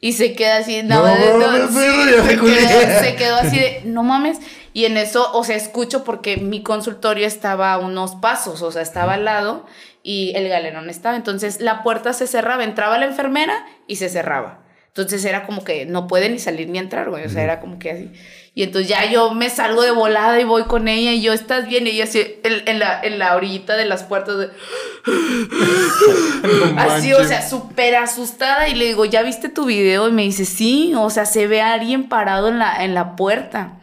Y 0.00 0.14
se 0.14 0.32
queda 0.32 0.56
así, 0.56 0.82
no, 0.82 0.96
No, 0.96 1.38
no, 1.38 1.46
mames, 1.46 1.70
sí, 1.70 2.28
se, 2.28 2.36
quedó, 2.40 3.00
se 3.04 3.14
quedó 3.14 3.36
así 3.36 3.56
de, 3.56 3.82
no 3.84 4.02
mames. 4.02 4.38
Y 4.74 4.86
en 4.86 4.96
eso, 4.96 5.30
o 5.34 5.44
sea, 5.44 5.56
escucho 5.56 6.02
porque 6.04 6.38
mi 6.38 6.62
consultorio 6.62 7.26
estaba 7.26 7.72
a 7.74 7.78
unos 7.78 8.14
pasos, 8.16 8.62
o 8.62 8.72
sea, 8.72 8.80
estaba 8.82 9.14
al 9.14 9.24
lado 9.26 9.66
y 10.02 10.32
el 10.34 10.48
galerón 10.48 10.88
estaba. 10.88 11.16
Entonces 11.16 11.60
la 11.60 11.82
puerta 11.82 12.12
se 12.14 12.26
cerraba, 12.26 12.64
entraba 12.64 12.96
la 12.98 13.06
enfermera 13.06 13.66
y 13.86 13.96
se 13.96 14.08
cerraba. 14.08 14.60
Entonces 14.88 15.24
era 15.24 15.46
como 15.46 15.64
que 15.64 15.86
no 15.86 16.06
puede 16.06 16.28
ni 16.28 16.38
salir 16.38 16.68
ni 16.68 16.78
entrar, 16.78 17.08
güey. 17.10 17.24
O 17.24 17.28
sea, 17.30 17.42
era 17.42 17.60
como 17.60 17.78
que 17.78 17.90
así. 17.90 18.12
Y 18.54 18.62
entonces 18.62 18.88
ya 18.90 19.10
yo 19.10 19.32
me 19.32 19.48
salgo 19.48 19.80
de 19.80 19.90
volada 19.90 20.38
y 20.38 20.44
voy 20.44 20.64
con 20.64 20.86
ella 20.86 21.12
y 21.12 21.22
yo, 21.22 21.32
¿estás 21.32 21.66
bien? 21.66 21.86
Y 21.86 21.90
ella 21.90 22.04
así, 22.04 22.20
en, 22.44 22.68
en 22.68 22.78
la, 22.78 23.00
en 23.02 23.18
la 23.18 23.34
orillita 23.36 23.74
de 23.76 23.86
las 23.86 24.02
puertas. 24.04 24.36
de- 24.36 24.50
así, 26.78 27.12
o 27.12 27.24
sea, 27.24 27.48
súper 27.48 27.96
asustada. 27.96 28.68
Y 28.68 28.74
le 28.74 28.86
digo, 28.86 29.04
¿ya 29.04 29.22
viste 29.22 29.48
tu 29.48 29.64
video? 29.64 30.08
Y 30.08 30.12
me 30.12 30.22
dice, 30.22 30.44
sí, 30.44 30.92
o 30.96 31.10
sea, 31.10 31.24
se 31.26 31.46
ve 31.46 31.60
a 31.62 31.72
alguien 31.72 32.08
parado 32.08 32.48
en 32.48 32.58
la, 32.58 32.84
en 32.84 32.94
la 32.94 33.16
puerta. 33.16 33.78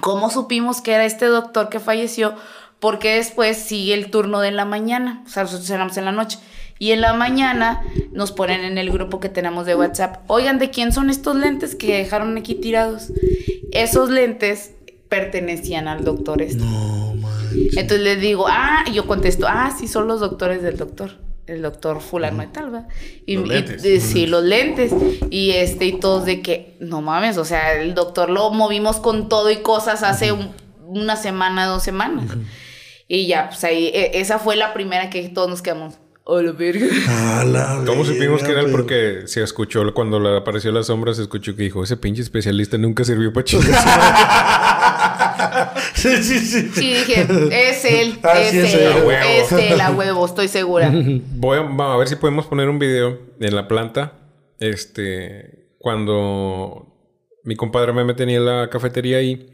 ¿Cómo 0.00 0.30
supimos 0.30 0.80
que 0.80 0.92
era 0.92 1.04
este 1.04 1.26
doctor 1.26 1.68
que 1.68 1.80
falleció? 1.80 2.34
Porque 2.80 3.16
después 3.16 3.56
sigue 3.56 3.94
el 3.94 4.10
turno 4.10 4.40
de 4.40 4.52
la 4.52 4.64
mañana. 4.64 5.22
O 5.26 5.28
sea, 5.28 5.44
nosotros 5.44 5.68
éramos 5.70 5.96
en 5.96 6.04
la 6.04 6.12
noche. 6.12 6.38
Y 6.78 6.92
en 6.92 7.00
la 7.00 7.12
mañana 7.12 7.82
nos 8.12 8.30
ponen 8.30 8.64
en 8.64 8.78
el 8.78 8.90
grupo 8.90 9.18
que 9.18 9.28
tenemos 9.28 9.66
de 9.66 9.74
WhatsApp. 9.74 10.18
Oigan, 10.28 10.58
¿de 10.58 10.70
quién 10.70 10.92
son 10.92 11.10
estos 11.10 11.34
lentes 11.34 11.74
que 11.74 11.96
dejaron 11.96 12.36
aquí 12.36 12.54
tirados? 12.54 13.12
Esos 13.72 14.10
lentes 14.10 14.72
pertenecían 15.08 15.88
al 15.88 16.04
doctor 16.04 16.40
este. 16.40 16.62
No, 16.62 17.14
manches. 17.16 17.76
Entonces 17.76 18.00
les 18.00 18.20
digo, 18.20 18.46
ah, 18.48 18.84
y 18.86 18.92
yo 18.92 19.06
contesto, 19.06 19.46
ah, 19.48 19.74
sí, 19.76 19.88
son 19.88 20.06
los 20.06 20.20
doctores 20.20 20.62
del 20.62 20.76
doctor. 20.76 21.16
El 21.48 21.62
doctor 21.62 22.00
fulano 22.00 22.38
de 22.42 22.46
tal, 22.48 22.74
¿va? 22.74 22.86
Y, 23.26 23.36
Los 23.36 23.46
y- 23.46 23.48
lentes. 23.48 23.84
y- 23.84 24.00
sí, 24.00 24.26
los 24.26 24.44
lentes. 24.44 24.92
Y 25.30 25.50
este, 25.52 25.86
y 25.86 25.92
todos 25.98 26.24
de 26.26 26.42
que, 26.42 26.76
no 26.80 27.00
mames, 27.02 27.38
o 27.38 27.44
sea, 27.44 27.72
el 27.74 27.94
doctor 27.94 28.28
lo 28.30 28.50
movimos 28.50 28.96
con 28.98 29.28
todo 29.28 29.50
y 29.50 29.56
cosas 29.62 30.02
hace 30.02 30.30
un- 30.32 30.50
una 30.86 31.16
semana, 31.16 31.66
dos 31.66 31.82
semanas. 31.82 32.26
Y 33.08 33.26
ya, 33.26 33.48
pues 33.48 33.64
ahí, 33.64 33.86
e- 33.94 34.20
esa 34.20 34.38
fue 34.38 34.56
la 34.56 34.74
primera 34.74 35.08
que 35.10 35.26
todos 35.30 35.48
nos 35.48 35.62
quedamos. 35.62 35.94
Oh, 36.30 36.42
la 36.42 36.52
verga. 36.52 36.86
A 37.40 37.44
la 37.44 37.82
¿Cómo 37.86 38.04
supimos 38.04 38.42
que 38.42 38.50
era 38.52 38.60
él? 38.60 38.70
Porque 38.70 39.22
se 39.24 39.42
escuchó 39.42 39.82
cuando 39.94 40.20
le 40.20 40.36
apareció 40.36 40.70
la 40.72 40.82
sombra, 40.82 41.14
se 41.14 41.22
escuchó 41.22 41.56
que 41.56 41.62
dijo, 41.62 41.82
ese 41.82 41.96
pinche 41.96 42.20
especialista 42.20 42.76
nunca 42.76 43.02
sirvió 43.04 43.32
para 43.32 43.44
chingar. 43.44 43.68
sí, 45.94 46.22
sí, 46.22 46.38
sí. 46.38 46.70
Sí, 46.74 46.92
dije, 46.94 47.26
es 47.50 47.84
él, 47.84 48.18
Así 48.22 48.58
es, 48.58 48.64
es 48.64 48.74
él, 48.74 49.04
huevo. 49.04 49.10
es 49.10 49.52
él, 49.52 49.80
a 49.80 49.90
huevo, 49.90 50.26
estoy 50.26 50.48
segura. 50.48 50.90
Voy 50.92 51.58
a, 51.58 51.62
vamos 51.62 51.94
a 51.94 51.96
ver 51.96 52.08
si 52.08 52.16
podemos 52.16 52.46
poner 52.46 52.68
un 52.68 52.78
video 52.78 53.18
en 53.40 53.54
la 53.54 53.68
planta. 53.68 54.14
Este, 54.60 55.74
cuando 55.78 56.86
mi 57.44 57.56
compadre 57.56 57.92
me 57.92 58.14
tenía 58.14 58.38
en 58.38 58.46
la 58.46 58.68
cafetería 58.70 59.18
ahí, 59.18 59.50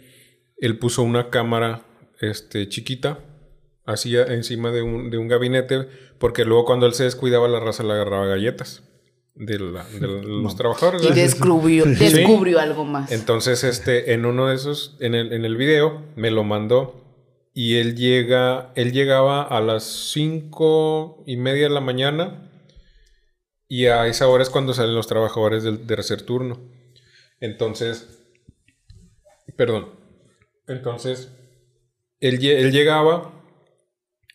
él 0.59 0.79
puso 0.79 1.03
una 1.03 1.31
cámara 1.31 1.83
este, 2.21 2.69
chiquita, 2.69 3.19
así 3.85 4.17
encima 4.17 4.71
de 4.71 4.83
un, 4.83 5.11
de 5.11 5.19
un 5.19 5.29
gabinete, 5.29 5.89
porque 6.19 6.45
luego 6.45 6.65
cuando 6.65 6.87
él 6.87 6.95
se 6.95 7.05
descuidaba, 7.05 7.49
la 7.49 7.61
raza 7.61 7.83
le 7.83 7.93
agarraba 7.93 8.27
galletas 8.27 8.83
de, 9.35 9.59
la- 9.59 9.85
de 9.85 10.01
los 10.22 10.57
trabajadores. 10.57 11.03
Y 11.05 11.12
descubrió, 11.12 11.85
descubrió 11.85 12.61
algo 12.61 12.85
más. 12.85 13.11
Entonces, 13.12 13.64
este, 13.64 14.12
en 14.14 14.24
uno 14.26 14.49
de 14.49 14.55
esos, 14.57 14.97
en 15.01 15.14
el, 15.14 15.32
en 15.32 15.45
el 15.45 15.57
video, 15.57 16.03
me 16.16 16.30
lo 16.30 16.45
mandó. 16.45 17.01
Y 17.53 17.76
él 17.76 17.95
llega, 17.97 18.72
él 18.74 18.93
llegaba 18.93 19.43
a 19.43 19.61
las 19.61 19.85
cinco 19.85 21.22
y 21.26 21.37
media 21.37 21.64
de 21.68 21.74
la 21.74 21.80
mañana. 21.80 22.51
Y 23.68 23.87
a 23.87 24.07
esa 24.07 24.28
hora 24.28 24.43
es 24.43 24.51
cuando 24.51 24.74
salen 24.74 24.95
los 24.95 25.07
trabajadores 25.07 25.62
del 25.62 25.87
tercer 25.87 26.22
turno. 26.22 26.59
Entonces, 27.41 28.20
perdón. 29.57 29.89
Entonces, 30.66 31.30
él, 32.20 32.45
él 32.45 32.72
llegaba 32.72 33.34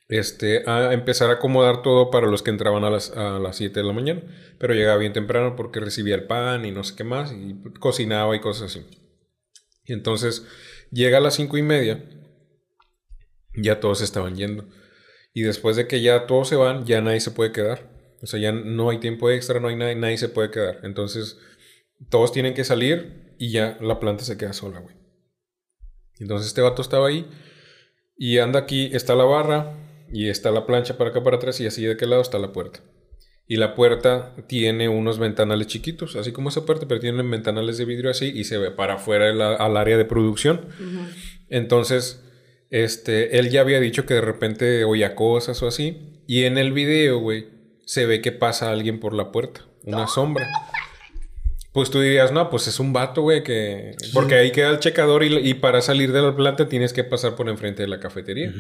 este, 0.09 0.67
a 0.67 0.91
empezar 0.91 1.29
a 1.29 1.33
acomodar 1.33 1.83
todo 1.83 2.09
para 2.09 2.27
los 2.27 2.41
que 2.41 2.49
entraban 2.49 2.83
a 2.83 2.89
las, 2.89 3.11
a 3.11 3.39
las 3.39 3.55
7 3.55 3.79
de 3.79 3.85
la 3.85 3.93
mañana. 3.93 4.21
Pero 4.57 4.73
llegaba 4.73 4.97
bien 4.97 5.13
temprano 5.13 5.55
porque 5.55 5.79
recibía 5.79 6.15
el 6.15 6.25
pan 6.25 6.65
y 6.65 6.71
no 6.71 6.83
sé 6.83 6.95
qué 6.95 7.03
más, 7.03 7.31
y 7.31 7.55
cocinaba 7.79 8.35
y 8.35 8.41
cosas 8.41 8.75
así. 8.75 8.85
Y 9.85 9.93
entonces 9.93 10.45
llega 10.91 11.19
a 11.19 11.21
las 11.21 11.35
5 11.35 11.57
y 11.57 11.61
media, 11.61 12.03
ya 13.55 13.79
todos 13.79 14.01
estaban 14.01 14.35
yendo. 14.35 14.65
Y 15.33 15.43
después 15.43 15.75
de 15.75 15.87
que 15.87 16.01
ya 16.01 16.25
todos 16.25 16.49
se 16.49 16.55
van, 16.55 16.85
ya 16.85 17.01
nadie 17.01 17.19
se 17.19 17.31
puede 17.31 17.51
quedar. 17.51 17.87
O 18.21 18.25
sea, 18.25 18.39
ya 18.39 18.51
no 18.51 18.89
hay 18.89 18.97
tiempo 18.97 19.29
extra, 19.29 19.59
no 19.59 19.67
hay 19.67 19.75
nadie, 19.75 19.95
nadie 19.95 20.17
se 20.17 20.27
puede 20.27 20.49
quedar. 20.49 20.79
Entonces, 20.83 21.37
todos 22.09 22.31
tienen 22.31 22.55
que 22.55 22.63
salir 22.63 23.35
y 23.37 23.51
ya 23.51 23.77
la 23.79 23.99
planta 23.99 24.23
se 24.23 24.37
queda 24.37 24.53
sola, 24.53 24.79
güey. 24.79 24.95
Entonces 26.19 26.47
este 26.47 26.61
vato 26.61 26.81
estaba 26.81 27.07
ahí 27.07 27.25
y 28.17 28.39
anda 28.39 28.59
aquí, 28.59 28.89
está 28.93 29.15
la 29.15 29.23
barra 29.23 29.88
y 30.11 30.29
está 30.29 30.51
la 30.51 30.65
plancha 30.65 30.97
para 30.97 31.09
acá 31.11 31.23
para 31.23 31.37
atrás 31.37 31.59
y 31.61 31.65
así 31.67 31.83
de 31.85 31.97
qué 31.97 32.05
lado 32.05 32.21
está 32.21 32.37
la 32.39 32.51
puerta. 32.53 32.79
Y 33.47 33.55
la 33.57 33.73
puerta 33.73 34.35
tiene 34.47 34.89
unos 34.89 35.17
ventanales 35.17 35.65
chiquitos, 35.67 36.15
así 36.15 36.31
como 36.31 36.49
esa 36.49 36.65
puerta, 36.65 36.87
pero 36.87 36.99
tienen 37.01 37.29
ventanales 37.31 37.77
de 37.79 37.85
vidrio 37.85 38.11
así 38.11 38.31
y 38.33 38.43
se 38.43 38.57
ve 38.59 38.69
para 38.69 38.95
afuera 38.95 39.33
la- 39.33 39.55
al 39.55 39.75
área 39.77 39.97
de 39.97 40.05
producción. 40.05 40.67
Entonces, 41.49 42.23
este, 42.69 43.39
él 43.39 43.49
ya 43.49 43.61
había 43.61 43.79
dicho 43.79 44.05
que 44.05 44.13
de 44.13 44.21
repente 44.21 44.83
oía 44.83 45.15
cosas 45.15 45.61
o 45.63 45.67
así. 45.67 46.21
Y 46.27 46.43
en 46.43 46.57
el 46.59 46.71
video, 46.73 47.17
güey, 47.19 47.47
se 47.85 48.05
ve 48.05 48.21
que 48.21 48.31
pasa 48.31 48.69
alguien 48.71 48.99
por 48.99 49.13
la 49.15 49.31
puerta, 49.31 49.65
una 49.83 50.07
sombra. 50.07 50.45
Pues 51.73 51.89
tú 51.91 52.01
dirías, 52.01 52.31
no, 52.31 52.49
pues 52.49 52.67
es 52.67 52.79
un 52.79 52.93
vato, 52.93 53.21
güey, 53.21 53.43
que... 53.43 53.95
Porque 54.13 54.35
ahí 54.35 54.51
queda 54.51 54.69
el 54.71 54.79
checador 54.79 55.23
y, 55.23 55.35
y 55.37 55.53
para 55.55 55.81
salir 55.81 56.11
de 56.11 56.21
la 56.21 56.35
planta 56.35 56.67
tienes 56.67 56.93
que 56.93 57.03
pasar 57.03 57.35
por 57.35 57.47
enfrente 57.49 57.83
de 57.83 57.87
la 57.87 57.99
cafetería. 57.99 58.53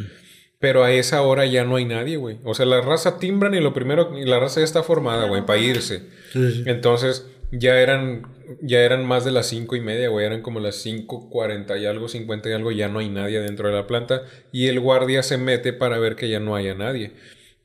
Pero 0.59 0.83
a 0.83 0.91
esa 0.91 1.21
hora 1.21 1.45
ya 1.45 1.63
no 1.63 1.77
hay 1.77 1.85
nadie, 1.85 2.17
güey. 2.17 2.39
O 2.43 2.53
sea, 2.53 2.65
la 2.65 2.81
raza 2.81 3.17
timbran 3.17 3.55
y 3.55 3.61
lo 3.61 3.73
primero... 3.73 4.17
Y 4.17 4.25
la 4.25 4.39
raza 4.39 4.59
ya 4.59 4.65
está 4.65 4.83
formada, 4.83 5.27
güey, 5.27 5.45
para 5.45 5.59
irse. 5.59 6.03
Sí, 6.33 6.51
sí. 6.51 6.63
Entonces, 6.65 7.25
ya 7.51 7.79
eran... 7.79 8.27
Ya 8.61 8.79
eran 8.79 9.05
más 9.05 9.25
de 9.25 9.31
las 9.31 9.47
cinco 9.47 9.75
y 9.75 9.81
media, 9.81 10.09
güey. 10.09 10.25
Eran 10.25 10.41
como 10.41 10.59
las 10.59 10.75
cinco 10.75 11.29
cuarenta 11.29 11.77
y 11.77 11.85
algo, 11.85 12.07
cincuenta 12.09 12.49
y 12.49 12.53
algo. 12.53 12.71
Ya 12.71 12.89
no 12.89 12.99
hay 12.99 13.09
nadie 13.09 13.39
dentro 13.39 13.69
de 13.69 13.75
la 13.75 13.87
planta. 13.87 14.23
Y 14.51 14.67
el 14.67 14.79
guardia 14.79 15.23
se 15.23 15.37
mete 15.37 15.71
para 15.71 15.99
ver 15.99 16.15
que 16.15 16.29
ya 16.29 16.39
no 16.39 16.55
haya 16.55 16.73
nadie. 16.73 17.13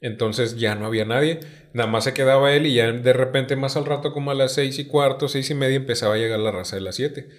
Entonces 0.01 0.57
ya 0.59 0.75
no 0.75 0.85
había 0.85 1.07
nadie. 1.07 1.41
Nada 1.73 1.91
más 1.91 2.05
se 2.05 2.13
quedaba 2.13 2.53
él 2.53 2.67
y 2.67 2.75
ya 2.75 2.93
de 2.93 3.13
repente 3.15 3.57
más 3.57 3.77
al 3.79 3.87
rato 3.87 4.13
como 4.13 4.31
a 4.31 4.35
las 4.35 4.53
seis 4.53 4.79
y 4.79 4.85
cuarto, 4.85 5.29
seis 5.29 5.49
y 5.49 5.55
media 5.55 5.77
empezaba 5.77 6.15
a 6.15 6.19
llegar 6.19 6.39
la 6.39 6.53
raza 6.53 6.77
de 6.77 6.83
las 6.83 6.97
siete. 6.97 7.31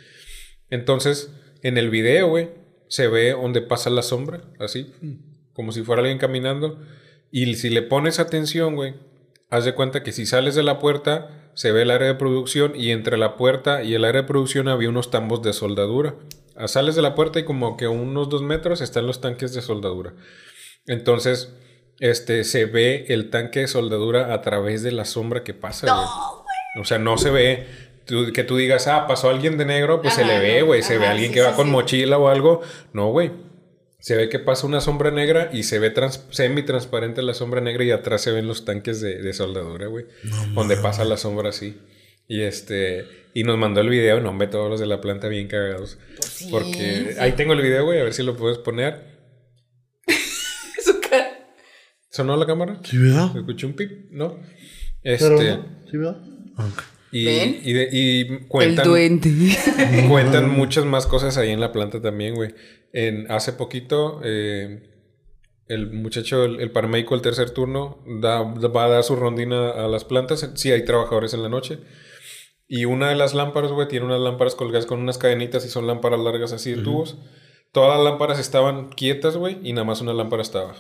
Entonces 0.72 1.32
en 1.62 1.78
el 1.78 1.91
video, 1.91 2.28
güey, 2.28 2.49
se 2.89 3.08
ve 3.08 3.32
donde 3.32 3.62
pasa 3.62 3.91
la 3.91 4.01
sombra, 4.01 4.41
así, 4.60 4.91
como 5.56 5.72
si 5.72 5.82
fuera 5.82 6.01
alguien 6.01 6.20
caminando. 6.20 6.80
Y 7.32 7.56
si 7.56 7.70
le 7.70 7.82
pones 7.82 8.20
atención, 8.20 8.76
güey, 8.76 8.93
haz 9.49 9.66
de 9.66 9.74
cuenta 9.74 10.03
que 10.03 10.12
si 10.12 10.26
sales 10.28 10.53
de 10.56 10.62
la 10.64 10.78
puerta, 10.80 11.49
se 11.56 11.72
ve 11.72 11.82
el 11.84 11.91
área 11.91 12.10
de 12.10 12.16
producción 12.16 12.74
y 12.76 12.91
entre 12.91 13.18
la 13.18 13.36
puerta 13.38 13.82
y 13.82 13.93
el 13.95 14.06
área 14.06 14.22
de 14.22 14.28
producción 14.28 14.68
había 14.68 14.89
unos 14.89 15.10
tambos 15.10 15.41
de 15.41 15.53
soldadura. 15.53 16.16
Ah, 16.58 16.68
Sales 16.68 16.95
de 16.95 17.01
la 17.01 17.16
puerta 17.16 17.39
y 17.39 17.43
como 17.43 17.76
que 17.78 17.86
a 17.86 17.89
unos 17.89 18.30
dos 18.30 18.41
metros 18.41 18.80
están 18.82 19.08
los 19.08 19.20
tanques 19.22 19.53
de 19.53 19.62
soldadura. 19.62 20.14
Entonces, 20.86 21.53
este, 21.99 22.43
se 22.43 22.66
ve 22.66 23.06
el 23.10 23.30
tanque 23.30 23.62
de 23.62 23.68
soldadura 23.68 24.34
a 24.34 24.41
través 24.41 24.84
de 24.84 24.91
la 24.91 25.06
sombra 25.06 25.43
que 25.43 25.53
pasa, 25.53 25.88
güey. 25.93 26.82
O 26.82 26.86
sea, 26.86 26.97
no 26.99 27.18
se 27.18 27.30
ve 27.32 27.68
tú- 28.06 28.32
que 28.34 28.43
tú 28.43 28.58
digas, 28.58 28.88
ah, 28.88 29.08
pasó 29.08 29.30
alguien 29.30 29.58
de 29.58 29.66
negro, 29.66 30.01
pues 30.01 30.14
se 30.14 30.26
le 30.26 30.39
ve, 30.39 30.62
güey. 30.62 30.82
Se 30.84 30.97
ve 30.97 31.08
alguien 31.08 31.30
sí, 31.30 31.34
que 31.36 31.41
va 31.41 31.51
sí, 31.51 31.56
con 31.56 31.70
mochila 31.72 32.18
o 32.18 32.28
algo. 32.28 32.62
No, 32.93 33.10
güey. 33.12 33.32
Se 34.06 34.16
ve 34.16 34.30
que 34.30 34.38
pasa 34.38 34.68
una 34.68 34.82
sombra 34.82 35.10
negra 35.10 35.49
y 35.51 35.64
se 35.64 35.80
ve 35.80 35.89
trans- 35.89 36.28
semi-transparente 36.30 37.24
la 37.24 37.34
sombra 37.34 37.60
negra 37.60 37.84
y 37.86 37.89
atrás 37.89 38.22
se 38.22 38.32
ven 38.32 38.45
los 38.47 38.64
tanques 38.64 39.01
de, 39.01 39.20
de 39.20 39.34
soldadura, 39.34 39.88
güey. 39.88 40.06
donde 40.53 40.78
pasa 40.78 41.03
la 41.06 41.18
sombra 41.18 41.49
así. 41.49 41.80
Y 42.28 42.41
este, 42.41 43.06
y 43.34 43.43
nos 43.45 43.58
mandó 43.58 43.82
el 43.82 43.89
video, 43.89 44.20
no, 44.22 44.30
hombre, 44.30 44.47
todos 44.47 44.70
los 44.70 44.80
de 44.80 44.86
la 44.86 45.01
planta 45.01 45.28
bien 45.28 45.47
cagados. 45.47 45.97
sí, 46.22 46.49
Porque 46.51 47.14
sí. 47.14 47.20
ahí 47.20 47.32
tengo 47.32 47.53
el 47.53 47.64
video, 47.64 47.84
güey, 47.86 47.99
a 47.99 48.03
ver 48.03 48.14
si 48.14 48.22
lo 48.22 48.38
puedes 48.38 48.60
poner. 48.60 49.01
Su 50.86 51.01
cara. 51.01 51.49
¿Sonó 52.12 52.38
la 52.38 52.45
cámara? 52.45 52.80
¿Sí, 52.84 52.99
verdad? 52.99 53.36
Escuché 53.36 53.66
un 53.66 53.74
pip, 53.74 54.12
¿no? 54.12 54.39
Pero, 55.01 55.41
Este, 55.41 55.60
¿Sí, 55.89 55.97
verdad? 55.97 56.18
Y, 57.12 57.26
¿Ven? 57.26 57.60
y, 57.64 57.74
de- 57.74 57.89
y 57.91 58.22
El 58.34 58.39
cuentan, 58.47 58.86
duende. 58.88 59.32
cuentan 60.10 60.49
muchas 60.51 60.86
más 60.86 61.08
cosas 61.08 61.38
ahí 61.38 61.49
en 61.49 61.60
la 61.60 61.72
planta 61.72 61.99
también, 62.01 62.36
güey. 62.36 62.53
En, 62.98 63.30
hace 63.30 63.52
poquito, 63.54 64.22
eh, 64.24 64.89
el 65.68 65.91
muchacho, 65.91 66.46
el, 66.46 66.62
el 66.62 66.72
paramédico 66.72 67.14
del 67.16 67.22
tercer 67.22 67.50
turno, 67.50 67.98
da, 68.08 68.41
va 68.41 68.86
a 68.86 68.89
dar 68.89 69.04
su 69.04 69.16
rondina 69.18 69.72
a 69.72 69.88
las 69.88 70.06
plantas. 70.06 70.50
Sí, 70.56 70.72
hay 70.72 70.86
trabajadores 70.86 71.34
en 71.34 71.43
la 71.43 71.50
noche. 71.50 71.80
Y 72.68 72.86
una 72.86 73.10
de 73.10 73.16
las 73.16 73.34
lámparas, 73.34 73.72
güey, 73.72 73.88
tiene 73.88 74.06
unas 74.06 74.22
lámparas 74.22 74.56
colgadas 74.56 74.86
con 74.86 75.00
unas 75.00 75.18
cadenitas 75.18 75.66
y 75.66 75.70
son 75.70 75.88
lámparas 75.88 76.20
largas 76.20 76.52
así 76.54 76.72
de 76.72 76.78
tubos. 76.84 77.18
Todas 77.72 77.98
las 77.98 78.06
lámparas 78.06 78.39
estaban 78.39 78.89
quietas, 78.89 79.36
güey, 79.36 79.58
y 79.62 79.74
nada 79.74 79.84
más 79.86 80.00
una 80.02 80.14
lámpara 80.14 80.41
estaba. 80.41 80.76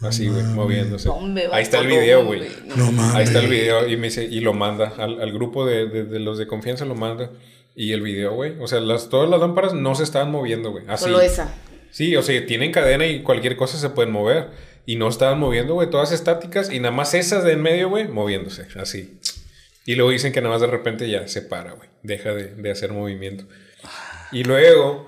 Así, 0.00 0.28
güey, 0.28 0.42
moviéndose. 0.42 1.08
Ahí 1.54 1.62
está 1.62 1.78
el 1.80 1.86
video, 1.88 2.24
güey. 2.24 2.40
No 2.76 2.90
mames. 2.90 3.14
Ahí 3.14 3.24
está 3.24 3.38
el 3.40 3.48
video 3.48 3.86
y 3.86 3.96
me 3.96 4.06
dice, 4.08 4.24
y 4.24 4.40
lo 4.40 4.54
manda 4.54 4.94
al, 4.98 5.20
al 5.20 5.32
grupo 5.32 5.64
de, 5.66 5.86
de- 5.86 6.04
de 6.04 6.18
los 6.18 6.38
de 6.38 6.46
confianza, 6.48 6.84
lo 6.84 6.94
manda. 6.96 7.30
Y 7.74 7.92
el 7.92 8.02
video, 8.02 8.34
güey. 8.34 8.54
O 8.60 8.66
sea, 8.66 8.80
las, 8.80 9.08
todas 9.08 9.28
las 9.30 9.40
lámparas 9.40 9.72
no 9.74 9.94
se 9.94 10.02
estaban 10.02 10.30
moviendo, 10.30 10.70
güey. 10.70 10.84
Así. 10.88 11.04
Solo 11.04 11.20
esa. 11.20 11.54
Sí, 11.90 12.16
o 12.16 12.22
sea, 12.22 12.44
tienen 12.46 12.72
cadena 12.72 13.06
y 13.06 13.22
cualquier 13.22 13.56
cosa 13.56 13.78
se 13.78 13.90
pueden 13.90 14.12
mover. 14.12 14.48
Y 14.86 14.96
no 14.96 15.08
estaban 15.08 15.38
moviendo, 15.38 15.74
güey. 15.74 15.88
Todas 15.90 16.12
estáticas 16.12 16.72
y 16.72 16.80
nada 16.80 16.94
más 16.94 17.14
esas 17.14 17.44
de 17.44 17.52
en 17.52 17.62
medio, 17.62 17.88
güey, 17.88 18.08
moviéndose. 18.08 18.66
Así. 18.76 19.18
Y 19.86 19.94
luego 19.94 20.10
dicen 20.10 20.32
que 20.32 20.40
nada 20.40 20.54
más 20.54 20.60
de 20.60 20.66
repente 20.68 21.08
ya 21.08 21.26
se 21.28 21.42
para, 21.42 21.72
güey. 21.72 21.88
Deja 22.02 22.34
de, 22.34 22.54
de 22.54 22.70
hacer 22.70 22.92
movimiento. 22.92 23.44
Y 24.32 24.44
luego 24.44 25.06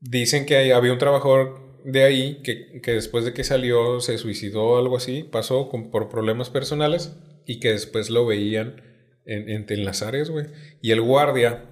dicen 0.00 0.46
que 0.46 0.56
hay- 0.56 0.70
había 0.72 0.92
un 0.92 0.98
trabajador 0.98 1.60
de 1.84 2.02
ahí 2.04 2.42
que, 2.42 2.80
que 2.82 2.92
después 2.92 3.24
de 3.24 3.32
que 3.32 3.44
salió 3.44 4.00
se 4.00 4.18
suicidó 4.18 4.64
o 4.64 4.78
algo 4.78 4.96
así. 4.96 5.22
Pasó 5.24 5.68
con- 5.68 5.90
por 5.90 6.08
problemas 6.08 6.50
personales 6.50 7.12
y 7.46 7.60
que 7.60 7.70
después 7.72 8.10
lo 8.10 8.26
veían 8.26 8.82
en, 9.26 9.48
en, 9.48 9.66
en 9.68 9.84
las 9.84 10.02
áreas, 10.02 10.30
güey. 10.30 10.46
Y 10.82 10.92
el 10.92 11.00
guardia, 11.00 11.64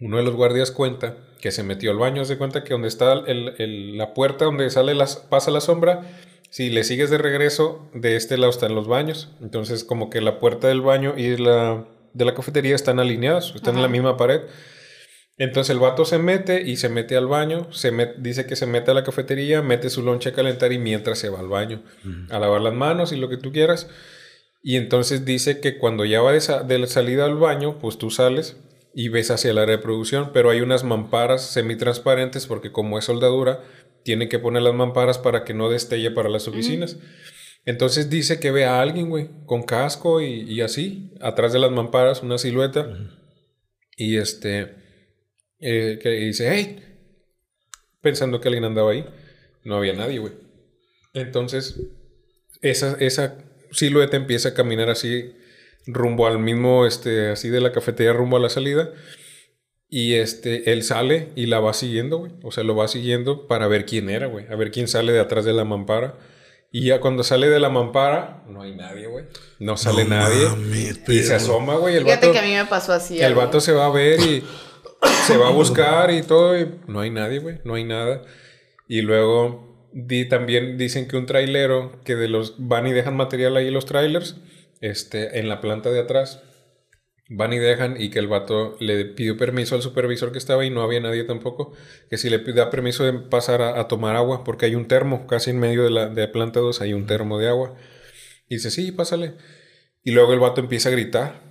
uno 0.00 0.18
de 0.18 0.22
los 0.22 0.34
guardias 0.34 0.70
cuenta 0.70 1.16
que 1.40 1.50
se 1.50 1.62
metió 1.62 1.90
al 1.90 1.98
baño, 1.98 2.24
se 2.24 2.38
cuenta 2.38 2.64
que 2.64 2.70
donde 2.74 2.88
está 2.88 3.12
el- 3.12 3.54
el- 3.58 3.96
la 3.98 4.14
puerta 4.14 4.44
donde 4.46 4.68
sale 4.70 4.94
las, 4.94 5.16
pasa 5.16 5.50
la 5.50 5.60
sombra, 5.60 6.02
si 6.50 6.70
le 6.70 6.84
sigues 6.84 7.10
de 7.10 7.18
regreso, 7.18 7.90
de 7.94 8.16
este 8.16 8.38
lado 8.38 8.50
están 8.50 8.74
los 8.74 8.86
baños. 8.88 9.30
Entonces, 9.42 9.84
como 9.84 10.10
que 10.10 10.20
la 10.20 10.38
puerta 10.38 10.68
del 10.68 10.80
baño 10.80 11.14
y 11.16 11.36
la, 11.36 11.86
de 12.14 12.24
la 12.24 12.34
cafetería 12.34 12.74
están 12.74 12.98
alineadas, 13.00 13.52
están 13.54 13.76
en 13.76 13.82
la 13.82 13.88
misma 13.88 14.16
pared. 14.16 14.42
Entonces 15.38 15.70
el 15.74 15.78
vato 15.80 16.06
se 16.06 16.18
mete 16.18 16.62
y 16.62 16.76
se 16.76 16.88
mete 16.88 17.14
al 17.16 17.26
baño, 17.26 17.70
se 17.72 17.92
met- 17.92 18.16
dice 18.16 18.46
que 18.46 18.56
se 18.56 18.64
mete 18.66 18.90
a 18.90 18.94
la 18.94 19.04
cafetería, 19.04 19.60
mete 19.60 19.90
su 19.90 20.02
lonche 20.02 20.30
a 20.30 20.32
calentar 20.32 20.72
y 20.72 20.78
mientras 20.78 21.18
se 21.18 21.28
va 21.28 21.40
al 21.40 21.48
baño 21.48 21.82
a 22.30 22.38
lavar 22.38 22.62
las 22.62 22.72
manos 22.72 23.12
y 23.12 23.16
lo 23.16 23.28
que 23.28 23.36
tú 23.36 23.52
quieras. 23.52 23.86
Y 24.68 24.74
entonces 24.74 25.24
dice 25.24 25.60
que 25.60 25.78
cuando 25.78 26.04
ya 26.04 26.20
va 26.22 26.32
de, 26.32 26.40
sa- 26.40 26.64
de 26.64 26.76
la 26.80 26.88
salida 26.88 27.24
al 27.24 27.36
baño, 27.36 27.78
pues 27.78 27.98
tú 27.98 28.10
sales 28.10 28.56
y 28.92 29.10
ves 29.10 29.30
hacia 29.30 29.52
el 29.52 29.58
área 29.58 29.76
de 29.76 29.82
producción, 29.82 30.32
pero 30.32 30.50
hay 30.50 30.60
unas 30.60 30.82
mamparas 30.82 31.46
semitransparentes 31.50 32.48
porque 32.48 32.72
como 32.72 32.98
es 32.98 33.04
soldadura, 33.04 33.62
tienen 34.02 34.28
que 34.28 34.40
poner 34.40 34.62
las 34.62 34.74
mamparas 34.74 35.18
para 35.18 35.44
que 35.44 35.54
no 35.54 35.68
destelle 35.70 36.10
para 36.10 36.28
las 36.28 36.48
oficinas. 36.48 36.96
Entonces 37.64 38.10
dice 38.10 38.40
que 38.40 38.50
ve 38.50 38.64
a 38.64 38.80
alguien, 38.80 39.08
güey, 39.08 39.28
con 39.44 39.62
casco 39.62 40.20
y, 40.20 40.40
y 40.52 40.60
así, 40.62 41.12
atrás 41.20 41.52
de 41.52 41.60
las 41.60 41.70
mamparas, 41.70 42.24
una 42.24 42.36
silueta. 42.36 42.88
Y 43.96 44.16
este, 44.16 44.74
eh, 45.60 46.00
que 46.02 46.08
dice, 46.10 46.48
hey, 46.52 46.82
pensando 48.00 48.40
que 48.40 48.48
alguien 48.48 48.64
andaba 48.64 48.90
ahí. 48.90 49.06
No 49.62 49.76
había 49.76 49.92
nadie, 49.92 50.18
güey. 50.18 50.32
Entonces, 51.14 51.80
esa, 52.62 52.96
esa 52.98 53.38
silueta 53.76 54.16
empieza 54.16 54.50
a 54.50 54.54
caminar 54.54 54.90
así 54.90 55.34
rumbo 55.86 56.26
al 56.26 56.38
mismo, 56.38 56.86
este, 56.86 57.30
así 57.30 57.48
de 57.48 57.60
la 57.60 57.72
cafetería 57.72 58.12
rumbo 58.12 58.36
a 58.36 58.40
la 58.40 58.48
salida. 58.48 58.90
Y 59.88 60.14
este, 60.14 60.72
él 60.72 60.82
sale 60.82 61.28
y 61.36 61.46
la 61.46 61.60
va 61.60 61.72
siguiendo, 61.72 62.18
güey. 62.18 62.32
O 62.42 62.50
sea, 62.50 62.64
lo 62.64 62.74
va 62.74 62.88
siguiendo 62.88 63.46
para 63.46 63.68
ver 63.68 63.86
quién 63.86 64.10
era, 64.10 64.26
güey. 64.26 64.46
A 64.50 64.56
ver 64.56 64.72
quién 64.72 64.88
sale 64.88 65.12
de 65.12 65.20
atrás 65.20 65.44
de 65.44 65.52
la 65.52 65.64
mampara. 65.64 66.18
Y 66.72 66.86
ya 66.86 67.00
cuando 67.00 67.22
sale 67.22 67.48
de 67.48 67.60
la 67.60 67.68
mampara, 67.68 68.42
no 68.48 68.62
hay 68.62 68.74
nadie, 68.74 69.06
güey. 69.06 69.26
No 69.60 69.76
sale 69.76 70.04
nadie. 70.04 70.48
y 71.06 71.18
se 71.20 71.34
asoma, 71.34 71.76
güey. 71.76 72.02
Fíjate 72.02 72.32
que 72.32 72.38
a 72.38 72.42
mí 72.42 72.54
me 72.54 72.64
pasó 72.64 72.92
así. 72.92 73.20
El 73.20 73.34
vato 73.34 73.60
se 73.60 73.72
va 73.72 73.86
a 73.86 73.90
ver 73.90 74.18
y 74.20 74.44
se 75.26 75.36
va 75.36 75.48
a 75.48 75.52
buscar 75.52 76.10
y 76.10 76.22
todo. 76.22 76.58
Y 76.58 76.68
no 76.88 77.00
hay 77.00 77.10
nadie, 77.10 77.38
güey. 77.38 77.60
No 77.64 77.74
hay 77.74 77.84
nada. 77.84 78.22
Y 78.88 79.02
luego 79.02 79.65
di, 79.96 80.28
también 80.28 80.76
dicen 80.76 81.08
que 81.08 81.16
un 81.16 81.24
trailero 81.24 82.00
que 82.04 82.16
de 82.16 82.28
los 82.28 82.54
van 82.58 82.86
y 82.86 82.92
dejan 82.92 83.16
material 83.16 83.56
ahí 83.56 83.70
los 83.70 83.86
trailers, 83.86 84.36
este, 84.80 85.38
en 85.38 85.48
la 85.48 85.60
planta 85.62 85.90
de 85.90 86.00
atrás 86.00 86.42
van 87.28 87.52
y 87.52 87.58
dejan 87.58 88.00
y 88.00 88.10
que 88.10 88.18
el 88.18 88.28
vato 88.28 88.76
le 88.78 89.04
pidió 89.04 89.36
permiso 89.36 89.74
al 89.74 89.82
supervisor 89.82 90.30
que 90.30 90.38
estaba 90.38 90.64
y 90.64 90.70
no 90.70 90.82
había 90.82 91.00
nadie 91.00 91.24
tampoco, 91.24 91.72
que 92.08 92.18
si 92.18 92.30
le 92.30 92.38
pida 92.38 92.70
permiso 92.70 93.04
de 93.04 93.14
pasar 93.14 93.62
a, 93.62 93.88
tomar 93.88 94.16
agua, 94.16 94.44
porque 94.44 94.66
hay 94.66 94.74
un 94.74 94.86
termo, 94.86 95.26
casi 95.26 95.50
en 95.50 95.58
medio 95.58 95.82
de 95.82 95.90
la 95.90 96.08
de 96.08 96.28
planta 96.28 96.60
2 96.60 96.80
hay 96.82 96.92
un 96.92 97.06
termo 97.06 97.38
de 97.38 97.48
agua. 97.48 97.74
Y 98.48 98.56
dice, 98.56 98.70
sí, 98.70 98.92
pásale. 98.92 99.34
Y 100.04 100.12
luego 100.12 100.32
el 100.32 100.40
vato 100.40 100.60
empieza 100.60 100.88
a 100.88 100.92
gritar. 100.92 101.42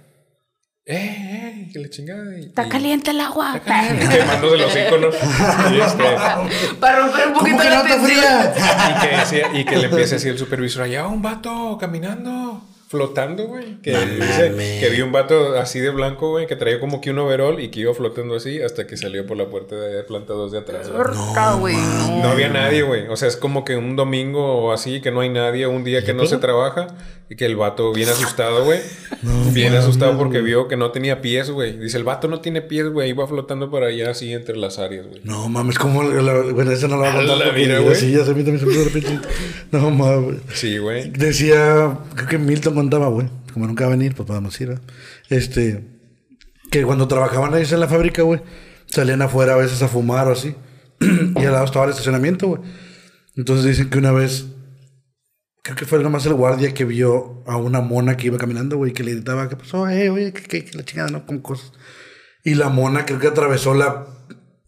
¡Eh, 0.85 0.95
eh! 0.95 1.44
Que 1.75 1.81
le 1.81 1.89
chingada. 1.89 2.33
está 2.37 2.69
caliente 2.69 3.11
el 3.11 3.19
agua. 3.19 3.59
Quemándose 3.61 4.57
los 4.57 4.77
iconos. 4.77 5.13
este, 5.85 6.75
Para 6.79 6.99
romper 6.99 7.27
un 7.27 7.33
poquito 7.33 7.63
la 7.65 7.83
tensión. 7.83 9.51
Y 9.53 9.59
y 9.59 9.65
que 9.65 9.75
le 9.75 9.87
empieza 9.87 10.15
a 10.15 10.17
decir 10.17 10.31
el 10.31 10.37
supervisor, 10.37 10.83
allá 10.83 11.05
un 11.05 11.21
vato 11.21 11.77
caminando 11.77 12.61
flotando, 12.87 13.47
güey. 13.47 13.81
Que, 13.81 13.91
dice, 13.91 14.79
que 14.79 14.89
vi 14.89 15.01
un 15.01 15.11
vato 15.11 15.57
así 15.57 15.79
de 15.79 15.89
blanco, 15.89 16.29
güey, 16.29 16.47
que 16.47 16.55
traía 16.55 16.79
como 16.79 17.01
que 17.01 17.11
un 17.11 17.19
overall 17.19 17.59
y 17.59 17.69
que 17.69 17.81
iba 17.81 17.93
flotando 17.93 18.35
así 18.35 18.61
hasta 18.61 18.87
que 18.87 18.95
salió 18.95 19.25
por 19.25 19.35
la 19.35 19.47
puerta 19.47 19.75
de 19.75 20.03
planta 20.03 20.33
2 20.33 20.51
de 20.53 20.57
atrás. 20.59 20.89
No, 20.89 21.03
no, 21.03 22.29
había 22.29 22.47
nadie, 22.47 22.83
güey. 22.83 23.07
O 23.09 23.17
sea, 23.17 23.27
es 23.27 23.35
como 23.35 23.65
que 23.65 23.75
un 23.75 23.97
domingo 23.97 24.63
o 24.63 24.71
así, 24.71 25.01
que 25.01 25.11
no 25.11 25.19
hay 25.21 25.29
nadie, 25.29 25.67
un 25.67 25.83
día 25.83 26.05
que 26.05 26.13
no 26.13 26.25
se 26.25 26.37
trabaja 26.37 26.87
y 27.29 27.35
que 27.35 27.45
el 27.45 27.55
vato 27.55 27.91
viene 27.91 28.11
asustado, 28.11 28.65
güey. 28.65 28.79
viene 29.51 29.77
asustado 29.77 30.17
porque 30.17 30.41
vio 30.41 30.67
que 30.67 30.77
no 30.77 30.91
tenía 30.91 31.21
pies, 31.21 31.49
güey. 31.49 31.77
Dice, 31.79 31.97
el 31.97 32.03
vato 32.03 32.27
no 32.27 32.39
tiene 32.39 32.61
pies, 32.61 32.89
güey. 32.89 33.09
Iba 33.09 33.25
flotando 33.27 33.71
para 33.71 33.87
allá 33.87 34.11
así 34.11 34.31
entre 34.31 34.55
las 34.57 34.77
áreas, 34.77 35.07
güey. 35.07 35.21
No 35.23 35.49
mames, 35.49 35.79
como. 35.79 36.03
Bueno, 36.03 36.71
eso 36.71 36.87
no 36.87 36.97
lo 36.97 37.01
va 37.01 37.13
a 37.13 37.15
contar. 37.15 37.37
La 37.37 37.79
güey. 37.79 37.95
Sí, 37.95 38.11
ya 38.11 38.23
se 38.25 38.33
me 38.33 38.43
también 38.43 38.59
se 38.59 38.65
me 38.67 38.73
de 38.73 38.83
repente. 38.85 39.27
No 39.71 39.89
mames. 39.89 40.41
Sí, 40.53 40.77
güey. 40.77 41.09
Decía, 41.09 41.97
creo 42.15 42.27
que 42.29 42.37
Milton 42.37 42.75
contaba, 42.75 43.07
güey. 43.07 43.27
Como 43.53 43.65
nunca 43.65 43.85
va 43.85 43.93
a 43.93 43.95
venir, 43.95 44.13
pues 44.15 44.27
podemos 44.27 44.59
ir, 44.61 44.79
Este. 45.29 45.83
Que 46.69 46.83
cuando 46.83 47.07
trabajaban 47.07 47.53
ahí 47.53 47.65
en 47.69 47.79
la 47.79 47.87
fábrica, 47.87 48.21
güey. 48.21 48.41
Salían 48.85 49.21
afuera 49.21 49.53
a 49.53 49.57
veces 49.57 49.81
a 49.81 49.87
fumar 49.87 50.27
o 50.27 50.33
así. 50.33 50.55
y 50.99 51.39
al 51.45 51.53
lado 51.53 51.65
estaba 51.65 51.85
el 51.85 51.91
estacionamiento, 51.91 52.47
güey. 52.47 52.61
Entonces 53.35 53.65
dicen 53.65 53.89
que 53.89 53.97
una 53.97 54.11
vez 54.11 54.45
creo 55.65 55.75
que 55.75 55.85
fue 55.85 55.97
nomás 56.03 56.23
el 56.27 56.35
guardia 56.35 56.75
que 56.75 56.85
vio 56.85 57.41
a 57.47 57.57
una 57.57 57.81
mona 57.81 58.15
que 58.15 58.27
iba 58.27 58.37
caminando, 58.37 58.77
güey, 58.77 58.93
que 58.93 59.03
le 59.03 59.13
gritaba, 59.13 59.49
¿qué 59.49 59.55
pasó? 59.55 59.89
Eh, 59.89 60.11
oye, 60.11 60.31
¿qué, 60.31 60.63
qué, 60.63 60.77
la 60.77 60.85
chingada, 60.85 61.09
no? 61.09 61.25
Con 61.25 61.39
cosas. 61.39 61.71
Y 62.43 62.53
la 62.53 62.69
mona 62.69 63.03
creo 63.07 63.17
que 63.17 63.25
atravesó 63.25 63.73
la... 63.73 64.05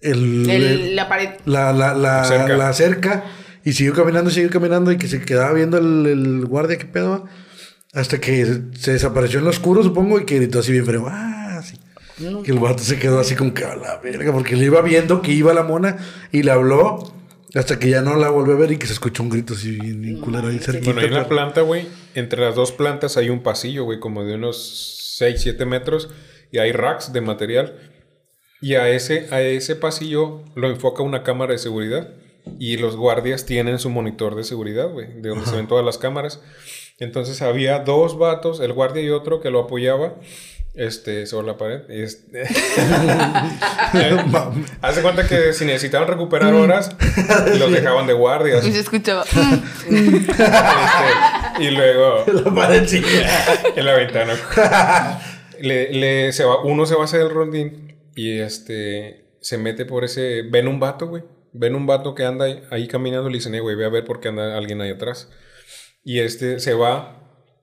El, 0.01 0.95
la 0.95 1.07
pared. 1.07 1.29
La, 1.45 1.71
la, 1.71 1.93
la, 1.93 2.23
cerca. 2.23 2.57
la, 2.57 2.73
cerca. 2.73 3.25
Y 3.63 3.73
siguió 3.73 3.93
caminando, 3.93 4.31
siguió 4.31 4.49
caminando 4.49 4.91
y 4.91 4.97
que 4.97 5.07
se 5.07 5.21
quedaba 5.21 5.53
viendo 5.53 5.77
el, 5.77 6.07
el 6.07 6.45
guardia, 6.47 6.79
¿qué 6.79 6.85
pedo? 6.85 7.27
Hasta 7.93 8.19
que 8.19 8.61
se 8.79 8.93
desapareció 8.93 9.37
en 9.37 9.45
lo 9.45 9.51
oscuro, 9.51 9.83
supongo, 9.83 10.19
y 10.19 10.25
que 10.25 10.37
gritó 10.37 10.59
así 10.59 10.71
bien 10.71 10.85
feo, 10.87 11.05
ah, 11.07 11.61
sí. 11.63 11.77
Que 12.43 12.51
el 12.51 12.57
vato 12.57 12.81
se 12.81 12.97
quedó 12.97 13.19
así 13.19 13.35
como 13.35 13.53
que 13.53 13.65
a 13.65 13.75
la 13.75 13.97
verga, 13.97 14.33
porque 14.33 14.55
le 14.55 14.65
iba 14.65 14.81
viendo 14.81 15.21
que 15.21 15.31
iba 15.31 15.53
la 15.53 15.61
mona 15.61 15.97
y 16.31 16.41
le 16.41 16.49
habló 16.49 17.13
hasta 17.55 17.79
que 17.79 17.89
ya 17.89 18.01
no 18.01 18.15
la 18.15 18.29
volvió 18.29 18.55
a 18.55 18.57
ver 18.57 18.71
y 18.71 18.77
que 18.77 18.87
se 18.87 18.93
escuchó 18.93 19.23
un 19.23 19.29
grito 19.29 19.53
así 19.53 19.71
bien, 19.79 20.19
culero 20.19 20.49
ahí 20.49 20.59
cerquita. 20.59 20.93
Bueno, 20.93 21.07
en 21.07 21.13
la 21.13 21.27
planta, 21.27 21.61
güey, 21.61 21.87
entre 22.13 22.41
las 22.41 22.55
dos 22.55 22.71
plantas 22.71 23.17
hay 23.17 23.29
un 23.29 23.41
pasillo, 23.41 23.85
güey, 23.85 23.99
como 23.99 24.23
de 24.23 24.35
unos 24.35 25.15
6, 25.17 25.41
7 25.41 25.65
metros. 25.65 26.09
Y 26.51 26.59
hay 26.59 26.71
racks 26.71 27.13
de 27.13 27.21
material. 27.21 27.77
Y 28.61 28.75
a 28.75 28.89
ese, 28.89 29.27
a 29.31 29.41
ese 29.41 29.75
pasillo 29.75 30.43
lo 30.55 30.69
enfoca 30.69 31.03
una 31.03 31.23
cámara 31.23 31.53
de 31.53 31.59
seguridad. 31.59 32.13
Y 32.59 32.77
los 32.77 32.95
guardias 32.95 33.45
tienen 33.45 33.79
su 33.79 33.89
monitor 33.89 34.35
de 34.35 34.43
seguridad, 34.43 34.89
güey, 34.89 35.21
de 35.21 35.29
donde 35.29 35.45
se 35.45 35.55
ven 35.55 35.67
todas 35.67 35.85
las 35.85 35.97
cámaras. 35.97 36.41
Entonces 36.99 37.41
había 37.41 37.79
dos 37.79 38.17
vatos, 38.17 38.59
el 38.61 38.73
guardia 38.73 39.03
y 39.03 39.09
otro, 39.09 39.41
que 39.41 39.51
lo 39.51 39.59
apoyaba 39.59 40.15
este, 40.77 41.25
sobre 41.25 41.47
la 41.47 41.57
pared. 41.57 41.81
Este, 41.89 42.43
Hace 44.81 45.01
cuenta 45.01 45.27
que 45.27 45.51
si 45.53 45.65
necesitaban 45.65 46.07
recuperar 46.07 46.53
horas, 46.53 46.95
los 47.59 47.71
dejaban 47.71 48.07
de 48.07 48.13
guardias. 48.13 48.65
Y 48.65 48.71
se 48.71 48.79
escuchaba. 48.81 49.23
Este, 49.23 50.43
y 51.59 51.71
luego. 51.71 52.23
En 52.27 52.43
la 52.43 52.53
pared 52.53 52.87
En 53.75 53.85
la 53.85 53.93
ventana. 53.93 54.33
le, 55.59 55.91
le, 55.91 56.31
se 56.31 56.45
va, 56.45 56.61
uno 56.61 56.85
se 56.85 56.95
va 56.95 57.01
a 57.01 57.05
hacer 57.05 57.21
el 57.21 57.31
rondín 57.31 57.97
y 58.15 58.39
este 58.39 59.25
se 59.41 59.57
mete 59.57 59.85
por 59.85 60.03
ese. 60.03 60.43
Ven 60.43 60.67
un 60.67 60.79
vato, 60.79 61.07
güey. 61.07 61.23
Ven 61.53 61.75
un 61.75 61.87
vato 61.87 62.13
que 62.13 62.23
anda 62.23 62.45
ahí, 62.69 62.87
caminando 62.87 63.29
y 63.29 63.31
le 63.31 63.37
dicen, 63.39 63.55
eh, 63.55 63.61
güey, 63.61 63.75
ve 63.75 63.85
a 63.85 63.89
ver 63.89 64.05
por 64.05 64.19
qué 64.19 64.27
anda 64.27 64.55
alguien 64.55 64.79
ahí 64.81 64.91
atrás. 64.91 65.29
Y 66.03 66.19
este 66.19 66.59
se 66.59 66.75
va 66.75 67.19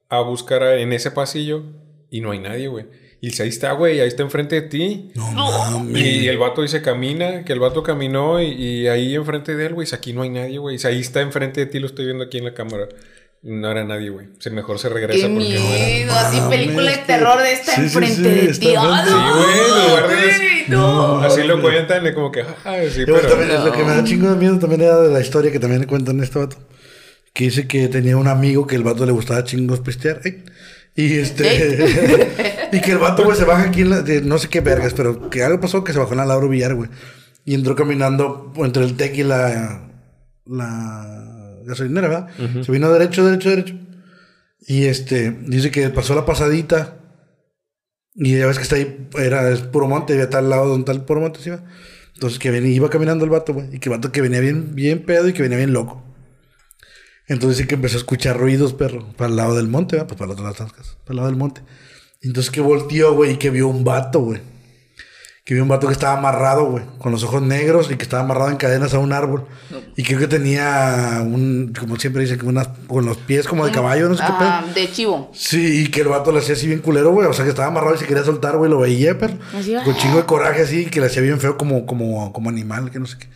a 0.08 0.20
buscar 0.20 0.62
en 0.64 0.92
ese 0.92 1.12
pasillo 1.12 1.62
y 2.10 2.20
no 2.20 2.32
hay 2.32 2.40
nadie, 2.40 2.66
güey. 2.68 2.86
Y 3.24 3.28
dice, 3.28 3.44
ahí 3.44 3.48
está, 3.48 3.72
güey, 3.72 4.00
ahí 4.00 4.08
está 4.08 4.22
enfrente 4.22 4.54
de 4.54 4.68
ti. 4.68 5.10
No, 5.14 5.32
mames. 5.32 6.04
Y, 6.04 6.28
el 6.28 6.36
vato 6.36 6.60
dice, 6.60 6.82
camina, 6.82 7.42
que 7.42 7.54
el 7.54 7.58
vato 7.58 7.82
caminó 7.82 8.42
y, 8.42 8.86
ahí 8.86 9.14
enfrente 9.14 9.56
de 9.56 9.64
él, 9.64 9.72
güey, 9.72 9.88
aquí 9.94 10.12
no 10.12 10.20
hay 10.20 10.28
nadie, 10.28 10.58
güey. 10.58 10.76
Ahí 10.84 11.00
está 11.00 11.22
enfrente 11.22 11.60
de 11.60 11.66
ti, 11.66 11.78
lo 11.78 11.86
estoy 11.86 12.04
viendo 12.04 12.24
aquí 12.24 12.36
en 12.36 12.44
la 12.44 12.52
cámara. 12.52 12.86
No 13.40 13.70
era 13.70 13.82
nadie, 13.82 14.10
güey. 14.10 14.26
Se 14.40 14.50
mejor 14.50 14.78
se 14.78 14.90
regresa 14.90 15.26
Qué 15.26 15.32
porque 15.32 15.48
miedo, 15.48 16.12
no 16.12 16.18
así 16.18 16.38
película 16.50 16.90
de 16.90 16.98
terror 16.98 17.42
de 17.42 17.52
esta 17.52 17.76
enfrente 17.76 18.28
de 18.28 18.48
ti. 18.48 18.52
Sí, 18.52 18.74
güey, 18.74 18.84
no. 20.68 21.20
Así 21.20 21.44
lo 21.44 21.62
cuentan, 21.62 22.12
como 22.12 22.30
que, 22.30 22.42
sí, 22.42 23.04
pero. 23.06 23.22
Lo 23.64 23.72
que 23.72 23.84
me 23.84 23.94
da 23.94 24.04
chingo 24.04 24.28
de 24.28 24.36
miedo 24.36 24.58
también 24.58 24.82
era 24.82 25.00
de 25.00 25.10
la 25.10 25.20
historia 25.22 25.50
que 25.50 25.58
también 25.58 25.80
le 25.80 25.86
cuentan 25.86 26.22
este 26.22 26.38
vato. 26.38 26.58
Que 27.32 27.44
dice 27.44 27.66
que 27.66 27.88
tenía 27.88 28.18
un 28.18 28.28
amigo 28.28 28.66
que 28.66 28.76
el 28.76 28.82
vato 28.82 29.06
le 29.06 29.12
gustaba 29.12 29.44
chingos 29.44 29.80
pistear. 29.80 30.20
Y 30.96 31.14
este. 31.14 32.68
y 32.72 32.80
que 32.80 32.92
el 32.92 32.98
vato, 32.98 33.24
güey, 33.24 33.36
se 33.36 33.44
baja 33.44 33.64
aquí 33.64 33.82
en 33.82 33.90
la, 33.90 34.02
de 34.02 34.20
no 34.22 34.38
sé 34.38 34.48
qué 34.48 34.60
vergas, 34.60 34.94
pero 34.94 35.28
que 35.28 35.42
algo 35.42 35.60
pasó 35.60 35.82
que 35.82 35.92
se 35.92 35.98
bajó 35.98 36.12
en 36.12 36.18
la 36.18 36.26
Lauro 36.26 36.48
Villar, 36.48 36.74
güey. 36.74 36.88
Y 37.44 37.54
entró 37.54 37.74
caminando 37.74 38.52
entre 38.56 38.84
el 38.84 38.96
TEC 38.96 39.18
y 39.18 39.22
la. 39.24 39.90
La 40.46 41.60
gasolinera, 41.64 42.08
¿verdad? 42.08 42.28
Se 42.62 42.70
vino 42.70 42.92
derecho, 42.92 43.24
derecho, 43.24 43.50
derecho. 43.50 43.74
Y 44.60 44.84
este. 44.84 45.30
Dice 45.30 45.70
que 45.70 45.88
pasó 45.90 46.14
la 46.14 46.26
pasadita. 46.26 46.98
Y 48.14 48.38
ya 48.38 48.46
ves 48.46 48.58
que 48.58 48.62
está 48.62 48.76
ahí, 48.76 49.08
era 49.18 49.50
es 49.50 49.62
puro 49.62 49.88
monte, 49.88 50.12
había 50.12 50.30
tal 50.30 50.48
lado 50.48 50.68
donde 50.68 50.92
el 50.92 51.00
puro 51.00 51.20
monte, 51.20 51.40
¿sí? 51.40 51.50
Entonces 52.14 52.38
que 52.38 52.52
venía, 52.52 52.70
iba 52.70 52.88
caminando 52.88 53.24
el 53.24 53.30
vato, 53.30 53.52
güey. 53.52 53.74
Y 53.74 53.80
que 53.80 53.88
el 53.88 53.96
vato 53.96 54.12
que 54.12 54.20
venía 54.20 54.38
bien, 54.38 54.76
bien 54.76 55.04
pedo 55.04 55.28
y 55.28 55.32
que 55.32 55.42
venía 55.42 55.58
bien 55.58 55.72
loco. 55.72 56.04
Entonces 57.26 57.58
sí 57.58 57.66
que 57.66 57.76
empezó 57.76 57.96
a 57.96 57.98
escuchar 57.98 58.38
ruidos, 58.38 58.74
perro, 58.74 59.06
para 59.16 59.30
el 59.30 59.36
lado 59.36 59.54
del 59.54 59.68
monte, 59.68 59.96
pues 60.04 60.18
para 60.18 60.26
el 60.26 60.30
otro 60.32 60.44
lado 60.44 60.54
de 60.54 60.64
las 60.64 60.72
casas, 60.72 60.96
para 61.04 61.12
el 61.12 61.16
lado 61.16 61.28
del 61.28 61.38
monte. 61.38 61.62
Entonces 62.20 62.50
que 62.50 62.60
volteó, 62.60 63.14
güey, 63.14 63.32
y 63.32 63.36
que 63.36 63.50
vio 63.50 63.68
un 63.68 63.84
vato, 63.84 64.20
güey. 64.20 64.40
Que 65.44 65.52
vio 65.52 65.62
un 65.62 65.68
vato 65.68 65.86
que 65.86 65.92
estaba 65.92 66.16
amarrado, 66.18 66.64
güey, 66.70 66.84
con 66.98 67.12
los 67.12 67.22
ojos 67.22 67.42
negros 67.42 67.90
y 67.90 67.96
que 67.96 68.02
estaba 68.02 68.22
amarrado 68.22 68.50
en 68.50 68.56
cadenas 68.56 68.94
a 68.94 68.98
un 68.98 69.12
árbol. 69.12 69.46
Y 69.94 70.02
creo 70.02 70.18
que 70.18 70.26
tenía 70.26 71.20
un, 71.22 71.74
como 71.78 71.96
siempre 71.96 72.22
dicen, 72.22 72.46
unas, 72.46 72.68
con 72.86 73.04
los 73.04 73.18
pies 73.18 73.46
como 73.46 73.66
de 73.66 73.72
caballo, 73.72 74.08
no 74.08 74.16
sé 74.16 74.22
qué 74.26 74.32
pedo. 74.38 74.74
De 74.74 74.90
chivo. 74.90 75.30
Sí, 75.34 75.82
y 75.82 75.88
que 75.88 76.00
el 76.00 76.08
vato 76.08 76.32
le 76.32 76.38
hacía 76.38 76.54
así 76.54 76.66
bien 76.66 76.80
culero, 76.80 77.10
güey. 77.12 77.26
O 77.26 77.34
sea, 77.34 77.44
que 77.44 77.50
estaba 77.50 77.68
amarrado 77.68 77.94
y 77.94 77.98
se 77.98 78.06
quería 78.06 78.24
soltar, 78.24 78.56
güey, 78.56 78.70
lo 78.70 78.78
veía, 78.78 79.18
pero 79.18 79.34
con 79.84 79.96
chingo 79.96 80.16
de 80.16 80.24
coraje 80.24 80.62
así, 80.62 80.86
que 80.86 81.00
le 81.00 81.06
hacía 81.06 81.20
bien 81.20 81.38
feo 81.38 81.58
como, 81.58 81.84
como, 81.84 82.32
como 82.32 82.48
animal, 82.48 82.90
que 82.90 82.98
no 82.98 83.06
sé 83.06 83.18
qué. 83.18 83.28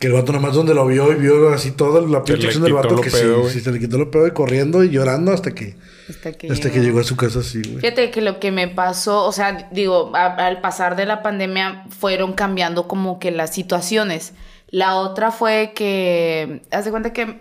Que 0.00 0.06
el 0.06 0.14
vato 0.14 0.32
nomás 0.32 0.54
donde 0.54 0.72
lo 0.72 0.86
vio 0.86 1.12
y 1.12 1.16
vio 1.16 1.50
así 1.50 1.72
toda 1.72 2.00
la 2.00 2.24
pinche 2.24 2.46
acción 2.46 2.64
del 2.64 2.72
vato 2.72 3.00
que 3.02 3.10
sí, 3.10 3.60
se 3.60 3.70
le 3.70 3.78
quitó 3.78 3.98
lo 3.98 4.10
pedo 4.10 4.26
y 4.26 4.30
corriendo 4.30 4.82
y 4.82 4.88
llorando 4.88 5.30
hasta 5.30 5.54
que 5.54 5.76
hasta 6.08 6.32
que, 6.32 6.50
hasta 6.50 6.68
llegó. 6.68 6.74
que 6.74 6.80
llegó 6.80 7.00
a 7.00 7.04
su 7.04 7.16
casa 7.16 7.40
así, 7.40 7.60
güey. 7.62 7.80
Fíjate 7.80 8.10
que 8.10 8.22
lo 8.22 8.40
que 8.40 8.50
me 8.50 8.66
pasó, 8.66 9.26
o 9.26 9.32
sea, 9.32 9.68
digo, 9.70 10.10
al 10.14 10.62
pasar 10.62 10.96
de 10.96 11.04
la 11.04 11.22
pandemia 11.22 11.84
fueron 11.90 12.32
cambiando 12.32 12.88
como 12.88 13.18
que 13.18 13.30
las 13.30 13.54
situaciones. 13.54 14.32
La 14.68 14.96
otra 14.96 15.32
fue 15.32 15.72
que, 15.74 16.62
haz 16.70 16.86
de 16.86 16.90
cuenta 16.90 17.12
que 17.12 17.36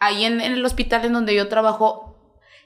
ahí 0.00 0.24
en, 0.24 0.40
el 0.40 0.64
hospital 0.64 1.04
en 1.04 1.12
donde 1.12 1.32
yo 1.34 1.46
trabajo, 1.46 2.16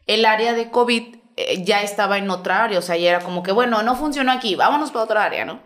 el 0.07 0.25
área 0.25 0.55
de 0.55 0.71
COVID 0.71 1.17
eh, 1.37 1.63
ya 1.63 1.83
estaba 1.83 2.17
en 2.17 2.31
otra 2.31 2.65
área, 2.65 2.79
o 2.79 2.83
sea, 2.83 2.97
ya 2.97 3.11
era 3.11 3.21
como 3.21 3.43
que, 3.43 3.53
bueno, 3.53 3.83
no 3.83 3.95
funcionó 3.95 4.33
aquí, 4.33 4.55
vámonos 4.55 4.91
para 4.91 5.05
otra 5.05 5.25
área, 5.25 5.45
¿no? 5.45 5.61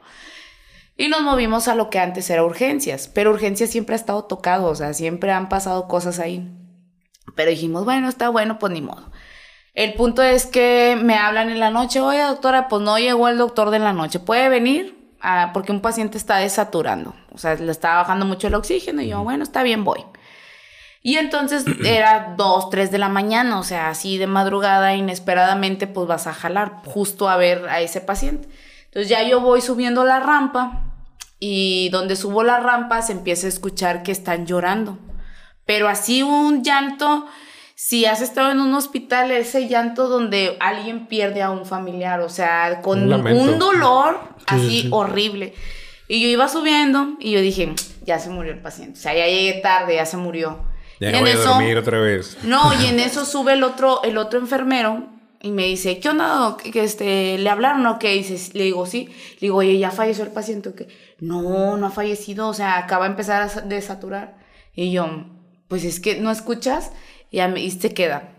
Y 1.00 1.06
nos 1.06 1.22
movimos 1.22 1.68
a 1.68 1.76
lo 1.76 1.90
que 1.90 2.00
antes 2.00 2.28
era 2.28 2.42
urgencias, 2.42 3.06
pero 3.06 3.30
urgencias 3.30 3.70
siempre 3.70 3.94
ha 3.94 3.96
estado 3.96 4.24
tocado, 4.24 4.66
o 4.66 4.74
sea, 4.74 4.92
siempre 4.94 5.30
han 5.30 5.48
pasado 5.48 5.86
cosas 5.86 6.18
ahí. 6.18 6.50
Pero 7.36 7.50
dijimos, 7.50 7.84
bueno, 7.84 8.08
está 8.08 8.30
bueno, 8.30 8.58
pues 8.58 8.72
ni 8.72 8.82
modo. 8.82 9.12
El 9.74 9.94
punto 9.94 10.24
es 10.24 10.44
que 10.44 10.98
me 11.00 11.14
hablan 11.14 11.50
en 11.50 11.60
la 11.60 11.70
noche, 11.70 12.00
oye 12.00 12.20
doctora, 12.22 12.66
pues 12.66 12.82
no 12.82 12.98
llegó 12.98 13.28
el 13.28 13.38
doctor 13.38 13.70
de 13.70 13.78
la 13.78 13.92
noche, 13.92 14.18
¿puede 14.18 14.48
venir? 14.48 15.14
Ah, 15.20 15.52
porque 15.54 15.70
un 15.70 15.80
paciente 15.82 16.18
está 16.18 16.38
desaturando, 16.38 17.14
o 17.30 17.38
sea, 17.38 17.54
le 17.54 17.70
está 17.70 17.94
bajando 17.94 18.26
mucho 18.26 18.48
el 18.48 18.56
oxígeno 18.56 19.00
y 19.00 19.08
yo, 19.08 19.22
bueno, 19.22 19.44
está 19.44 19.62
bien, 19.62 19.84
voy. 19.84 20.04
Y 21.00 21.18
entonces 21.18 21.64
era 21.84 22.34
dos, 22.36 22.70
tres 22.70 22.90
de 22.90 22.98
la 22.98 23.08
mañana, 23.08 23.60
o 23.60 23.62
sea, 23.62 23.90
así 23.90 24.18
de 24.18 24.26
madrugada, 24.26 24.96
inesperadamente, 24.96 25.86
pues 25.86 26.08
vas 26.08 26.26
a 26.26 26.34
jalar 26.34 26.82
justo 26.84 27.28
a 27.28 27.36
ver 27.36 27.68
a 27.68 27.80
ese 27.80 28.00
paciente. 28.00 28.48
Entonces 28.86 29.08
ya 29.08 29.22
yo 29.22 29.40
voy 29.40 29.60
subiendo 29.60 30.04
la 30.04 30.18
rampa 30.18 30.87
y 31.40 31.88
donde 31.90 32.16
subo 32.16 32.42
la 32.42 32.60
rampa 32.60 33.02
se 33.02 33.12
empieza 33.12 33.46
a 33.46 33.50
escuchar 33.50 34.02
que 34.02 34.12
están 34.12 34.46
llorando. 34.46 34.98
Pero 35.64 35.88
así 35.88 36.22
un 36.22 36.64
llanto, 36.64 37.26
si 37.74 38.06
has 38.06 38.22
estado 38.22 38.50
en 38.50 38.60
un 38.60 38.74
hospital, 38.74 39.30
ese 39.30 39.68
llanto 39.68 40.08
donde 40.08 40.56
alguien 40.60 41.06
pierde 41.06 41.42
a 41.42 41.50
un 41.50 41.66
familiar, 41.66 42.20
o 42.20 42.28
sea, 42.28 42.80
con 42.82 43.12
un, 43.12 43.58
dolor 43.58 44.20
así 44.46 44.88
horrible. 44.90 45.54
Y 46.08 46.22
yo 46.22 46.28
iba 46.28 46.48
subiendo 46.48 47.16
y 47.20 47.32
yo 47.32 47.40
dije, 47.40 47.74
ya 48.04 48.18
se 48.18 48.30
murió 48.30 48.52
el 48.52 48.60
paciente. 48.60 48.98
O 48.98 49.02
sea, 49.02 49.14
ya 49.14 49.26
llegué 49.26 49.60
tarde, 49.60 49.96
ya 49.96 50.06
se 50.06 50.16
murió. 50.16 50.64
Ya 51.00 51.12
no 51.12 51.20
voy 51.20 51.30
a 51.30 51.36
dormir 51.36 51.76
otra 51.76 52.00
vez. 52.00 52.38
No, 52.42 52.72
y 52.82 52.86
en 52.86 52.98
eso 53.00 53.24
sube 53.26 53.52
el 53.52 53.62
otro, 53.62 54.02
el 54.02 54.16
otro 54.16 54.38
enfermero 54.40 55.17
y 55.40 55.52
me 55.52 55.66
dice, 55.66 56.00
¿qué 56.00 56.08
onda? 56.08 56.56
¿Que 56.56 56.82
este, 56.82 57.38
¿Le 57.38 57.48
hablaron 57.48 57.86
o 57.86 57.98
qué? 57.98 58.14
dices, 58.14 58.54
le 58.54 58.64
digo, 58.64 58.86
sí. 58.86 59.06
Le 59.06 59.40
digo, 59.40 59.58
oye, 59.58 59.78
¿ya 59.78 59.90
falleció 59.90 60.24
el 60.24 60.32
paciente 60.32 60.68
o 60.68 60.74
qué? 60.74 60.88
No, 61.20 61.76
no 61.76 61.86
ha 61.86 61.90
fallecido, 61.90 62.48
o 62.48 62.54
sea, 62.54 62.78
acaba 62.78 63.04
de 63.04 63.12
empezar 63.12 63.42
a 63.42 63.60
desaturar. 63.62 64.38
Y 64.74 64.90
yo, 64.90 65.26
pues 65.68 65.84
es 65.84 66.00
que 66.00 66.20
no 66.20 66.30
escuchas 66.30 66.92
y, 67.30 67.38
a 67.38 67.56
y 67.56 67.70
se 67.70 67.94
queda. 67.94 68.34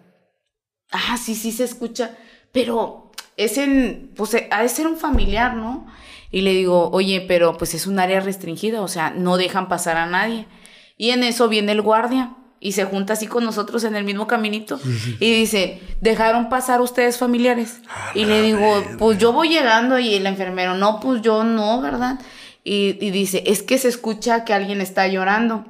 Ah, 0.91 1.17
sí, 1.17 1.35
sí 1.35 1.51
se 1.51 1.63
escucha, 1.63 2.17
pero 2.51 3.11
es 3.37 3.57
en, 3.57 4.11
pues 4.15 4.35
ha 4.51 4.61
de 4.61 4.69
ser 4.69 4.87
un 4.87 4.97
familiar, 4.97 5.55
¿no? 5.55 5.87
Y 6.31 6.41
le 6.41 6.51
digo, 6.51 6.89
oye, 6.91 7.21
pero 7.21 7.57
pues 7.57 7.73
es 7.75 7.87
un 7.87 7.99
área 7.99 8.19
restringida, 8.19 8.81
o 8.81 8.87
sea, 8.87 9.11
no 9.11 9.37
dejan 9.37 9.69
pasar 9.69 9.97
a 9.97 10.05
nadie. 10.05 10.47
Y 10.97 11.11
en 11.11 11.23
eso 11.23 11.47
viene 11.47 11.71
el 11.71 11.81
guardia 11.81 12.35
y 12.60 12.74
se 12.74 12.86
junta 12.86 13.14
así 13.14 13.28
con 13.28 13.43
nosotros 13.45 13.84
en 13.84 13.95
el 13.95 14.03
mismo 14.03 14.28
caminito 14.28 14.80
y 15.20 15.32
dice, 15.32 15.82
¿dejaron 16.01 16.49
pasar 16.49 16.82
ustedes 16.82 17.18
familiares? 17.18 17.80
y 18.14 18.26
le 18.26 18.41
digo, 18.41 18.84
pues 18.97 19.18
yo 19.18 19.32
voy 19.32 19.49
llegando 19.49 19.97
y 19.99 20.16
el 20.16 20.26
enfermero, 20.26 20.76
no, 20.76 20.99
pues 20.99 21.22
yo 21.22 21.43
no, 21.43 21.82
¿verdad? 21.82 22.20
Y, 22.64 22.93
dice, 23.12 23.43
es 23.47 23.64
que 23.64 23.78
se 23.78 23.88
escucha 23.88 24.43
que 24.43 24.53
alguien 24.53 24.82
está 24.82 25.07
llorando. 25.07 25.66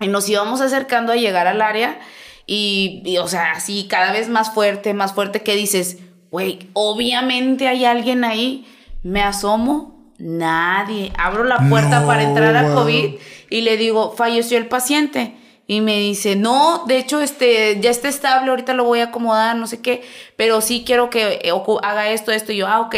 Y 0.00 0.08
nos 0.08 0.28
íbamos 0.28 0.60
acercando 0.60 1.12
a 1.12 1.16
llegar 1.16 1.46
al 1.46 1.62
área 1.62 1.98
y, 2.44 3.00
y 3.06 3.16
o 3.16 3.28
sea, 3.28 3.52
así 3.52 3.86
cada 3.88 4.12
vez 4.12 4.28
más 4.28 4.52
fuerte, 4.52 4.92
más 4.92 5.14
fuerte 5.14 5.42
que 5.42 5.56
dices, 5.56 5.98
güey, 6.30 6.68
obviamente 6.74 7.68
hay 7.68 7.86
alguien 7.86 8.24
ahí. 8.24 8.66
Me 9.02 9.22
asomo, 9.22 10.12
nadie. 10.18 11.12
Abro 11.16 11.44
la 11.44 11.58
puerta 11.68 12.04
para 12.06 12.22
entrar 12.22 12.56
a 12.56 12.74
COVID 12.74 13.14
y 13.48 13.60
le 13.60 13.76
digo, 13.76 14.12
falleció 14.14 14.58
el 14.58 14.66
paciente. 14.66 15.34
Y 15.66 15.80
me 15.80 15.98
dice, 15.98 16.36
no, 16.36 16.84
de 16.86 16.98
hecho, 16.98 17.20
este, 17.20 17.80
ya 17.80 17.90
está 17.90 18.08
estable, 18.08 18.50
ahorita 18.50 18.72
lo 18.72 18.84
voy 18.84 19.00
a 19.00 19.04
acomodar, 19.04 19.56
no 19.56 19.66
sé 19.66 19.80
qué, 19.80 20.02
pero 20.36 20.60
sí 20.60 20.84
quiero 20.86 21.10
que 21.10 21.40
eh, 21.42 21.52
haga 21.82 22.10
esto, 22.10 22.30
esto. 22.30 22.52
Y 22.52 22.58
yo, 22.58 22.68
ah, 22.68 22.80
ok, 22.80 22.94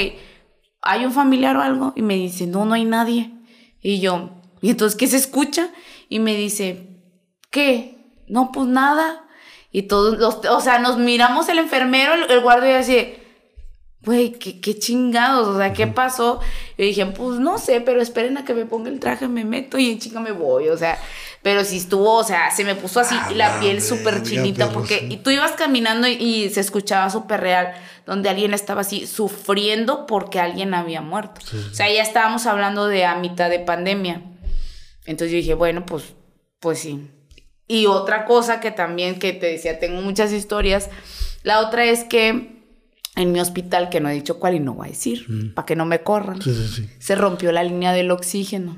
¿hay 0.83 1.05
un 1.05 1.13
familiar 1.13 1.57
o 1.57 1.63
algo? 1.63 1.93
Y 1.97 2.03
me 2.03 2.15
dice, 2.15 2.47
no, 2.47 2.67
no 2.67 2.75
hay 2.75 2.85
nadie. 2.85 3.33
Y 3.81 4.01
yo, 4.01 4.31
¿y 4.61 4.71
entonces 4.71 4.99
qué 4.99 5.07
se 5.07 5.17
escucha? 5.17 5.71
Y 6.11 6.19
me 6.19 6.35
dice, 6.35 6.89
¿qué? 7.51 7.99
No, 8.27 8.53
pues 8.53 8.67
nada. 8.67 9.25
Y 9.71 9.83
todos 9.83 10.19
los, 10.19 10.37
o 10.47 10.61
sea, 10.61 10.79
nos 10.79 10.99
miramos 10.99 11.49
el 11.49 11.59
enfermero, 11.59 12.15
el, 12.15 12.41
guardia 12.41 12.73
y 12.73 12.75
así, 12.75 13.15
güey, 14.09 14.33
¿qué, 14.33 14.59
¿qué, 14.59 14.79
chingados, 14.79 15.49
o 15.49 15.59
sea, 15.59 15.75
¿qué 15.75 15.87
pasó? 15.87 16.41
Y 16.79 16.85
dije, 16.85 17.05
pues 17.05 17.39
no 17.41 17.59
sé, 17.59 17.83
pero 17.83 18.01
esperen 18.01 18.39
a 18.39 18.45
que 18.47 18.55
me 18.55 18.65
ponga 18.65 18.89
el 18.89 19.01
traje, 19.01 19.29
me 19.29 19.45
meto 19.45 19.77
y 19.77 19.91
en 19.91 19.99
chinga 19.99 20.21
me 20.21 20.33
voy, 20.33 20.71
o 20.71 20.79
sea, 20.79 20.99
pero 21.43 21.63
si 21.63 21.77
estuvo, 21.77 22.15
o 22.15 22.25
sea, 22.25 22.51
se 22.51 22.65
me 22.65 22.75
puso 22.75 23.01
así 23.01 23.15
ah, 23.19 23.31
la 23.35 23.61
piel 23.61 23.83
súper 23.83 24.23
chinita 24.23 24.71
porque 24.71 25.07
y 25.11 25.19
tú 25.19 25.29
ibas 25.29 25.53
caminando 25.53 26.09
y, 26.09 26.49
se 26.49 26.61
escuchaba 26.61 27.11
súper 27.11 27.43
real, 27.43 27.75
donde 28.07 28.31
alguien 28.31 28.55
estaba 28.55 28.81
así 28.81 29.07
sufriendo 29.07 30.07
porque 30.07 30.41
alguien 30.41 30.73
había 30.73 31.03
muerto. 31.03 31.43
O 31.71 31.75
sea, 31.75 31.93
ya 31.93 32.01
estábamos 32.01 32.47
hablando 32.47 32.87
de 32.87 33.05
a 33.05 33.17
mitad 33.17 33.51
de 33.51 33.59
pandemia. 33.59 34.23
Entonces 35.05 35.33
yo 35.33 35.37
dije, 35.37 35.53
bueno, 35.53 35.85
pues, 35.85 36.15
pues 36.61 36.79
sí. 36.79 37.11
Y 37.67 37.85
otra 37.85 38.25
cosa 38.25 38.61
que 38.61 38.71
también 38.71 39.19
que 39.19 39.35
te 39.35 39.47
decía, 39.47 39.79
tengo 39.79 40.01
muchas 40.01 40.33
historias. 40.33 40.89
La 41.43 41.61
otra 41.61 41.85
es 41.85 42.05
que 42.05 42.58
en 43.19 43.33
mi 43.33 43.41
hospital, 43.41 43.89
que 43.91 44.01
no 44.01 44.09
he 44.09 44.15
dicho 44.15 44.39
cuál 44.39 44.55
y 44.55 44.61
no 44.61 44.75
voy 44.75 44.89
a 44.89 44.91
decir, 44.91 45.27
mm. 45.29 45.55
para 45.55 45.67
que 45.67 45.77
no 45.77 45.85
me 45.85 46.03
corran, 46.03 46.39
se 46.99 47.15
rompió 47.17 47.53
la 47.53 47.65
línea 47.65 47.93
del 47.93 48.11
oxígeno. 48.11 48.77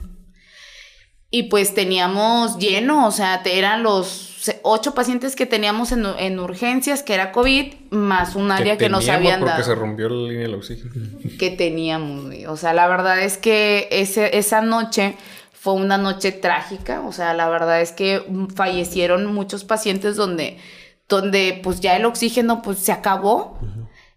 Y 1.30 1.44
pues 1.44 1.74
teníamos 1.74 2.58
lleno, 2.58 3.06
o 3.06 3.12
sea, 3.12 3.40
eran 3.44 3.84
los 3.84 4.30
ocho 4.62 4.94
pacientes 4.94 5.36
que 5.36 5.46
teníamos 5.46 5.92
en, 5.92 6.38
urgencias, 6.40 7.02
que 7.02 7.14
era 7.14 7.30
COVID, 7.30 7.74
más 7.90 8.34
un 8.34 8.50
área 8.50 8.76
que, 8.76 8.88
nos 8.88 9.08
habían 9.08 9.40
porque 9.40 9.52
dado. 9.52 9.64
se 9.64 9.74
rompió 9.74 10.08
la 10.08 10.28
línea 10.28 10.42
del 10.46 10.54
oxígeno. 10.54 10.92
Que 11.38 11.50
teníamos, 11.50 12.34
o 12.48 12.56
sea, 12.56 12.72
la 12.72 12.88
verdad 12.88 13.20
es 13.20 13.36
que 13.36 13.88
ese, 13.92 14.36
esa 14.36 14.60
noche 14.62 15.16
fue 15.52 15.74
una 15.74 15.98
noche 15.98 16.32
trágica, 16.32 17.02
o 17.02 17.12
sea, 17.12 17.34
la 17.34 17.48
verdad 17.48 17.80
es 17.82 17.92
que 17.92 18.24
fallecieron 18.56 19.26
muchos 19.26 19.64
pacientes 19.64 20.16
donde, 20.16 20.56
donde 21.08 21.60
pues 21.62 21.80
ya 21.80 21.96
el 21.96 22.06
oxígeno 22.06 22.62
pues 22.62 22.78
se 22.78 22.92
acabó. 22.92 23.58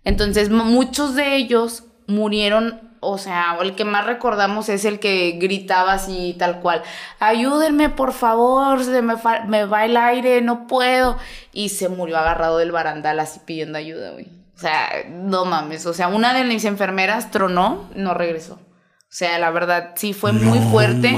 Entonces 0.06 0.50
muchos 0.50 1.16
de 1.16 1.36
ellos 1.36 1.86
murieron 2.08 2.94
o 3.06 3.18
sea, 3.18 3.58
el 3.62 3.76
que 3.76 3.86
más 3.86 4.06
recordamos 4.06 4.70
es 4.70 4.86
el 4.86 5.00
que 5.00 5.34
gritaba 5.34 5.94
así 5.94 6.36
tal 6.40 6.62
cual, 6.62 6.84
ayúdenme 7.20 7.90
por 7.90 8.14
favor, 8.14 8.84
se 8.84 9.02
me, 9.02 9.16
me 9.48 9.66
va 9.66 9.86
el 9.86 9.98
aire, 9.98 10.42
no 10.42 10.68
puedo. 10.68 11.18
Y 11.52 11.70
se 11.70 11.90
murió 11.90 12.18
agarrado 12.18 12.58
del 12.58 12.72
barandal 12.72 13.20
así 13.20 13.42
pidiendo 13.46 13.78
ayuda, 13.78 14.12
güey. 14.12 14.28
O 14.56 14.60
sea, 14.60 15.04
no 15.10 15.46
mames, 15.46 15.86
o 15.86 15.94
sea, 15.94 16.08
una 16.08 16.34
de 16.34 16.46
mis 16.46 16.64
enfermeras 16.64 17.30
tronó, 17.32 17.90
no 17.96 18.14
regresó. 18.14 18.54
O 18.56 19.16
sea, 19.16 19.38
la 19.38 19.52
verdad 19.52 19.92
sí 19.96 20.14
fue 20.14 20.32
muy 20.32 20.58
fuerte. 20.72 21.16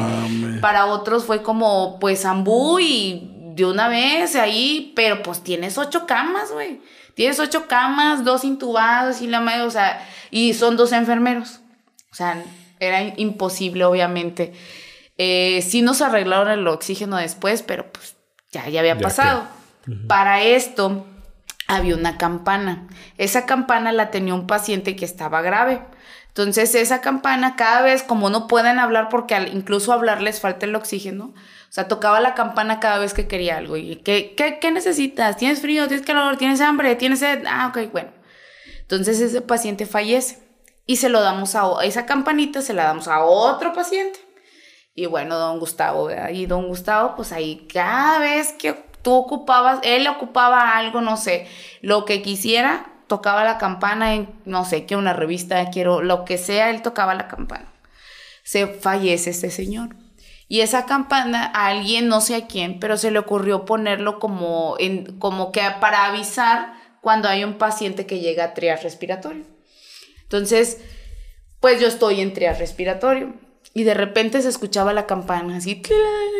Para 0.59 0.87
otros 0.87 1.23
fue 1.23 1.43
como, 1.43 1.99
pues, 1.99 2.25
ambú 2.25 2.79
y 2.79 3.31
de 3.55 3.65
una 3.65 3.87
vez 3.87 4.35
ahí, 4.35 4.91
pero 4.95 5.23
pues 5.23 5.41
tienes 5.41 5.77
ocho 5.77 6.05
camas, 6.05 6.51
güey. 6.51 6.81
Tienes 7.15 7.39
ocho 7.39 7.67
camas, 7.67 8.23
dos 8.23 8.43
intubados 8.43 9.21
y 9.21 9.27
la 9.27 9.39
madre, 9.39 9.63
o 9.63 9.71
sea, 9.71 10.05
y 10.31 10.53
son 10.53 10.77
dos 10.77 10.91
enfermeros. 10.91 11.61
O 12.11 12.15
sea, 12.15 12.43
era 12.79 13.03
imposible, 13.17 13.85
obviamente. 13.85 14.53
Eh, 15.17 15.61
sí 15.61 15.81
nos 15.81 16.01
arreglaron 16.01 16.49
el 16.49 16.67
oxígeno 16.67 17.17
después, 17.17 17.61
pero 17.61 17.91
pues 17.91 18.15
ya, 18.51 18.67
ya 18.69 18.81
había 18.81 18.97
pasado. 18.97 19.47
Para 20.07 20.41
esto 20.43 21.05
había 21.67 21.95
una 21.95 22.17
campana. 22.17 22.87
Esa 23.17 23.45
campana 23.45 23.91
la 23.91 24.11
tenía 24.11 24.33
un 24.33 24.47
paciente 24.47 24.95
que 24.95 25.05
estaba 25.05 25.41
grave. 25.41 25.81
Entonces 26.27 26.75
esa 26.75 26.99
campana 26.99 27.55
cada 27.55 27.81
vez 27.81 28.03
como 28.03 28.29
no 28.29 28.47
pueden 28.47 28.77
hablar 28.77 29.07
porque 29.09 29.35
al 29.35 29.55
incluso 29.55 29.93
hablar 29.93 30.21
les 30.21 30.41
falta 30.41 30.65
el 30.65 30.75
oxígeno, 30.75 31.33
sea, 31.75 31.89
tocaba 31.89 32.21
la 32.21 32.35
campana 32.35 32.79
cada 32.79 32.99
vez 32.99 33.13
que 33.13 33.27
quería 33.27 33.57
algo. 33.57 33.75
¿Y 33.75 33.97
qué, 33.97 34.33
qué, 34.35 34.59
qué 34.59 34.71
necesitas? 34.71 35.35
¿Tienes 35.35 35.59
frío? 35.61 35.87
¿Tienes 35.87 36.05
calor? 36.05 36.37
¿Tienes 36.37 36.61
hambre? 36.61 36.95
¿Tienes 36.95 37.19
sed? 37.19 37.43
Ah, 37.45 37.67
ok, 37.67 37.91
bueno. 37.91 38.11
Entonces 38.79 39.19
ese 39.19 39.41
paciente 39.41 39.85
fallece 39.85 40.39
y 40.85 40.97
se 40.97 41.09
lo 41.09 41.21
damos 41.21 41.55
a 41.55 41.83
esa 41.83 42.05
campanita, 42.05 42.61
se 42.61 42.73
la 42.73 42.85
damos 42.85 43.07
a 43.07 43.25
otro 43.25 43.73
paciente. 43.73 44.19
Y 44.93 45.07
bueno, 45.07 45.37
don 45.37 45.59
Gustavo, 45.59 46.09
y 46.31 46.45
don 46.45 46.67
Gustavo, 46.67 47.15
pues 47.17 47.33
ahí 47.33 47.67
cada 47.71 48.19
vez 48.19 48.53
que 48.53 48.73
tú 49.01 49.11
ocupabas, 49.13 49.79
él 49.83 50.07
ocupaba 50.07 50.77
algo, 50.77 51.01
no 51.01 51.17
sé, 51.17 51.47
lo 51.81 52.05
que 52.05 52.21
quisiera, 52.21 52.93
tocaba 53.07 53.43
la 53.43 53.57
campana 53.57 54.13
en, 54.13 54.33
no 54.45 54.63
sé, 54.63 54.85
que 54.85 54.95
una 54.95 55.11
revista, 55.11 55.69
quiero, 55.71 56.01
lo 56.01 56.23
que 56.23 56.37
sea, 56.37 56.69
él 56.69 56.81
tocaba 56.81 57.13
la 57.13 57.27
campana. 57.27 57.73
Se 58.43 58.67
fallece 58.67 59.31
este 59.31 59.51
señor. 59.51 60.04
Y 60.47 60.61
esa 60.61 60.85
campana, 60.85 61.51
a 61.53 61.67
alguien, 61.67 62.07
no 62.07 62.21
sé 62.21 62.35
a 62.35 62.47
quién, 62.47 62.79
pero 62.79 62.97
se 62.97 63.11
le 63.11 63.19
ocurrió 63.19 63.65
ponerlo 63.65 64.19
como, 64.19 64.75
en, 64.79 65.17
como 65.17 65.51
que 65.51 65.61
para 65.79 66.05
avisar 66.05 66.73
cuando 67.01 67.27
hay 67.27 67.43
un 67.43 67.57
paciente 67.57 68.05
que 68.05 68.19
llega 68.19 68.43
a 68.43 68.53
triar 68.53 68.81
respiratorio. 68.83 69.43
Entonces, 70.23 70.81
pues 71.59 71.81
yo 71.81 71.87
estoy 71.87 72.21
en 72.21 72.33
trias 72.33 72.59
respiratorio. 72.59 73.33
Y 73.73 73.83
de 73.83 73.93
repente 73.93 74.41
se 74.41 74.47
escuchaba 74.47 74.93
la 74.93 75.05
campana 75.05 75.57
así. 75.57 75.81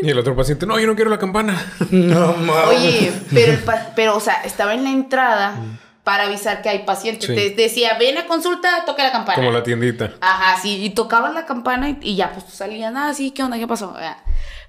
Y 0.02 0.10
el 0.10 0.18
otro 0.18 0.36
paciente, 0.36 0.66
no, 0.66 0.80
yo 0.80 0.88
no 0.88 0.96
quiero 0.96 1.10
la 1.10 1.20
campana. 1.20 1.66
No 1.92 2.34
mames. 2.34 2.68
Oye, 2.68 3.12
pero, 3.34 3.58
pero, 3.96 4.16
o 4.16 4.20
sea, 4.20 4.36
estaba 4.46 4.74
en 4.74 4.86
la 4.86 4.92
entrada 4.92 5.60
para 6.06 6.24
avisar 6.28 6.62
que 6.62 6.70
hay 6.70 6.86
pacientes. 6.86 7.28
Sí. 7.28 7.36
Te 7.36 7.64
decía, 7.64 7.98
ven 8.00 8.18
a 8.18 8.26
consulta, 8.28 8.86
toca 8.86 9.04
la 9.04 9.12
campana. 9.12 9.36
Como 9.36 9.52
la 9.52 9.64
tiendita. 9.64 10.14
Ajá, 10.22 10.62
sí, 10.62 10.82
y 10.82 10.92
tocaban 10.92 11.34
la 11.34 11.46
campana 11.46 11.90
y, 11.90 11.98
y 12.02 12.16
ya, 12.16 12.32
pues 12.32 12.46
salían, 12.54 12.96
ah, 12.96 13.14
sí, 13.14 13.32
¿qué 13.32 13.44
onda? 13.44 13.58
¿Qué 13.58 13.68
pasó? 13.68 13.94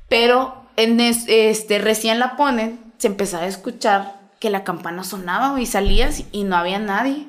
Pero 0.08 0.64
en 0.76 0.98
es- 0.98 1.26
este, 1.28 1.78
recién 1.78 2.18
la 2.18 2.34
ponen, 2.36 2.92
se 2.98 3.06
empezaba 3.06 3.44
a 3.44 3.48
escuchar 3.48 4.16
que 4.40 4.50
la 4.50 4.64
campana 4.64 5.04
sonaba 5.04 5.60
y 5.60 5.66
salías 5.66 6.24
y 6.32 6.42
no 6.44 6.56
había 6.56 6.78
nadie. 6.78 7.28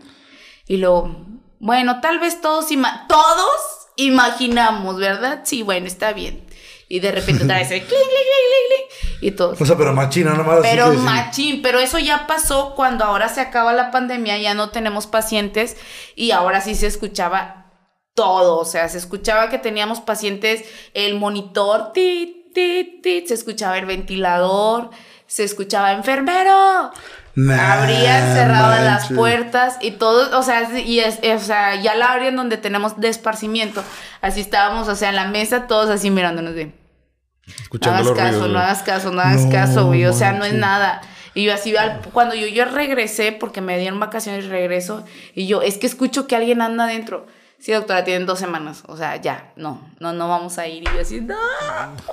Y 0.68 0.78
luego, 0.78 1.16
bueno, 1.60 2.02
tal 2.02 2.20
vez 2.20 2.42
todos, 2.42 2.72
ima- 2.72 3.06
todos 3.08 3.52
imaginamos, 3.98 4.98
¿verdad? 4.98 5.42
Sí, 5.44 5.64
bueno, 5.64 5.86
está 5.88 6.14
bien. 6.14 6.47
Y 6.89 6.99
de 6.99 7.11
repente 7.11 7.43
otra 7.43 7.57
vez, 7.57 7.68
clink, 7.69 7.85
clink, 7.85 7.99
clink, 7.99 8.09
clink, 8.09 8.68
clink, 8.68 9.22
y 9.22 9.31
todo. 9.31 9.55
O 9.59 9.65
sea, 9.65 9.77
pero 9.77 9.93
machina 9.93 10.34
nomás. 10.34 10.59
así 10.59 10.68
Pero 10.69 10.91
que 10.91 10.97
sí. 10.97 11.03
machín, 11.03 11.61
pero 11.61 11.80
eso 11.80 11.99
ya 11.99 12.27
pasó 12.27 12.73
cuando 12.76 13.03
ahora 13.03 13.30
se 13.30 13.41
acaba 13.41 13.73
la 13.73 13.91
pandemia, 13.91 14.38
ya 14.38 14.53
no 14.53 14.69
tenemos 14.69 15.07
pacientes 15.07 15.77
y 16.15 16.31
ahora 16.31 16.61
sí 16.61 16.76
se 16.76 16.88
escuchaba 16.88 17.65
todo, 18.14 18.57
o 18.57 18.65
sea, 18.65 18.89
se 18.89 18.97
escuchaba 18.97 19.49
que 19.49 19.59
teníamos 19.59 20.01
pacientes, 20.01 20.65
el 20.95 21.15
monitor, 21.15 21.91
tit, 21.93 22.51
tit, 22.53 23.03
tit, 23.03 23.27
se 23.27 23.35
escuchaba 23.35 23.77
el 23.77 23.85
ventilador, 23.85 24.89
se 25.27 25.43
escuchaba 25.43 25.91
enfermero. 25.93 26.91
Nah, 27.39 27.73
Abrían, 27.84 28.34
cerraban 28.34 28.84
las 28.84 29.09
puertas 29.09 29.77
y 29.80 29.91
todo, 29.91 30.39
o 30.39 30.41
sea, 30.41 30.80
y 30.80 30.99
es, 31.01 31.19
es- 31.22 31.43
o 31.43 31.45
sea, 31.45 31.76
ya 31.76 31.93
la 31.93 32.14
abrían 32.14 32.35
donde 32.35 32.57
tenemos 32.57 32.99
de 32.99 33.09
esparcimiento. 33.09 33.84
Así 34.22 34.41
estábamos, 34.41 34.88
o 34.88 34.95
sea, 34.95 35.09
en 35.09 35.15
la 35.15 35.26
mesa, 35.27 35.68
todos 35.68 35.91
así 35.91 36.09
mirándonos 36.09 36.55
de. 36.55 36.65
No 36.65 37.53
Escuchando 37.61 37.95
hagas 37.97 38.07
los 38.07 38.18
caso, 38.18 38.31
ruidos. 38.39 38.49
no 38.51 38.59
hagas 38.59 38.81
caso, 38.84 39.11
no 39.11 39.22
hagas 39.22 39.45
No 39.45 39.51
caso, 39.51 39.85
güey. 39.85 40.05
O 40.05 40.14
sea, 40.14 40.31
no 40.34 40.45
es 40.45 40.53
nada. 40.53 41.01
Y 41.35 41.43
yo 41.43 41.53
así, 41.53 41.77
al- 41.77 42.01
cuando 42.11 42.34
yo, 42.34 42.47
yo 42.47 42.65
regresé, 42.65 43.31
porque 43.31 43.61
me 43.61 43.77
dieron 43.77 43.99
vacaciones 43.99 44.45
y 44.45 44.47
regreso, 44.49 45.05
y 45.35 45.45
yo, 45.45 45.61
es 45.61 45.77
que 45.77 45.85
escucho 45.85 46.26
que 46.26 46.35
alguien 46.35 46.61
anda 46.64 46.85
adentro. 46.85 47.27
Sí, 47.60 47.72
doctora, 47.72 48.04
tienen 48.04 48.26
dos 48.28 48.38
semanas. 48.40 48.84
O 48.88 48.96
sea, 48.98 49.16
ya, 49.18 49.52
no, 49.56 49.82
no, 50.00 50.14
no 50.14 50.28
vamos 50.30 50.58
a 50.60 50.68
ir. 50.68 50.84
Y 50.84 50.86
yo 50.86 51.02
así, 51.02 51.22
no. 51.22 51.36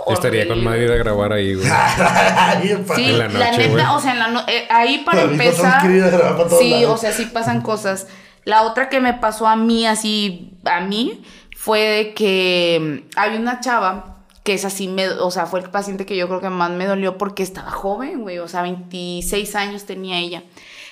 Estaría 0.08 0.48
con 0.48 0.58
ir 0.60 0.90
a 0.90 0.96
grabar 0.96 1.32
ahí, 1.32 1.54
güey. 1.54 1.68
Sí, 2.96 3.04
En 3.10 3.18
la, 3.18 3.28
la 3.28 3.50
noche, 3.50 3.58
neta, 3.68 3.72
güey. 3.72 3.96
o 3.96 4.00
sea, 4.00 4.12
en 4.12 4.18
la 4.18 4.28
no- 4.28 4.48
eh, 4.48 4.66
ahí 4.70 5.02
para 5.04 5.22
empezar. 5.22 5.82
para 5.82 6.48
Sí, 6.58 6.70
lados. 6.70 6.90
o 6.94 6.96
sea, 6.96 7.12
sí 7.12 7.26
pasan 7.26 7.60
cosas. 7.60 8.06
La 8.44 8.62
otra 8.62 8.88
que 8.88 9.00
me 9.00 9.14
pasó 9.14 9.46
a 9.46 9.56
mí, 9.56 9.86
así, 9.86 10.58
a 10.64 10.80
mí, 10.80 11.22
fue 11.56 11.80
de 11.80 12.14
que 12.14 13.02
mm, 13.14 13.18
había 13.18 13.38
una 13.40 13.60
chava 13.60 14.24
que 14.44 14.52
es 14.54 14.64
así, 14.66 14.88
me, 14.88 15.08
o 15.08 15.30
sea, 15.30 15.46
fue 15.46 15.60
el 15.60 15.70
paciente 15.70 16.04
que 16.04 16.16
yo 16.16 16.28
creo 16.28 16.40
que 16.40 16.50
más 16.50 16.70
me 16.70 16.84
dolió 16.86 17.16
porque 17.16 17.42
estaba 17.42 17.70
joven, 17.70 18.20
güey, 18.22 18.38
o 18.38 18.48
sea, 18.48 18.60
26 18.62 19.54
años 19.56 19.84
tenía 19.84 20.18
ella. 20.18 20.42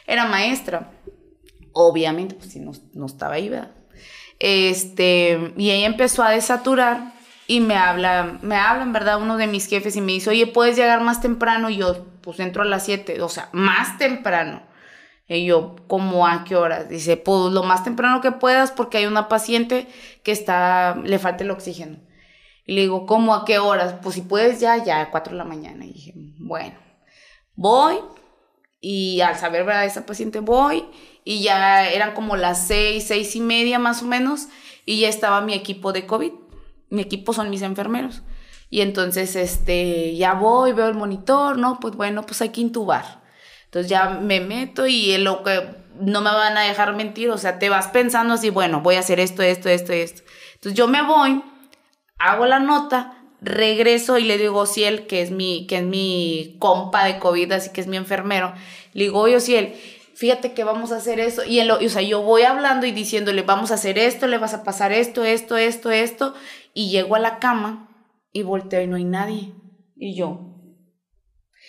Era 0.06 0.24
maestra. 0.26 0.90
Obviamente, 1.72 2.34
pues 2.34 2.50
sí, 2.52 2.60
no, 2.60 2.72
no 2.94 3.06
estaba 3.06 3.34
ahí, 3.34 3.48
¿verdad? 3.50 3.70
Este, 4.44 5.52
y 5.56 5.70
ella 5.70 5.86
empezó 5.86 6.24
a 6.24 6.30
desaturar 6.30 7.12
y 7.46 7.60
me 7.60 7.76
habla, 7.76 8.40
me 8.42 8.56
habla 8.56 8.82
en 8.82 8.92
verdad 8.92 9.22
uno 9.22 9.36
de 9.36 9.46
mis 9.46 9.68
jefes 9.68 9.94
y 9.94 10.00
me 10.00 10.10
dice, 10.10 10.30
oye, 10.30 10.48
¿puedes 10.48 10.74
llegar 10.74 11.00
más 11.00 11.20
temprano? 11.20 11.70
Y 11.70 11.76
yo, 11.76 12.04
pues 12.22 12.40
entro 12.40 12.62
a 12.62 12.64
las 12.64 12.84
7, 12.84 13.22
o 13.22 13.28
sea, 13.28 13.50
más 13.52 13.98
temprano. 13.98 14.64
Y 15.28 15.44
yo, 15.44 15.76
¿cómo 15.86 16.26
a 16.26 16.42
qué 16.42 16.56
horas? 16.56 16.88
Dice, 16.88 17.16
pues 17.16 17.52
lo 17.52 17.62
más 17.62 17.84
temprano 17.84 18.20
que 18.20 18.32
puedas 18.32 18.72
porque 18.72 18.98
hay 18.98 19.06
una 19.06 19.28
paciente 19.28 19.86
que 20.24 20.32
está, 20.32 20.96
le 21.04 21.20
falta 21.20 21.44
el 21.44 21.52
oxígeno. 21.52 22.00
Y 22.66 22.74
le 22.74 22.80
digo, 22.80 23.06
¿cómo 23.06 23.36
a 23.36 23.44
qué 23.44 23.60
horas? 23.60 23.94
Pues 24.02 24.16
si 24.16 24.22
puedes 24.22 24.58
ya, 24.58 24.82
ya 24.82 25.02
a 25.02 25.10
4 25.12 25.34
de 25.34 25.38
la 25.38 25.44
mañana. 25.44 25.84
Y 25.84 25.92
dije, 25.92 26.14
bueno, 26.40 26.80
voy 27.54 27.98
y 28.80 29.20
al 29.20 29.36
saber, 29.36 29.64
¿verdad? 29.64 29.84
Esa 29.84 30.04
paciente 30.04 30.40
voy 30.40 30.84
y 31.24 31.42
ya 31.42 31.88
eran 31.88 32.14
como 32.14 32.36
las 32.36 32.66
6, 32.66 33.04
6 33.06 33.36
y 33.36 33.40
media 33.40 33.78
más 33.78 34.02
o 34.02 34.06
menos 34.06 34.48
y 34.84 35.00
ya 35.00 35.08
estaba 35.08 35.40
mi 35.40 35.54
equipo 35.54 35.92
de 35.92 36.06
COVID. 36.06 36.32
Mi 36.90 37.02
equipo 37.02 37.32
son 37.32 37.50
mis 37.50 37.62
enfermeros. 37.62 38.22
Y 38.68 38.80
entonces, 38.80 39.36
este, 39.36 40.16
ya 40.16 40.34
voy, 40.34 40.72
veo 40.72 40.88
el 40.88 40.94
monitor, 40.94 41.58
¿no? 41.58 41.78
Pues 41.78 41.94
bueno, 41.94 42.24
pues 42.24 42.40
hay 42.42 42.48
que 42.48 42.62
intubar. 42.62 43.22
Entonces 43.66 43.90
ya 43.90 44.10
me 44.10 44.40
meto 44.40 44.86
y 44.86 45.16
lo 45.18 45.42
que 45.42 45.82
no 46.00 46.20
me 46.20 46.30
van 46.30 46.56
a 46.56 46.62
dejar 46.62 46.94
mentir, 46.94 47.30
o 47.30 47.38
sea, 47.38 47.58
te 47.58 47.68
vas 47.68 47.88
pensando 47.88 48.34
así, 48.34 48.50
bueno, 48.50 48.80
voy 48.80 48.96
a 48.96 49.00
hacer 49.00 49.20
esto, 49.20 49.42
esto, 49.42 49.68
esto, 49.68 49.92
esto. 49.92 50.22
Entonces 50.54 50.76
yo 50.76 50.88
me 50.88 51.02
voy, 51.02 51.42
hago 52.18 52.46
la 52.46 52.60
nota, 52.60 53.14
regreso 53.40 54.18
y 54.18 54.24
le 54.24 54.38
digo 54.38 54.60
a 54.60 54.62
Ociel, 54.64 55.06
que 55.06 55.22
es 55.22 55.30
mi, 55.30 55.66
que 55.66 55.78
es 55.78 55.84
mi 55.84 56.56
compa 56.58 57.04
de 57.04 57.18
COVID, 57.18 57.52
así 57.52 57.70
que 57.70 57.80
es 57.80 57.86
mi 57.86 57.96
enfermero, 57.96 58.54
le 58.92 59.04
digo, 59.04 59.20
oye 59.20 59.36
Ociel, 59.36 59.74
fíjate 60.22 60.52
que 60.52 60.62
vamos 60.62 60.92
a 60.92 60.98
hacer 60.98 61.18
eso, 61.18 61.44
y, 61.44 61.58
en 61.58 61.66
lo- 61.66 61.80
y, 61.82 61.86
o 61.86 61.90
sea, 61.90 62.00
yo 62.00 62.22
voy 62.22 62.42
hablando 62.42 62.86
y 62.86 62.92
diciéndole, 62.92 63.42
vamos 63.42 63.72
a 63.72 63.74
hacer 63.74 63.98
esto, 63.98 64.28
le 64.28 64.38
vas 64.38 64.54
a 64.54 64.62
pasar 64.62 64.92
esto, 64.92 65.24
esto, 65.24 65.56
esto, 65.56 65.90
esto, 65.90 66.34
y 66.74 66.90
llego 66.90 67.16
a 67.16 67.18
la 67.18 67.40
cama 67.40 67.88
y 68.32 68.44
volteo 68.44 68.80
y 68.82 68.86
no 68.86 68.94
hay 68.94 69.02
nadie, 69.04 69.52
y 69.96 70.14
yo. 70.14 70.38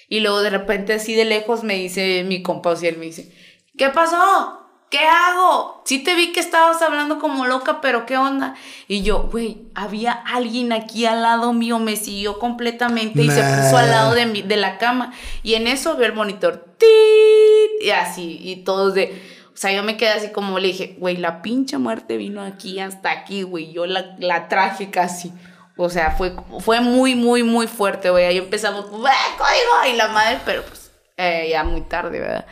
Y 0.08 0.20
luego 0.20 0.44
de 0.44 0.52
repente 0.52 0.94
así 0.94 1.16
de 1.16 1.26
lejos 1.26 1.64
me 1.64 1.74
dice 1.74 2.24
mi 2.28 2.44
compa 2.44 2.70
Ociel, 2.70 2.98
me 3.00 3.06
dice, 3.06 3.34
¿qué 3.76 3.90
pasó? 3.90 4.63
¿Qué 4.94 5.00
hago? 5.00 5.82
Sí 5.86 6.04
te 6.04 6.14
vi 6.14 6.34
que 6.34 6.40
estabas 6.40 6.80
hablando 6.84 7.18
como 7.18 7.48
loca, 7.48 7.82
pero 7.82 8.06
¿qué 8.06 8.16
onda? 8.16 8.54
Y 8.88 9.02
yo, 9.02 9.24
güey, 9.24 9.64
había 9.74 10.12
alguien 10.12 10.72
aquí 10.72 11.08
al 11.08 11.24
lado 11.24 11.52
mío, 11.52 11.80
me 11.80 11.96
siguió 11.96 12.38
completamente 12.38 13.24
y 13.24 13.32
se 13.32 13.42
puso 13.42 13.76
al 13.76 13.90
lado 13.90 14.14
de, 14.14 14.28
mi, 14.28 14.44
de 14.44 14.56
la 14.56 14.78
cama. 14.78 15.12
Y 15.42 15.56
en 15.56 15.66
eso 15.66 15.98
veo 15.98 16.06
el 16.06 16.14
monitor, 16.14 16.76
¡tit! 16.78 17.82
y 17.82 17.90
así, 17.90 18.38
y 18.40 18.58
todos 18.58 18.94
de... 18.94 19.20
O 19.52 19.58
sea, 19.58 19.72
yo 19.72 19.82
me 19.82 19.98
quedé 19.98 20.10
así 20.10 20.32
como 20.32 20.60
le 20.60 20.68
dije, 20.68 20.96
güey, 21.00 21.18
la 21.18 21.42
pinche 21.42 21.80
muerte 21.80 22.18
vino 22.18 22.44
aquí 22.44 22.80
hasta 22.80 23.10
aquí, 23.10 23.42
güey. 23.42 23.74
Yo 23.74 23.88
la, 23.88 24.16
la 24.20 24.48
traje 24.48 24.92
casi. 24.92 25.34
O 25.76 25.90
sea, 25.90 26.12
fue, 26.12 26.36
fue 26.60 26.82
muy, 26.82 27.16
muy, 27.16 27.42
muy 27.42 27.66
fuerte, 27.66 28.12
güey. 28.12 28.26
Ahí 28.26 28.38
empezamos, 28.38 28.86
¡eh, 28.86 29.38
código! 29.40 29.92
Y 29.92 29.98
la 29.98 30.10
madre, 30.10 30.38
pero 30.46 30.62
pues 30.62 30.92
eh, 31.18 31.48
ya 31.50 31.64
muy 31.64 31.82
tarde, 31.82 32.20
¿verdad? 32.20 32.46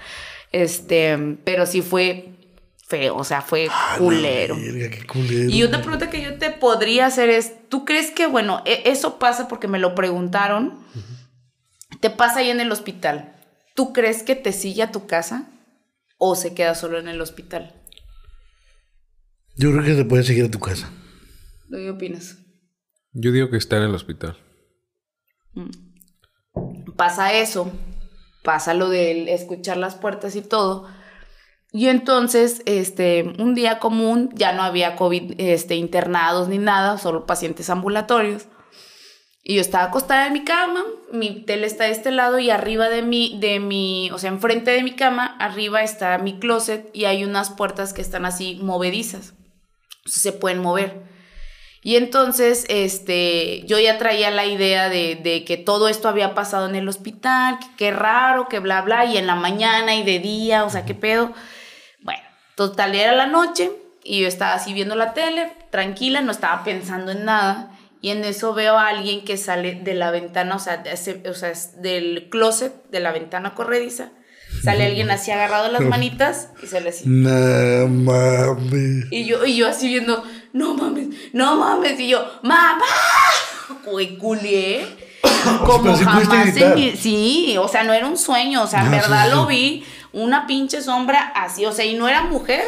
Este, 0.52 1.38
pero 1.46 1.66
sí 1.66 1.82
fue 1.82 2.31
feo, 2.92 3.16
o 3.18 3.24
sea, 3.24 3.42
fue 3.42 3.68
Ah, 3.72 3.96
culero. 3.98 4.56
verga, 4.56 4.90
qué 4.96 5.06
culero. 5.08 5.50
Y 5.50 5.64
otra 5.64 5.82
pregunta 5.82 6.10
que 6.10 6.22
yo 6.22 6.38
te 6.38 6.50
podría 6.52 7.06
hacer 7.08 7.30
es, 7.30 7.68
¿tú 7.70 7.86
crees 7.86 8.12
que, 8.12 8.28
bueno, 8.28 8.62
e- 8.66 8.84
eso 8.86 9.18
pasa 9.18 9.48
porque 9.48 9.68
me 9.68 9.80
lo 9.80 9.96
preguntaron? 9.96 10.78
Te 12.00 12.10
pasa 12.10 12.40
ahí 12.40 12.50
en 12.50 12.60
el 12.62 12.72
hospital. 12.72 13.36
¿Tú 13.76 13.94
crees 13.94 14.24
que 14.24 14.36
te 14.36 14.52
sigue 14.54 14.84
a 14.84 14.92
tu 14.92 15.08
casa 15.08 15.50
o 16.18 16.36
se 16.36 16.54
queda 16.54 16.76
solo 16.76 17.00
en 17.00 17.08
el 17.08 17.22
hospital? 17.22 17.74
Yo 19.56 19.72
creo 19.72 19.84
que 19.84 19.94
te 19.96 20.06
puedes 20.06 20.26
seguir 20.28 20.46
a 20.46 20.52
tu 20.52 20.60
casa. 20.60 20.92
¿Qué 21.70 21.90
opinas? 21.90 22.38
Yo 23.14 23.32
digo 23.32 23.50
que 23.50 23.58
está 23.58 23.78
en 23.78 23.84
el 23.84 23.96
hospital. 23.96 24.38
pasa 26.96 27.34
eso, 27.34 27.72
pasa 28.44 28.74
lo 28.74 28.90
de 28.90 29.34
escuchar 29.34 29.78
las 29.78 29.96
puertas 29.96 30.36
y 30.36 30.42
todo. 30.42 30.88
Y 31.74 31.88
entonces, 31.88 32.62
este, 32.66 33.34
un 33.40 33.56
día 33.56 33.80
común, 33.80 34.30
ya 34.34 34.52
no 34.52 34.62
había 34.62 34.96
COVID 34.96 35.36
este, 35.38 35.76
internados 35.76 36.50
ni 36.50 36.58
nada, 36.58 36.98
solo 36.98 37.26
pacientes 37.26 37.70
ambulatorios. 37.70 38.48
Y 39.44 39.56
yo 39.56 39.62
estaba 39.62 39.86
acostada 39.86 40.28
en 40.28 40.34
mi 40.34 40.44
cama, 40.44 40.84
mi 41.12 41.44
tele 41.44 41.66
está 41.66 41.86
de 41.86 41.92
este 41.92 42.12
lado 42.12 42.40
y 42.40 42.50
arriba 42.52 42.90
de 42.90 43.02
mi, 43.02 43.40
de 43.40 43.60
mi, 43.60 44.12
o 44.12 44.20
sea, 44.20 44.30
enfrente 44.30 44.70
de 44.72 44.84
mi 44.84 44.96
cama, 44.96 45.36
arriba 45.40 45.82
está 45.82 46.18
mi 46.20 46.40
closet 46.40 46.90
y 46.94 47.06
hay 47.06 47.24
unas 47.24 47.50
puertas 47.50 47.94
que 47.94 48.02
están 48.02 48.26
así 48.26 48.60
movedizas. 48.62 49.34
O 50.06 50.10
sea, 50.10 50.32
se 50.32 50.38
pueden 50.38 50.60
mover. 50.60 51.10
Y 51.84 51.96
entonces, 51.96 52.66
este, 52.70 53.64
yo 53.66 53.80
ya 53.80 53.98
traía 53.98 54.30
la 54.30 54.46
idea 54.46 54.90
de, 54.90 55.16
de 55.16 55.44
que 55.46 55.58
todo 55.58 55.88
esto 55.88 56.08
había 56.08 56.36
pasado 56.36 56.70
en 56.70 56.76
el 56.76 56.88
hospital, 56.88 57.58
que 57.60 57.68
qué 57.78 57.92
raro, 57.92 58.48
que 58.48 58.60
bla, 58.60 58.82
bla, 58.84 59.06
y 59.06 59.18
en 59.18 59.26
la 59.26 59.36
mañana 59.36 59.96
y 59.96 60.04
de 60.04 60.20
día, 60.20 60.66
o 60.66 60.70
sea, 60.70 60.86
qué 60.86 60.94
pedo. 60.94 61.34
Total, 62.70 62.94
era 62.94 63.14
la 63.14 63.26
noche 63.26 63.72
y 64.04 64.22
yo 64.22 64.28
estaba 64.28 64.54
así 64.54 64.72
viendo 64.74 64.96
la 64.96 65.14
tele, 65.14 65.52
tranquila, 65.72 66.22
no 66.22 66.32
estaba 66.32 66.64
pensando 66.64 67.12
en 67.12 67.26
nada. 67.26 67.72
Y 68.02 68.10
en 68.12 68.24
eso 68.24 68.54
veo 68.54 68.78
a 68.78 68.88
alguien 68.90 69.24
que 69.26 69.36
sale 69.38 69.76
de 69.82 69.96
la 69.96 70.12
ventana, 70.12 70.56
o 70.56 70.60
sea, 70.60 70.78
de 70.78 70.92
ese- 70.94 71.24
o 71.28 71.34
sea, 71.34 71.54
del 71.78 72.28
closet, 72.30 72.74
de 72.92 73.00
la 73.00 73.12
ventana 73.12 73.56
corrediza. 73.56 74.10
Sale 74.64 74.86
alguien 74.86 75.10
así 75.10 75.32
agarrado 75.32 75.72
las 75.72 75.82
manitas 75.82 76.50
y 76.62 76.68
sale 76.68 76.90
así. 76.90 77.06
No 77.08 77.88
mames. 77.88 79.06
Y 79.12 79.26
yo, 79.26 79.44
y 79.46 79.56
yo 79.56 79.68
así 79.68 79.88
viendo, 79.88 80.24
no 80.54 80.76
mames, 80.76 81.08
no 81.34 81.56
mames. 81.58 82.00
Y 82.00 82.10
yo, 82.10 82.24
mamá, 82.44 82.78
güey, 83.86 84.18
culié. 84.18 84.86
Como 85.66 85.96
sí 85.96 86.04
pudiste 86.04 86.06
jamás 86.06 86.48
en 86.48 86.52
gritar. 86.54 86.76
mi- 86.76 86.92
Sí, 86.98 87.56
o 87.60 87.68
sea, 87.68 87.84
no 87.84 87.94
era 87.94 88.08
un 88.08 88.18
sueño. 88.18 88.64
O 88.64 88.68
sea, 88.68 88.82
en 88.82 88.88
Ah, 88.88 88.90
sí, 88.90 88.96
verdad 89.10 89.26
sí. 89.30 89.32
lo 89.36 89.46
vi, 89.46 89.86
una 90.14 90.48
pinche 90.48 90.82
sombra 90.82 91.32
así. 91.36 91.66
O 91.66 91.72
sea, 91.72 91.86
y 91.86 91.94
no 91.94 92.08
era 92.08 92.24
mujer, 92.24 92.64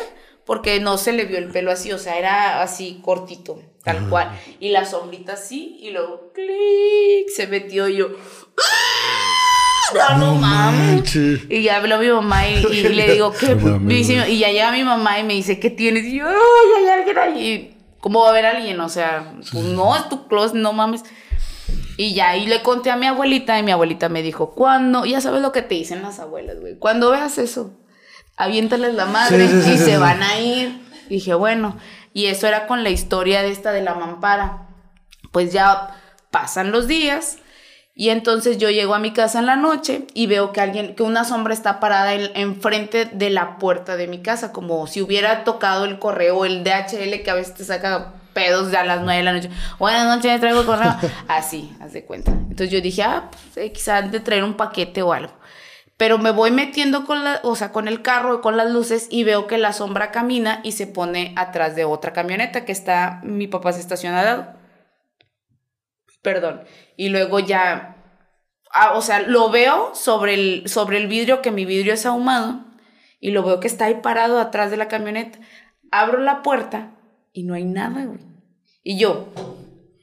porque 0.46 0.80
no 0.80 0.98
se 0.98 1.14
le 1.14 1.26
vio 1.26 1.38
el 1.38 1.50
pelo 1.50 1.72
así. 1.72 1.92
O 1.92 1.98
sea, 1.98 2.18
era 2.18 2.62
así 2.62 3.00
cortito, 3.04 3.62
tal 3.84 4.10
cual. 4.10 4.32
Y 4.60 4.70
la 4.70 4.86
sombrita 4.86 5.34
así, 5.34 5.78
y 5.82 5.92
luego, 5.92 6.32
clic, 6.34 7.30
se 7.34 7.48
metió 7.48 7.88
y 7.88 7.98
yo. 7.98 8.08
¡ah! 8.58 10.18
no, 10.18 10.18
No 10.18 10.36
mames. 10.36 11.16
Y 11.16 11.64
ya 11.64 11.78
habló 11.78 12.00
mi 12.00 12.10
mamá 12.10 12.48
y, 12.48 12.66
y 12.66 12.84
le 12.90 13.14
digo, 13.14 13.34
¿qué? 13.34 13.58
Y 14.30 14.40
ya 14.40 14.50
llega 14.50 14.72
mi 14.72 14.84
mamá 14.84 15.20
y 15.20 15.24
me 15.24 15.34
dice, 15.34 15.60
¿qué 15.60 15.70
tienes? 15.70 16.06
Y 16.06 16.18
yo, 16.18 16.28
ay, 16.28 16.84
hay 16.84 16.90
alguien 16.90 17.18
ahí. 17.18 17.78
¿Cómo 18.00 18.22
va 18.22 18.28
a 18.28 18.30
haber 18.32 18.46
alguien? 18.46 18.80
O 18.82 18.90
sea, 18.90 19.34
pues 19.52 19.64
no, 19.64 19.96
es 19.96 20.10
tu 20.10 20.28
closet, 20.28 20.56
no 20.56 20.74
mames. 20.74 21.04
Y 21.98 22.14
ya, 22.14 22.36
y 22.38 22.48
le 22.48 22.62
conté 22.64 22.90
a 22.92 22.96
mi 22.96 23.06
abuelita 23.08 23.58
y 23.60 23.64
mi 23.64 23.72
abuelita 23.72 24.10
me 24.10 24.22
dijo, 24.24 24.52
¿cuándo? 24.56 25.06
Ya 25.06 25.22
sabes 25.22 25.42
lo 25.42 25.52
que 25.52 25.62
te 25.62 25.76
dicen 25.76 26.02
las 26.02 26.20
abuelas, 26.20 26.60
güey. 26.60 26.78
Cuando 26.80 27.12
veas 27.12 27.38
eso, 27.38 27.72
aviéntales 28.36 28.96
la 28.96 29.06
madre 29.06 29.48
Sí, 29.48 29.54
sí, 29.54 29.62
sí, 29.64 29.72
y 29.74 29.78
se 29.78 29.98
van 29.98 30.24
a 30.24 30.40
ir. 30.40 30.82
Dije, 31.10 31.34
bueno, 31.36 31.78
y 32.14 32.26
eso 32.28 32.48
era 32.48 32.66
con 32.68 32.84
la 32.84 32.90
historia 32.90 33.42
de 33.44 33.52
esta 33.52 33.72
de 33.72 33.82
la 33.82 33.94
mampara. 33.94 34.68
Pues 35.32 35.52
ya 35.54 35.90
pasan 36.32 36.72
los 36.72 36.88
días 36.88 37.38
y 37.96 38.10
entonces 38.10 38.58
yo 38.58 38.72
llego 38.72 38.96
a 38.96 39.00
mi 39.00 39.12
casa 39.14 39.38
en 39.38 39.46
la 39.46 39.56
noche 39.56 40.08
y 40.16 40.26
veo 40.26 40.52
que 40.52 40.62
alguien, 40.62 40.96
que 40.96 41.04
una 41.04 41.26
sombra 41.26 41.54
está 41.54 41.80
parada 41.80 42.14
en- 42.16 42.32
enfrente 42.36 43.06
de 43.06 43.30
la 43.30 43.58
puerta 43.60 43.98
de 43.98 44.08
mi 44.08 44.22
casa, 44.24 44.52
como 44.52 44.88
si 44.88 45.02
hubiera 45.02 45.44
tocado 45.44 45.86
el 45.86 46.00
correo 46.00 46.46
el 46.46 46.64
DHL 46.64 47.22
que 47.24 47.30
a 47.30 47.36
veces 47.36 47.54
te 47.54 47.64
saca 47.66 48.14
pedos 48.34 48.74
a 48.74 48.84
las 48.84 49.02
9 49.02 49.18
de 49.18 49.24
la 49.24 49.34
noche. 49.34 49.50
Buenas 49.80 50.06
noches, 50.06 50.40
traigo 50.40 50.62
el 50.62 50.66
correo. 50.66 50.96
Así, 51.28 51.76
haz 51.80 51.94
de 51.94 52.06
cuenta. 52.06 52.32
Entonces 52.32 52.72
yo 52.72 52.82
dije, 52.82 53.04
ah, 53.04 53.30
pues, 53.32 53.58
eh, 53.58 53.72
quizás 53.72 54.12
de 54.12 54.20
traer 54.20 54.44
un 54.44 54.56
paquete 54.56 55.02
o 55.02 55.14
algo. 55.14 55.34
Pero 55.98 56.18
me 56.18 56.32
voy 56.32 56.52
metiendo 56.52 57.06
con 57.06 57.24
la, 57.24 57.40
o 57.44 57.56
sea, 57.56 57.72
con 57.72 57.88
el 57.88 58.02
carro, 58.02 58.42
con 58.42 58.58
las 58.58 58.72
luces 58.72 59.08
y 59.12 59.24
veo 59.24 59.48
que 59.48 59.58
la 59.58 59.74
sombra 59.74 60.12
camina 60.12 60.60
y 60.64 60.72
se 60.74 60.88
pone 60.88 61.34
atrás 61.38 61.76
de 61.76 61.86
otra 61.86 62.14
camioneta 62.14 62.66
que 62.66 62.72
está 62.72 63.22
mi 63.24 63.48
papá 63.48 63.72
se 63.74 63.80
estaciona 63.80 64.20
al 64.20 64.26
lado. 64.26 64.54
Perdón. 66.22 66.64
Y 66.98 67.10
luego 67.10 67.40
ya 67.40 67.98
ah, 68.72 68.94
o 68.96 69.02
sea, 69.02 69.22
lo 69.22 69.50
veo 69.52 69.94
sobre 69.94 70.34
el 70.34 70.68
sobre 70.68 70.98
el 70.98 71.08
vidrio 71.08 71.42
que 71.42 71.52
mi 71.52 71.66
vidrio 71.66 71.94
es 71.94 72.06
ahumado 72.06 72.66
y 73.20 73.32
lo 73.32 73.44
veo 73.44 73.60
que 73.60 73.68
está 73.68 73.86
ahí 73.86 73.96
parado 74.02 74.40
atrás 74.40 74.72
de 74.72 74.78
la 74.78 74.88
camioneta. 74.88 75.40
Abro 75.92 76.18
la 76.20 76.42
puerta 76.42 76.92
y 77.34 77.44
no 77.44 77.54
hay 77.56 77.66
nada, 77.66 78.06
güey. 78.06 78.20
Y 78.84 78.98
yo. 78.98 79.28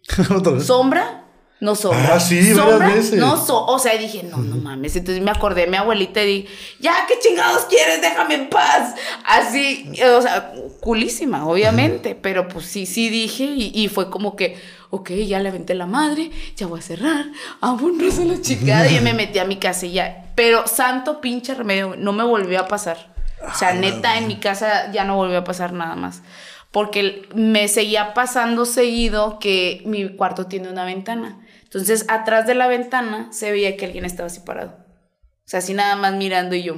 ¿Sombra? 0.60 1.16
No 1.60 1.74
sombra. 1.74 2.14
Ah, 2.14 2.20
sí, 2.20 2.54
¿Sombra? 2.54 2.88
veces. 2.88 3.18
No, 3.20 3.36
so 3.36 3.66
o 3.66 3.78
sea, 3.78 3.94
dije, 3.98 4.22
no, 4.22 4.38
no 4.38 4.56
mames. 4.56 4.96
Entonces 4.96 5.22
me 5.22 5.30
acordé 5.30 5.62
de 5.62 5.66
mi 5.66 5.76
abuelita 5.76 6.22
y 6.22 6.26
dije, 6.26 6.48
ya, 6.80 6.94
¿qué 7.06 7.14
chingados 7.20 7.66
quieres? 7.66 8.00
Déjame 8.00 8.34
en 8.34 8.48
paz. 8.48 8.94
Así, 9.26 9.92
o 10.16 10.22
sea, 10.22 10.54
culísima, 10.80 11.46
obviamente. 11.46 12.14
Pero 12.14 12.48
pues 12.48 12.64
sí, 12.64 12.86
sí 12.86 13.10
dije 13.10 13.44
y, 13.44 13.72
y 13.74 13.88
fue 13.88 14.08
como 14.08 14.36
que, 14.36 14.56
ok, 14.88 15.10
ya 15.10 15.38
le 15.40 15.50
aventé 15.50 15.74
la 15.74 15.84
madre, 15.84 16.30
ya 16.56 16.66
voy 16.66 16.78
a 16.80 16.82
cerrar. 16.82 17.26
Vámonos 17.60 18.18
a 18.18 18.24
la 18.24 18.40
chingada. 18.40 18.90
Y 18.90 19.00
me 19.00 19.12
metí 19.12 19.38
a 19.38 19.44
mi 19.44 19.56
casa 19.56 19.84
y 19.84 19.92
ya. 19.92 20.32
Pero 20.34 20.66
santo 20.66 21.20
pinche 21.20 21.54
remedio, 21.54 21.94
no 21.94 22.14
me 22.14 22.24
volvió 22.24 22.58
a 22.58 22.68
pasar. 22.68 23.14
O 23.46 23.54
sea, 23.54 23.68
Ah, 23.70 23.74
neta, 23.74 24.16
en 24.16 24.28
mi 24.28 24.36
casa 24.36 24.90
ya 24.92 25.04
no 25.04 25.16
volvió 25.16 25.36
a 25.38 25.44
pasar 25.44 25.74
nada 25.74 25.94
más. 25.94 26.22
Porque 26.72 27.28
me 27.34 27.66
seguía 27.68 28.14
pasando 28.14 28.64
seguido 28.64 29.38
que 29.40 29.82
mi 29.86 30.08
cuarto 30.16 30.46
tiene 30.46 30.68
una 30.70 30.84
ventana. 30.84 31.40
Entonces, 31.64 32.04
atrás 32.08 32.46
de 32.46 32.54
la 32.54 32.68
ventana 32.68 33.28
se 33.32 33.50
veía 33.50 33.76
que 33.76 33.86
alguien 33.86 34.04
estaba 34.04 34.28
así 34.28 34.40
parado. 34.40 34.76
O 34.78 35.48
sea, 35.50 35.58
así 35.58 35.74
nada 35.74 35.96
más 35.96 36.14
mirando 36.14 36.54
y 36.54 36.62
yo. 36.62 36.76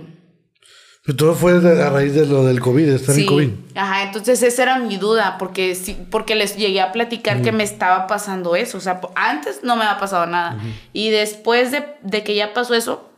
Pero 1.04 1.16
todo 1.16 1.34
fue 1.34 1.52
a 1.56 1.90
raíz 1.90 2.14
de 2.14 2.26
lo 2.26 2.44
del 2.44 2.60
COVID, 2.60 2.86
de 2.86 2.94
estar 2.94 3.14
en 3.14 3.22
Sí. 3.22 3.26
COVID. 3.26 3.50
Ajá, 3.74 4.04
entonces 4.04 4.40
esa 4.42 4.62
era 4.62 4.78
mi 4.78 4.96
duda, 4.98 5.36
porque 5.36 5.74
sí, 5.74 5.96
porque 6.10 6.36
les 6.36 6.56
llegué 6.56 6.80
a 6.80 6.92
platicar 6.92 7.42
que 7.42 7.50
me 7.50 7.64
estaba 7.64 8.06
pasando 8.06 8.54
eso. 8.54 8.78
O 8.78 8.80
sea, 8.80 9.00
antes 9.16 9.64
no 9.64 9.74
me 9.76 9.82
había 9.84 9.98
pasado 9.98 10.26
nada. 10.26 10.58
Y 10.92 11.10
después 11.10 11.72
de, 11.72 11.84
de 12.02 12.22
que 12.22 12.34
ya 12.36 12.54
pasó 12.54 12.74
eso, 12.74 13.10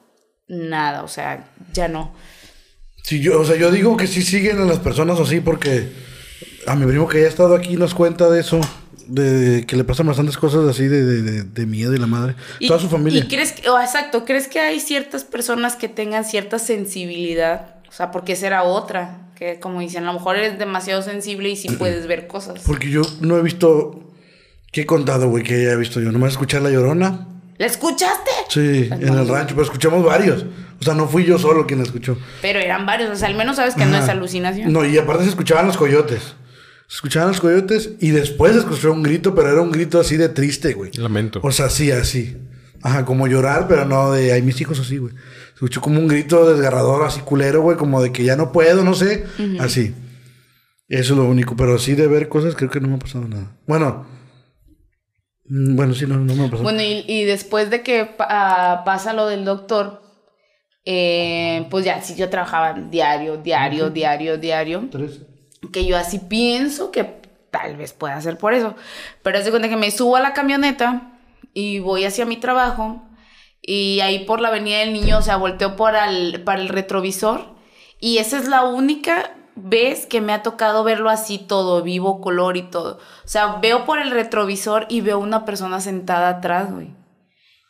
nada, 0.49 1.03
o 1.03 1.09
sea, 1.09 1.53
ya 1.73 1.89
no. 1.89 2.15
Sí, 3.03 3.21
yo, 3.21 3.39
o 3.39 3.45
sea, 3.45 3.57
yo 3.57 3.71
digo 3.71 3.97
que 3.99 4.07
sí 4.07 4.23
siguen 4.23 4.59
a 4.63 4.65
las 4.65 4.79
personas 4.79 5.21
así 5.21 5.41
porque 5.41 5.93
a 6.67 6.75
mi 6.77 6.87
primo 6.87 7.09
que 7.09 7.21
ya 7.21 7.27
ha 7.27 7.29
estado 7.29 7.55
aquí 7.55 7.77
nos 7.77 7.95
cuenta 7.95 8.29
de 8.31 8.41
eso, 8.41 8.61
de 9.07 9.65
que 9.67 9.77
le 9.77 9.85
pasan 9.85 10.07
bastantes 10.07 10.37
cosas 10.37 10.69
así 10.69 10.87
de, 10.87 11.05
de, 11.05 11.43
de- 11.43 11.67
miedo 11.67 11.95
y 11.95 11.99
la 11.99 12.07
madre. 12.07 12.35
Y- 12.59 12.69
Toda 12.69 12.81
su 12.81 12.89
familia. 12.89 13.21
Y 13.25 13.29
crees 13.29 13.53
que, 13.53 13.69
oh, 13.69 13.81
exacto, 13.81 14.25
¿crees 14.25 14.49
que 14.49 14.61
hay 14.61 14.81
ciertas 14.81 15.25
personas 15.25 15.77
que 15.77 15.89
tengan 15.89 16.25
cierta 16.25 16.59
sensibilidad? 16.59 17.77
O 17.89 17.93
sea, 17.93 18.11
porque 18.11 18.33
esa 18.33 18.47
era 18.47 18.63
otra, 18.65 19.29
que 19.37 19.61
como 19.61 19.81
dicen, 19.81 20.05
a 20.05 20.07
lo 20.09 20.15
mejor 20.15 20.37
eres 20.37 20.59
demasiado 20.59 21.03
sensible 21.03 21.49
y 21.51 21.57
sí 21.57 21.69
puedes 21.79 22.07
ver 22.07 22.27
cosas. 22.27 22.63
Porque 22.67 22.91
yo 22.91 23.03
no 23.21 23.37
he 23.39 23.43
visto. 23.43 24.01
¿Qué 24.73 24.81
he 24.83 24.87
contado, 24.87 25.29
güey? 25.29 25.45
Que 25.45 25.55
haya 25.55 25.77
visto 25.77 26.01
yo. 26.01 26.11
Nomás 26.11 26.33
escuchar 26.33 26.63
La 26.63 26.71
Llorona. 26.71 27.29
¿La 27.59 27.67
escuchaste? 27.67 28.31
Sí, 28.49 28.89
en 28.91 29.07
no. 29.07 29.21
el 29.21 29.29
rancho, 29.29 29.55
pero 29.55 29.63
escuchamos 29.63 30.05
varios. 30.05 30.45
O 30.81 30.85
sea, 30.85 30.95
no 30.95 31.07
fui 31.07 31.25
yo 31.25 31.39
solo 31.39 31.65
quien 31.67 31.79
la 31.79 31.85
escuchó. 31.85 32.19
Pero 32.43 32.59
eran 32.59 32.85
varios, 32.85 33.11
o 33.11 33.15
sea, 33.15 33.29
al 33.29 33.37
menos 33.37 33.55
sabes 33.57 33.77
que 33.77 33.85
no 33.85 33.97
es 33.97 34.09
alucinación. 34.09 34.73
No, 34.73 34.85
y 34.85 34.99
aparte 34.99 35.23
se 35.23 35.29
escuchaban 35.29 35.69
los 35.69 35.77
coyotes. 35.77 36.35
Se 36.95 36.99
escuchaban 36.99 37.31
los 37.31 37.41
coyotes 37.41 37.91
y 37.99 38.11
después 38.11 38.53
se 38.53 38.61
escuchó 38.61 38.93
un 38.93 39.03
grito, 39.03 39.35
pero 39.35 39.51
era 39.51 39.61
un 39.61 39.73
grito 39.73 39.99
así 39.99 40.17
de 40.17 40.29
triste, 40.29 40.75
güey. 40.75 40.93
Lamento. 40.93 41.41
O 41.43 41.51
sea, 41.51 41.69
sí, 41.69 41.91
así. 41.91 42.37
Ajá, 42.83 43.05
como 43.05 43.27
llorar, 43.27 43.67
pero 43.67 43.85
no 43.85 44.13
de, 44.13 44.33
ay, 44.33 44.43
mis 44.43 44.61
hijos 44.61 44.79
así, 44.79 44.99
güey. 44.99 45.13
Se 45.13 45.55
escuchó 45.55 45.81
como 45.81 45.99
un 45.99 46.07
grito 46.07 46.49
desgarrador, 46.49 47.05
así 47.05 47.21
culero, 47.23 47.63
güey, 47.63 47.77
como 47.77 48.01
de 48.01 48.13
que 48.13 48.23
ya 48.23 48.37
no 48.37 48.53
puedo, 48.53 48.85
no 48.85 48.95
sé. 48.95 49.25
Así. 49.59 49.93
Eso 50.87 51.15
es 51.15 51.19
lo 51.19 51.25
único, 51.25 51.57
pero 51.57 51.81
sí 51.81 51.97
de 51.97 52.07
ver 52.07 52.29
cosas 52.29 52.55
creo 52.55 52.71
que 52.71 52.79
no 52.79 52.87
me 52.87 52.95
ha 52.95 52.99
pasado 53.01 53.27
nada. 53.27 53.57
Bueno. 53.67 54.07
mm, 55.47 55.75
Bueno, 55.75 55.95
sí, 55.95 56.07
no, 56.07 56.19
no 56.19 56.33
me 56.37 56.43
ha 56.45 56.47
pasado. 56.47 56.63
Bueno, 56.63 56.81
y, 56.81 57.05
y 57.09 57.25
después 57.25 57.71
de 57.71 57.83
que 57.83 58.15
ah, 58.21 58.83
pasa 58.87 59.13
lo 59.15 59.27
del 59.27 59.45
doctor, 59.45 60.01
eh, 60.85 61.67
pues 61.71 61.85
ya, 61.85 62.01
sí, 62.03 62.15
yo 62.15 62.31
trabajaba 62.31 62.75
diario, 62.75 63.37
diario, 63.39 63.91
diario, 63.91 64.39
diario. 64.39 64.89
Tres. 64.93 65.23
Que 65.73 65.87
yo 65.87 65.97
así 65.97 66.19
pienso 66.19 66.91
que 66.91 67.23
tal 67.51 67.77
vez 67.77 67.93
pueda 67.93 68.21
ser 68.21 68.39
por 68.39 68.55
eso. 68.55 68.75
Pero 69.23 69.39
haz 69.39 69.45
de 69.45 69.51
cuenta 69.51 69.69
que 69.69 69.77
me 69.77 69.91
subo 69.91 70.17
a 70.17 70.21
la 70.21 70.33
camioneta 70.33 71.13
y 71.53 71.79
voy 71.79 72.05
hacia 72.05 72.27
mi 72.27 72.37
trabajo 72.37 73.03
y 73.63 74.01
ahí 74.01 74.25
por 74.25 74.41
la 74.41 74.49
avenida 74.49 74.79
del 74.79 74.93
niño, 74.93 75.19
o 75.19 75.23
sea, 75.23 75.37
volteo 75.37 75.77
por 75.77 75.97
al, 75.97 76.43
para 76.45 76.61
el 76.61 76.69
retrovisor 76.69 77.55
y 78.01 78.19
esa 78.19 78.39
es 78.39 78.49
la 78.49 78.65
única 78.65 79.35
vez 79.57 80.07
que 80.07 80.21
me 80.21 80.33
ha 80.33 80.43
tocado 80.43 80.85
verlo 80.85 81.11
así 81.11 81.39
todo, 81.39 81.83
vivo, 81.83 82.21
color 82.21 82.57
y 82.57 82.63
todo. 82.63 82.99
O 83.25 83.29
sea, 83.29 83.57
veo 83.63 83.85
por 83.85 83.99
el 83.99 84.11
retrovisor 84.11 84.87
y 84.89 85.01
veo 85.01 85.19
una 85.19 85.45
persona 85.45 85.81
sentada 85.81 86.29
atrás, 86.29 86.73
güey. 86.73 86.91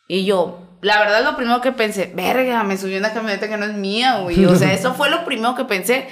Y 0.08 0.24
yo, 0.24 0.58
la 0.80 0.98
verdad, 0.98 1.24
lo 1.24 1.36
primero 1.36 1.60
que 1.60 1.72
pensé, 1.72 2.12
verga, 2.14 2.62
me 2.62 2.76
subí 2.76 2.96
una 2.96 3.12
camioneta 3.12 3.48
que 3.48 3.56
no 3.56 3.64
es 3.64 3.74
mía, 3.74 4.18
güey. 4.18 4.44
O 4.46 4.56
sea, 4.56 4.72
eso 4.74 4.94
fue 4.94 5.10
lo 5.10 5.24
primero 5.24 5.54
que 5.54 5.64
pensé. 5.64 6.08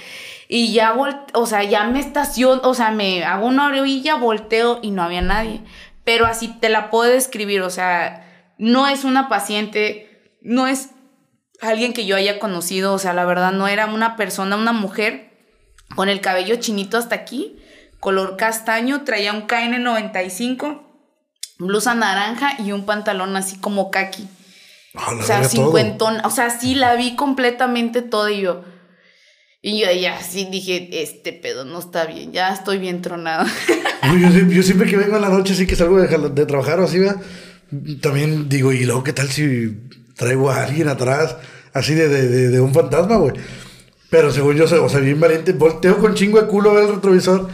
Y 0.55 0.75
ya, 0.75 0.95
o 1.33 1.47
sea, 1.47 1.65
ya 1.65 1.85
me 1.85 1.99
estaciono, 1.99 2.61
o 2.65 2.75
sea, 2.75 2.91
me 2.91 3.25
hago 3.25 3.47
una 3.47 3.69
orilla, 3.69 4.17
volteo 4.17 4.81
y 4.83 4.91
no 4.91 5.03
había 5.03 5.23
nadie. 5.23 5.63
Pero 6.05 6.27
así 6.27 6.49
te 6.49 6.69
la 6.69 6.91
puedo 6.91 7.11
describir, 7.11 7.63
o 7.63 7.71
sea, 7.71 8.53
no 8.59 8.87
es 8.87 9.05
una 9.05 9.31
paciente, 9.31 10.37
no 10.43 10.67
es 10.67 10.91
alguien 11.63 11.95
que 11.95 12.05
yo 12.05 12.17
haya 12.17 12.39
conocido, 12.39 12.93
o 12.93 12.99
sea, 12.99 13.15
la 13.15 13.25
verdad 13.25 13.53
no 13.53 13.67
era 13.67 13.87
una 13.87 14.15
persona, 14.17 14.57
una 14.57 14.73
mujer 14.73 15.33
con 15.97 16.11
el 16.11 16.21
cabello 16.21 16.57
chinito 16.57 16.99
hasta 16.99 17.15
aquí, 17.15 17.57
color 17.99 18.37
castaño, 18.37 19.05
traía 19.05 19.33
un 19.33 19.47
KN95, 19.47 20.83
blusa 21.61 21.95
naranja 21.95 22.57
y 22.59 22.73
un 22.73 22.85
pantalón 22.85 23.35
así 23.37 23.57
como 23.59 23.91
kaki. 23.91 24.29
Ah, 24.97 25.15
O 25.19 25.23
sea, 25.23 25.45
cincuentón. 25.45 26.23
O 26.27 26.31
sea, 26.31 26.51
sí 26.51 26.75
la 26.75 26.95
vi 26.95 27.17
completamente 27.17 28.03
todo 28.03 28.29
y 28.29 28.43
yo. 28.43 28.71
Y 29.65 29.81
yo 29.81 29.87
ya 29.93 30.21
sí 30.21 30.49
dije, 30.51 30.89
este 31.05 31.33
pedo 31.33 31.65
no 31.65 31.79
está 31.79 32.05
bien, 32.07 32.33
ya 32.33 32.53
estoy 32.53 32.79
bien 32.79 33.01
tronado. 33.01 33.47
Yo, 34.51 34.63
siempre- 34.65 34.89
que 34.91 34.97
vengo 34.97 35.15
en 35.15 35.23
la 35.23 35.29
noche, 35.29 35.53
así 35.53 35.65
que 35.69 35.77
salgo 35.77 36.01
de, 36.01 36.09
de 36.31 36.47
trabajar 36.47 36.81
o 36.81 36.85
así, 36.85 36.99
¿verdad? 36.99 37.21
También 38.01 38.49
digo, 38.49 38.73
¿y 38.73 38.85
luego 38.85 39.05
qué 39.05 39.13
tal 39.13 39.31
si 39.31 39.79
traigo 40.17 40.51
a 40.51 40.65
alguien 40.65 40.89
atrás, 40.89 41.37
así 41.73 41.95
de, 41.95 42.09
de, 42.09 42.49
de- 42.49 42.61
un 42.61 42.75
fantasma, 42.75 43.17
güey? 43.19 43.35
Pero 44.11 44.33
según 44.33 44.57
yo, 44.57 44.65
o 44.65 44.89
sea, 44.89 44.99
bien 44.99 45.21
valiente, 45.21 45.53
volteo 45.53 45.97
con 45.99 46.15
chingo 46.15 46.41
de 46.41 46.49
culo 46.49 46.77
el 46.81 46.97
retrovisor, 46.97 47.49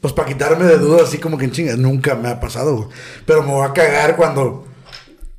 pues 0.00 0.12
para 0.14 0.28
quitarme 0.28 0.64
de 0.66 0.78
dudas, 0.78 1.08
así 1.08 1.18
como 1.18 1.36
que 1.36 1.46
en 1.46 1.50
chinga. 1.50 1.76
Nunca 1.76 2.14
me 2.14 2.28
ha 2.28 2.38
pasado, 2.38 2.76
güey. 2.76 2.88
Pero 3.26 3.42
me 3.42 3.50
voy 3.50 3.66
a 3.68 3.72
cagar 3.72 4.14
cuando 4.14 4.67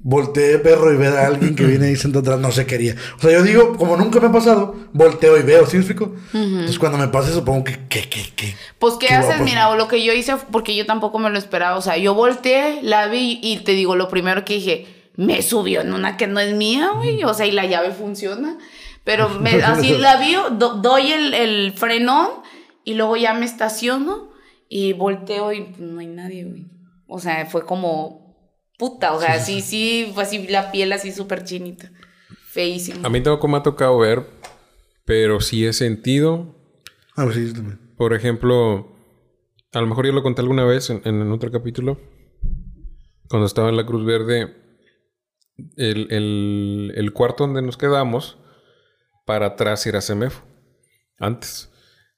volteé, 0.01 0.59
perro, 0.59 0.93
y 0.93 0.97
ver 0.97 1.13
a 1.17 1.27
alguien 1.27 1.55
que 1.55 1.65
viene 1.65 1.87
ahí 1.87 1.95
sentado 1.97 2.21
atrás, 2.21 2.39
no 2.39 2.51
se 2.51 2.65
quería. 2.65 2.95
O 3.17 3.21
sea, 3.21 3.31
yo 3.31 3.43
digo, 3.43 3.75
como 3.77 3.97
nunca 3.97 4.19
me 4.19 4.27
ha 4.27 4.31
pasado, 4.31 4.75
volteo 4.93 5.37
y 5.37 5.43
veo, 5.43 5.65
¿sí 5.65 5.77
me 5.77 5.83
explico? 5.83 6.13
Entonces 6.33 6.79
cuando 6.79 6.97
me 6.97 7.07
pase, 7.09 7.31
supongo 7.33 7.63
que, 7.65 7.87
que, 7.87 8.07
que, 8.09 8.23
que. 8.35 8.55
Pues, 8.79 8.95
¿qué 8.95 9.07
¿Qué 9.07 9.13
va 9.13 9.19
a 9.19 9.23
haces? 9.23 9.31
pasar? 9.33 9.45
Mira, 9.45 9.75
lo 9.75 9.87
que 9.87 10.03
yo 10.03 10.13
hice, 10.13 10.35
porque 10.51 10.75
yo 10.75 10.85
tampoco 10.85 11.19
me 11.19 11.29
lo 11.29 11.37
esperaba. 11.37 11.77
O 11.77 11.81
sea, 11.81 11.97
yo 11.97 12.13
volteé, 12.13 12.79
la 12.81 13.07
vi 13.07 13.39
y 13.43 13.57
te 13.59 13.73
digo, 13.73 13.95
lo 13.95 14.07
primero 14.07 14.45
que 14.45 14.53
dije, 14.55 14.87
me 15.15 15.41
subió 15.41 15.81
en 15.81 15.93
una 15.93 16.15
que 16.17 16.27
no 16.27 16.39
es 16.39 16.55
mía, 16.55 16.91
güey. 16.95 17.23
O 17.25 17.33
sea, 17.33 17.45
y 17.45 17.51
la 17.51 17.65
llave 17.65 17.91
funciona. 17.91 18.57
Pero 19.03 19.29
me- 19.41 19.61
así 19.63 19.97
la 19.97 20.17
vi, 20.17 20.33
do- 20.57 20.75
doy 20.75 21.11
el, 21.11 21.33
el 21.33 21.73
frenón 21.73 22.27
y 22.85 22.93
luego 22.93 23.17
ya 23.17 23.33
me 23.33 23.45
estaciono 23.45 24.29
y 24.69 24.93
volteo 24.93 25.51
y 25.51 25.61
pues, 25.61 25.79
no 25.79 25.99
hay 25.99 26.07
nadie, 26.07 26.45
güey. 26.45 26.67
O 27.07 27.19
sea, 27.19 27.45
fue 27.47 27.65
como 27.65 28.28
puta. 28.79 29.13
O 29.13 29.19
sea, 29.19 29.39
sí, 29.39 29.61
sí, 29.61 30.09
fue 30.15 30.23
así 30.23 30.47
la 30.47 30.71
piel 30.71 30.91
así 30.93 31.11
súper 31.11 31.43
chinita. 31.43 31.91
feísimo. 32.47 33.05
A 33.05 33.09
mí 33.11 33.21
tampoco 33.21 33.47
me 33.47 33.57
ha 33.57 33.61
tocado 33.63 33.99
ver, 33.99 34.25
pero 35.05 35.39
sí 35.41 35.65
he 35.67 35.73
sentido. 35.73 36.55
Ah, 37.15 37.25
pues 37.25 37.35
sí, 37.35 37.47
yo 37.47 37.53
también. 37.53 37.79
Por 37.97 38.13
ejemplo, 38.13 38.95
a 39.73 39.81
lo 39.81 39.85
mejor 39.87 40.05
yo 40.07 40.13
lo 40.13 40.23
conté 40.23 40.41
alguna 40.41 40.65
vez 40.65 40.89
en, 40.89 41.01
en 41.05 41.31
otro 41.31 41.51
capítulo. 41.51 41.99
Cuando 43.29 43.45
estaba 43.45 43.69
en 43.69 43.77
la 43.77 43.85
Cruz 43.85 44.03
Verde, 44.05 44.55
el, 45.75 46.07
el- 46.11 46.93
el 46.95 47.13
cuarto 47.13 47.45
donde 47.45 47.61
nos 47.61 47.77
quedamos, 47.77 48.37
para 49.25 49.47
atrás 49.47 49.85
era 49.85 50.01
Semefo. 50.01 50.41
Antes. 51.19 51.69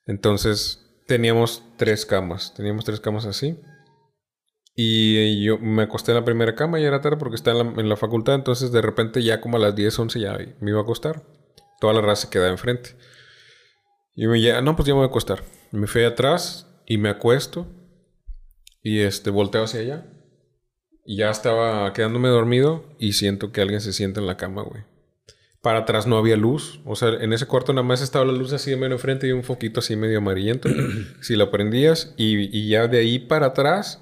Entonces, 0.05 0.85
teníamos 1.07 1.63
tres 1.77 2.05
camas. 2.05 2.53
Teníamos 2.53 2.85
tres 2.85 2.99
camas 3.01 3.25
así. 3.25 3.57
Y 4.75 5.43
yo 5.43 5.57
me 5.57 5.83
acosté 5.83 6.11
en 6.11 6.17
la 6.17 6.25
primera 6.25 6.55
cama 6.55 6.79
y 6.79 6.85
era 6.85 7.01
tarde 7.01 7.17
porque 7.17 7.35
estaba 7.35 7.61
en 7.61 7.75
la, 7.75 7.83
la 7.83 7.97
facultad. 7.97 8.35
Entonces, 8.35 8.71
de 8.71 8.81
repente, 8.81 9.21
ya 9.21 9.41
como 9.41 9.57
a 9.57 9.59
las 9.59 9.75
10, 9.75 9.99
11 9.99 10.19
ya 10.19 10.37
me 10.59 10.71
iba 10.71 10.79
a 10.79 10.83
acostar. 10.83 11.23
Toda 11.79 11.93
la 11.93 12.01
raza 12.01 12.29
quedaba 12.29 12.49
enfrente. 12.49 12.95
Y 14.15 14.27
me 14.27 14.41
ya, 14.41 14.61
no, 14.61 14.75
pues 14.75 14.87
ya 14.87 14.93
me 14.93 14.99
voy 14.99 15.07
a 15.07 15.09
acostar. 15.09 15.43
Me 15.71 15.87
fui 15.87 16.03
atrás 16.03 16.67
y 16.85 16.97
me 16.97 17.09
acuesto. 17.09 17.67
Y 18.81 18.99
este, 18.99 19.29
volteo 19.29 19.63
hacia 19.63 19.81
allá. 19.81 20.05
Y 21.05 21.17
ya 21.17 21.29
estaba 21.29 21.91
quedándome 21.93 22.29
dormido 22.29 22.85
y 22.99 23.13
siento 23.13 23.51
que 23.51 23.61
alguien 23.61 23.81
se 23.81 23.93
sienta 23.93 24.19
en 24.19 24.27
la 24.27 24.37
cama, 24.37 24.61
güey. 24.61 24.83
Para 25.61 25.79
atrás 25.79 26.07
no 26.07 26.17
había 26.17 26.37
luz. 26.37 26.79
O 26.85 26.95
sea, 26.95 27.09
en 27.09 27.33
ese 27.33 27.45
cuarto 27.45 27.73
nada 27.73 27.85
más 27.85 28.01
estaba 28.01 28.25
la 28.25 28.31
luz 28.31 28.53
así 28.53 28.71
de 28.71 28.77
medio 28.77 28.93
enfrente 28.93 29.27
y 29.27 29.31
un 29.31 29.43
foquito 29.43 29.79
así 29.79 29.95
medio 29.95 30.19
amarillento. 30.19 30.69
si 31.21 31.35
lo 31.35 31.51
prendías 31.51 32.13
y, 32.17 32.55
y 32.57 32.69
ya 32.69 32.87
de 32.87 32.99
ahí 32.99 33.19
para 33.19 33.47
atrás 33.47 34.01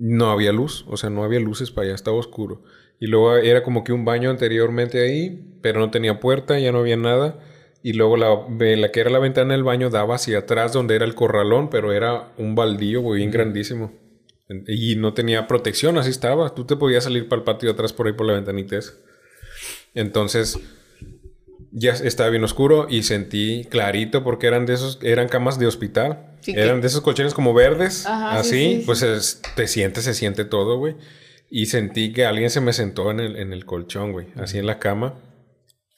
no 0.00 0.30
había 0.32 0.50
luz. 0.50 0.84
O 0.88 0.96
sea, 0.96 1.10
no 1.10 1.22
había 1.22 1.38
luces 1.38 1.70
para 1.70 1.86
allá, 1.86 1.94
estaba 1.94 2.16
oscuro. 2.16 2.62
Y 2.98 3.06
luego 3.06 3.36
era 3.36 3.62
como 3.62 3.84
que 3.84 3.92
un 3.92 4.04
baño 4.04 4.30
anteriormente 4.30 5.00
ahí, 5.02 5.56
pero 5.62 5.78
no 5.78 5.90
tenía 5.90 6.18
puerta, 6.20 6.58
ya 6.58 6.72
no 6.72 6.78
había 6.78 6.96
nada. 6.96 7.38
Y 7.82 7.92
luego 7.92 8.16
la, 8.16 8.28
la 8.48 8.92
que 8.92 9.00
era 9.00 9.10
la 9.10 9.18
ventana 9.18 9.54
del 9.54 9.62
baño 9.62 9.88
daba 9.90 10.16
hacia 10.16 10.40
atrás 10.40 10.72
donde 10.72 10.96
era 10.96 11.04
el 11.04 11.14
corralón, 11.14 11.70
pero 11.70 11.92
era 11.92 12.32
un 12.36 12.54
baldío, 12.54 13.00
güey, 13.00 13.18
bien 13.18 13.30
grandísimo. 13.30 13.92
Y 14.66 14.96
no 14.96 15.14
tenía 15.14 15.46
protección, 15.46 15.96
así 15.96 16.10
estaba. 16.10 16.54
Tú 16.54 16.64
te 16.64 16.76
podías 16.76 17.04
salir 17.04 17.28
para 17.28 17.40
el 17.40 17.44
patio 17.44 17.70
atrás 17.70 17.92
por 17.92 18.06
ahí 18.06 18.14
por 18.14 18.26
la 18.26 18.32
ventanita 18.32 18.76
esa. 18.76 18.94
Entonces, 19.94 20.58
ya 21.72 21.92
estaba 21.92 22.30
bien 22.30 22.42
oscuro 22.44 22.86
y 22.90 23.02
sentí 23.02 23.64
clarito 23.70 24.24
porque 24.24 24.46
eran 24.46 24.66
de 24.66 24.74
esos, 24.74 24.98
eran 25.02 25.28
camas 25.28 25.58
de 25.58 25.66
hospital. 25.66 26.26
Sí, 26.40 26.54
que- 26.54 26.60
eran 26.60 26.80
de 26.80 26.86
esos 26.86 27.00
colchones 27.02 27.34
como 27.34 27.52
verdes, 27.54 28.06
Ajá, 28.06 28.38
así. 28.38 28.50
sí, 28.50 28.76
sí. 28.78 28.82
pues 28.86 29.02
es- 29.02 29.42
te 29.56 29.66
siente, 29.68 30.00
se 30.02 30.14
siente 30.14 30.44
todo, 30.44 30.78
güey. 30.78 30.96
Y 31.50 31.66
sentí 31.66 32.12
que 32.12 32.24
alguien 32.26 32.48
se 32.50 32.60
me 32.60 32.72
sentó 32.72 33.10
en 33.10 33.20
el, 33.20 33.36
en 33.36 33.52
el 33.52 33.64
colchón, 33.66 34.12
güey, 34.12 34.28
así 34.36 34.58
en 34.58 34.66
la 34.66 34.78
cama. 34.78 35.20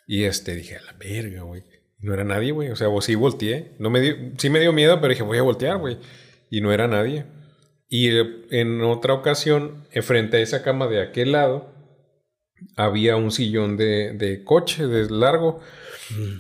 Y 0.07 0.25
este, 0.25 0.55
dije, 0.57 0.77
a 0.77 0.83
la 0.83 0.93
verga, 0.99 1.43
güey. 1.43 1.63
No 2.01 2.13
era 2.15 2.25
nadie, 2.25 2.51
güey. 2.53 2.71
O 2.71 2.77
sea, 2.77 2.89
vos 2.89 3.05
sí 3.05 3.15
volteé. 3.15 3.73
No 3.79 3.89
me 3.89 4.01
dio, 4.01 4.17
sí 4.39 4.51
me 4.51 4.59
dio 4.61 4.73
miedo, 4.73 5.01
pero 5.01 5.11
dije, 5.13 5.23
voy 5.23 5.39
a 5.39 5.43
voltear, 5.43 5.79
güey. 5.79 5.99
Y 6.51 6.61
no 6.61 6.73
era 6.73 6.89
nadie. 6.89 7.25
Y 7.89 8.09
eh, 8.09 8.25
en 8.51 8.81
otra 8.83 9.15
ocasión, 9.15 9.87
eh, 9.93 10.03
frente 10.03 10.39
a 10.39 10.41
esa 10.41 10.63
cama 10.63 10.87
de 10.89 11.01
aquel 11.01 11.33
lado, 11.33 11.72
había 12.77 13.17
un 13.17 13.31
sillón 13.31 13.77
de, 13.77 14.13
de 14.13 14.45
coche, 14.45 14.87
de 14.87 15.09
largo. 15.11 15.61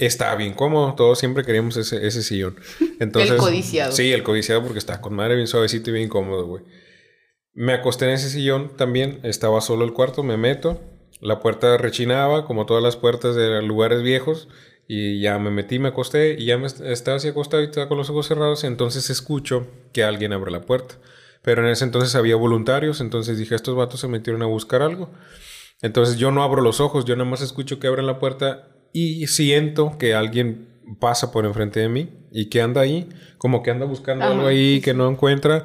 Estaba 0.01 0.35
bien 0.37 0.53
cómodo. 0.55 0.95
Todos 0.95 1.19
siempre 1.19 1.45
queríamos 1.45 1.77
ese, 1.77 2.07
ese 2.07 2.23
sillón. 2.23 2.57
Entonces, 3.01 3.33
El 3.33 3.37
codiciado. 3.39 3.93
Sí, 3.93 4.13
el 4.13 4.23
codiciado 4.23 4.63
porque 4.63 4.79
estaba 4.79 5.01
con 5.01 5.15
madre 5.15 5.35
bien 5.37 5.47
suavecito 5.47 5.91
y 5.91 5.95
bien 5.95 6.09
cómodo, 6.09 6.47
güey. 6.47 6.65
Me 7.55 7.73
acosté 7.75 8.07
en 8.07 8.13
ese 8.13 8.31
sillón 8.31 8.77
también. 8.77 9.21
Estaba 9.23 9.61
solo 9.61 9.85
el 9.85 9.93
cuarto, 9.93 10.23
me 10.23 10.37
meto. 10.37 10.81
La 11.21 11.41
puerta 11.41 11.77
rechinaba, 11.79 12.45
como 12.47 12.67
todas 12.67 12.83
las 12.83 12.97
puertas 12.97 13.35
de 13.37 13.63
lugares 13.63 14.03
viejos. 14.03 14.49
Y 14.89 15.21
ya 15.21 15.39
me 15.39 15.51
metí, 15.51 15.79
me 15.79 15.89
acosté. 15.89 16.35
Y 16.39 16.47
ya 16.47 16.59
me 16.59 16.67
est- 16.67 16.81
estaba 16.81 17.17
así 17.19 17.29
acostado 17.29 17.63
y 17.63 17.67
estaba 17.67 17.89
con 17.89 17.99
los 17.99 18.11
ojos 18.11 18.27
cerrados. 18.27 18.65
Entonces 18.65 19.09
escucho 19.11 19.67
que 19.93 20.03
alguien 20.03 20.33
abre 20.33 20.51
la 20.51 20.63
puerta. 20.63 20.97
Pero 21.43 21.63
en 21.65 21.71
ese 21.73 21.85
entonces 21.85 22.15
había 22.15 22.37
voluntarios. 22.37 23.01
Entonces 23.01 23.39
dije, 23.39 23.55
estos 23.55 23.75
vatos 23.77 24.01
se 24.01 24.09
metieron 24.09 24.43
a 24.43 24.47
buscar 24.47 24.83
algo. 24.83 25.11
Entonces 25.83 26.17
yo 26.17 26.31
no 26.31 26.43
abro 26.43 26.63
los 26.63 26.81
ojos. 26.81 27.05
Yo 27.05 27.15
nada 27.17 27.29
más 27.29 27.43
escucho 27.43 27.79
que 27.79 27.87
abren 27.89 28.07
la 28.07 28.19
puerta. 28.19 28.69
Y 28.93 29.27
siento 29.27 29.97
que 29.99 30.15
alguien 30.15 30.69
pasa 31.01 31.31
por 31.33 31.45
enfrente 31.45 31.81
de 31.81 31.89
mí. 31.89 32.09
Y 32.33 32.47
que 32.47 32.63
anda 32.63 32.81
ahí. 32.81 33.09
Como 33.39 33.63
que 33.63 33.71
anda 33.71 33.85
buscando 33.85 34.25
Ajá, 34.25 34.33
algo 34.35 34.47
ahí 34.47 34.81
que 34.81 34.95
no 34.95 35.09
encuentra. 35.11 35.65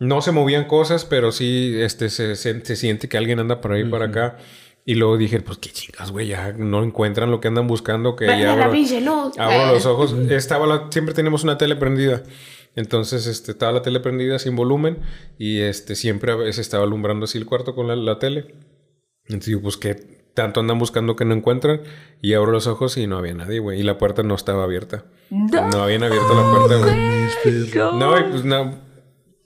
No 0.00 0.22
se 0.22 0.32
movían 0.32 0.64
cosas, 0.66 1.04
pero 1.04 1.32
sí 1.32 1.74
este, 1.80 2.08
se, 2.08 2.36
se- 2.36 2.64
se 2.64 2.76
siente 2.76 3.08
que 3.08 3.18
alguien 3.18 3.40
anda 3.40 3.60
por 3.60 3.72
ahí, 3.72 3.84
para 3.84 4.06
acá. 4.06 4.36
Y 4.84 4.94
luego 4.94 5.18
dije, 5.18 5.40
pues 5.40 5.58
qué 5.58 5.68
chingas, 5.70 6.12
güey, 6.12 6.28
ya 6.28 6.52
no 6.52 6.82
encuentran 6.82 7.30
lo 7.30 7.40
que 7.40 7.48
andan 7.48 7.66
buscando, 7.66 8.16
que 8.16 8.24
Prende 8.24 8.44
ya 8.44 8.56
la 8.56 8.62
abro, 8.64 8.72
pinche 8.74 9.00
luz. 9.02 9.36
abro 9.36 9.72
los 9.74 9.84
ojos. 9.84 10.14
Estaba 10.30 10.66
la- 10.66 10.86
siempre 10.90 11.12
teníamos 11.14 11.42
una 11.44 11.58
tele 11.58 11.76
prendida. 11.76 12.22
Entonces, 12.76 13.26
este, 13.26 13.50
estaba 13.52 13.72
la 13.72 13.82
tele 13.82 14.00
prendida 14.00 14.38
sin 14.38 14.54
volumen 14.56 14.98
y 15.36 15.60
este, 15.60 15.94
siempre 15.96 16.32
a 16.32 16.36
veces 16.36 16.60
estaba 16.60 16.84
alumbrando 16.84 17.24
así 17.24 17.36
el 17.36 17.44
cuarto 17.44 17.74
con 17.74 17.88
la, 17.88 17.96
la 17.96 18.18
tele. 18.18 18.54
Entonces 19.28 19.46
digo, 19.46 19.62
pues 19.62 19.76
que 19.76 19.94
tanto 20.34 20.60
andan 20.60 20.78
buscando 20.78 21.16
que 21.16 21.24
no 21.24 21.34
encuentran. 21.34 21.80
Y 22.22 22.34
abro 22.34 22.52
los 22.52 22.66
ojos 22.66 22.96
y 22.96 23.06
no 23.06 23.18
había 23.18 23.34
nadie, 23.34 23.58
güey. 23.58 23.80
Y 23.80 23.82
la 23.82 23.98
puerta 23.98 24.22
no 24.22 24.34
estaba 24.34 24.64
abierta. 24.64 25.04
No 25.30 25.82
habían 25.82 26.02
abierto 26.04 26.34
la 26.34 26.50
puerta, 26.50 26.76
güey. 26.76 27.98
No, 27.98 28.18
y 28.18 28.22
pues 28.30 28.44
no, 28.44 28.74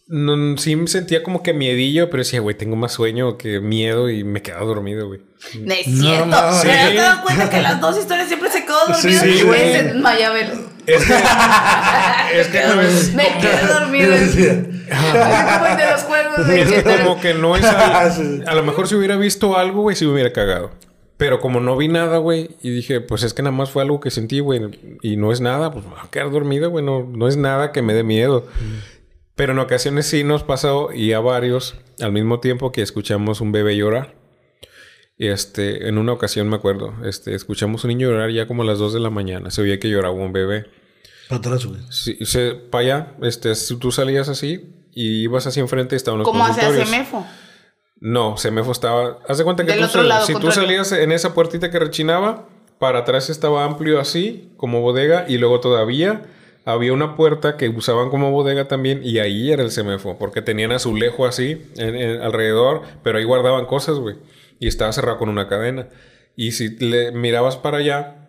no. 0.08 0.56
Sí 0.58 0.76
me 0.76 0.86
sentía 0.86 1.22
como 1.22 1.42
que 1.42 1.52
miedillo, 1.54 2.08
pero 2.10 2.22
decía, 2.22 2.40
güey, 2.40 2.56
tengo 2.56 2.76
más 2.76 2.92
sueño 2.92 3.36
que 3.38 3.60
miedo 3.60 4.08
y 4.10 4.22
me 4.24 4.42
quedaba 4.42 4.64
dormido, 4.66 5.08
güey. 5.08 5.20
No 5.60 5.74
es 5.74 5.84
cierto. 5.86 6.26
mames. 6.26 6.62
¿Te 6.62 6.70
has 6.72 6.90
Sí. 6.90 6.96
dado 6.96 7.22
cuenta 7.24 7.50
que 7.50 7.60
las 7.62 7.80
dos 7.80 7.98
historias 7.98 8.28
siempre 8.28 8.50
se 8.50 8.64
quedó 8.64 8.78
dormido? 8.86 9.22
Sí, 9.22 9.28
y 9.28 9.42
güey. 9.42 9.60
Es 10.86 11.04
que. 11.04 11.14
es 12.34 12.46
que 12.48 12.60
no. 12.66 12.76
Me 13.16 13.38
quedé 13.40 13.66
dormido. 13.66 14.14
De 15.76 15.90
los 15.90 16.02
juegos 16.02 16.46
de 16.46 16.60
Es 16.60 16.82
como 17.00 17.20
que 17.20 17.34
no 17.34 17.56
es. 17.56 17.64
al- 17.64 18.44
a 18.46 18.54
lo 18.54 18.62
mejor 18.62 18.88
si 18.88 18.94
hubiera 18.94 19.16
visto 19.16 19.56
algo, 19.56 19.82
güey, 19.82 19.96
me 20.00 20.06
hubiera 20.08 20.32
cagado. 20.32 20.70
Pero 21.16 21.40
como 21.40 21.60
no 21.60 21.76
vi 21.76 21.86
nada, 21.88 22.18
güey, 22.18 22.50
y 22.62 22.70
dije, 22.70 23.00
pues 23.00 23.22
es 23.22 23.32
que 23.32 23.42
nada 23.42 23.54
más 23.54 23.70
fue 23.70 23.82
algo 23.82 24.00
que 24.00 24.10
sentí, 24.10 24.40
güey, 24.40 24.60
y 25.02 25.16
no 25.16 25.30
es 25.30 25.40
nada, 25.40 25.70
pues 25.70 25.84
me 25.84 25.90
voy 25.92 26.00
a 26.02 26.10
quedar 26.10 26.30
dormido, 26.32 26.68
güey, 26.70 26.84
no, 26.84 27.04
no 27.04 27.28
es 27.28 27.36
nada 27.36 27.70
que 27.70 27.80
me 27.80 27.94
dé 27.94 28.02
miedo. 28.02 28.48
Pero 29.36 29.52
en 29.52 29.60
ocasiones 29.60 30.06
sí 30.06 30.24
nos 30.24 30.42
pasó, 30.42 30.90
y 30.92 31.12
a 31.12 31.20
varios, 31.20 31.76
al 32.00 32.10
mismo 32.12 32.40
tiempo 32.40 32.72
que 32.72 32.82
escuchamos 32.82 33.40
un 33.40 33.52
bebé 33.52 33.76
llorar. 33.76 34.16
Este, 35.18 35.86
en 35.88 35.98
una 35.98 36.12
ocasión 36.12 36.48
me 36.48 36.56
acuerdo, 36.56 36.94
este, 37.04 37.34
escuchamos 37.34 37.84
un 37.84 37.88
niño 37.88 38.08
llorar 38.10 38.30
ya 38.30 38.46
como 38.48 38.62
a 38.62 38.66
las 38.66 38.78
2 38.78 38.92
de 38.94 39.00
la 39.00 39.10
mañana. 39.10 39.50
Se 39.50 39.62
oía 39.62 39.78
que 39.78 39.88
lloraba 39.88 40.14
un 40.14 40.32
bebé. 40.32 40.66
Para 41.28 41.38
atrás, 41.38 41.66
güey. 41.66 41.80
Sí, 41.90 42.18
se, 42.24 42.54
para 42.54 42.82
allá, 42.82 43.14
este, 43.22 43.54
si 43.54 43.76
tú 43.76 43.92
salías 43.92 44.28
así 44.28 44.71
y 44.94 45.22
ibas 45.22 45.46
así 45.46 45.60
enfrente, 45.60 45.96
estaban 45.96 46.18
los 46.18 46.28
¿Cómo 46.28 46.44
consultorios. 46.44 46.88
Semefo? 46.88 47.26
No, 48.00 48.36
Semefo 48.36 48.72
estaba. 48.72 49.18
Haz 49.28 49.38
de 49.38 49.44
cuenta 49.44 49.64
que 49.64 49.72
Del 49.72 49.80
tú 49.80 49.86
otro 49.86 50.02
lado, 50.02 50.26
si 50.26 50.34
tú 50.34 50.50
salías 50.50 50.90
en 50.92 51.12
esa 51.12 51.34
puertita 51.34 51.70
que 51.70 51.78
rechinaba, 51.78 52.48
para 52.78 53.00
atrás 53.00 53.30
estaba 53.30 53.64
amplio 53.64 54.00
así, 54.00 54.52
como 54.56 54.80
bodega, 54.80 55.24
y 55.28 55.38
luego 55.38 55.60
todavía 55.60 56.22
había 56.64 56.92
una 56.92 57.14
puerta 57.16 57.56
que 57.56 57.68
usaban 57.68 58.10
como 58.10 58.30
bodega 58.32 58.66
también, 58.68 59.00
y 59.04 59.18
ahí 59.20 59.52
era 59.52 59.62
el 59.62 59.70
Semefo, 59.70 60.16
porque 60.18 60.42
tenían 60.42 60.72
azulejo 60.72 61.26
así 61.26 61.62
en- 61.76 61.94
en- 61.96 62.22
alrededor, 62.22 62.82
pero 63.04 63.18
ahí 63.18 63.24
guardaban 63.24 63.66
cosas, 63.66 63.98
güey, 63.98 64.16
y 64.58 64.66
estaba 64.68 64.92
cerrado 64.92 65.18
con 65.18 65.28
una 65.28 65.46
cadena. 65.48 65.88
Y 66.34 66.52
si 66.52 66.70
le 66.78 67.12
mirabas 67.12 67.56
para 67.56 67.78
allá, 67.78 68.21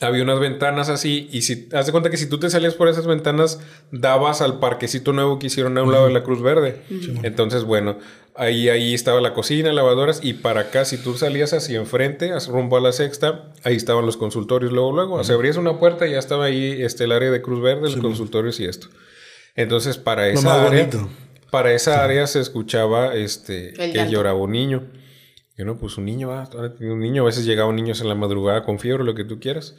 había 0.00 0.22
unas 0.24 0.40
ventanas 0.40 0.88
así 0.88 1.28
y 1.30 1.42
si 1.42 1.68
haz 1.72 1.86
de 1.86 1.92
cuenta 1.92 2.10
que 2.10 2.16
si 2.16 2.28
tú 2.28 2.38
te 2.40 2.50
salías 2.50 2.74
por 2.74 2.88
esas 2.88 3.06
ventanas 3.06 3.60
dabas 3.92 4.40
al 4.40 4.58
parquecito 4.58 5.12
nuevo 5.12 5.38
que 5.38 5.46
hicieron 5.46 5.78
a 5.78 5.82
un 5.84 5.92
lado 5.92 6.06
de 6.08 6.12
la 6.12 6.24
Cruz 6.24 6.42
Verde. 6.42 6.82
Entonces, 7.22 7.62
bueno, 7.64 7.98
ahí 8.34 8.68
ahí 8.68 8.92
estaba 8.92 9.20
la 9.20 9.34
cocina, 9.34 9.72
lavadoras 9.72 10.18
y 10.22 10.32
para 10.34 10.62
acá 10.62 10.84
si 10.84 10.96
tú 10.98 11.14
salías 11.16 11.52
hacia 11.52 11.78
enfrente, 11.78 12.32
hacia- 12.32 12.52
rumbo 12.52 12.76
a 12.76 12.80
la 12.80 12.90
sexta, 12.92 13.52
ahí 13.62 13.76
estaban 13.76 14.04
los 14.04 14.16
consultorios 14.16 14.72
luego 14.72 14.92
luego, 14.92 15.14
o 15.14 15.24
sea, 15.24 15.36
abrías 15.36 15.56
una 15.56 15.78
puerta 15.78 16.06
y 16.08 16.10
ya 16.10 16.18
estaba 16.18 16.46
ahí 16.46 16.82
este 16.82 17.04
el 17.04 17.12
área 17.12 17.30
de 17.30 17.40
Cruz 17.40 17.62
Verde, 17.62 17.82
los 17.82 17.96
consultorios 17.96 18.58
y 18.60 18.64
esto. 18.64 18.88
Entonces, 19.54 19.96
para 19.96 20.28
esa 20.28 20.66
área 20.66 20.82
bonito. 20.86 21.08
para 21.52 21.72
esa 21.72 22.02
área 22.02 22.26
se 22.26 22.40
escuchaba 22.40 23.14
este 23.14 23.68
El 23.68 23.92
que 23.92 23.98
llanto. 23.98 24.12
lloraba 24.12 24.38
un 24.40 24.50
niño. 24.50 24.82
Y 25.56 25.64
no, 25.64 25.76
pues 25.76 25.96
un 25.98 26.04
niño, 26.04 26.28
va, 26.28 26.42
ahora 26.44 26.74
tiene 26.74 26.92
un 26.92 27.00
niño. 27.00 27.22
A 27.22 27.26
veces 27.26 27.44
llegaban 27.46 27.76
niños 27.76 28.00
en 28.00 28.08
la 28.08 28.14
madrugada 28.14 28.64
con 28.64 28.78
fiebre, 28.78 29.04
lo 29.04 29.14
que 29.14 29.24
tú 29.24 29.38
quieras. 29.38 29.76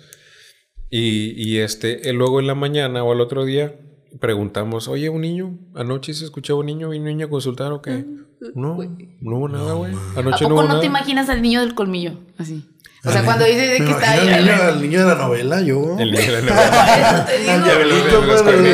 Y, 0.90 1.34
y 1.36 1.58
este, 1.58 2.10
eh, 2.10 2.14
luego 2.14 2.40
en 2.40 2.48
la 2.48 2.56
mañana 2.56 3.04
o 3.04 3.12
al 3.12 3.20
otro 3.22 3.44
día 3.44 3.76
preguntamos, 4.20 4.88
oye, 4.88 5.10
un 5.10 5.22
niño, 5.22 5.58
anoche 5.74 6.14
se 6.14 6.24
escuchaba 6.24 6.60
un 6.60 6.68
niño, 6.68 6.90
vino 6.90 7.04
un 7.04 7.10
niño 7.10 7.26
a 7.26 7.30
consultar 7.30 7.74
o 7.74 7.82
qué. 7.82 8.06
No, 8.54 8.78
no 9.22 9.38
hubo 9.38 9.50
nada, 9.50 9.74
güey. 9.74 9.94
¿A 10.16 10.20
Anoche 10.20 10.44
no 10.46 10.50
poco 10.50 10.54
hubo 10.54 10.62
no 10.64 10.68
nada. 10.70 10.80
te 10.80 10.86
imaginas 10.86 11.28
al 11.30 11.42
niño 11.42 11.60
del 11.60 11.74
colmillo? 11.76 12.14
Así. 12.38 12.64
O 13.06 13.12
sea, 13.12 13.24
cuando 13.24 13.46
dice 13.46 13.68
de 13.68 13.78
que 13.78 13.92
está 13.92 14.12
ahí. 14.12 14.28
al 14.30 14.46
niño, 14.46 14.64
al 14.64 14.82
niño 14.82 15.00
de 15.00 15.06
la 15.06 15.16
novela, 15.16 15.62
yo. 15.62 15.98
El 16.00 16.12
niño 16.12 16.32
de 16.32 16.42
la 16.42 17.26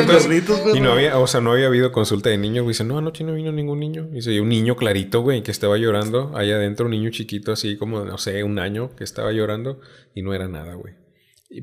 pues, 0.06 0.28
Y 0.74 0.80
no 0.80 0.92
había, 0.92 1.18
o 1.18 1.26
sea, 1.26 1.40
no 1.40 1.52
había 1.52 1.66
habido 1.66 1.92
consulta 1.92 2.30
de 2.30 2.38
niños. 2.38 2.66
Dice, 2.66 2.84
no, 2.84 2.98
anoche 2.98 3.24
no 3.24 3.34
vino 3.34 3.52
ningún 3.52 3.80
niño. 3.80 4.08
Dice, 4.10 4.40
un 4.40 4.48
niño 4.48 4.76
clarito, 4.76 5.20
güey, 5.20 5.42
que 5.42 5.50
estaba 5.50 5.76
llorando. 5.76 6.32
Allá 6.34 6.56
adentro, 6.56 6.86
un 6.86 6.92
niño 6.92 7.10
chiquito, 7.10 7.52
así 7.52 7.76
como, 7.76 8.04
no 8.04 8.16
sé, 8.18 8.42
un 8.42 8.58
año, 8.58 8.96
que 8.96 9.04
estaba 9.04 9.32
llorando. 9.32 9.80
Y 10.14 10.22
no 10.22 10.32
era 10.32 10.48
nada, 10.48 10.74
güey. 10.74 10.94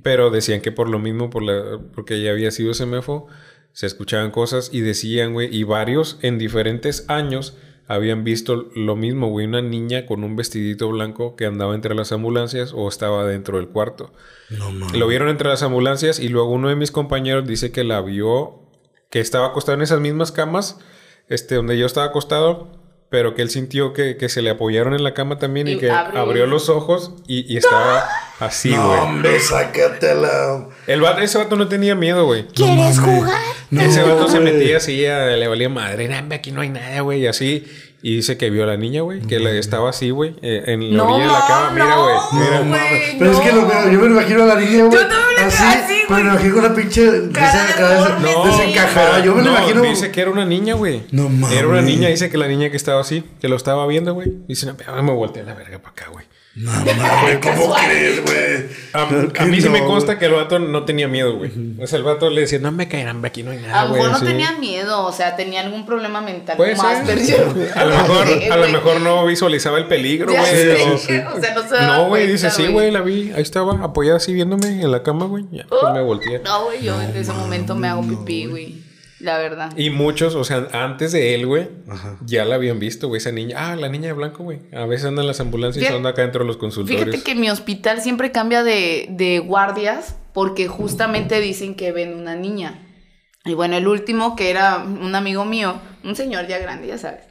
Pero 0.04 0.30
decían 0.30 0.62
que 0.62 0.72
por 0.72 0.90
lo 0.90 1.00
mismo, 1.00 1.30
por 1.30 1.42
la, 1.42 1.80
porque 1.96 2.22
ya 2.22 2.32
había 2.32 2.52
sido 2.52 2.74
semefo, 2.76 3.28
se 3.74 3.88
escuchaban 3.88 4.32
cosas 4.32 4.70
y 4.72 4.82
decían, 4.82 5.34
güey, 5.34 5.56
y 5.56 5.64
varios 5.64 6.20
en 6.22 6.38
diferentes 6.38 7.06
años 7.08 7.58
habían 7.90 8.24
visto 8.24 8.70
lo 8.76 8.96
mismo, 8.96 9.30
güey. 9.30 9.48
Una 9.48 9.64
niña 9.64 10.06
con 10.06 10.24
un 10.24 10.36
vestidito 10.36 10.88
blanco 10.90 11.36
que 11.36 11.48
andaba 11.48 11.74
entre 11.74 11.96
las 11.96 12.12
ambulancias 12.12 12.72
o 12.72 12.88
estaba 12.88 13.26
dentro 13.26 13.58
del 13.58 13.68
cuarto. 13.68 14.14
No. 14.52 14.72
Lo 14.94 15.08
vieron 15.08 15.28
entre 15.28 15.50
las 15.50 15.64
ambulancias 15.64 16.20
y 16.20 16.30
luego 16.30 16.52
uno 16.52 16.70
de 16.70 16.76
mis 16.76 16.92
compañeros 16.92 17.48
dice 17.48 17.72
que 17.72 17.84
la 17.84 18.00
vio, 18.02 18.62
que 19.10 19.20
estaba 19.20 19.48
acostado 19.48 19.76
en 19.76 19.82
esas 19.82 20.00
mismas 20.02 20.32
camas, 20.32 20.80
este, 21.30 21.56
donde 21.56 21.80
yo 21.80 21.88
estaba 21.88 22.06
acostado, 22.06 22.79
pero 23.10 23.34
que 23.36 23.42
él 23.42 23.50
sintió 23.50 23.94
que, 23.94 24.18
que 24.18 24.30
se 24.30 24.42
le 24.42 24.50
apoyaron 24.52 24.94
en 24.94 25.04
la 25.04 25.14
cama 25.14 25.38
también 25.40 25.68
y, 25.68 25.72
Y 25.74 25.78
que 25.78 25.90
abrió. 25.92 26.22
abrió 26.22 26.46
los 26.46 26.70
ojos 26.70 27.12
y, 27.28 27.52
y 27.52 27.58
estaba 27.58 28.08
así, 28.40 28.70
No, 28.70 28.88
güey. 28.88 29.00
hombre, 29.00 29.40
sácatela. 29.40 30.68
El 30.88 31.02
vato- 31.02 31.22
ese 31.22 31.38
vato 31.38 31.56
no 31.56 31.68
tenía 31.68 31.96
miedo, 31.96 32.26
güey. 32.26 32.46
¿Quieres 32.48 32.98
mames. 32.98 33.00
jugar? 33.00 33.42
No, 33.72 33.82
ese 33.82 34.02
vato 34.04 34.28
se 34.28 34.40
metía 34.40 34.78
así, 34.78 35.06
a- 35.06 35.28
le 35.36 35.48
valía 35.48 35.70
madre, 35.70 36.08
"Nah, 36.08 36.20
hombre, 36.20 36.38
aquí 36.38 36.52
no 36.52 36.62
hay 36.62 36.70
nada, 36.70 37.02
güey, 37.02 37.22
y 37.22 37.28
así. 37.28 37.66
Y 38.02 38.16
dice 38.16 38.38
que 38.38 38.50
vio 38.50 38.64
a 38.64 38.68
la 38.68 38.78
niña, 38.78 39.02
güey, 39.02 39.20
que 39.22 39.40
la, 39.40 39.52
estaba 39.52 39.90
así, 39.90 40.10
güey, 40.12 40.34
eh, 40.42 40.64
en 40.68 40.96
la 40.96 41.04
No, 41.04 41.16
orilla 41.16 41.28
de 41.28 41.34
la 41.34 41.48
cama. 41.48 41.72
Mira, 41.74 41.86
no. 41.90 42.04
güey, 42.04 42.16
No 42.16 42.40
mira. 42.40 42.58
güey, 42.60 42.70
mames. 42.70 43.16
Pero 43.20 43.32
es 43.32 43.38
no. 43.38 43.44
que 43.44 43.52
lo 43.52 43.68
veo, 43.68 43.92
yo 43.92 44.00
me 44.00 44.06
imagino 44.08 44.44
a 44.44 44.46
la 44.46 44.56
niña, 44.56 44.86
güey. 44.86 44.92
Yo 44.92 45.08
también 45.08 45.26
me 45.38 45.42
así, 45.44 45.64
así, 45.64 45.99
me 46.10 46.22
güey. 46.24 46.34
imagino 46.34 46.56
con 46.56 46.66
una 46.66 46.76
pinche 46.76 47.32
cabeza 47.32 48.20
No, 48.22 48.46
desencajada. 48.46 49.24
Yo 49.24 49.36
me 49.36 49.44
lo 49.44 49.52
no, 49.52 49.58
imagino. 49.58 49.82
Dice 49.82 50.12
que 50.12 50.22
era 50.22 50.32
una 50.32 50.46
niña, 50.46 50.76
güey. 50.76 51.04
No 51.12 51.30
mames. 51.30 51.58
Era 51.58 51.68
una 51.68 51.82
niña, 51.82 52.10
dice 52.10 52.30
que 52.30 52.38
la 52.38 52.48
niña 52.48 52.70
que 52.70 52.78
estaba 52.78 53.02
así, 53.02 53.24
que 53.42 53.48
lo 53.48 53.56
estaba 53.56 53.86
viendo, 53.88 54.14
güey. 54.14 54.32
Dice, 54.48 54.66
no, 54.66 54.76
pero 54.76 55.02
me 55.04 55.12
volteé 55.14 55.44
a 55.44 55.46
la 55.46 55.54
verga 55.54 55.80
para 55.80 55.92
acá, 55.92 56.06
güey. 56.12 56.26
No 56.56 56.72
mames, 56.72 57.38
¿cómo 57.42 57.74
crees, 57.76 58.22
güey? 58.24 58.66
A, 58.92 59.04
a 59.44 59.46
mí 59.46 59.62
sí 59.62 59.70
me 59.70 59.84
consta 59.86 60.18
que 60.20 60.26
el 60.26 60.34
vato 60.34 60.58
no 60.60 60.84
tenía 60.84 61.08
miedo, 61.08 61.38
güey. 61.38 61.52
O 61.80 61.88
sea, 61.88 61.98
el 61.98 62.04
vato 62.04 62.30
le 62.30 62.42
decía, 62.42 62.60
no 62.60 62.72
me 62.72 62.88
caerán, 62.88 63.24
aquí 63.24 63.44
no 63.44 63.52
hay 63.52 63.60
nada, 63.60 63.82
A 63.82 63.86
lo 63.86 63.94
mejor 63.94 64.10
no 64.10 64.16
así. 64.18 64.26
tenía 64.26 64.52
miedo, 64.54 65.06
o 65.06 65.12
sea, 65.14 65.36
tenía 65.36 65.62
algún 65.62 65.86
problema 65.86 66.20
mental. 66.22 66.58
Puede 66.58 66.76
más 66.76 67.06
perdido. 67.06 67.54
A 67.76 67.86
lo 67.86 67.92
mejor, 67.98 68.28
Sí, 68.28 68.50
a 68.50 68.58
lo 68.58 68.68
mejor 68.70 69.00
no 69.02 69.26
visualizaba 69.26 69.78
el 69.78 69.86
peligro, 69.86 70.34
güey. 70.34 70.42
o- 70.82 70.96
O 70.96 70.98
sea, 70.98 71.54
no 71.54 71.62
se 71.64 71.76
daba 71.76 71.98
No, 71.98 72.08
güey, 72.08 72.28
dice, 72.28 72.50
sí, 72.50 72.68
güey, 72.68 72.92
la 72.92 73.02
vi. 73.02 73.32
Ahí 73.36 73.42
estaba, 73.44 73.84
apoyada 73.86 74.18
así 74.18 74.34
viéndome 74.34 74.82
en 74.82 74.92
la 74.92 75.04
cama, 75.04 75.28
güey. 75.28 75.46
Ya, 75.52 75.66
pues 75.70 75.94
me 75.94 76.02
volteé. 76.02 76.40
No, 76.40 76.66
güey, 76.66 76.84
yo 76.84 77.00
en 77.02 77.16
ese 77.16 77.32
momento 77.32 77.76
me 77.76 77.88
hago 77.88 78.02
pipí, 78.02 78.48
güey. 78.48 78.89
La 79.20 79.38
verdad. 79.38 79.72
Y 79.78 79.90
muchos, 79.90 80.36
o 80.36 80.44
sea, 80.44 80.68
antes 80.72 81.12
de 81.12 81.36
él, 81.36 81.46
güey, 81.46 81.68
Ajá. 81.90 82.18
ya 82.26 82.46
la 82.46 82.56
habían 82.56 82.80
visto, 82.80 83.08
güey, 83.10 83.18
esa 83.20 83.32
niña. 83.32 83.56
Ah, 83.72 83.76
la 83.76 83.90
niña 83.90 84.08
de 84.08 84.14
blanco, 84.14 84.44
güey. 84.44 84.60
A 84.74 84.86
veces 84.86 85.08
anda 85.08 85.22
en 85.22 85.28
las 85.28 85.40
ambulancias, 85.40 85.84
Fíjate- 85.84 85.98
anda 85.98 86.12
acá 86.12 86.22
dentro 86.22 86.42
de 86.44 86.48
los 86.48 86.58
consultorios. 86.58 87.04
Fíjate 87.06 87.24
que 87.24 87.36
mi 87.36 87.50
hospital 87.50 88.02
siempre 88.02 88.32
cambia 88.32 88.64
de, 88.64 89.08
de 89.12 89.40
guardias 89.40 90.16
porque 90.34 90.68
justamente 90.68 91.42
dicen 91.42 91.76
que 91.76 91.92
ven 91.92 92.14
una 92.14 92.36
niña. 92.36 92.86
Y 93.46 93.54
bueno, 93.56 93.76
el 93.78 93.88
último 93.88 94.36
que 94.36 94.50
era 94.50 94.78
un 94.80 95.16
amigo 95.16 95.44
mío, 95.46 95.80
un 96.04 96.16
señor 96.16 96.48
ya 96.48 96.60
grande, 96.60 96.88
ya 96.88 96.98
sabes. 96.98 97.22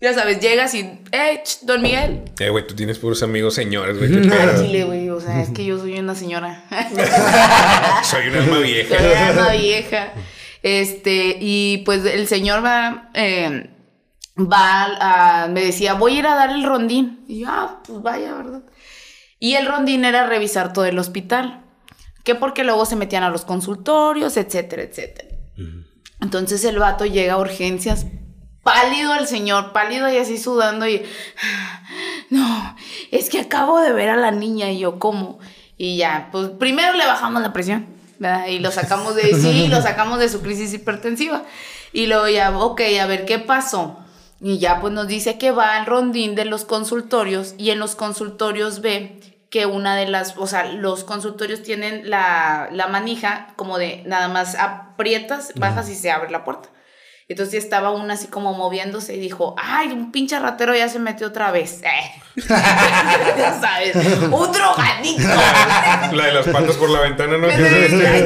Ya 0.00 0.12
sabes, 0.12 0.40
llegas 0.40 0.74
y, 0.74 0.80
¡eh, 1.12 1.40
ch, 1.42 1.60
don 1.62 1.80
Miguel! 1.80 2.22
Eh, 2.38 2.50
güey, 2.50 2.66
tú 2.66 2.74
tienes 2.74 2.98
puros 2.98 3.22
amigos 3.22 3.54
señores, 3.54 3.96
güey. 3.96 4.10
Chile, 4.10 4.84
güey, 4.84 5.08
o 5.08 5.20
sea, 5.20 5.40
es 5.40 5.50
que 5.50 5.64
yo 5.64 5.78
soy 5.78 5.98
una 5.98 6.14
señora. 6.14 6.64
Soy 8.04 8.28
un 8.28 8.36
alma 8.36 8.58
vieja. 8.58 8.98
Soy 8.98 9.32
una 9.32 9.52
vieja. 9.52 10.12
Este, 10.62 11.38
y 11.40 11.78
pues 11.86 12.04
el 12.04 12.26
señor 12.26 12.62
va, 12.62 13.10
eh, 13.14 13.70
va 14.38 15.44
a, 15.44 15.48
me 15.48 15.64
decía, 15.64 15.94
voy 15.94 16.16
a 16.16 16.18
ir 16.18 16.26
a 16.26 16.34
dar 16.34 16.50
el 16.50 16.64
rondín. 16.64 17.24
Y 17.26 17.40
yo, 17.40 17.48
ah, 17.48 17.82
pues 17.86 18.02
vaya, 18.02 18.34
¿verdad? 18.34 18.62
Y 19.38 19.54
el 19.54 19.66
rondín 19.66 20.04
era 20.04 20.26
revisar 20.26 20.72
todo 20.72 20.84
el 20.84 20.98
hospital. 20.98 21.64
Que 22.22 22.34
porque 22.34 22.64
luego 22.64 22.84
se 22.84 22.96
metían 22.96 23.22
a 23.22 23.30
los 23.30 23.44
consultorios, 23.44 24.36
etcétera, 24.36 24.82
etcétera. 24.82 25.28
Entonces 26.20 26.64
el 26.64 26.78
vato 26.78 27.06
llega 27.06 27.34
a 27.34 27.38
urgencias, 27.38 28.06
pálido 28.66 29.14
el 29.14 29.28
señor, 29.28 29.72
pálido 29.72 30.10
y 30.10 30.18
así 30.18 30.36
sudando 30.36 30.86
y... 30.86 31.02
No, 32.28 32.76
es 33.12 33.30
que 33.30 33.38
acabo 33.38 33.80
de 33.80 33.92
ver 33.92 34.08
a 34.10 34.16
la 34.16 34.32
niña 34.32 34.72
y 34.72 34.80
yo, 34.80 34.98
¿cómo? 34.98 35.38
Y 35.78 35.96
ya, 35.96 36.28
pues 36.32 36.48
primero 36.48 36.92
le 36.94 37.06
bajamos 37.06 37.40
la 37.40 37.52
presión, 37.52 37.86
¿verdad? 38.18 38.48
Y 38.48 38.58
lo 38.58 38.72
sacamos 38.72 39.14
de... 39.14 39.32
Sí, 39.40 39.68
lo 39.70 39.80
sacamos 39.80 40.18
de 40.18 40.28
su 40.28 40.42
crisis 40.42 40.74
hipertensiva. 40.74 41.44
Y 41.92 42.08
luego 42.08 42.28
ya, 42.28 42.58
ok, 42.58 42.80
a 43.00 43.06
ver, 43.06 43.24
¿qué 43.24 43.38
pasó? 43.38 44.00
Y 44.40 44.58
ya 44.58 44.80
pues 44.80 44.92
nos 44.92 45.06
dice 45.06 45.38
que 45.38 45.52
va 45.52 45.76
al 45.76 45.86
rondín 45.86 46.34
de 46.34 46.44
los 46.44 46.64
consultorios 46.64 47.54
y 47.56 47.70
en 47.70 47.78
los 47.78 47.94
consultorios 47.94 48.80
ve 48.80 49.20
que 49.48 49.66
una 49.66 49.94
de 49.94 50.08
las, 50.08 50.36
o 50.36 50.48
sea, 50.48 50.64
los 50.72 51.04
consultorios 51.04 51.62
tienen 51.62 52.10
la, 52.10 52.68
la 52.72 52.88
manija 52.88 53.54
como 53.54 53.78
de 53.78 54.02
nada 54.04 54.26
más 54.26 54.56
aprietas, 54.56 55.52
bajas 55.54 55.88
y 55.88 55.94
se 55.94 56.10
abre 56.10 56.30
la 56.32 56.44
puerta. 56.44 56.68
Entonces 57.28 57.64
estaba 57.64 57.90
una 57.90 58.14
así 58.14 58.28
como 58.28 58.54
moviéndose 58.54 59.16
y 59.16 59.18
dijo, 59.18 59.56
ay, 59.58 59.88
un 59.88 60.12
pinche 60.12 60.38
ratero 60.38 60.76
ya 60.76 60.88
se 60.88 61.00
metió 61.00 61.26
otra 61.26 61.50
vez. 61.50 61.82
Eh. 61.82 62.22
ya 62.48 63.58
sabes, 63.60 63.96
un 63.96 64.52
drogadicto. 64.52 65.26
La 66.12 66.26
de 66.26 66.32
las 66.32 66.46
patas 66.46 66.76
por 66.76 66.88
la 66.88 67.00
ventana, 67.00 67.36
¿no? 67.36 67.48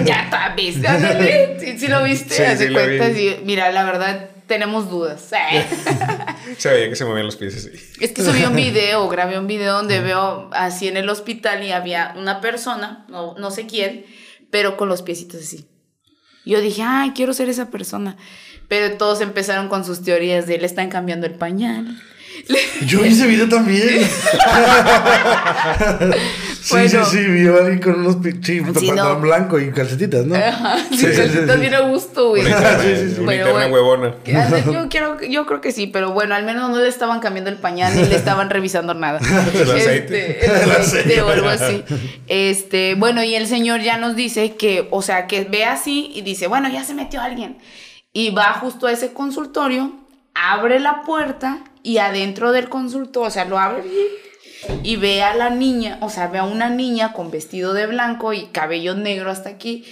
Ya 0.05 0.53
vez. 0.55 0.85
Ándale. 0.85 1.59
¿Sí, 1.61 1.79
sí 1.79 1.89
lo 1.89 2.03
viste? 2.03 2.57
Sí, 2.57 2.73
cuenta, 2.73 3.15
sí. 3.15 3.39
Mira, 3.45 3.73
la 3.73 3.85
verdad, 3.85 4.31
tenemos 4.47 4.91
dudas. 4.91 5.33
Eh. 5.33 5.67
Se 6.59 6.69
veía 6.69 6.89
que 6.91 6.97
se 6.97 7.05
movían 7.05 7.25
los 7.25 7.37
pies 7.37 7.57
así. 7.57 7.71
Es 8.01 8.13
que 8.13 8.23
subí 8.23 8.45
un 8.45 8.57
video, 8.57 9.09
grabé 9.09 9.39
un 9.39 9.47
video 9.47 9.75
donde 9.75 10.01
veo 10.01 10.51
así 10.53 10.89
en 10.89 10.97
el 10.97 11.09
hospital 11.09 11.63
y 11.63 11.71
había 11.71 12.15
una 12.19 12.41
persona, 12.41 13.07
no, 13.09 13.35
no 13.39 13.51
sé 13.51 13.67
quién, 13.67 14.05
pero 14.51 14.77
con 14.77 14.89
los 14.89 15.03
piecitos 15.03 15.41
así. 15.41 15.69
Yo 16.45 16.61
dije, 16.61 16.83
ay, 16.85 17.13
quiero 17.15 17.33
ser 17.33 17.49
esa 17.49 17.71
persona. 17.71 18.17
Pero 18.71 18.97
todos 18.97 19.21
empezaron 19.21 19.69
con 19.69 19.85
sus 19.85 20.01
teorías 20.03 20.47
de 20.47 20.57
le 20.57 20.65
están 20.65 20.89
cambiando 20.91 21.27
el 21.27 21.35
pañal. 21.35 22.01
Yo 22.87 23.01
vi 23.03 23.09
ese 23.09 23.27
video 23.27 23.49
también. 23.49 24.01
sí, 26.63 26.71
Bueno. 26.71 27.05
sí, 27.05 27.19
sí, 27.19 27.25
vi 27.27 27.49
a 27.49 27.51
alguien 27.57 27.81
con 27.81 28.01
unos 28.01 28.17
sí, 28.23 28.31
Sí, 28.43 28.61
pantalón 28.61 28.97
no. 28.97 29.21
blanco 29.21 29.59
y 29.59 29.73
calcetitas, 29.73 30.25
¿no? 30.25 30.37
Ajá, 30.37 30.79
sí, 30.91 30.99
Sí, 30.99 31.07
sí, 31.13 31.61
bien 31.61 31.75
a 31.75 31.81
gusto, 31.81 32.29
güey. 32.31 32.43
Una 32.43 32.51
interna, 32.51 32.83
Sí, 32.83 32.97
sí, 32.97 33.09
sí. 33.15 33.21
una 33.21 33.27
Pero 33.33 33.49
interna 33.49 33.69
bueno. 33.69 33.75
huevona. 33.75 34.15
Yo, 34.73 34.89
quiero, 34.91 35.21
yo 35.21 35.47
creo 35.47 35.61
que 35.61 35.73
sí, 35.73 35.89
pero 35.89 36.13
bueno, 36.13 36.37
al 36.37 36.45
menos 36.45 36.71
no 36.71 36.79
le 36.79 36.89
estaban 36.89 37.19
cambiando 37.21 37.51
el 37.51 37.57
pañal 37.57 37.95
ni 37.97 38.05
le 38.05 38.15
estaban 38.15 38.51
revisando 38.51 38.95
nada. 38.95 39.19
El 39.53 39.71
aceite. 39.71 40.45
Este, 40.45 40.63
el 40.63 40.71
aceite. 40.71 41.23
o 41.23 41.29
algo 41.29 41.49
así. 41.49 41.83
Este, 42.29 42.95
bueno, 42.95 43.23
y 43.25 43.35
el 43.35 43.49
señor 43.49 43.81
ya 43.81 43.97
nos 43.99 44.15
dice 44.17 44.55
que, 44.55 44.87
o 44.91 45.03
sea, 45.03 45.27
que 45.27 45.45
ve 45.45 45.65
así 45.65 46.13
y 46.15 46.23
dice, 46.23 46.47
bueno, 46.47 46.69
ya 46.71 46.85
se 46.85 46.95
metió 46.95 47.21
alguien. 47.21 47.59
Y 48.13 48.31
va 48.31 48.53
justo 48.55 48.87
a 48.87 48.93
ese 48.93 49.13
consultorio, 49.13 49.93
abre 50.35 50.81
la 50.81 51.03
puerta 51.03 51.65
y 51.83 51.99
adentro 51.99 52.53
del 52.53 52.69
consultorio, 52.69 53.29
o 53.29 53.31
sea, 53.31 53.45
lo 53.45 53.59
abre 53.59 53.85
y 54.83 54.97
ve 54.97 55.23
a 55.23 55.35
la 55.35 55.51
niña, 55.51 55.99
o 56.03 56.11
sea, 56.11 56.27
ve 56.29 56.39
a 56.39 56.43
una 56.45 56.69
niña 56.71 57.13
con 57.13 57.31
vestido 57.31 57.73
de 57.73 57.87
blanco 57.87 58.33
y 58.33 58.47
cabello 58.47 58.95
negro 58.95 59.31
hasta 59.31 59.49
aquí, 59.49 59.85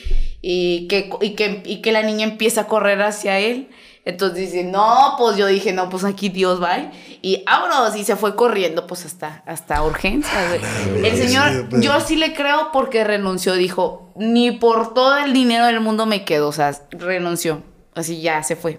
y 0.42 0.86
que, 0.88 1.10
y 1.20 1.30
que, 1.30 1.62
y 1.64 1.80
que 1.80 1.92
la 1.92 2.02
niña 2.02 2.24
empieza 2.26 2.62
a 2.62 2.66
correr 2.66 3.00
hacia 3.02 3.38
él. 3.38 3.68
Entonces 4.04 4.38
dice, 4.52 4.64
no, 4.64 5.14
pues 5.18 5.36
yo 5.36 5.46
dije, 5.46 5.72
no, 5.72 5.90
pues 5.90 6.02
aquí 6.04 6.28
Dios 6.30 6.62
va. 6.62 6.90
Y 7.20 7.44
vámonos, 7.44 7.94
y 7.94 8.04
se 8.04 8.16
fue 8.16 8.36
corriendo, 8.36 8.86
pues 8.86 9.04
hasta, 9.04 9.42
hasta 9.46 9.82
urgencias. 9.82 10.48
güey. 10.48 11.06
El 11.06 11.16
señor, 11.16 11.66
pero- 11.68 11.82
yo 11.82 12.00
sí 12.00 12.16
le 12.16 12.32
creo 12.34 12.70
porque 12.72 13.04
renunció, 13.04 13.52
dijo, 13.54 14.12
ni 14.16 14.50
por 14.52 14.94
todo 14.94 15.16
el 15.18 15.32
dinero 15.34 15.66
del 15.66 15.80
mundo 15.80 16.06
me 16.06 16.24
quedo, 16.24 16.48
o 16.48 16.52
sea, 16.52 16.72
renunció. 16.90 17.62
Así 17.94 18.20
ya 18.20 18.42
se 18.42 18.56
fue. 18.56 18.78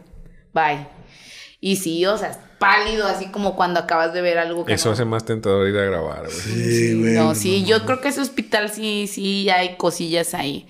Bye. 0.53 0.87
Y 1.61 1.75
sí, 1.75 2.05
o 2.05 2.17
sea, 2.17 2.31
pálido, 2.57 3.05
así 3.05 3.27
como 3.27 3.55
cuando 3.55 3.79
acabas 3.81 4.13
de 4.13 4.21
ver 4.21 4.37
algo 4.37 4.65
que 4.65 4.73
Eso 4.73 4.89
no- 4.89 4.93
hace 4.93 5.05
más 5.05 5.25
tentador 5.25 5.67
ir 5.67 5.77
a 5.77 5.83
grabar, 5.85 6.23
güey. 6.25 6.31
Sí, 6.39 6.99
güey. 6.99 7.13
no, 7.13 7.35
sí, 7.35 7.65
yo 7.65 7.85
creo 7.85 7.99
que 8.01 8.09
ese 8.09 8.21
hospital 8.21 8.69
sí, 8.69 9.07
sí 9.07 9.49
hay 9.49 9.75
cosillas 9.75 10.33
ahí. 10.33 10.67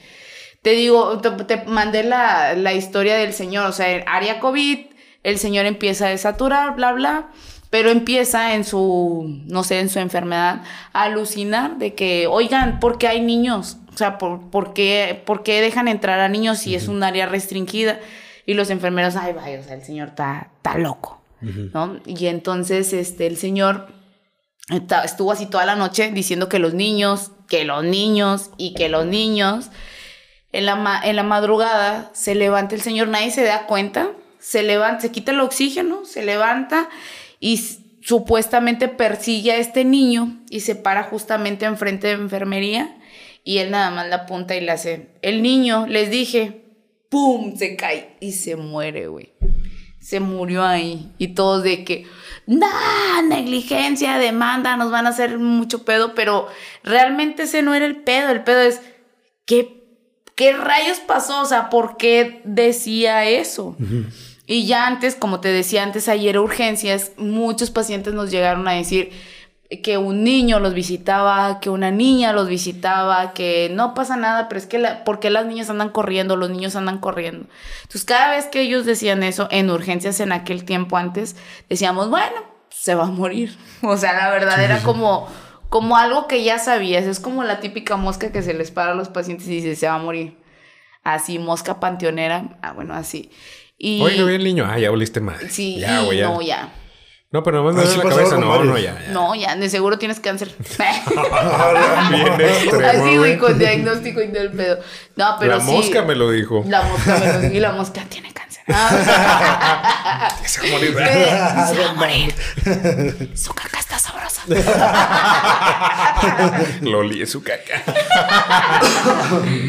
Te 0.63 0.71
digo, 0.71 1.19
te, 1.19 1.29
te 1.45 1.63
mandé 1.65 2.03
la, 2.03 2.53
la 2.55 2.73
historia 2.73 3.15
del 3.15 3.33
señor, 3.33 3.67
o 3.67 3.71
sea, 3.71 3.89
en 3.91 4.03
área 4.07 4.39
COVID, 4.39 4.79
el 5.23 5.37
señor 5.37 5.65
empieza 5.67 6.07
a 6.07 6.09
desaturar, 6.09 6.75
bla, 6.75 6.91
bla, 6.91 7.29
pero 7.69 7.91
empieza 7.91 8.55
en 8.55 8.63
su, 8.65 9.41
no 9.45 9.63
sé, 9.63 9.79
en 9.79 9.89
su 9.89 9.99
enfermedad 9.99 10.63
a 10.91 11.03
alucinar 11.03 11.77
de 11.77 11.93
que, 11.93 12.25
oigan, 12.27 12.79
¿por 12.79 12.97
qué 12.97 13.07
hay 13.07 13.21
niños? 13.21 13.77
O 13.93 13.97
sea, 13.97 14.17
¿por, 14.17 14.49
por 14.49 14.73
qué, 14.73 15.21
por 15.25 15.43
qué 15.43 15.61
dejan 15.61 15.87
entrar 15.87 16.19
a 16.19 16.29
niños 16.29 16.57
si 16.57 16.73
es 16.75 16.87
un 16.87 17.03
área 17.03 17.25
restringida? 17.27 17.99
Y 18.49 18.53
los 18.55 18.69
enfermeros, 18.69 19.15
ay, 19.15 19.33
vaya, 19.33 19.59
o 19.59 19.63
sea, 19.63 19.75
el 19.75 19.83
señor 19.83 20.07
está, 20.09 20.49
está 20.57 20.77
loco, 20.77 21.21
¿no? 21.41 21.99
Y 22.05 22.25
entonces, 22.25 22.93
este, 22.93 23.27
el 23.27 23.37
señor 23.37 23.87
estuvo 25.03 25.31
así 25.31 25.45
toda 25.45 25.65
la 25.65 25.75
noche 25.75 26.11
diciendo 26.11 26.49
que 26.49 26.59
los 26.59 26.73
niños, 26.73 27.31
que 27.47 27.63
los 27.63 27.83
niños 27.83 28.49
y 28.57 28.73
que 28.73 28.89
los 28.89 29.05
niños. 29.05 29.69
En 30.51 30.65
la, 30.65 30.75
ma- 30.75 31.01
en 31.03 31.15
la 31.15 31.21
madrugada 31.23 32.09
se 32.13 32.33
levanta 32.33 32.73
el 32.73 32.81
señor, 32.81 33.07
nadie 33.07 33.29
se 33.29 33.43
da 33.43 33.67
cuenta, 33.67 34.09
se 34.39 34.63
levanta, 34.63 35.01
se 35.01 35.11
quita 35.11 35.31
el 35.31 35.41
oxígeno, 35.41 36.05
se 36.05 36.23
levanta 36.25 36.89
y 37.39 37.57
supuestamente 38.01 38.87
persigue 38.87 39.51
a 39.51 39.57
este 39.57 39.85
niño 39.85 40.39
y 40.49 40.61
se 40.61 40.73
para 40.75 41.03
justamente 41.03 41.65
enfrente 41.65 42.07
de 42.07 42.13
enfermería 42.13 42.97
y 43.43 43.59
él 43.59 43.69
nada 43.69 43.91
más 43.91 44.07
la 44.09 44.15
apunta 44.17 44.55
y 44.55 44.61
le 44.61 44.71
hace, 44.71 45.09
el 45.21 45.43
niño, 45.43 45.85
les 45.87 46.09
dije, 46.09 46.65
¡pum! 47.09 47.55
Se 47.57 47.75
cae 47.75 48.15
y 48.19 48.31
se 48.33 48.55
muere, 48.55 49.07
güey. 49.07 49.33
Se 49.99 50.19
murió 50.19 50.63
ahí 50.63 51.11
y 51.17 51.29
todos 51.29 51.63
de 51.63 51.83
que, 51.83 52.05
¡nah! 52.45 53.21
Negligencia, 53.27 54.17
demanda, 54.17 54.77
nos 54.77 54.91
van 54.91 55.05
a 55.05 55.09
hacer 55.09 55.37
mucho 55.39 55.83
pedo, 55.83 56.15
pero 56.15 56.47
realmente 56.83 57.43
ese 57.43 57.61
no 57.61 57.75
era 57.75 57.85
el 57.85 57.97
pedo, 57.97 58.31
el 58.31 58.43
pedo 58.43 58.61
es, 58.61 58.81
¿qué 59.45 59.79
¿Qué 60.39 60.53
rayos 60.53 60.99
pasó? 60.99 61.41
O 61.41 61.45
sea, 61.45 61.69
¿por 61.69 61.97
qué 61.97 62.39
decía 62.45 63.25
eso? 63.27 63.75
Y 64.47 64.65
ya 64.67 64.87
antes, 64.87 65.15
como 65.15 65.41
te 65.41 65.49
decía 65.49 65.83
antes 65.83 66.07
ayer, 66.07 66.39
urgencias, 66.39 67.11
muchos 67.17 67.71
pacientes 67.71 68.13
nos 68.13 68.31
llegaron 68.31 68.65
a 68.69 68.71
decir 68.71 69.11
que 69.83 69.97
un 69.97 70.23
niño 70.23 70.59
los 70.59 70.73
visitaba, 70.73 71.59
que 71.59 71.69
una 71.69 71.91
niña 71.91 72.33
los 72.33 72.47
visitaba, 72.47 73.33
que 73.33 73.69
no 73.71 73.93
pasa 73.93 74.17
nada, 74.17 74.49
pero 74.49 74.59
es 74.59 74.65
que 74.65 74.79
la, 74.79 75.03
¿por 75.03 75.19
qué 75.19 75.29
las 75.29 75.45
niñas 75.45 75.69
andan 75.69 75.89
corriendo? 75.89 76.35
Los 76.35 76.49
niños 76.49 76.75
andan 76.75 76.97
corriendo. 76.97 77.47
Entonces, 77.83 78.03
cada 78.03 78.31
vez 78.31 78.47
que 78.47 78.61
ellos 78.61 78.85
decían 78.85 79.21
eso 79.21 79.47
en 79.51 79.69
urgencias 79.69 80.19
en 80.21 80.31
aquel 80.31 80.65
tiempo 80.65 80.97
antes, 80.97 81.35
decíamos, 81.69 82.09
bueno, 82.09 82.35
se 82.69 82.95
va 82.95 83.03
a 83.03 83.11
morir. 83.11 83.55
O 83.81 83.95
sea, 83.95 84.13
la 84.13 84.29
verdad 84.29 84.61
era 84.61 84.81
como 84.83 85.27
como 85.69 85.97
algo 85.97 86.27
que 86.27 86.43
ya 86.43 86.59
sabías. 86.59 87.05
Es 87.05 87.19
como 87.19 87.43
la 87.43 87.59
típica 87.59 87.95
mosca 87.95 88.31
que 88.31 88.41
se 88.41 88.53
les 88.53 88.71
para 88.71 88.91
a 88.91 88.95
los 88.95 89.09
pacientes 89.09 89.47
y 89.47 89.55
dice, 89.55 89.75
se 89.75 89.87
va 89.87 89.95
a 89.95 89.99
morir. 89.99 90.37
Así, 91.03 91.39
mosca 91.39 91.79
panteonera. 91.79 92.57
Ah, 92.61 92.73
bueno, 92.73 92.93
así. 92.93 93.31
Y, 93.77 94.01
Oiga, 94.01 94.25
bien, 94.25 94.43
niño. 94.43 94.65
Ah, 94.67 94.77
ya 94.77 94.91
oliste 94.91 95.21
mal. 95.21 95.49
Sí, 95.49 95.79
ya, 95.79 96.03
y 96.11 96.17
ya. 96.17 96.27
no, 96.27 96.41
ya. 96.41 96.73
No, 97.31 97.43
pero 97.43 97.57
nomás 97.57 97.75
me 97.75 97.83
Así 97.83 97.93
duele 97.95 98.09
la 98.09 98.15
cabeza. 98.15 98.37
No, 98.39 98.63
no, 98.63 98.75
ya. 98.79 98.99
ya. 99.05 99.11
No, 99.11 99.35
ya, 99.35 99.55
de 99.55 99.69
seguro 99.69 99.99
tienes 99.99 100.19
cáncer. 100.19 100.51
Bien 102.09 102.41
extremo, 102.41 102.87
Así, 102.87 103.17
güey, 103.17 103.37
con 103.37 103.59
diagnóstico 103.59 104.19
y 104.21 104.27
del 104.27 104.51
pedo. 104.51 104.79
No, 105.15 105.35
pero 105.39 105.57
La 105.57 105.63
sí. 105.63 105.71
mosca 105.71 106.01
me 106.01 106.15
lo 106.15 106.31
dijo. 106.31 106.63
La 106.67 106.81
mosca 106.81 107.17
me 107.19 107.27
lo 107.33 107.39
dijo, 107.41 107.53
y 107.53 107.59
la 107.59 107.71
mosca 107.73 108.01
tiene 108.09 108.33
cáncer. 108.33 108.63
Ah, 108.67 110.29
Se 110.45 110.61
va 110.61 110.67
a 110.67 110.71
morir. 110.71 110.95
se 110.95 111.83
va 111.83 111.89
a 111.89 111.93
morir. 111.93 112.33
Su 113.37 113.53
caca 113.53 113.77
está 113.79 113.99
sabrosa. 113.99 114.41
Lo 116.81 117.03
lié 117.03 117.25
su 117.27 117.43
caca. 117.43 117.83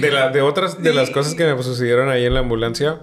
de, 0.01 0.11
la- 0.11 0.31
de 0.31 0.41
otras 0.43 0.83
de 0.83 0.95
las 0.95 1.11
cosas 1.11 1.35
que 1.35 1.45
me 1.55 1.63
sucedieron 1.63 2.09
ahí 2.11 2.25
en 2.25 2.33
la 2.35 2.41
ambulancia, 2.41 3.01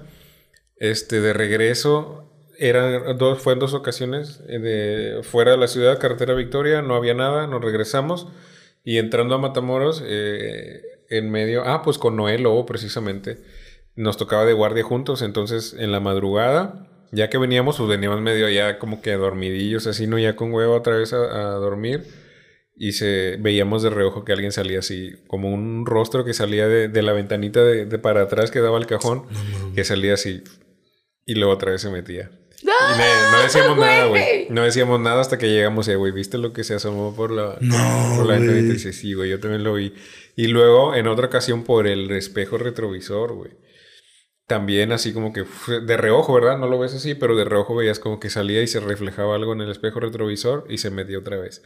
este, 0.77 1.21
de 1.21 1.33
regreso, 1.33 2.26
eran 2.59 3.17
dos, 3.17 3.41
fue 3.41 3.53
en 3.53 3.59
dos 3.59 3.73
ocasiones, 3.73 4.41
eh, 4.47 4.59
de 4.59 5.23
fuera 5.23 5.51
de 5.51 5.57
la 5.57 5.67
ciudad, 5.67 5.99
carretera 5.99 6.33
Victoria, 6.33 6.81
no 6.81 6.95
había 6.95 7.13
nada, 7.13 7.47
nos 7.47 7.63
regresamos 7.63 8.27
y 8.83 8.97
entrando 8.97 9.35
a 9.35 9.37
Matamoros, 9.37 10.03
eh, 10.05 10.81
en 11.09 11.29
medio, 11.31 11.63
ah, 11.65 11.81
pues 11.83 11.97
con 11.97 12.15
Noel 12.15 12.43
Lobo 12.43 12.65
precisamente, 12.65 13.37
nos 13.95 14.17
tocaba 14.17 14.45
de 14.45 14.53
guardia 14.53 14.83
juntos, 14.83 15.21
entonces 15.21 15.75
en 15.77 15.91
la 15.91 15.99
madrugada, 15.99 16.87
ya 17.11 17.29
que 17.29 17.37
veníamos, 17.37 17.77
pues 17.77 17.89
veníamos 17.89 18.21
medio 18.21 18.49
ya 18.49 18.79
como 18.79 19.01
que 19.01 19.13
dormidillos, 19.13 19.87
así, 19.87 20.07
¿no? 20.07 20.19
Ya 20.19 20.35
con 20.35 20.53
huevo 20.53 20.75
otra 20.75 20.97
vez 20.97 21.13
a, 21.13 21.17
a 21.17 21.51
dormir 21.55 22.03
y 22.75 22.91
se 22.91 23.37
veíamos 23.39 23.81
de 23.81 23.89
reojo 23.89 24.23
que 24.23 24.33
alguien 24.33 24.51
salía 24.51 24.79
así, 24.79 25.13
como 25.27 25.51
un 25.51 25.85
rostro 25.85 26.23
que 26.25 26.33
salía 26.33 26.67
de, 26.67 26.89
de 26.89 27.01
la 27.01 27.13
ventanita 27.13 27.63
de, 27.63 27.85
de 27.85 27.99
para 27.99 28.21
atrás 28.23 28.51
que 28.51 28.59
daba 28.59 28.77
el 28.77 28.85
cajón, 28.85 29.23
que 29.73 29.83
salía 29.83 30.13
así 30.13 30.43
y 31.25 31.35
luego 31.35 31.53
otra 31.53 31.71
vez 31.71 31.81
se 31.81 31.89
metía. 31.89 32.29
Y 32.61 32.65
ne- 32.97 33.31
no 33.31 33.43
decíamos 33.43 33.77
nada, 33.77 34.05
güey. 34.07 34.47
No 34.49 34.63
decíamos 34.63 34.99
nada 34.99 35.21
hasta 35.21 35.37
que 35.37 35.47
llegamos, 35.49 35.87
güey. 35.87 36.11
¿Viste 36.11 36.37
lo 36.37 36.53
que 36.53 36.63
se 36.63 36.73
asomó 36.73 37.15
por 37.15 37.31
la, 37.31 37.57
No, 37.61 38.15
por 38.17 38.25
la 38.25 38.33
ventanita? 38.39 38.67
Y 38.69 38.73
dice, 38.73 38.93
sí, 38.93 39.13
güey, 39.13 39.29
yo 39.29 39.39
también 39.39 39.63
lo 39.63 39.73
vi. 39.75 39.93
Y 40.35 40.47
luego, 40.47 40.95
en 40.95 41.07
otra 41.07 41.27
ocasión, 41.27 41.63
por 41.63 41.87
el 41.87 42.09
espejo 42.11 42.57
retrovisor, 42.57 43.33
güey. 43.33 43.51
También 44.47 44.91
así 44.93 45.13
como 45.13 45.33
que 45.33 45.43
de 45.81 45.97
reojo, 45.97 46.33
¿verdad? 46.33 46.57
No 46.57 46.67
lo 46.67 46.79
ves 46.79 46.93
así, 46.93 47.15
pero 47.15 47.35
de 47.35 47.43
reojo 47.43 47.75
veías 47.75 47.99
como 47.99 48.19
que 48.19 48.29
salía 48.29 48.61
y 48.63 48.67
se 48.67 48.79
reflejaba 48.79 49.35
algo 49.35 49.51
en 49.53 49.61
el 49.61 49.69
espejo 49.69 49.99
retrovisor 49.99 50.65
y 50.69 50.77
se 50.77 50.89
metía 50.89 51.19
otra 51.19 51.35
vez. 51.37 51.61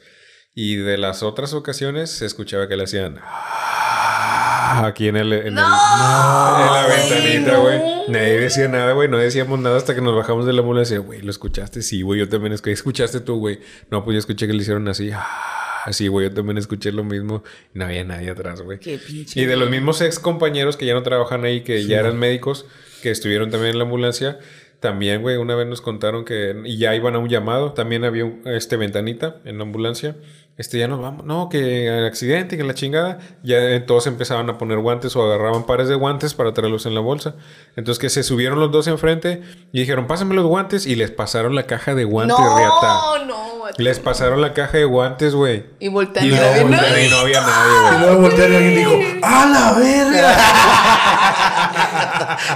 Y 0.54 0.76
de 0.76 0.98
las 0.98 1.24
otras 1.24 1.54
ocasiones 1.54 2.10
se 2.12 2.26
escuchaba 2.26 2.68
que 2.68 2.76
le 2.76 2.84
hacían 2.84 3.18
"Ah", 3.22 4.84
aquí 4.86 5.08
en 5.08 5.16
el, 5.16 5.32
en 5.34 5.40
el- 5.40 5.48
en 5.48 5.56
la 5.56 6.86
güey, 6.88 7.10
ventanita, 7.10 7.52
no. 7.54 7.62
güey. 7.62 7.80
Nadie 8.10 8.40
decía 8.40 8.68
nada, 8.68 8.92
güey. 8.94 9.08
No 9.08 9.18
decíamos 9.18 9.60
nada 9.60 9.78
hasta 9.78 9.96
que 9.96 10.02
nos 10.02 10.16
bajamos 10.16 10.46
de 10.46 10.54
la 10.54 10.60
ambulancia. 10.62 11.00
Güey, 11.00 11.22
¿lo 11.22 11.32
escuchaste? 11.32 11.82
Sí, 11.82 12.02
güey. 12.02 12.20
Yo 12.20 12.28
también 12.30 12.54
escuché. 12.54 12.74
¿Escuchaste 12.74 13.22
tú, 13.22 13.38
güey? 13.38 13.60
No, 13.90 14.04
pues 14.04 14.16
yo 14.16 14.20
escuché 14.20 14.48
que 14.48 14.54
le 14.54 14.62
hicieron 14.62 14.88
así. 14.88 15.12
Ah, 15.14 15.88
sí, 15.92 16.08
güey. 16.08 16.28
Yo 16.30 16.34
también 16.34 16.58
escuché 16.58 16.92
lo 16.92 17.04
mismo. 17.04 17.44
Y 17.74 17.80
no 17.80 17.86
había 17.86 18.04
nadie 18.04 18.30
atrás, 18.32 18.62
güey. 18.62 18.80
Qué 18.80 18.98
pinche. 18.98 19.40
Y 19.40 19.46
de 19.46 19.56
los 19.56 19.70
mismos 19.70 20.02
ex 20.02 20.20
compañeros 20.20 20.76
que 20.78 20.86
ya 20.86 20.94
no 20.94 21.04
trabajan 21.04 21.46
ahí, 21.46 21.62
que 21.62 21.86
ya 21.86 22.00
eran 22.00 22.18
médicos, 22.20 22.66
que 23.02 23.12
estuvieron 23.12 23.52
también 23.52 23.72
en 23.72 23.78
la 23.78 23.84
ambulancia, 23.86 24.40
también, 24.80 25.22
güey, 25.22 25.38
una 25.38 25.54
vez 25.56 25.68
nos 25.68 25.80
contaron 25.82 26.26
que 26.26 26.56
y 26.66 26.78
ya 26.78 26.96
iban 26.96 27.14
a 27.16 27.20
un 27.20 27.30
llamado, 27.30 27.74
también 27.74 28.04
había 28.04 28.26
un, 28.26 28.42
este 28.46 28.78
ventanita 28.78 29.38
en 29.46 29.58
la 29.60 29.64
ambulancia. 29.64 30.16
Este 30.62 30.78
ya 30.78 30.88
nos 30.88 31.02
vamos, 31.02 31.26
no, 31.26 31.50
que 31.50 31.88
el 31.88 32.06
accidente, 32.06 32.56
que 32.56 32.64
la 32.64 32.76
chingada. 32.76 33.18
Ya 33.42 33.58
eh, 33.58 33.80
todos 33.80 34.06
empezaban 34.06 34.48
a 34.48 34.60
poner 34.60 34.78
guantes 34.78 35.16
o 35.16 35.24
agarraban 35.24 35.66
pares 35.66 35.88
de 35.88 35.96
guantes 35.96 36.36
para 36.36 36.54
traerlos 36.54 36.86
en 36.86 36.94
la 36.94 37.00
bolsa. 37.00 37.34
Entonces 37.76 38.00
que 38.00 38.12
se 38.12 38.22
subieron 38.22 38.60
los 38.60 38.72
dos 38.72 38.86
enfrente 38.86 39.42
y 39.72 39.80
dijeron, 39.80 40.06
pásame 40.06 40.36
los 40.36 40.46
guantes 40.46 40.86
y 40.86 40.96
les 40.96 41.10
pasaron 41.10 41.56
la 41.56 41.64
caja 41.64 41.96
de 41.96 42.04
guantes, 42.04 42.38
riata. 42.38 42.80
No, 42.84 43.26
no. 43.26 43.52
Les 43.80 43.98
pasaron 43.98 44.40
la 44.40 44.54
caja 44.54 44.78
de 44.78 44.86
guantes, 44.86 45.34
güey. 45.34 45.66
Y 45.80 45.88
voltean 45.88 46.28
Y 46.28 46.30
voltearon 46.30 46.72
y 47.06 47.10
no 47.10 47.18
había 47.18 47.42
nadie, 47.42 47.80
güey. 47.82 47.96
Y 47.96 48.00
luego 48.00 48.22
voltearon 48.22 48.54
y 48.54 48.56
alguien 48.58 48.76
dijo, 48.76 48.92
¡A 49.24 49.46
la 49.48 49.74
verga! 49.80 50.38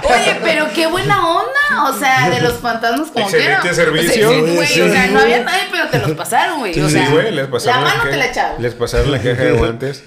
Oye, 0.14 0.40
pero 0.44 0.66
qué 0.72 0.86
buena 0.86 1.28
onda. 1.28 1.55
O 1.88 1.92
sea, 1.98 2.30
de 2.30 2.40
los 2.40 2.54
fantasmas 2.54 3.10
como 3.10 3.24
Excelente 3.26 3.68
que. 3.68 3.74
servicio. 3.74 4.28
O 4.28 4.32
sea, 4.32 4.40
sí, 4.46 4.54
güey, 4.54 4.66
Sí, 4.66 4.80
o 4.80 4.88
sea, 4.88 5.06
sí, 5.06 5.12
no 5.14 5.20
había 5.20 5.42
nadie, 5.42 5.62
pero 5.70 5.88
te 5.88 5.98
los 5.98 6.10
pasaron, 6.12 6.60
güey. 6.60 6.72
O 6.80 6.86
Sí, 6.88 6.92
sea, 6.92 7.10
güey, 7.10 7.32
les 7.32 7.46
pasaron 7.48 7.84
la 7.84 7.94
mano 7.94 8.10
te 8.10 8.16
la 8.16 8.26
echaron. 8.26 8.62
Les 8.62 8.74
pasaron 8.74 9.10
la 9.10 9.18
caja 9.18 9.42
de 9.42 9.52
guantes. 9.58 10.04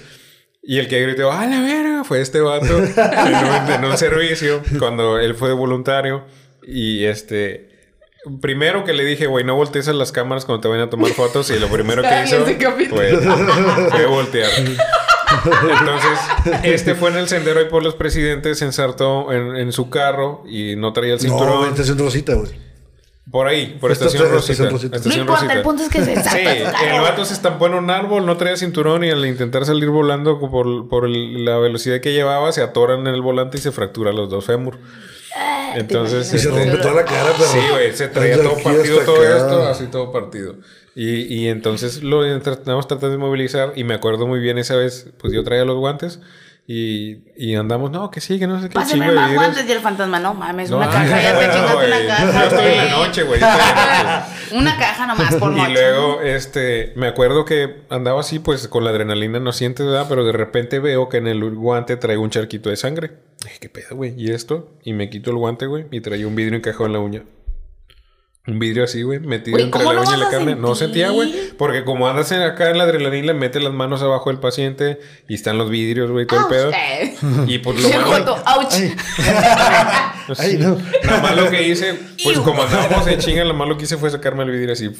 Y 0.62 0.78
el 0.78 0.88
que 0.88 1.00
gritó, 1.02 1.32
¡ah, 1.32 1.46
la 1.46 1.60
verga! 1.60 2.04
Fue 2.04 2.20
este 2.20 2.40
vato 2.40 2.66
en 2.66 2.84
un, 2.84 3.72
en 3.72 3.84
un 3.84 3.96
servicio 3.96 4.62
cuando 4.78 5.18
él 5.18 5.34
fue 5.34 5.52
voluntario. 5.52 6.24
Y 6.66 7.04
este. 7.04 7.68
Primero 8.42 8.84
que 8.84 8.92
le 8.92 9.02
dije, 9.04 9.26
güey, 9.26 9.44
no 9.46 9.54
voltees 9.54 9.88
a 9.88 9.94
las 9.94 10.12
cámaras 10.12 10.44
cuando 10.44 10.60
te 10.60 10.68
vayan 10.68 10.88
a 10.88 10.90
tomar 10.90 11.10
fotos. 11.12 11.48
Y 11.50 11.58
lo 11.58 11.68
primero 11.68 12.02
que 12.02 12.22
hizo 12.24 12.44
fue, 12.44 13.16
fue 13.90 14.06
voltear. 14.06 14.50
Entonces, 15.78 16.18
este 16.64 16.94
fue 16.96 17.10
en 17.10 17.16
el 17.18 17.28
sendero 17.28 17.60
ahí 17.60 17.66
por 17.66 17.82
los 17.82 17.94
presidentes, 17.94 18.58
se 18.58 18.64
ensartó 18.64 19.32
en, 19.32 19.56
en 19.56 19.72
su 19.72 19.90
carro 19.90 20.42
y 20.48 20.76
no 20.76 20.92
traía 20.92 21.14
el 21.14 21.18
No, 21.18 21.22
cinturón. 21.22 21.68
estación 21.68 21.98
Rosita, 21.98 22.34
güey. 22.34 22.50
por 23.30 23.46
ahí, 23.46 23.76
por 23.80 23.92
Esta- 23.92 24.06
Estación 24.06 24.34
estación 24.36 24.70
Rosita. 24.70 24.90
No 24.94 24.96
Estación 24.96 25.20
importa, 25.20 25.40
Rosita. 25.42 25.52
el 25.58 25.62
punto 25.62 25.82
es 25.84 25.88
que 25.88 26.04
se 26.04 26.16
Sí, 26.22 26.38
el 26.92 27.00
vato 27.00 27.24
se 27.24 27.34
estampó 27.34 27.66
en 27.66 27.74
un 27.74 27.90
árbol, 27.90 28.26
no 28.26 28.36
traía 28.36 28.56
cinturón 28.56 29.04
y 29.04 29.10
al 29.10 29.24
intentar 29.24 29.64
salir 29.64 29.88
volando 29.88 30.40
por, 30.40 30.88
por 30.88 31.04
el- 31.06 31.44
la 31.44 31.58
velocidad 31.58 32.00
que 32.00 32.12
llevaba, 32.12 32.50
se 32.52 32.62
atoran 32.62 33.00
en 33.06 33.14
el 33.14 33.22
volante 33.22 33.58
y 33.58 33.60
se 33.60 33.70
fractura 33.72 34.12
los 34.12 34.28
dos 34.30 34.44
fémur. 34.44 34.78
Entonces, 35.76 36.26
Y 36.34 36.38
se 36.40 36.48
este, 36.48 36.50
rompe 36.50 36.76
toda 36.82 36.94
la 36.94 37.04
cara, 37.04 37.30
pero. 37.38 37.48
sí, 37.48 37.58
güey, 37.70 37.92
se 37.96 38.08
traía 38.08 38.36
todo 38.36 38.54
partido 38.60 38.98
todo 39.04 39.16
acá. 39.22 39.36
esto, 39.36 39.68
así 39.68 39.86
todo 39.86 40.10
partido. 40.10 40.54
Y, 41.02 41.34
y 41.34 41.48
entonces 41.48 42.02
lo 42.02 42.26
estamos 42.26 42.86
tratando 42.86 43.12
de 43.12 43.16
movilizar 43.16 43.72
y 43.74 43.84
me 43.84 43.94
acuerdo 43.94 44.26
muy 44.26 44.38
bien 44.38 44.58
esa 44.58 44.76
vez, 44.76 45.08
pues 45.16 45.32
yo 45.32 45.42
traía 45.42 45.64
los 45.64 45.78
guantes 45.78 46.20
y, 46.66 47.22
y 47.38 47.54
andamos, 47.54 47.90
no, 47.90 48.10
que 48.10 48.20
sí, 48.20 48.38
que 48.38 48.46
no 48.46 48.60
sé 48.60 48.68
qué. 48.68 48.74
Pásame 48.74 49.10
más 49.10 49.32
guantes 49.32 49.64
y 49.66 49.72
el 49.72 49.78
fantasma. 49.78 50.20
No 50.20 50.34
mames, 50.34 50.68
No, 50.68 50.76
una 50.76 50.90
caja. 50.90 51.22
Ya 51.22 51.38
te 51.38 51.56
chingaste 51.56 51.86
una 51.86 52.06
caja. 52.06 52.32
Yo 52.32 52.48
estoy 52.48 52.72
en 52.72 52.76
la 52.76 52.90
noche, 52.90 53.22
güey. 53.22 53.40
Una 54.52 54.76
caja 54.76 55.06
nomás 55.06 55.34
por 55.36 55.52
noche. 55.52 55.70
Y 55.70 55.72
luego, 55.72 56.20
este, 56.20 56.92
me 56.96 57.06
acuerdo 57.06 57.46
que 57.46 57.80
andaba 57.88 58.20
así, 58.20 58.38
pues 58.38 58.68
con 58.68 58.84
la 58.84 58.90
adrenalina 58.90 59.40
no 59.40 59.52
sientes, 59.52 59.86
¿verdad? 59.86 60.04
Pero 60.06 60.26
de 60.26 60.32
repente 60.32 60.80
veo 60.80 61.08
que 61.08 61.16
en 61.16 61.28
el 61.28 61.42
guante 61.54 61.96
traigo 61.96 62.22
un 62.22 62.28
charquito 62.28 62.68
de 62.68 62.76
sangre. 62.76 63.12
Dije, 63.42 63.58
¿qué 63.58 63.68
pedo, 63.70 63.96
güey? 63.96 64.12
¿Y 64.18 64.32
esto? 64.32 64.68
Y 64.84 64.92
me 64.92 65.08
quito 65.08 65.30
el 65.30 65.38
guante, 65.38 65.64
güey, 65.64 65.86
y 65.90 66.02
traía 66.02 66.26
un 66.26 66.36
vidrio 66.36 66.58
encajado 66.58 66.84
en 66.84 66.92
la 66.92 66.98
uña. 66.98 67.22
Un 68.46 68.58
vidrio 68.58 68.84
así, 68.84 69.02
güey, 69.02 69.20
metido 69.20 69.58
entre 69.58 69.70
¿cómo 69.70 69.92
la 69.92 70.00
uña 70.00 70.16
y 70.16 70.20
la 70.20 70.30
carne. 70.30 70.56
No 70.56 70.74
sentía, 70.74 71.10
güey. 71.10 71.50
Porque 71.58 71.84
como 71.84 72.08
andas 72.08 72.32
en- 72.32 72.40
acá 72.42 72.70
en 72.70 72.78
la 72.78 72.84
adrenalina, 72.84 73.34
mete 73.34 73.60
las 73.60 73.72
manos 73.72 74.02
abajo 74.02 74.30
del 74.30 74.40
paciente 74.40 74.98
y 75.28 75.34
están 75.34 75.58
los 75.58 75.68
vidrios, 75.68 76.10
güey, 76.10 76.26
todo 76.26 76.40
el 76.40 76.46
pedo. 76.46 76.70
eh. 76.72 77.14
Y 77.46 77.58
pues 77.58 77.80
lo 77.82 77.88
malo- 78.08 78.36
ouch. 78.56 78.74
Ay, 80.38 80.56
no. 80.58 80.78
Nada 81.04 81.20
más 81.22 81.36
lo 81.36 81.50
que 81.50 81.62
hice, 81.68 81.94
pues 82.22 82.36
Iu. 82.36 82.42
como 82.42 82.62
andábamos 82.62 83.06
en 83.06 83.18
chinga, 83.18 83.44
lo 83.44 83.54
más 83.54 83.68
lo 83.68 83.76
que 83.76 83.84
hice 83.84 83.96
fue 83.98 84.10
sacarme 84.10 84.44
el 84.44 84.50
vidrio 84.50 84.72
así. 84.72 84.90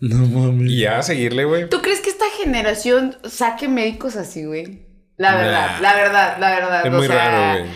No 0.00 0.26
mames. 0.26 0.70
Y 0.70 0.80
ya 0.80 0.98
a 0.98 1.02
seguirle, 1.02 1.44
güey. 1.44 1.68
¿Tú 1.68 1.82
crees 1.82 2.00
que 2.00 2.08
esta 2.10 2.24
generación 2.42 3.16
saque 3.28 3.68
médicos 3.68 4.16
así, 4.16 4.44
güey? 4.46 4.86
La 5.18 5.32
Nah. 5.32 5.38
verdad, 5.38 5.76
la 5.82 5.94
verdad, 5.94 6.36
la 6.40 6.50
verdad. 6.50 6.86
Es 6.86 6.92
o 6.92 6.96
muy 6.96 7.06
sea, 7.06 7.16
raro, 7.16 7.58
güey. 7.60 7.70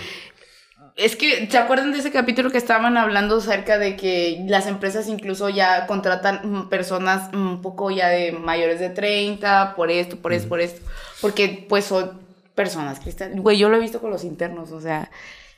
Es 0.97 1.17
que, 1.17 1.49
¿se 1.51 1.59
acuerdan 1.59 1.91
de 1.91 1.99
ese 1.99 2.13
capítulo 2.13 2.51
que 2.51 2.59
estaban 2.59 2.97
hablando 2.97 3.39
acerca 3.39 3.79
de 3.79 3.97
que 3.97 4.45
las 4.47 4.69
empresas 4.69 5.09
incluso 5.09 5.49
ya 5.49 5.87
contratan 5.87 6.41
mm, 6.45 6.69
personas 6.69 7.35
un 7.35 7.63
poco 7.63 7.91
ya 7.91 8.09
de 8.09 8.31
mayores 8.31 8.79
de 8.79 8.91
30 8.91 9.75
por 9.75 9.91
esto, 9.91 10.17
por 10.17 10.33
esto, 10.33 10.49
por 10.49 10.61
esto? 10.61 10.81
Porque 11.21 11.67
pues 11.69 11.87
son 11.87 12.21
personas 12.55 13.01
cristianas. 13.01 13.41
Güey, 13.41 13.59
yo 13.59 13.69
lo 13.69 13.77
he 13.77 13.81
visto 13.81 14.01
con 14.01 14.11
los 14.11 14.23
internos, 14.23 14.71
o 14.71 14.81
sea, 14.81 15.11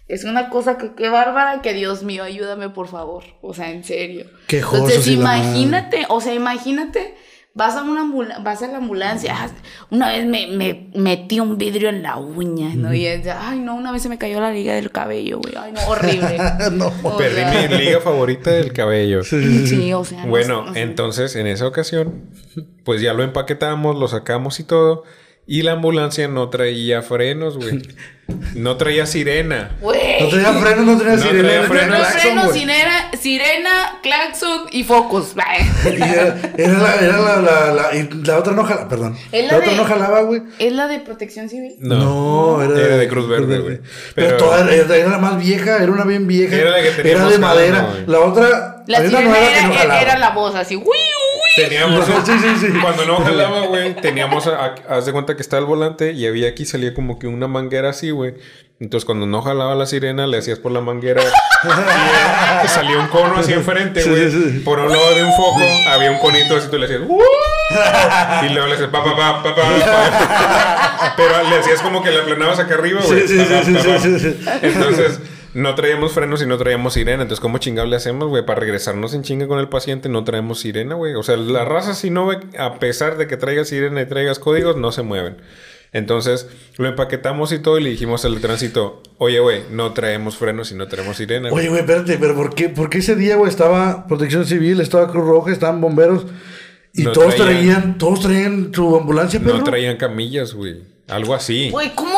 es 0.08 0.24
una 0.24 0.48
cosa 0.48 0.78
que 0.78 0.92
qué 0.94 1.10
bárbara 1.10 1.60
que 1.60 1.74
Dios 1.74 2.02
mío, 2.02 2.22
ayúdame 2.22 2.70
por 2.70 2.88
favor, 2.88 3.24
o 3.42 3.52
sea, 3.52 3.70
en 3.70 3.84
serio. 3.84 4.30
Quejosos 4.46 4.88
Entonces, 4.88 5.08
imagínate, 5.08 6.06
o 6.08 6.22
sea, 6.22 6.32
imagínate, 6.32 7.14
vas 7.56 7.74
a 7.74 7.82
una 7.82 8.04
vas 8.42 8.62
a 8.62 8.68
la 8.68 8.76
ambulancia, 8.76 9.34
ah, 9.34 9.50
una 9.90 10.12
vez 10.12 10.26
me, 10.26 10.46
me 10.48 10.90
metí 10.94 11.40
un 11.40 11.56
vidrio 11.56 11.88
en 11.88 12.02
la 12.02 12.18
uña, 12.18 12.74
¿no? 12.74 12.92
Y 12.92 13.06
es 13.06 13.26
ay, 13.26 13.58
no, 13.60 13.74
una 13.74 13.92
vez 13.92 14.02
se 14.02 14.10
me 14.10 14.18
cayó 14.18 14.40
la 14.40 14.52
liga 14.52 14.74
del 14.74 14.90
cabello, 14.90 15.38
güey, 15.38 15.54
ay, 15.58 15.72
no, 15.72 15.80
horrible. 15.88 16.38
no. 16.72 16.92
O 17.02 17.16
Perdí 17.16 17.36
sea, 17.36 17.68
mi 17.68 17.78
liga 17.78 18.00
favorita 18.00 18.50
del 18.50 18.74
cabello. 18.74 19.24
Sí, 19.24 19.90
o 19.94 20.04
sea. 20.04 20.24
no 20.24 20.30
Bueno, 20.30 20.66
no 20.66 20.76
entonces 20.76 21.34
en 21.34 21.46
esa 21.46 21.66
ocasión, 21.66 22.26
pues 22.84 23.00
ya 23.00 23.14
lo 23.14 23.22
empaquetamos, 23.22 23.98
lo 23.98 24.06
sacamos 24.06 24.60
y 24.60 24.64
todo. 24.64 25.04
Y 25.46 25.62
la 25.62 25.72
ambulancia 25.72 26.28
no 26.28 26.50
traía 26.50 27.00
frenos, 27.00 27.56
güey. 27.56 27.82
No 28.54 28.76
traía 28.76 29.06
sirena. 29.06 29.70
No 29.80 29.92
tenía 30.28 30.52
freno, 30.54 30.82
no 30.82 30.92
No 30.94 30.98
sirena. 31.16 31.42
traía 31.48 31.62
no 31.62 31.68
freno. 31.68 31.86
No, 31.86 31.96
claxon, 31.96 32.20
freno, 32.20 32.52
sirena, 32.52 33.10
sirena, 33.20 33.98
claxon 34.02 34.60
y 34.72 34.82
focos. 34.84 35.34
Y 35.86 36.02
era, 36.02 36.36
era 36.56 36.78
la, 36.78 36.94
era 36.96 37.18
la, 37.18 37.36
la, 37.40 37.72
la, 37.72 37.94
y 37.96 38.08
la 38.24 38.38
otra 38.38 38.52
no 38.52 38.64
jalaba, 38.64 38.88
perdón. 38.88 39.16
La, 39.30 39.42
la 39.42 39.56
otra 39.58 39.70
de- 39.70 39.76
no 39.76 39.84
jalaba, 39.84 40.20
güey. 40.22 40.42
¿Es 40.58 40.72
la 40.72 40.88
de 40.88 40.98
protección 41.00 41.48
civil? 41.48 41.76
No, 41.78 42.60
era, 42.62 42.96
de 42.96 43.08
Cruz 43.08 43.28
Verde, 43.28 43.58
güey. 43.60 43.78
Pero, 44.14 44.28
Pero, 44.28 44.36
toda 44.38 44.72
era, 44.74 44.96
era 44.96 45.08
la 45.10 45.18
más 45.18 45.38
vieja, 45.38 45.76
era 45.82 45.92
una 45.92 46.04
bien 46.04 46.26
vieja. 46.26 46.56
Era 46.56 46.70
la 46.70 46.82
que 46.82 47.08
Era 47.10 47.28
de 47.28 47.38
madera. 47.38 47.88
la 48.06 48.20
otra, 48.20 48.82
La 48.86 48.98
sirena 49.02 49.32
que 49.34 49.50
era, 49.52 49.66
no 49.68 49.74
jalaba. 49.74 50.00
era 50.00 50.18
la 50.18 50.30
voz 50.30 50.54
así, 50.56 50.74
uy. 50.76 50.84
Teníamos. 51.56 52.06
Sí, 52.26 52.32
sí, 52.40 52.48
sí. 52.60 52.66
Cuando 52.80 53.04
no 53.06 53.16
jalaba, 53.18 53.66
güey, 53.66 53.94
teníamos. 54.02 54.46
a- 54.46 54.74
a- 54.88 54.96
haz 54.96 55.06
de 55.06 55.12
cuenta 55.12 55.34
que 55.36 55.42
estaba 55.42 55.60
el 55.60 55.66
volante 55.66 56.12
y 56.12 56.26
había 56.26 56.48
aquí 56.48 56.64
salía 56.64 56.94
como 56.94 57.18
que 57.18 57.26
una 57.26 57.48
manguera 57.48 57.90
así, 57.90 58.10
güey. 58.10 58.34
Entonces, 58.78 59.06
cuando 59.06 59.24
no 59.26 59.40
jalaba 59.40 59.74
la 59.74 59.86
sirena, 59.86 60.26
le 60.26 60.36
hacías 60.36 60.58
por 60.58 60.70
la 60.70 60.82
manguera 60.82 61.22
y 62.64 62.68
salía 62.68 62.98
un 62.98 63.06
cono 63.08 63.36
así 63.38 63.52
enfrente, 63.54 64.04
güey. 64.04 64.30
sí, 64.30 64.50
sí. 64.52 64.58
Por 64.60 64.78
un 64.80 64.92
lado 64.92 65.14
de 65.14 65.24
un 65.24 65.32
foco 65.32 65.62
había 65.90 66.10
un 66.10 66.18
conito 66.18 66.56
así, 66.56 66.68
tú 66.70 66.76
le 66.78 66.84
hacías. 66.84 67.00
"Uh", 67.08 67.18
y 68.44 68.48
luego 68.50 68.66
le 68.68 68.74
hacías 68.74 68.90
pa, 68.90 69.02
pa, 69.02 69.16
pa, 69.16 69.42
pa, 69.42 69.54
pa, 69.54 69.64
pa. 69.64 71.14
Pero 71.16 71.42
le 71.48 71.58
hacías 71.58 71.80
como 71.80 72.02
que 72.02 72.10
la 72.10 72.20
aplanabas 72.22 72.58
acá 72.58 72.74
arriba, 72.74 73.00
güey. 73.02 73.26
Sí, 73.26 73.38
sí, 73.38 73.46
sí, 73.64 74.18
sí. 74.20 74.36
Entonces, 74.62 75.20
no 75.56 75.74
traíamos 75.74 76.12
frenos 76.12 76.42
y 76.42 76.46
no 76.46 76.58
traíamos 76.58 76.92
sirena. 76.94 77.22
Entonces, 77.22 77.40
¿cómo 77.40 77.58
chingado 77.58 77.88
le 77.88 77.96
hacemos, 77.96 78.28
güey? 78.28 78.44
Para 78.44 78.60
regresarnos 78.60 79.14
en 79.14 79.22
chinga 79.22 79.46
con 79.48 79.58
el 79.58 79.68
paciente, 79.68 80.08
no 80.08 80.22
traemos 80.22 80.60
sirena, 80.60 80.94
güey. 80.94 81.14
O 81.14 81.22
sea, 81.22 81.36
la 81.36 81.64
raza, 81.64 81.94
si 81.94 82.10
no, 82.10 82.30
a 82.58 82.78
pesar 82.78 83.16
de 83.16 83.26
que 83.26 83.36
traigas 83.36 83.68
sirena 83.68 84.02
y 84.02 84.06
traigas 84.06 84.38
códigos, 84.38 84.76
no 84.76 84.92
se 84.92 85.02
mueven. 85.02 85.38
Entonces, 85.92 86.48
lo 86.76 86.88
empaquetamos 86.88 87.52
y 87.52 87.58
todo 87.58 87.78
y 87.78 87.82
le 87.82 87.90
dijimos 87.90 88.24
al 88.24 88.34
de 88.34 88.40
tránsito, 88.40 89.02
oye, 89.18 89.38
güey, 89.40 89.62
no 89.70 89.92
traemos 89.94 90.36
frenos 90.36 90.70
y 90.72 90.74
no 90.74 90.88
traemos 90.88 91.16
sirena. 91.16 91.48
güey". 91.48 91.62
Oye, 91.62 91.68
güey, 91.70 91.80
espérate, 91.80 92.18
pero 92.18 92.34
¿por 92.34 92.54
qué, 92.54 92.68
por 92.68 92.90
qué 92.90 92.98
ese 92.98 93.16
día, 93.16 93.36
güey, 93.36 93.48
estaba 93.48 94.06
Protección 94.06 94.44
Civil, 94.44 94.80
estaba 94.80 95.10
Cruz 95.10 95.24
Roja, 95.26 95.52
estaban 95.52 95.80
bomberos 95.80 96.26
y 96.92 97.04
No 97.04 97.12
todos 97.12 97.34
traían- 97.36 97.46
traían, 97.72 97.98
todos 97.98 98.20
traían 98.20 98.72
su 98.74 98.94
ambulancia, 98.96 99.40
pero 99.42 99.58
no 99.58 99.64
traían 99.64 99.96
camillas, 99.96 100.52
güey. 100.52 100.82
Algo 101.08 101.34
así. 101.34 101.70
Güey, 101.70 101.94
¿cómo 101.94 102.15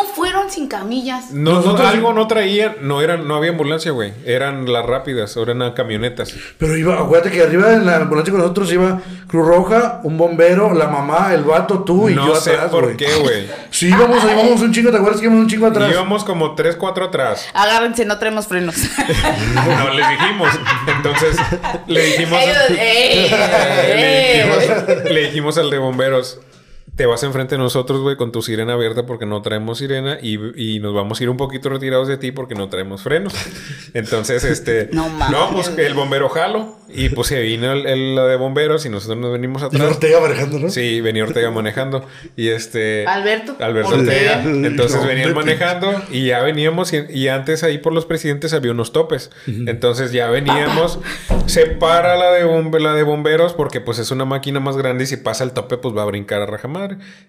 sin 0.50 0.68
camillas? 0.68 1.30
No, 1.32 1.50
no, 1.52 1.56
Nosotros- 1.60 1.88
algo 1.88 2.12
no 2.12 2.26
traían, 2.26 2.76
no 2.82 3.02
eran, 3.02 3.26
no 3.28 3.36
había 3.36 3.50
ambulancia, 3.50 3.90
güey. 3.92 4.12
Eran 4.24 4.70
las 4.72 4.84
rápidas, 4.86 5.36
eran 5.36 5.72
camionetas. 5.72 6.32
Pero 6.58 6.76
iba, 6.76 6.94
acuérdate 6.98 7.30
que 7.30 7.42
arriba 7.42 7.72
en 7.74 7.84
la 7.86 7.96
ambulancia 7.96 8.30
con 8.32 8.40
nosotros 8.40 8.72
iba 8.72 9.00
Cruz 9.26 9.46
Roja, 9.46 10.00
un 10.04 10.16
bombero, 10.16 10.72
la 10.74 10.86
mamá, 10.88 11.32
el 11.34 11.44
vato, 11.44 11.80
tú 11.84 12.08
y 12.08 12.14
no 12.14 12.26
yo 12.28 12.36
sé 12.36 12.52
atrás, 12.52 12.70
por 12.70 12.84
güey. 12.84 12.96
qué, 12.96 13.12
güey. 13.16 13.46
Sí, 13.70 13.88
íbamos, 13.88 14.22
íbamos 14.24 14.60
un 14.62 14.72
chingo, 14.72 14.90
¿te 14.90 14.96
acuerdas 14.96 15.20
que 15.20 15.26
íbamos 15.26 15.42
un 15.44 15.48
chingo 15.50 15.66
atrás? 15.66 15.90
Íbamos 15.90 16.24
como 16.24 16.54
3, 16.54 16.76
4 16.76 17.04
atrás. 17.04 17.46
Agárrense, 17.54 18.04
no 18.04 18.18
traemos 18.18 18.46
frenos. 18.46 18.76
No, 19.54 19.92
les 19.94 20.08
dijimos. 20.08 20.48
Entonces, 20.96 21.36
le 21.86 22.02
dijimos, 22.06 22.40
Ellos, 22.42 22.56
¡eh! 22.78 23.30
le, 23.96 24.32
dijimos 24.62 25.04
le 25.10 25.20
dijimos 25.22 25.58
al 25.58 25.70
de 25.70 25.78
bomberos, 25.78 26.38
te 26.96 27.06
vas 27.06 27.22
enfrente 27.22 27.54
de 27.54 27.58
nosotros, 27.58 28.00
güey, 28.00 28.16
con 28.16 28.32
tu 28.32 28.42
sirena 28.42 28.72
abierta 28.74 29.06
porque 29.06 29.26
no 29.26 29.40
traemos 29.42 29.78
sirena 29.78 30.18
y, 30.20 30.38
y 30.56 30.80
nos 30.80 30.94
vamos 30.94 31.20
a 31.20 31.22
ir 31.22 31.30
un 31.30 31.36
poquito 31.36 31.68
retirados 31.68 32.08
de 32.08 32.16
ti 32.18 32.32
porque 32.32 32.54
no 32.54 32.68
traemos 32.68 33.02
frenos. 33.02 33.34
Entonces, 33.94 34.44
este... 34.44 34.88
No 34.98 35.08
mames. 35.08 35.30
No, 35.30 35.50
pues 35.52 35.68
el 35.76 35.94
bombero 35.94 36.28
jalo 36.28 36.76
y 36.90 37.10
pues 37.10 37.28
se 37.28 37.40
vino 37.42 37.70
el, 37.72 37.84
el 37.86 38.16
de 38.16 38.36
bomberos 38.36 38.86
y 38.86 38.88
nosotros 38.88 39.18
nos 39.18 39.30
venimos 39.32 39.60
Y 39.62 39.66
atrás. 39.66 39.82
Ortega 39.82 40.20
manejando, 40.20 40.58
¿no? 40.58 40.70
Sí, 40.70 41.00
venía 41.02 41.22
Ortega 41.24 41.50
manejando. 41.50 42.04
Y 42.34 42.48
este. 42.48 43.06
Alberto 43.06 43.56
Alberto 43.60 43.90
Ortega. 43.90 44.38
Ortega. 44.38 44.42
Entonces 44.66 45.00
No, 45.02 45.06
venían 45.06 45.34
manejando 45.34 45.92
y 46.10 46.26
ya 46.26 46.40
veníamos. 46.40 46.92
Y, 46.94 47.04
y 47.10 47.28
antes 47.28 47.62
ahí 47.62 47.76
por 47.78 47.92
los 47.92 48.06
presidentes 48.06 48.54
había 48.54 48.72
unos 48.72 48.92
topes. 48.92 49.30
Entonces 49.46 50.12
ya 50.12 50.28
veníamos. 50.30 50.98
Se 51.44 51.66
para 51.66 52.16
la 52.16 52.32
de, 52.32 52.46
bombe- 52.46 52.80
la 52.80 52.94
de 52.94 53.02
bomberos 53.02 53.52
porque 53.52 53.80
pues 53.82 53.98
es 53.98 54.10
una 54.10 54.24
máquina 54.24 54.58
más 54.58 54.76
grande 54.78 55.04
y 55.04 55.06
si 55.06 55.18
pasa 55.18 55.44
el 55.44 55.52
tope 55.52 55.76
pues 55.76 55.94
va 55.94 56.02
a 56.02 56.06
brincar 56.06 56.40
a 56.40 56.46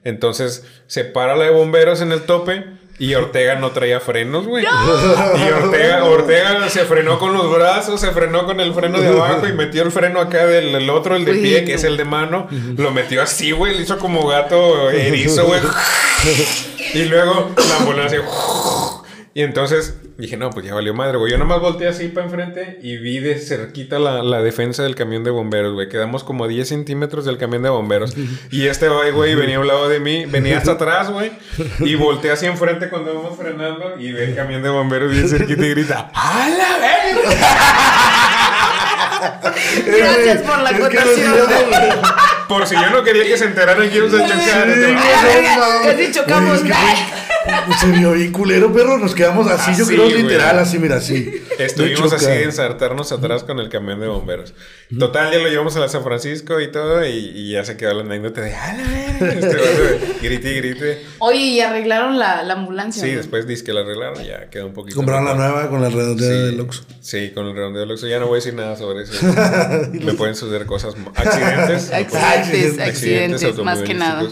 Entonces 0.03 0.65
se 0.87 1.03
para 1.05 1.35
la 1.35 1.45
de 1.45 1.51
bomberos 1.51 2.01
en 2.01 2.11
el 2.11 2.21
tope. 2.21 2.65
Y 3.01 3.15
Ortega 3.15 3.55
no 3.55 3.71
traía 3.71 4.01
frenos, 4.01 4.45
güey. 4.45 4.65
Y 4.65 5.51
Ortega, 5.63 6.03
Ortega 6.03 6.69
se 6.69 6.83
frenó 6.83 7.17
con 7.17 7.33
los 7.33 7.49
brazos, 7.49 8.01
se 8.01 8.11
frenó 8.11 8.45
con 8.45 8.59
el 8.59 8.73
freno 8.73 8.99
de 8.99 9.07
abajo 9.07 9.47
y 9.47 9.53
metió 9.53 9.83
el 9.83 9.91
freno 9.93 10.19
acá 10.19 10.45
del 10.45 10.75
el 10.75 10.89
otro, 10.89 11.15
el 11.15 11.23
de 11.23 11.31
Uy, 11.31 11.41
pie, 11.41 11.63
que 11.63 11.75
es 11.75 11.85
el 11.85 11.95
de 11.95 12.03
mano. 12.03 12.49
Lo 12.75 12.91
metió 12.91 13.21
así, 13.21 13.51
güey. 13.51 13.77
Le 13.77 13.83
hizo 13.83 13.97
como 13.99 14.27
gato 14.27 14.89
erizo, 14.91 15.45
güey. 15.45 15.61
Y 16.93 17.05
luego 17.05 17.51
la 17.55 17.77
ambulancia. 17.77 18.21
Y 19.33 19.43
entonces 19.43 19.95
dije, 20.17 20.37
no, 20.37 20.49
pues 20.49 20.65
ya 20.65 20.73
valió 20.73 20.93
madre, 20.93 21.17
güey. 21.17 21.31
Yo 21.31 21.37
nomás 21.37 21.61
volteé 21.61 21.87
así 21.87 22.07
para 22.07 22.25
enfrente 22.25 22.79
y 22.81 22.97
vi 22.97 23.19
de 23.19 23.37
cerquita 23.37 23.99
la, 23.99 24.23
la 24.23 24.41
defensa 24.41 24.81
del 24.83 24.95
camión 24.95 25.23
de 25.23 25.29
bomberos, 25.29 25.73
güey. 25.73 25.87
Quedamos 25.87 26.23
como 26.23 26.45
a 26.45 26.47
10 26.47 26.67
centímetros 26.67 27.25
del 27.25 27.37
camión 27.37 27.61
de 27.63 27.69
bomberos. 27.69 28.15
Y 28.51 28.65
este 28.67 28.89
güey, 28.89 29.11
güey, 29.11 29.35
venía 29.35 29.57
a 29.57 29.59
un 29.59 29.67
lado 29.67 29.87
de 29.87 29.99
mí, 29.99 30.25
venía 30.25 30.57
hasta 30.57 30.71
atrás, 30.71 31.11
güey. 31.11 31.31
Y 31.79 31.95
volteé 31.95 32.31
hacia 32.31 32.49
enfrente 32.49 32.89
cuando 32.89 33.13
íbamos 33.13 33.37
frenando 33.37 33.99
y 33.99 34.11
ve 34.11 34.25
el 34.25 34.35
camión 34.35 34.63
de 34.63 34.69
bomberos 34.69 35.11
bien 35.11 35.29
cerquita 35.29 35.65
y 35.65 35.69
grita, 35.69 36.11
¡A 36.13 36.49
la 36.49 36.77
verga! 36.79 37.29
Gracias 39.85 40.41
por 40.41 40.59
la 40.59 40.71
güey. 40.71 40.91
Por 42.47 42.65
si 42.65 42.75
yo 42.75 42.89
no 42.89 43.03
quería 43.03 43.23
que 43.25 43.37
se 43.37 43.45
enteraran 43.45 43.89
que 43.89 43.97
íbamos 43.97 44.19
a 44.19 44.27
chocar. 44.27 44.67
Casi 45.83 46.11
chocamos. 46.11 46.61
Se 47.79 47.87
vio 47.91 48.13
bien 48.13 48.31
culero, 48.31 48.71
perro. 48.73 48.97
Nos 48.97 49.13
quedamos 49.15 49.47
así, 49.49 49.71
yo 49.77 49.83
Así, 49.85 49.93
creo 49.95 50.09
güey. 50.09 50.23
literal, 50.23 50.59
así, 50.59 50.79
mira, 50.79 50.97
así. 50.97 51.31
Estuvimos 51.57 52.11
así 52.13 52.25
de 52.25 52.43
ensartarnos 52.43 53.11
atrás 53.11 53.43
con 53.43 53.59
el 53.59 53.69
camión 53.69 53.99
de 53.99 54.07
bomberos. 54.07 54.53
Total, 54.97 55.31
ya 55.31 55.39
lo 55.39 55.49
llevamos 55.49 55.75
a 55.75 55.79
la 55.79 55.89
San 55.89 56.03
Francisco 56.03 56.59
y 56.59 56.71
todo, 56.71 57.05
y, 57.05 57.09
y 57.09 57.51
ya 57.51 57.63
se 57.65 57.77
quedó 57.77 57.93
la 57.93 58.01
anécdota 58.01 58.41
de 58.41 58.55
¡A 58.55 58.73
la 58.73 58.83
verga! 58.83 59.33
Este 59.33 60.17
grite 60.21 60.51
y 60.51 60.55
grite. 60.55 61.05
Oye, 61.19 61.37
y 61.39 61.59
arreglaron 61.61 62.17
la, 62.17 62.43
la 62.43 62.53
ambulancia. 62.53 63.03
Sí, 63.03 63.11
¿no? 63.11 63.17
después 63.17 63.45
dice 63.47 63.63
que 63.63 63.73
la 63.73 63.81
arreglaron, 63.81 64.23
ya 64.23 64.49
quedó 64.49 64.67
un 64.67 64.73
poquito. 64.73 64.95
Compraron 64.95 65.25
la 65.25 65.35
nueva 65.35 65.69
con 65.69 65.81
la 65.81 65.89
redondeada 65.89 66.33
Sí, 66.33 66.45
del 66.45 66.59
Oxxo. 66.61 66.83
Sí, 67.01 67.31
con 67.33 67.45
el 67.47 67.55
redondeo 67.55 67.81
del 67.81 67.91
Oxxo. 67.91 68.07
Ya 68.07 68.19
no 68.19 68.27
voy 68.27 68.35
a 68.35 68.39
decir 68.39 68.53
nada 68.53 68.75
sobre 68.75 69.03
eso. 69.03 69.13
Me 69.93 70.13
pueden 70.13 70.35
suceder 70.35 70.65
cosas. 70.65 70.95
Accidentes. 71.15 71.91
Accidentes, 71.93 72.79
Accidentes, 72.79 73.43
accidentes, 73.43 73.57
más 73.65 73.79
que 73.79 73.93
nada. 73.93 74.23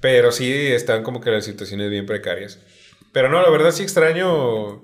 Pero 0.00 0.32
sí 0.32 0.50
están 0.52 1.02
como 1.02 1.20
que 1.20 1.30
las 1.30 1.44
situaciones 1.44 1.90
bien 1.90 2.06
precarias. 2.06 2.58
Pero 3.12 3.28
no, 3.28 3.42
la 3.42 3.50
verdad 3.50 3.70
sí 3.72 3.82
extraño. 3.82 4.82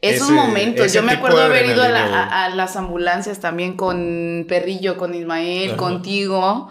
Esos 0.00 0.28
ese- 0.28 0.32
momentos. 0.32 0.86
ese 0.86 0.96
Yo 0.96 1.02
me 1.02 1.12
acuerdo 1.12 1.40
haber 1.42 1.66
ido 1.66 1.82
a, 1.82 1.88
la- 1.88 2.00
adrenalina, 2.04 2.26
güey. 2.26 2.34
a- 2.34 2.44
a 2.46 2.48
las 2.56 2.76
ambulancias 2.76 3.40
también 3.40 3.76
con 3.76 4.46
Perrillo, 4.48 4.96
con 4.96 5.14
Ismael, 5.14 5.68
Ajá. 5.70 5.76
contigo. 5.76 6.70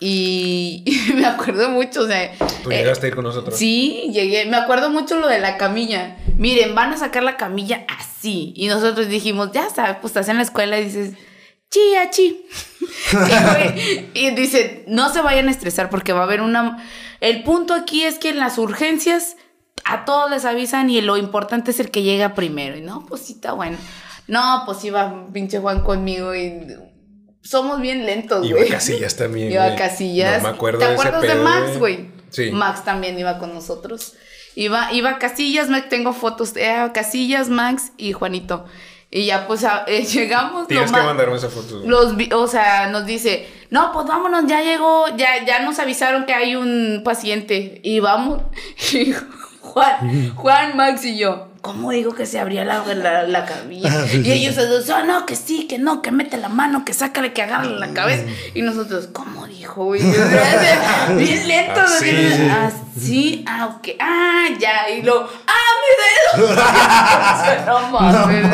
Y, 0.00 0.82
y 0.86 1.12
me 1.14 1.26
acuerdo 1.26 1.68
mucho, 1.70 2.02
o 2.02 2.06
sea. 2.06 2.32
Tú 2.62 2.70
eh, 2.70 2.78
llegaste 2.78 3.06
a 3.06 3.08
ir 3.08 3.14
con 3.14 3.24
nosotros. 3.24 3.56
Sí, 3.58 4.10
llegué. 4.12 4.46
Me 4.46 4.56
acuerdo 4.56 4.90
mucho 4.90 5.18
lo 5.18 5.28
de 5.28 5.38
la 5.40 5.56
camilla. 5.56 6.16
Miren, 6.36 6.74
van 6.74 6.92
a 6.92 6.96
sacar 6.96 7.22
la 7.22 7.36
camilla 7.36 7.84
así. 7.98 8.52
Y 8.56 8.66
nosotros 8.68 9.08
dijimos, 9.08 9.50
ya 9.52 9.68
sabes, 9.70 9.96
pues 10.00 10.10
estás 10.12 10.28
en 10.28 10.36
la 10.36 10.42
escuela 10.42 10.78
y 10.80 10.84
dices, 10.84 11.12
chi, 11.74 11.96
achi. 11.96 12.46
y, 13.12 13.16
güey, 13.16 14.10
y 14.14 14.30
dice, 14.30 14.84
no 14.86 15.12
se 15.12 15.20
vayan 15.20 15.48
a 15.48 15.50
estresar 15.50 15.90
porque 15.90 16.12
va 16.12 16.20
a 16.20 16.24
haber 16.24 16.40
una. 16.40 16.84
El 17.20 17.42
punto 17.42 17.74
aquí 17.74 18.04
es 18.04 18.18
que 18.18 18.30
en 18.30 18.38
las 18.38 18.58
urgencias 18.58 19.36
a 19.84 20.04
todos 20.04 20.30
les 20.30 20.44
avisan 20.44 20.90
y 20.90 21.00
lo 21.00 21.16
importante 21.16 21.72
es 21.72 21.80
el 21.80 21.90
que 21.90 22.02
llega 22.02 22.34
primero. 22.34 22.76
Y 22.76 22.80
no, 22.80 23.04
pues 23.06 23.22
sí, 23.22 23.34
está 23.34 23.52
bueno. 23.52 23.76
No, 24.26 24.62
pues 24.64 24.84
iba 24.84 25.28
pinche 25.32 25.58
Juan 25.58 25.82
conmigo 25.82 26.34
y 26.34 26.66
somos 27.42 27.80
bien 27.80 28.06
lentos, 28.06 28.46
Iba 28.46 28.58
güey. 28.58 28.70
Casillas 28.70 29.16
también. 29.16 29.52
Iba 29.52 29.66
güey. 29.66 29.76
Casillas. 29.76 30.42
No 30.42 30.50
me 30.50 30.54
acuerdo 30.54 30.78
¿Te 30.78 30.86
de 30.86 30.94
ese 30.94 31.08
acuerdas 31.08 31.22
de 31.22 31.42
Max, 31.42 31.78
güey? 31.78 32.10
Sí. 32.30 32.50
Max 32.50 32.84
también 32.84 33.18
iba 33.18 33.38
con 33.38 33.52
nosotros. 33.52 34.14
Iba, 34.54 34.92
iba 34.92 35.18
Casillas, 35.18 35.68
Max, 35.68 35.88
tengo 35.88 36.12
fotos. 36.12 36.56
Era 36.56 36.92
Casillas, 36.92 37.48
Max 37.48 37.92
y 37.96 38.12
Juanito. 38.12 38.64
Y 39.16 39.26
ya 39.26 39.46
pues 39.46 39.62
a- 39.64 39.84
eh, 39.86 40.04
llegamos. 40.12 40.66
Tienes 40.66 40.90
que 40.90 40.96
ma- 40.98 41.04
mandarme 41.04 41.36
esa 41.36 41.48
foto. 41.48 41.80
los 41.84 42.14
o 42.34 42.46
sea, 42.48 42.88
nos 42.88 43.06
dice, 43.06 43.48
no, 43.70 43.92
pues 43.92 44.06
vámonos, 44.06 44.44
ya 44.48 44.60
llegó, 44.60 45.06
ya, 45.16 45.44
ya 45.46 45.60
nos 45.60 45.78
avisaron 45.78 46.26
que 46.26 46.34
hay 46.34 46.56
un 46.56 47.02
paciente. 47.04 47.80
Y 47.84 48.00
vamos. 48.00 48.42
Y 48.92 49.14
Juan, 49.60 50.34
Juan, 50.34 50.76
Max 50.76 51.04
y 51.04 51.16
yo. 51.16 51.48
¿Cómo 51.64 51.92
digo 51.92 52.14
que 52.14 52.26
se 52.26 52.38
abría 52.38 52.62
la, 52.66 52.84
la, 52.94 53.22
la 53.22 53.46
cabilla? 53.46 53.88
Ah, 53.94 54.04
sí, 54.06 54.18
y 54.18 54.24
sí, 54.24 54.32
ellos 54.32 54.56
dos, 54.56 54.90
"Ah, 54.90 55.02
no, 55.02 55.24
que 55.24 55.34
sí, 55.34 55.66
que 55.66 55.78
no, 55.78 56.02
que 56.02 56.10
mete 56.10 56.36
la 56.36 56.50
mano, 56.50 56.84
que 56.84 56.92
sácale, 56.92 57.32
que 57.32 57.40
agarre 57.40 57.70
la 57.70 57.88
cabeza. 57.94 58.24
Y 58.52 58.60
nosotros, 58.60 59.08
¿cómo 59.14 59.46
dijo? 59.46 59.86
güey? 59.86 60.02
Bien 61.16 61.48
lento. 61.48 61.80
Así. 61.80 62.10
bien- 62.10 62.50
Así, 62.50 63.44
ah, 63.48 63.74
ok, 63.76 63.88
ah, 63.98 64.46
ya. 64.58 64.88
Y 64.90 65.02
lo, 65.02 65.28
ah, 65.46 66.36
mi 66.36 66.42
dedo. 66.44 66.54
no 67.66 67.88
mames. 67.90 68.44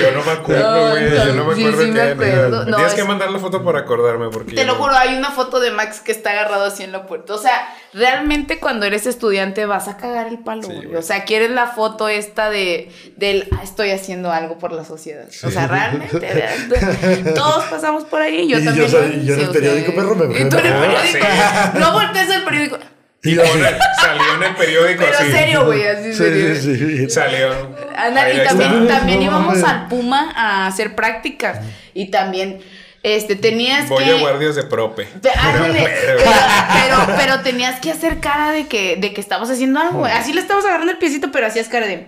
Yo 0.00 0.12
no 0.12 0.24
me 0.24 0.30
acuerdo, 0.32 0.70
No, 0.84 0.90
güey. 0.90 1.10
yo 1.16 1.32
no 1.34 1.44
me 1.46 1.54
sí, 1.56 1.60
acuerdo 1.64 1.82
sí 1.84 1.90
me 1.90 1.94
que 1.94 2.10
acuerdo. 2.12 2.64
No, 2.66 2.76
Tienes 2.76 2.94
que 2.94 3.04
mandar 3.04 3.30
la 3.30 3.38
foto 3.38 3.64
para 3.64 3.80
acordarme 3.80 4.28
porque 4.28 4.54
Te 4.54 4.64
lo 4.64 4.74
no- 4.74 4.78
juro, 4.80 4.94
hay 4.96 5.16
una 5.16 5.30
foto 5.30 5.58
de 5.60 5.70
Max 5.70 6.00
que 6.00 6.12
está 6.12 6.30
agarrado 6.30 6.66
así 6.66 6.82
en 6.84 6.92
la 6.92 7.06
puerta. 7.06 7.34
O 7.34 7.38
sea, 7.38 7.52
realmente 7.92 8.60
cuando 8.60 8.86
eres 8.86 9.06
estudiante 9.06 9.66
vas 9.66 9.88
a 9.88 9.96
cagar 9.96 10.28
el 10.28 10.38
palo, 10.38 10.62
Sí, 10.62 10.72
güey. 10.74 10.94
O 10.96 11.02
sea, 11.02 11.24
quieres 11.24 11.50
la 11.50 11.66
foto 11.68 12.08
esta 12.08 12.49
de 12.50 12.90
del 13.16 13.48
"Ah, 13.52 13.60
estoy 13.64 13.90
haciendo 13.90 14.30
algo 14.32 14.58
por 14.58 14.72
la 14.72 14.84
sociedad. 14.84 15.26
O 15.44 15.50
sea, 15.50 15.66
realmente 15.66 16.20
todos 17.34 17.64
pasamos 17.64 18.04
por 18.04 18.20
ahí. 18.20 18.48
Yo 18.48 18.58
Y 18.58 18.62
yo 18.62 18.70
también. 18.70 18.90
soy- 18.90 19.08
lo 19.08 19.14
hice, 19.16 19.24
yo 19.26 19.34
en 19.34 19.40
el 19.40 19.48
periódico, 19.50 19.94
perro, 19.94 20.14
me 20.16 20.24
Y 20.40 20.48
tú 20.48 20.58
en 20.58 20.66
el 20.66 20.72
Ah, 20.74 20.80
periódico. 20.80 21.26
sí. 21.72 21.78
No 21.78 21.92
voltees 21.92 22.30
el 22.30 22.42
periódico. 22.44 22.78
Y 23.22 23.34
yo 23.34 23.42
así. 23.42 23.60
Salió 24.00 24.34
en 24.36 24.42
el 24.42 24.54
periódico 24.56 25.04
Pero 25.04 25.18
así. 25.18 25.30
serio, 25.30 25.66
güey, 25.66 25.86
así 25.86 26.12
Sí, 26.12 26.14
serio. 26.14 26.54
sí, 26.56 26.76
sí. 26.76 27.10
Salió. 27.10 27.50
Anda, 27.96 28.32
y 28.32 28.42
también, 28.44 28.88
también 28.88 29.18
No 29.20 29.24
íbamos 29.26 29.62
al 29.62 29.88
Puma 29.88 30.32
a 30.34 30.66
hacer 30.66 30.94
prácticas. 30.94 31.58
Y 31.92 32.10
también 32.10 32.60
este, 33.02 33.36
tenías 33.36 33.88
Voy 33.90 34.04
que. 34.04 34.10
a 34.10 34.14
guardias 34.14 34.54
de 34.56 34.62
prope. 34.62 35.04
Te- 35.20 35.30
ándale, 35.30 35.80
Pero- 36.06 36.18
pero, 36.18 36.96
pero, 37.06 37.16
pero 37.18 37.40
tenías 37.40 37.78
que 37.80 37.90
hacer 37.90 38.20
cara 38.20 38.52
de 38.52 38.66
que, 38.68 38.96
de 38.96 39.12
que 39.12 39.20
estabas 39.20 39.50
haciendo 39.50 39.80
algo, 39.80 39.98
güey. 40.00 40.12
Así 40.12 40.32
le 40.32 40.40
estabas 40.40 40.64
agarrando 40.64 40.92
el 40.92 40.98
piecito, 40.98 41.30
pero 41.30 41.46
hacías 41.46 41.68
cara 41.68 41.86
de. 41.86 42.06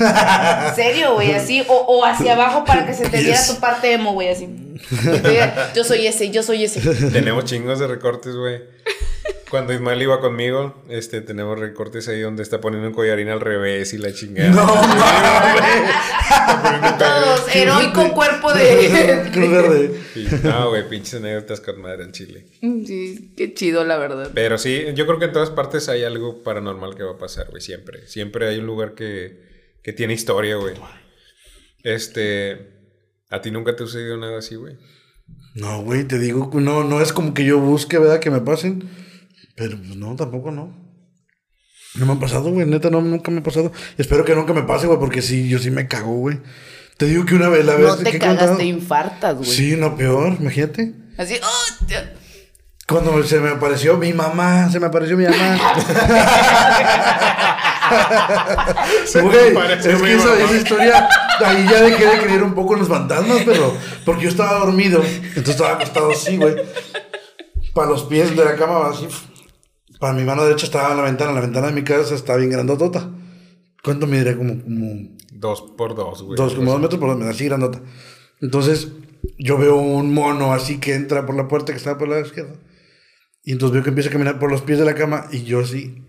¿En 0.00 0.74
serio, 0.76 1.14
güey? 1.14 1.32
Así. 1.32 1.64
O, 1.68 1.74
o 1.74 2.04
hacia 2.04 2.34
abajo 2.34 2.64
para 2.64 2.86
que 2.86 2.94
se 2.94 3.08
te 3.08 3.18
viera 3.22 3.38
Yes. 3.38 3.48
tu 3.54 3.60
parte 3.60 3.92
emo, 3.92 4.12
güey, 4.12 4.28
así. 4.28 4.48
Yo 5.74 5.82
soy 5.84 6.06
ese, 6.06 6.30
yo 6.30 6.42
soy 6.42 6.64
ese. 6.64 6.80
Tenemos 7.10 7.44
chingos 7.46 7.78
de 7.80 7.86
recortes, 7.88 8.34
güey. 8.36 8.62
Cuando 9.50 9.72
Ismael 9.72 10.00
iba 10.02 10.20
conmigo, 10.20 10.74
este, 10.90 11.22
tenemos 11.22 11.58
recortes 11.58 12.06
ahí 12.08 12.20
donde 12.20 12.42
está 12.42 12.60
poniendo 12.60 12.88
un 12.88 12.94
collarín 12.94 13.30
al 13.30 13.40
revés 13.40 13.94
y 13.94 13.98
la 13.98 14.12
chingada. 14.12 14.50
No 14.50 14.66
mames. 14.74 15.90
Todos, 16.98 17.54
heroico 17.56 18.12
cuerpo 18.12 18.52
de. 18.52 19.28
Cruz 19.32 19.50
verde. 19.50 20.00
Sí, 20.14 20.28
No, 20.44 20.68
güey, 20.70 20.88
pinches 20.88 21.14
anécdotas 21.14 21.60
con 21.60 21.80
madre 21.80 22.04
en 22.04 22.12
Chile. 22.12 22.46
Sí, 22.60 23.32
qué 23.36 23.54
chido, 23.54 23.84
la 23.84 23.96
verdad. 23.96 24.30
Pero 24.34 24.58
sí, 24.58 24.84
yo 24.94 25.06
creo 25.06 25.18
que 25.18 25.26
en 25.26 25.32
todas 25.32 25.50
partes 25.50 25.88
hay 25.88 26.04
algo 26.04 26.42
paranormal 26.42 26.94
que 26.94 27.02
va 27.02 27.12
a 27.12 27.18
pasar, 27.18 27.48
güey, 27.50 27.62
siempre. 27.62 28.06
Siempre 28.06 28.48
hay 28.48 28.58
un 28.58 28.66
lugar 28.66 28.94
que, 28.94 29.47
que 29.82 29.92
tiene 29.92 30.14
historia, 30.14 30.56
güey. 30.56 30.74
Este, 31.82 32.70
¿a 33.30 33.40
ti 33.40 33.50
nunca 33.50 33.74
te 33.76 33.84
ha 33.84 33.86
sucedido 33.86 34.16
nada 34.16 34.38
así, 34.38 34.54
güey? 34.56 34.76
No, 35.54 35.82
güey, 35.82 36.04
te 36.04 36.18
digo, 36.18 36.50
no, 36.54 36.84
no 36.84 37.00
es 37.00 37.12
como 37.12 37.34
que 37.34 37.44
yo 37.44 37.58
busque, 37.58 37.98
¿verdad? 37.98 38.20
Que 38.20 38.30
me 38.30 38.40
pasen. 38.40 38.88
Pero 39.56 39.76
pues 39.78 39.96
no, 39.96 40.14
tampoco 40.16 40.50
no. 40.50 40.86
No 41.94 42.06
me 42.06 42.12
ha 42.12 42.20
pasado, 42.20 42.50
güey, 42.52 42.66
neta, 42.66 42.90
no, 42.90 43.00
nunca 43.00 43.30
me 43.30 43.40
ha 43.40 43.42
pasado. 43.42 43.72
Espero 43.96 44.24
que 44.24 44.34
nunca 44.34 44.52
me 44.52 44.62
pase, 44.62 44.86
güey, 44.86 44.98
porque 44.98 45.22
sí, 45.22 45.48
yo 45.48 45.58
sí 45.58 45.70
me 45.70 45.88
cago, 45.88 46.14
güey. 46.16 46.38
Te 46.96 47.06
digo 47.06 47.24
que 47.24 47.34
una 47.34 47.48
vez, 47.48 47.64
la 47.64 47.74
vez 47.76 47.86
No 47.86 47.96
te 47.96 48.18
cagas, 48.18 48.36
contado- 48.38 48.56
te 48.56 48.64
infartas, 48.64 49.36
güey. 49.36 49.48
Sí, 49.48 49.76
no, 49.76 49.96
peor, 49.96 50.36
imagínate. 50.40 50.94
Así, 51.16 51.36
¡oh! 51.42 51.86
Cuando 52.86 53.22
se 53.22 53.38
me 53.40 53.50
apareció 53.50 53.96
mi 53.98 54.12
mamá, 54.12 54.70
se 54.70 54.80
me 54.80 54.86
apareció 54.86 55.16
mi 55.16 55.24
mamá. 55.24 55.58
Se 59.04 59.22
Güey, 59.22 59.56
es 59.56 60.02
que 60.02 60.14
esa, 60.14 60.38
esa 60.38 60.56
historia, 60.56 61.08
ahí 61.44 61.66
ya 61.70 61.82
dejé 61.82 62.06
de 62.06 62.18
creer 62.18 62.42
un 62.42 62.54
poco 62.54 62.74
en 62.74 62.80
los 62.80 62.88
fantasmas, 62.88 63.42
pero 63.44 63.72
porque 64.04 64.24
yo 64.24 64.28
estaba 64.28 64.58
dormido, 64.60 65.02
entonces 65.02 65.48
estaba 65.48 65.74
acostado 65.74 66.10
así, 66.10 66.36
güey. 66.36 66.56
Para 67.74 67.90
los 67.90 68.04
pies 68.04 68.36
de 68.36 68.44
la 68.44 68.56
cama, 68.56 68.88
así. 68.88 69.06
Para 70.00 70.12
mi 70.12 70.24
mano 70.24 70.44
derecha 70.44 70.66
estaba 70.66 70.94
la 70.94 71.02
ventana, 71.02 71.32
la 71.32 71.40
ventana 71.40 71.68
de 71.68 71.72
mi 71.72 71.82
casa 71.82 72.14
estaba 72.14 72.38
bien 72.38 72.50
grandotota. 72.50 73.10
¿Cuánto 73.82 74.06
me 74.06 74.18
diré? 74.18 74.36
Como, 74.36 74.62
como 74.62 75.18
Dos 75.32 75.62
por 75.76 75.94
dos, 75.94 76.22
güey. 76.22 76.36
dos, 76.36 76.54
como 76.54 76.72
dos 76.72 76.80
metros 76.80 77.00
por 77.00 77.16
dos, 77.16 77.28
así 77.28 77.44
grandota. 77.44 77.80
Entonces, 78.40 78.88
yo 79.38 79.56
veo 79.56 79.76
un 79.76 80.12
mono 80.12 80.52
así 80.52 80.78
que 80.78 80.94
entra 80.94 81.26
por 81.26 81.36
la 81.36 81.46
puerta 81.48 81.72
que 81.72 81.78
estaba 81.78 81.98
por 81.98 82.08
la 82.08 82.20
izquierda. 82.20 82.54
Y 83.44 83.52
entonces 83.52 83.74
veo 83.74 83.82
que 83.82 83.90
empieza 83.90 84.10
a 84.10 84.12
caminar 84.12 84.38
por 84.38 84.50
los 84.50 84.62
pies 84.62 84.78
de 84.78 84.84
la 84.84 84.94
cama 84.94 85.26
y 85.30 85.44
yo 85.44 85.60
así, 85.60 86.04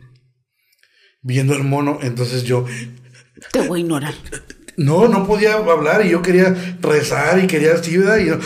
viendo 1.21 1.53
el 1.55 1.63
mono, 1.63 1.99
entonces 2.01 2.43
yo, 2.43 2.65
Te 3.51 3.61
voy 3.67 3.79
a 3.79 3.83
ignorar. 3.83 4.13
no, 4.77 5.07
no 5.07 5.25
podía 5.27 5.53
hablar 5.55 6.05
y 6.05 6.09
yo 6.11 6.21
quería 6.21 6.55
rezar 6.81 7.43
y 7.43 7.47
quería 7.47 7.73
así, 7.73 7.97
¿verdad? 7.97 8.17
Y, 8.17 8.27
yo- 8.27 8.39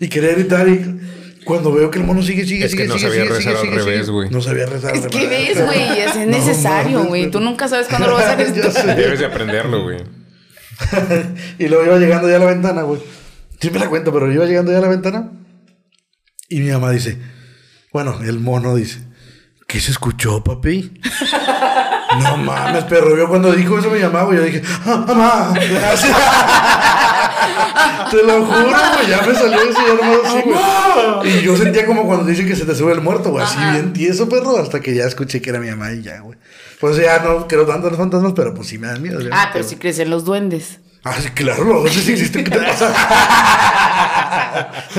y 0.00 0.08
quería 0.08 0.32
gritar 0.32 0.68
y 0.68 1.00
cuando 1.44 1.72
veo 1.72 1.90
que 1.90 1.98
el 1.98 2.04
mono 2.04 2.22
sigue, 2.22 2.46
sigue, 2.46 2.64
Es 2.66 2.72
que 2.72 2.82
sigue, 2.82 2.88
no 2.88 2.94
sigue, 2.98 3.08
sabía 3.08 3.22
sigue, 3.24 3.34
rezar 3.36 3.56
sigue, 3.56 3.72
al 3.72 3.80
sigue, 3.80 3.90
revés, 3.92 4.10
güey. 4.10 4.30
No 4.30 4.40
sabía 4.40 4.66
rezar. 4.66 4.94
Es 4.96 5.04
al 5.04 5.10
que 5.10 5.18
revés. 5.20 5.56
ves, 5.56 5.66
güey, 5.66 6.00
es 6.00 6.16
No 6.16 6.26
necesario, 6.26 7.04
güey. 7.04 7.22
pero- 7.22 7.32
Tú 7.32 7.40
nunca 7.40 7.66
sabes 7.68 7.88
cuándo 7.88 8.08
lo 8.08 8.14
vas 8.14 8.26
a 8.26 8.36
sé. 8.72 8.94
Debes 8.94 9.18
de 9.20 9.26
aprenderlo, 9.26 9.82
güey. 9.82 9.98
y 11.58 11.68
luego 11.68 11.84
iba 11.84 11.98
llegando 11.98 12.28
ya 12.28 12.36
a 12.36 12.38
la 12.40 12.46
ventana, 12.46 12.82
güey. 12.82 13.00
Siempre 13.60 13.80
la 13.80 13.88
cuento, 13.88 14.12
pero 14.12 14.30
iba 14.32 14.44
llegando 14.46 14.72
ya 14.72 14.78
a 14.78 14.82
la 14.82 14.88
ventana. 14.88 15.30
Y 16.48 16.60
mi 16.60 16.70
mamá 16.70 16.90
dice, 16.90 17.18
bueno, 17.92 18.20
el 18.22 18.38
mono 18.38 18.74
dice, 18.76 19.00
¿qué 19.72 19.80
se 19.80 19.90
escuchó, 19.90 20.44
papi? 20.44 21.00
no 22.20 22.36
mames, 22.36 22.84
perro. 22.84 23.16
Yo 23.16 23.26
cuando 23.26 23.50
dijo 23.52 23.78
eso 23.78 23.90
mamá, 23.90 24.24
güey, 24.24 24.36
yo 24.36 24.44
dije, 24.44 24.62
¡Ah, 24.84 25.02
mamá. 25.08 25.54
Así. 25.90 26.08
Te 28.10 28.22
lo 28.22 28.44
juro, 28.44 28.68
güey, 28.68 29.08
ya 29.08 29.22
me 29.22 29.34
salió 29.34 29.62
ese 29.62 29.80
hermano 29.90 30.18
así, 30.24 30.42
güey. 30.42 31.38
Y 31.38 31.42
yo 31.42 31.56
sentía 31.56 31.86
como 31.86 32.06
cuando 32.06 32.26
dicen 32.26 32.46
que 32.46 32.54
se 32.54 32.66
te 32.66 32.74
sube 32.74 32.92
el 32.92 33.00
muerto, 33.00 33.30
güey, 33.30 33.42
así 33.42 33.56
bien 33.58 33.94
tieso, 33.94 34.28
perro, 34.28 34.58
hasta 34.58 34.80
que 34.80 34.94
ya 34.94 35.04
escuché 35.04 35.40
que 35.40 35.48
era 35.48 35.58
mi 35.58 35.70
mamá 35.70 35.90
y 35.92 36.02
ya, 36.02 36.20
güey. 36.20 36.38
Pues 36.78 36.98
ya 36.98 37.20
no 37.20 37.48
creo 37.48 37.64
tanto 37.64 37.86
en 37.86 37.92
los 37.92 37.98
fantasmas, 37.98 38.34
pero 38.36 38.52
pues 38.52 38.68
sí 38.68 38.76
me 38.76 38.88
dan 38.88 39.00
miedo. 39.00 39.18
Ah, 39.32 39.48
pero 39.52 39.64
si 39.64 39.76
crecen 39.76 40.10
los 40.10 40.26
duendes. 40.26 40.80
Ah, 41.04 41.14
sí, 41.18 41.30
claro, 41.30 41.64
los 41.64 41.90
sí 41.92 42.12
existen. 42.12 42.44
¿Qué 42.44 42.50
te 42.50 42.58
pasa? 42.58 42.92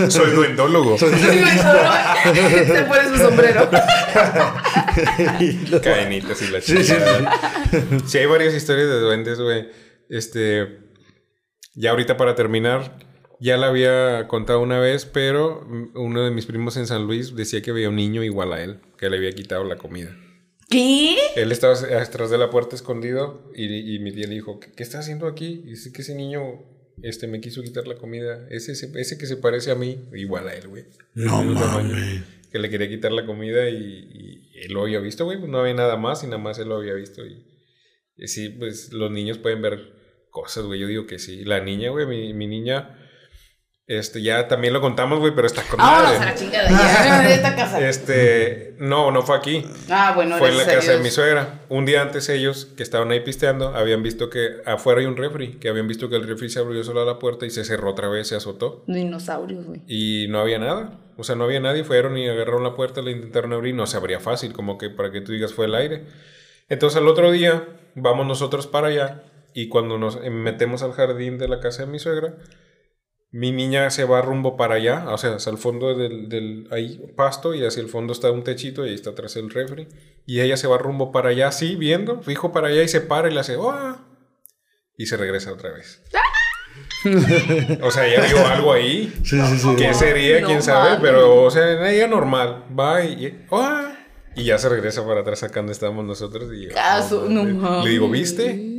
Soy 0.09 0.31
duendólogo. 0.31 0.97
Soy- 0.97 1.13
Se 1.13 2.83
pone 2.87 3.09
su 3.09 3.17
sombrero. 3.17 3.69
Cadenitas 5.83 6.41
y 6.41 6.47
la 6.51 6.61
Sí, 6.61 6.77
sí, 8.05 8.17
hay 8.17 8.25
varias 8.25 8.53
historias 8.53 8.87
de 8.87 8.99
duendes, 8.99 9.39
güey. 9.39 9.67
Este. 10.09 10.79
Ya 11.75 11.91
ahorita 11.91 12.17
para 12.17 12.35
terminar, 12.35 12.99
ya 13.39 13.57
la 13.57 13.67
había 13.67 14.27
contado 14.27 14.59
una 14.61 14.79
vez, 14.79 15.05
pero 15.05 15.65
uno 15.95 16.23
de 16.23 16.29
mis 16.31 16.45
primos 16.45 16.77
en 16.77 16.85
San 16.85 17.07
Luis 17.07 17.35
decía 17.35 17.61
que 17.63 17.71
veía 17.71 17.89
un 17.89 17.95
niño 17.95 18.23
igual 18.23 18.53
a 18.53 18.61
él, 18.61 18.79
que 18.97 19.09
le 19.09 19.17
había 19.17 19.31
quitado 19.31 19.63
la 19.63 19.75
comida. 19.77 20.15
¿Qué? 20.69 21.17
Él 21.35 21.51
estaba 21.51 21.73
atrás 21.99 22.29
de 22.29 22.37
la 22.37 22.49
puerta 22.51 22.75
escondido 22.75 23.49
y, 23.55 23.95
y 23.95 23.99
mi 23.99 24.11
tía 24.11 24.27
le 24.27 24.35
dijo, 24.35 24.59
¿qué, 24.59 24.71
qué 24.71 24.83
estás 24.83 25.01
haciendo 25.01 25.27
aquí? 25.27 25.61
Y 25.65 25.71
dice 25.71 25.91
que 25.91 26.03
ese 26.03 26.13
niño 26.15 26.41
este, 27.01 27.27
me 27.27 27.41
quiso 27.41 27.63
quitar 27.63 27.87
la 27.87 27.95
comida. 27.95 28.47
Ese, 28.49 28.73
ese, 28.73 28.91
ese 28.99 29.17
que 29.17 29.25
se 29.25 29.37
parece 29.37 29.71
a 29.71 29.75
mí, 29.75 30.09
igual 30.13 30.47
a 30.47 30.53
él, 30.53 30.67
güey. 30.67 30.85
No 31.15 31.43
mames. 31.43 32.21
Que 32.51 32.59
le 32.59 32.69
quería 32.69 32.87
quitar 32.87 33.11
la 33.11 33.25
comida 33.25 33.69
y, 33.69 34.43
y 34.53 34.59
él 34.59 34.73
lo 34.73 34.83
había 34.83 34.99
visto, 34.99 35.25
güey. 35.25 35.39
Pues 35.39 35.49
no 35.49 35.59
había 35.59 35.73
nada 35.73 35.97
más 35.97 36.23
y 36.23 36.27
nada 36.27 36.37
más 36.37 36.59
él 36.59 36.69
lo 36.69 36.75
había 36.75 36.93
visto. 36.93 37.25
Y, 37.25 37.45
y 38.15 38.27
sí, 38.27 38.49
pues 38.49 38.93
los 38.93 39.11
niños 39.11 39.39
pueden 39.39 39.61
ver 39.61 40.27
cosas, 40.29 40.65
güey. 40.65 40.79
Yo 40.79 40.87
digo 40.87 41.07
que 41.07 41.19
sí. 41.19 41.43
La 41.45 41.61
niña, 41.61 41.89
güey, 41.89 42.05
mi, 42.05 42.33
mi 42.33 42.47
niña, 42.47 43.02
este, 43.85 44.21
ya 44.21 44.47
también 44.47 44.73
lo 44.73 44.79
contamos, 44.79 45.19
güey, 45.19 45.35
pero 45.35 45.45
está 45.45 45.61
con 45.63 45.77
Vámonos 45.77 46.13
madre. 46.13 46.17
a 46.17 46.25
la 46.25 46.35
chingada. 46.35 46.69
Ya, 46.69 47.21
de 47.27 47.33
esta 47.33 47.55
casa. 47.55 47.87
Este, 47.87 48.75
no, 48.79 49.11
no 49.11 49.23
fue 49.23 49.35
aquí. 49.35 49.65
Ah, 49.89 50.13
bueno, 50.15 50.37
Fue 50.37 50.49
en 50.49 50.57
la 50.57 50.65
casa 50.65 50.93
de 50.93 50.99
mi 50.99 51.11
suegra. 51.11 51.61
Un 51.69 51.85
día 51.85 52.01
antes 52.01 52.29
ellos, 52.29 52.65
que 52.77 52.83
estaban 52.83 53.11
ahí 53.11 53.19
pisteando, 53.19 53.75
habían 53.75 54.01
visto 54.01 54.29
que 54.29 54.61
afuera 54.65 55.01
hay 55.01 55.05
un 55.05 55.17
refri, 55.17 55.55
que 55.59 55.67
habían 55.67 55.87
visto 55.87 56.09
que 56.09 56.15
el 56.15 56.27
refri 56.27 56.49
se 56.49 56.59
abrió 56.59 56.83
solo 56.83 57.01
a 57.01 57.05
la 57.05 57.19
puerta 57.19 57.45
y 57.45 57.49
se 57.49 57.65
cerró 57.65 57.91
otra 57.91 58.07
vez, 58.07 58.27
se 58.29 58.35
azotó. 58.35 58.83
Dinosaurios, 58.87 59.65
güey. 59.65 59.81
Y 59.87 60.27
no 60.29 60.39
había 60.39 60.59
nada. 60.59 60.99
O 61.17 61.23
sea, 61.23 61.35
no 61.35 61.43
había 61.43 61.59
nadie. 61.59 61.83
Fueron 61.83 62.17
y 62.17 62.27
agarraron 62.27 62.63
la 62.63 62.75
puerta, 62.75 63.01
la 63.01 63.11
intentaron 63.11 63.51
abrir. 63.53 63.75
No 63.75 63.85
se 63.85 63.97
abría 63.97 64.19
fácil, 64.19 64.53
como 64.53 64.77
que 64.77 64.89
para 64.89 65.11
que 65.11 65.21
tú 65.21 65.33
digas 65.33 65.53
fue 65.53 65.65
el 65.65 65.75
aire. 65.75 66.05
Entonces 66.69 66.97
al 66.97 67.07
otro 67.07 67.31
día 67.31 67.65
vamos 67.95 68.25
nosotros 68.25 68.65
para 68.67 68.87
allá. 68.87 69.23
Y 69.53 69.67
cuando 69.67 69.97
nos 69.97 70.19
metemos 70.21 70.81
al 70.81 70.93
jardín 70.93 71.37
de 71.37 71.47
la 71.47 71.59
casa 71.59 71.85
de 71.85 71.91
mi 71.91 71.99
suegra, 71.99 72.35
Mi 73.33 73.51
niña 73.51 73.89
se 73.89 74.03
va 74.05 74.21
rumbo 74.21 74.55
para 74.57 74.75
allá, 74.75 75.05
o 75.09 75.17
sea, 75.17 75.33
hacia 75.33 75.51
el 75.51 75.57
fondo 75.57 75.97
del, 75.97 76.29
del 76.29 76.67
ahí 76.69 77.01
pasto 77.15 77.55
y 77.55 77.65
hacia 77.65 77.81
el 77.81 77.89
fondo 77.89 78.13
está 78.13 78.29
un 78.29 78.43
techito 78.43 78.85
y 78.85 78.89
ahí 78.89 78.95
está 78.95 79.09
atrás 79.09 79.35
el 79.37 79.49
refri. 79.49 79.87
Y 80.27 80.41
ella 80.41 80.55
se 80.55 80.67
va 80.67 80.77
rumbo 80.77 81.11
para 81.11 81.29
allá, 81.29 81.47
así, 81.47 81.75
viendo, 81.75 82.21
fijo 82.21 82.51
para 82.51 82.67
allá 82.67 82.83
y 82.83 82.87
se 82.87 83.01
para 83.01 83.31
y 83.31 83.33
le 83.33 83.39
hace, 83.39 83.55
¡oh! 83.57 83.97
Y 84.97 85.07
se 85.07 85.17
regresa 85.17 85.51
otra 85.51 85.71
vez. 85.71 86.03
o 87.81 87.89
sea, 87.89 88.05
ella 88.07 88.21
vio 88.27 88.47
algo 88.47 88.71
ahí. 88.71 89.11
Sí, 89.23 89.41
sí, 89.41 89.57
sí. 89.57 89.75
¿Qué 89.77 89.95
sería? 89.95 90.41
No 90.41 90.47
¿Quién 90.47 90.61
sabe? 90.61 90.99
Pero, 91.01 91.43
o 91.43 91.49
sea, 91.49 91.91
ella 91.91 92.07
normal. 92.07 92.65
Va 92.77 93.03
y... 93.03 93.45
¡oh! 93.49 93.81
Y 94.35 94.43
ya 94.43 94.59
se 94.59 94.69
regresa 94.69 95.03
para 95.05 95.21
atrás 95.21 95.41
acá 95.41 95.59
donde 95.59 95.73
estábamos 95.73 96.05
nosotros. 96.05 96.51
Y 96.53 96.67
yo, 96.67 96.73
Caso, 96.75 97.25
no 97.27 97.43
mames. 97.43 97.55
mames. 97.55 97.85
Le 97.85 97.89
digo, 97.91 98.09
¿viste? 98.09 98.72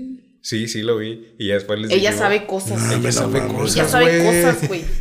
Sí, 0.44 0.68
sí, 0.68 0.82
lo 0.82 0.98
vi. 0.98 1.34
Y 1.38 1.48
ya 1.48 1.54
después 1.54 1.78
les 1.80 1.90
Ella 1.90 2.10
dijimos- 2.10 2.18
sabe 2.18 2.46
cosas. 2.46 2.78
No, 2.82 2.92
Ella 2.92 3.12
sabe 3.12 3.46
cosas, 3.48 3.76
Ella 3.76 3.88
sabe 3.88 4.22
güey. 4.22 4.42
cosas, 4.42 4.68
güey. 4.68 4.84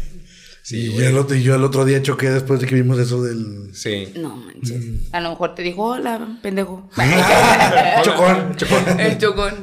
Sí, 0.66 0.94
y, 0.98 1.04
el 1.04 1.18
otro, 1.18 1.36
y 1.36 1.44
yo 1.44 1.56
el 1.56 1.64
otro 1.66 1.84
día 1.84 2.02
choqué 2.02 2.30
después 2.30 2.62
de 2.62 2.68
que 2.68 2.76
vimos 2.76 2.98
eso 2.98 3.22
del. 3.22 3.72
Sí. 3.76 4.14
No 4.16 4.38
manches. 4.38 5.12
A 5.12 5.20
lo 5.20 5.32
mejor 5.32 5.56
te 5.56 5.62
dijo, 5.62 5.84
hola, 5.84 6.40
pendejo. 6.42 6.90
Chocón, 8.04 8.56
chocón. 8.56 8.84
El 9.00 9.18
chocón. 9.18 9.56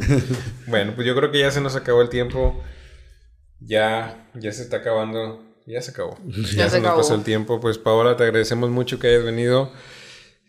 Bueno, 0.67 0.93
pues 0.95 1.07
yo 1.07 1.17
creo 1.17 1.31
que 1.33 1.39
ya 1.39 1.51
se 1.51 1.63
nos 1.63 1.75
acabó 1.75 2.03
el 2.03 2.11
tiempo. 2.11 2.63
Ya, 3.61 4.29
ya 4.35 4.53
se 4.53 4.61
está 4.63 4.77
acabando. 4.79 5.43
Ya 5.67 5.81
se 5.81 5.93
acabó. 5.93 6.19
Ya 6.27 6.69
se 6.69 6.77
nos 6.81 6.89
acabó. 6.89 6.97
pasó 6.99 7.15
el 7.15 7.23
tiempo. 7.25 7.61
Pues 7.61 7.79
Paola, 7.79 8.19
te 8.19 8.25
agradecemos 8.25 8.69
mucho 8.69 8.99
que 8.99 9.09
hayas 9.09 9.25
venido. 9.25 9.73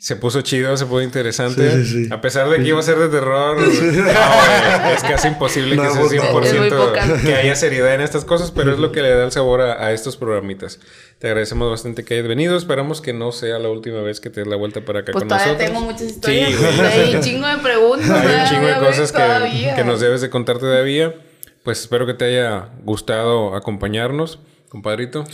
Se 0.04 0.16
puso 0.16 0.42
chido, 0.42 0.76
se 0.78 0.88
puso 0.88 1.04
interesante. 1.04 1.70
Sí, 1.74 1.86
sí, 1.86 2.06
sí. 2.06 2.10
A 2.12 2.22
pesar 2.22 2.50
de 2.50 2.58
que 2.58 2.64
iba 2.68 2.80
a 2.80 2.82
ser 2.82 2.98
de 2.98 3.08
terror, 3.08 3.56
no, 3.62 3.66
güey, 3.68 4.96
es 4.96 5.04
casi 5.04 5.28
imposible 5.28 5.76
No, 5.76 5.84
que 5.84 5.90
sea 5.92 6.02
no. 6.02 6.10
100% 6.42 6.44
Es 6.44 6.58
muy 6.60 6.70
poca. 6.72 7.22
que 7.24 7.36
haya 7.36 7.56
seriedad 7.56 7.94
en 7.94 8.02
estas 8.02 8.26
cosas, 8.26 8.50
pero 8.50 8.72
es 8.74 8.80
lo 8.80 8.92
que 8.92 9.04
le 9.04 9.12
da 9.12 9.24
el 9.26 9.32
sabor 9.32 9.62
a, 9.62 9.86
a 9.86 9.92
estos 9.92 10.18
programitas. 10.18 10.80
Te 11.20 11.28
agradecemos 11.28 11.70
bastante 11.70 12.04
que 12.04 12.16
hayas 12.16 12.28
venido. 12.28 12.58
Esperamos 12.58 13.00
que 13.00 13.14
no 13.14 13.32
sea 13.32 13.60
la 13.60 13.70
última 13.70 14.02
vez 14.02 14.20
que 14.20 14.32
te 14.32 14.40
des 14.40 14.48
la 14.50 14.56
vuelta 14.56 14.82
para 14.82 15.02
acá 15.02 15.12
Pues 15.12 15.22
con 15.22 15.28
todavía 15.28 15.54
nosotros. 15.54 15.70
tengo 15.72 15.82
muchas 15.86 16.02
historias. 16.08 16.50
Hay 16.80 17.16
un 17.16 17.22
chingo 17.22 17.48
de 17.48 17.58
preguntas. 17.58 18.10
Hay 18.10 18.42
un 18.42 18.50
chingo 18.50 18.68
de 18.68 18.80
cosas 18.80 19.12
que, 19.12 19.74
que 19.76 19.84
nos 19.84 20.00
debes 20.00 20.22
de 20.22 20.32
contar 20.32 20.58
todavía. 20.58 21.14
Pues 21.64 21.80
espero 21.82 22.08
que 22.08 22.16
te 22.16 22.26
haya 22.26 22.70
gustado 22.84 23.56
acompañarnos, 23.56 24.40
compadrito. 24.68 25.26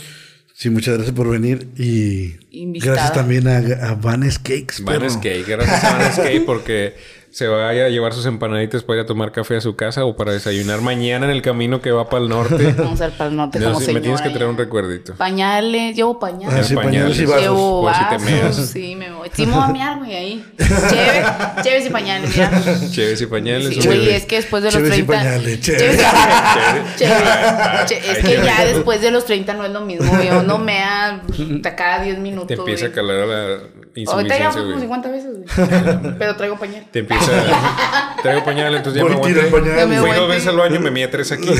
Sí, 0.58 0.70
muchas 0.70 0.94
gracias 0.94 1.14
por 1.14 1.30
venir 1.30 1.68
y 1.76 2.34
Invitada. 2.50 2.94
gracias 2.94 3.14
también 3.14 3.46
a, 3.46 3.58
a 3.58 3.94
Vanes 3.94 4.40
Cakes. 4.40 4.82
Vanes 4.82 5.16
Cake, 5.16 5.44
gracias 5.46 5.84
a 5.84 5.96
Vanes 5.96 6.16
Cake 6.16 6.42
porque 6.44 6.96
se 7.30 7.46
vaya 7.46 7.84
a 7.84 7.88
llevar 7.88 8.14
sus 8.14 8.24
empanaditas 8.26 8.82
para 8.82 8.98
ir 9.00 9.04
a 9.04 9.06
tomar 9.06 9.32
café 9.32 9.56
a 9.56 9.60
su 9.60 9.76
casa 9.76 10.04
o 10.04 10.16
para 10.16 10.32
desayunar 10.32 10.80
mañana 10.80 11.26
en 11.26 11.32
el 11.32 11.42
camino 11.42 11.80
que 11.80 11.92
va 11.92 12.08
para 12.08 12.22
el 12.22 12.28
norte. 12.28 12.72
Vamos 12.78 13.00
al 13.00 13.12
pal 13.12 13.36
norte 13.36 13.58
No, 13.60 13.74
como 13.74 13.80
sí, 13.84 13.92
me 13.92 14.00
tienes 14.00 14.20
que 14.22 14.30
traer 14.30 14.46
un 14.48 14.56
recuerdito. 14.56 15.14
Pañales, 15.14 15.94
llevo 15.94 16.18
pañales. 16.18 16.58
Ah, 16.60 16.62
sí, 16.64 16.74
pañales 16.74 17.18
y 17.20 17.26
Pañales. 17.26 17.28
vasos. 17.28 17.42
Llevo 17.42 17.82
por 17.82 17.92
si 17.94 17.98
te 17.98 18.04
vasos, 18.16 18.22
meas. 18.30 18.56
sí, 18.72 18.96
me 18.96 19.12
voy. 19.12 19.30
Sí, 19.32 19.46
me 19.46 19.52
voy 19.54 19.62
a 19.64 19.68
mear, 19.68 19.98
güey, 19.98 20.14
ahí. 20.16 20.44
Chévere, 20.58 21.24
chéveres 21.62 21.86
y 21.86 21.90
pañales, 21.90 22.30
mira. 22.36 22.50
Chéves 22.90 23.20
y 23.20 23.26
pañales. 23.26 23.74
Sí, 23.74 23.80
güey, 23.86 24.10
es 24.10 24.24
que 24.24 24.36
después 24.36 24.62
de 24.62 24.68
los 24.72 24.74
Chéves 24.76 24.98
y 24.98 25.02
30... 25.02 25.12
pañales, 25.16 25.60
Chéves 25.60 25.82
y- 25.82 25.96
Chéves. 25.98 26.96
Chévere. 26.96 27.24
Che- 27.86 28.10
Es 28.10 28.18
que 28.24 28.40
ya 28.44 28.64
después 28.64 29.00
de 29.00 29.10
los 29.10 29.24
30 29.26 29.54
no 29.54 29.64
es 29.64 29.70
lo 29.70 29.80
mismo, 29.82 30.10
güey. 30.10 30.30
Uno 30.30 30.58
mea 30.58 31.22
hasta 31.56 31.76
cada 31.76 32.02
10 32.02 32.18
minutos. 32.18 32.48
Te 32.48 32.54
empieza 32.54 32.86
a 32.86 32.88
güey. 32.88 32.94
calar 32.96 33.20
a 33.20 33.26
la 33.26 33.58
Ahorita 34.06 34.38
ya 34.38 34.46
insuficiencia, 34.46 34.50
fue 34.52 34.60
como 34.62 34.74
güey. 34.74 34.80
50 34.80 35.10
veces, 35.10 35.30
güey. 35.36 36.14
Pero 36.18 36.36
traigo 36.36 36.58
pañal. 36.58 36.86
Te 36.90 36.98
empieza... 37.00 37.32
Traigo 38.22 38.44
pañal, 38.44 38.74
entonces 38.74 39.02
ya 39.02 39.08
me 39.08 39.14
Voy 39.16 39.30
a 39.30 39.34
tirar 39.34 39.46
aguanté. 39.46 39.70
pañal. 39.70 40.00
Fui 40.00 40.10
dos 40.10 40.28
veces 40.28 40.46
al 40.48 40.56
baño, 40.56 40.80
me 40.80 40.90
mía 40.90 41.10
tres 41.10 41.30
aquí. 41.32 41.48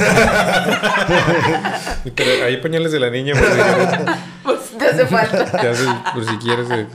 Pero 2.16 2.44
hay 2.46 2.56
pañales 2.59 2.92
de 2.92 3.00
la 3.00 3.10
niña, 3.10 3.34
por 3.34 3.44
si 3.46 3.52
quieres. 3.55 3.88
Pues 4.42 4.59
te 4.78 4.84
hace 4.86 5.06
falta. 5.06 5.44
Te 5.60 5.68
haces, 5.68 5.88
por 6.14 6.24
si 6.24 6.36
quieres. 6.38 6.70
eh. 6.70 6.86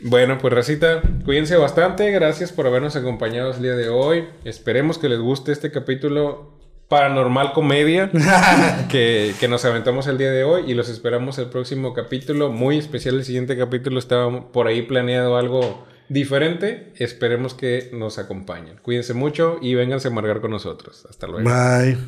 Bueno, 0.00 0.38
pues 0.38 0.52
Racita, 0.52 1.00
cuídense 1.24 1.56
bastante. 1.56 2.10
Gracias 2.10 2.52
por 2.52 2.66
habernos 2.66 2.96
acompañado 2.96 3.52
el 3.52 3.62
día 3.62 3.74
de 3.74 3.88
hoy. 3.88 4.28
Esperemos 4.44 4.98
que 4.98 5.08
les 5.08 5.18
guste 5.20 5.52
este 5.52 5.70
capítulo 5.70 6.55
paranormal 6.88 7.52
comedia 7.52 8.10
que, 8.88 9.34
que 9.38 9.48
nos 9.48 9.64
aventamos 9.64 10.06
el 10.06 10.18
día 10.18 10.30
de 10.30 10.44
hoy 10.44 10.70
y 10.70 10.74
los 10.74 10.88
esperamos 10.88 11.38
el 11.38 11.46
próximo 11.46 11.94
capítulo. 11.94 12.50
Muy 12.50 12.78
especial 12.78 13.16
el 13.16 13.24
siguiente 13.24 13.56
capítulo. 13.56 13.98
Estaba 13.98 14.52
por 14.52 14.66
ahí 14.66 14.82
planeado 14.82 15.36
algo 15.36 15.86
diferente. 16.08 16.92
Esperemos 16.96 17.54
que 17.54 17.90
nos 17.92 18.18
acompañen. 18.18 18.78
Cuídense 18.82 19.14
mucho 19.14 19.58
y 19.60 19.74
vénganse 19.74 20.08
a 20.08 20.10
amargar 20.10 20.40
con 20.40 20.50
nosotros. 20.50 21.06
Hasta 21.08 21.26
luego. 21.26 21.48
Bye. 21.48 21.98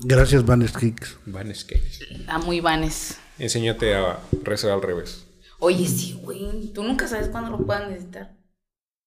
Gracias, 0.00 0.44
Vanes 0.46 0.72
Cakes. 0.72 1.16
Van 1.26 1.52
Skate. 1.52 1.82
Ah, 2.28 2.38
muy 2.38 2.60
vanes. 2.60 3.18
Enséñate 3.38 3.94
a 3.94 4.20
rezar 4.44 4.70
al 4.70 4.82
revés. 4.82 5.26
Oye, 5.58 5.86
sí, 5.88 6.18
güey. 6.22 6.72
Tú 6.72 6.84
nunca 6.84 7.08
sabes 7.08 7.28
cuándo 7.28 7.50
lo 7.50 7.64
puedan 7.66 7.90
necesitar. 7.90 8.37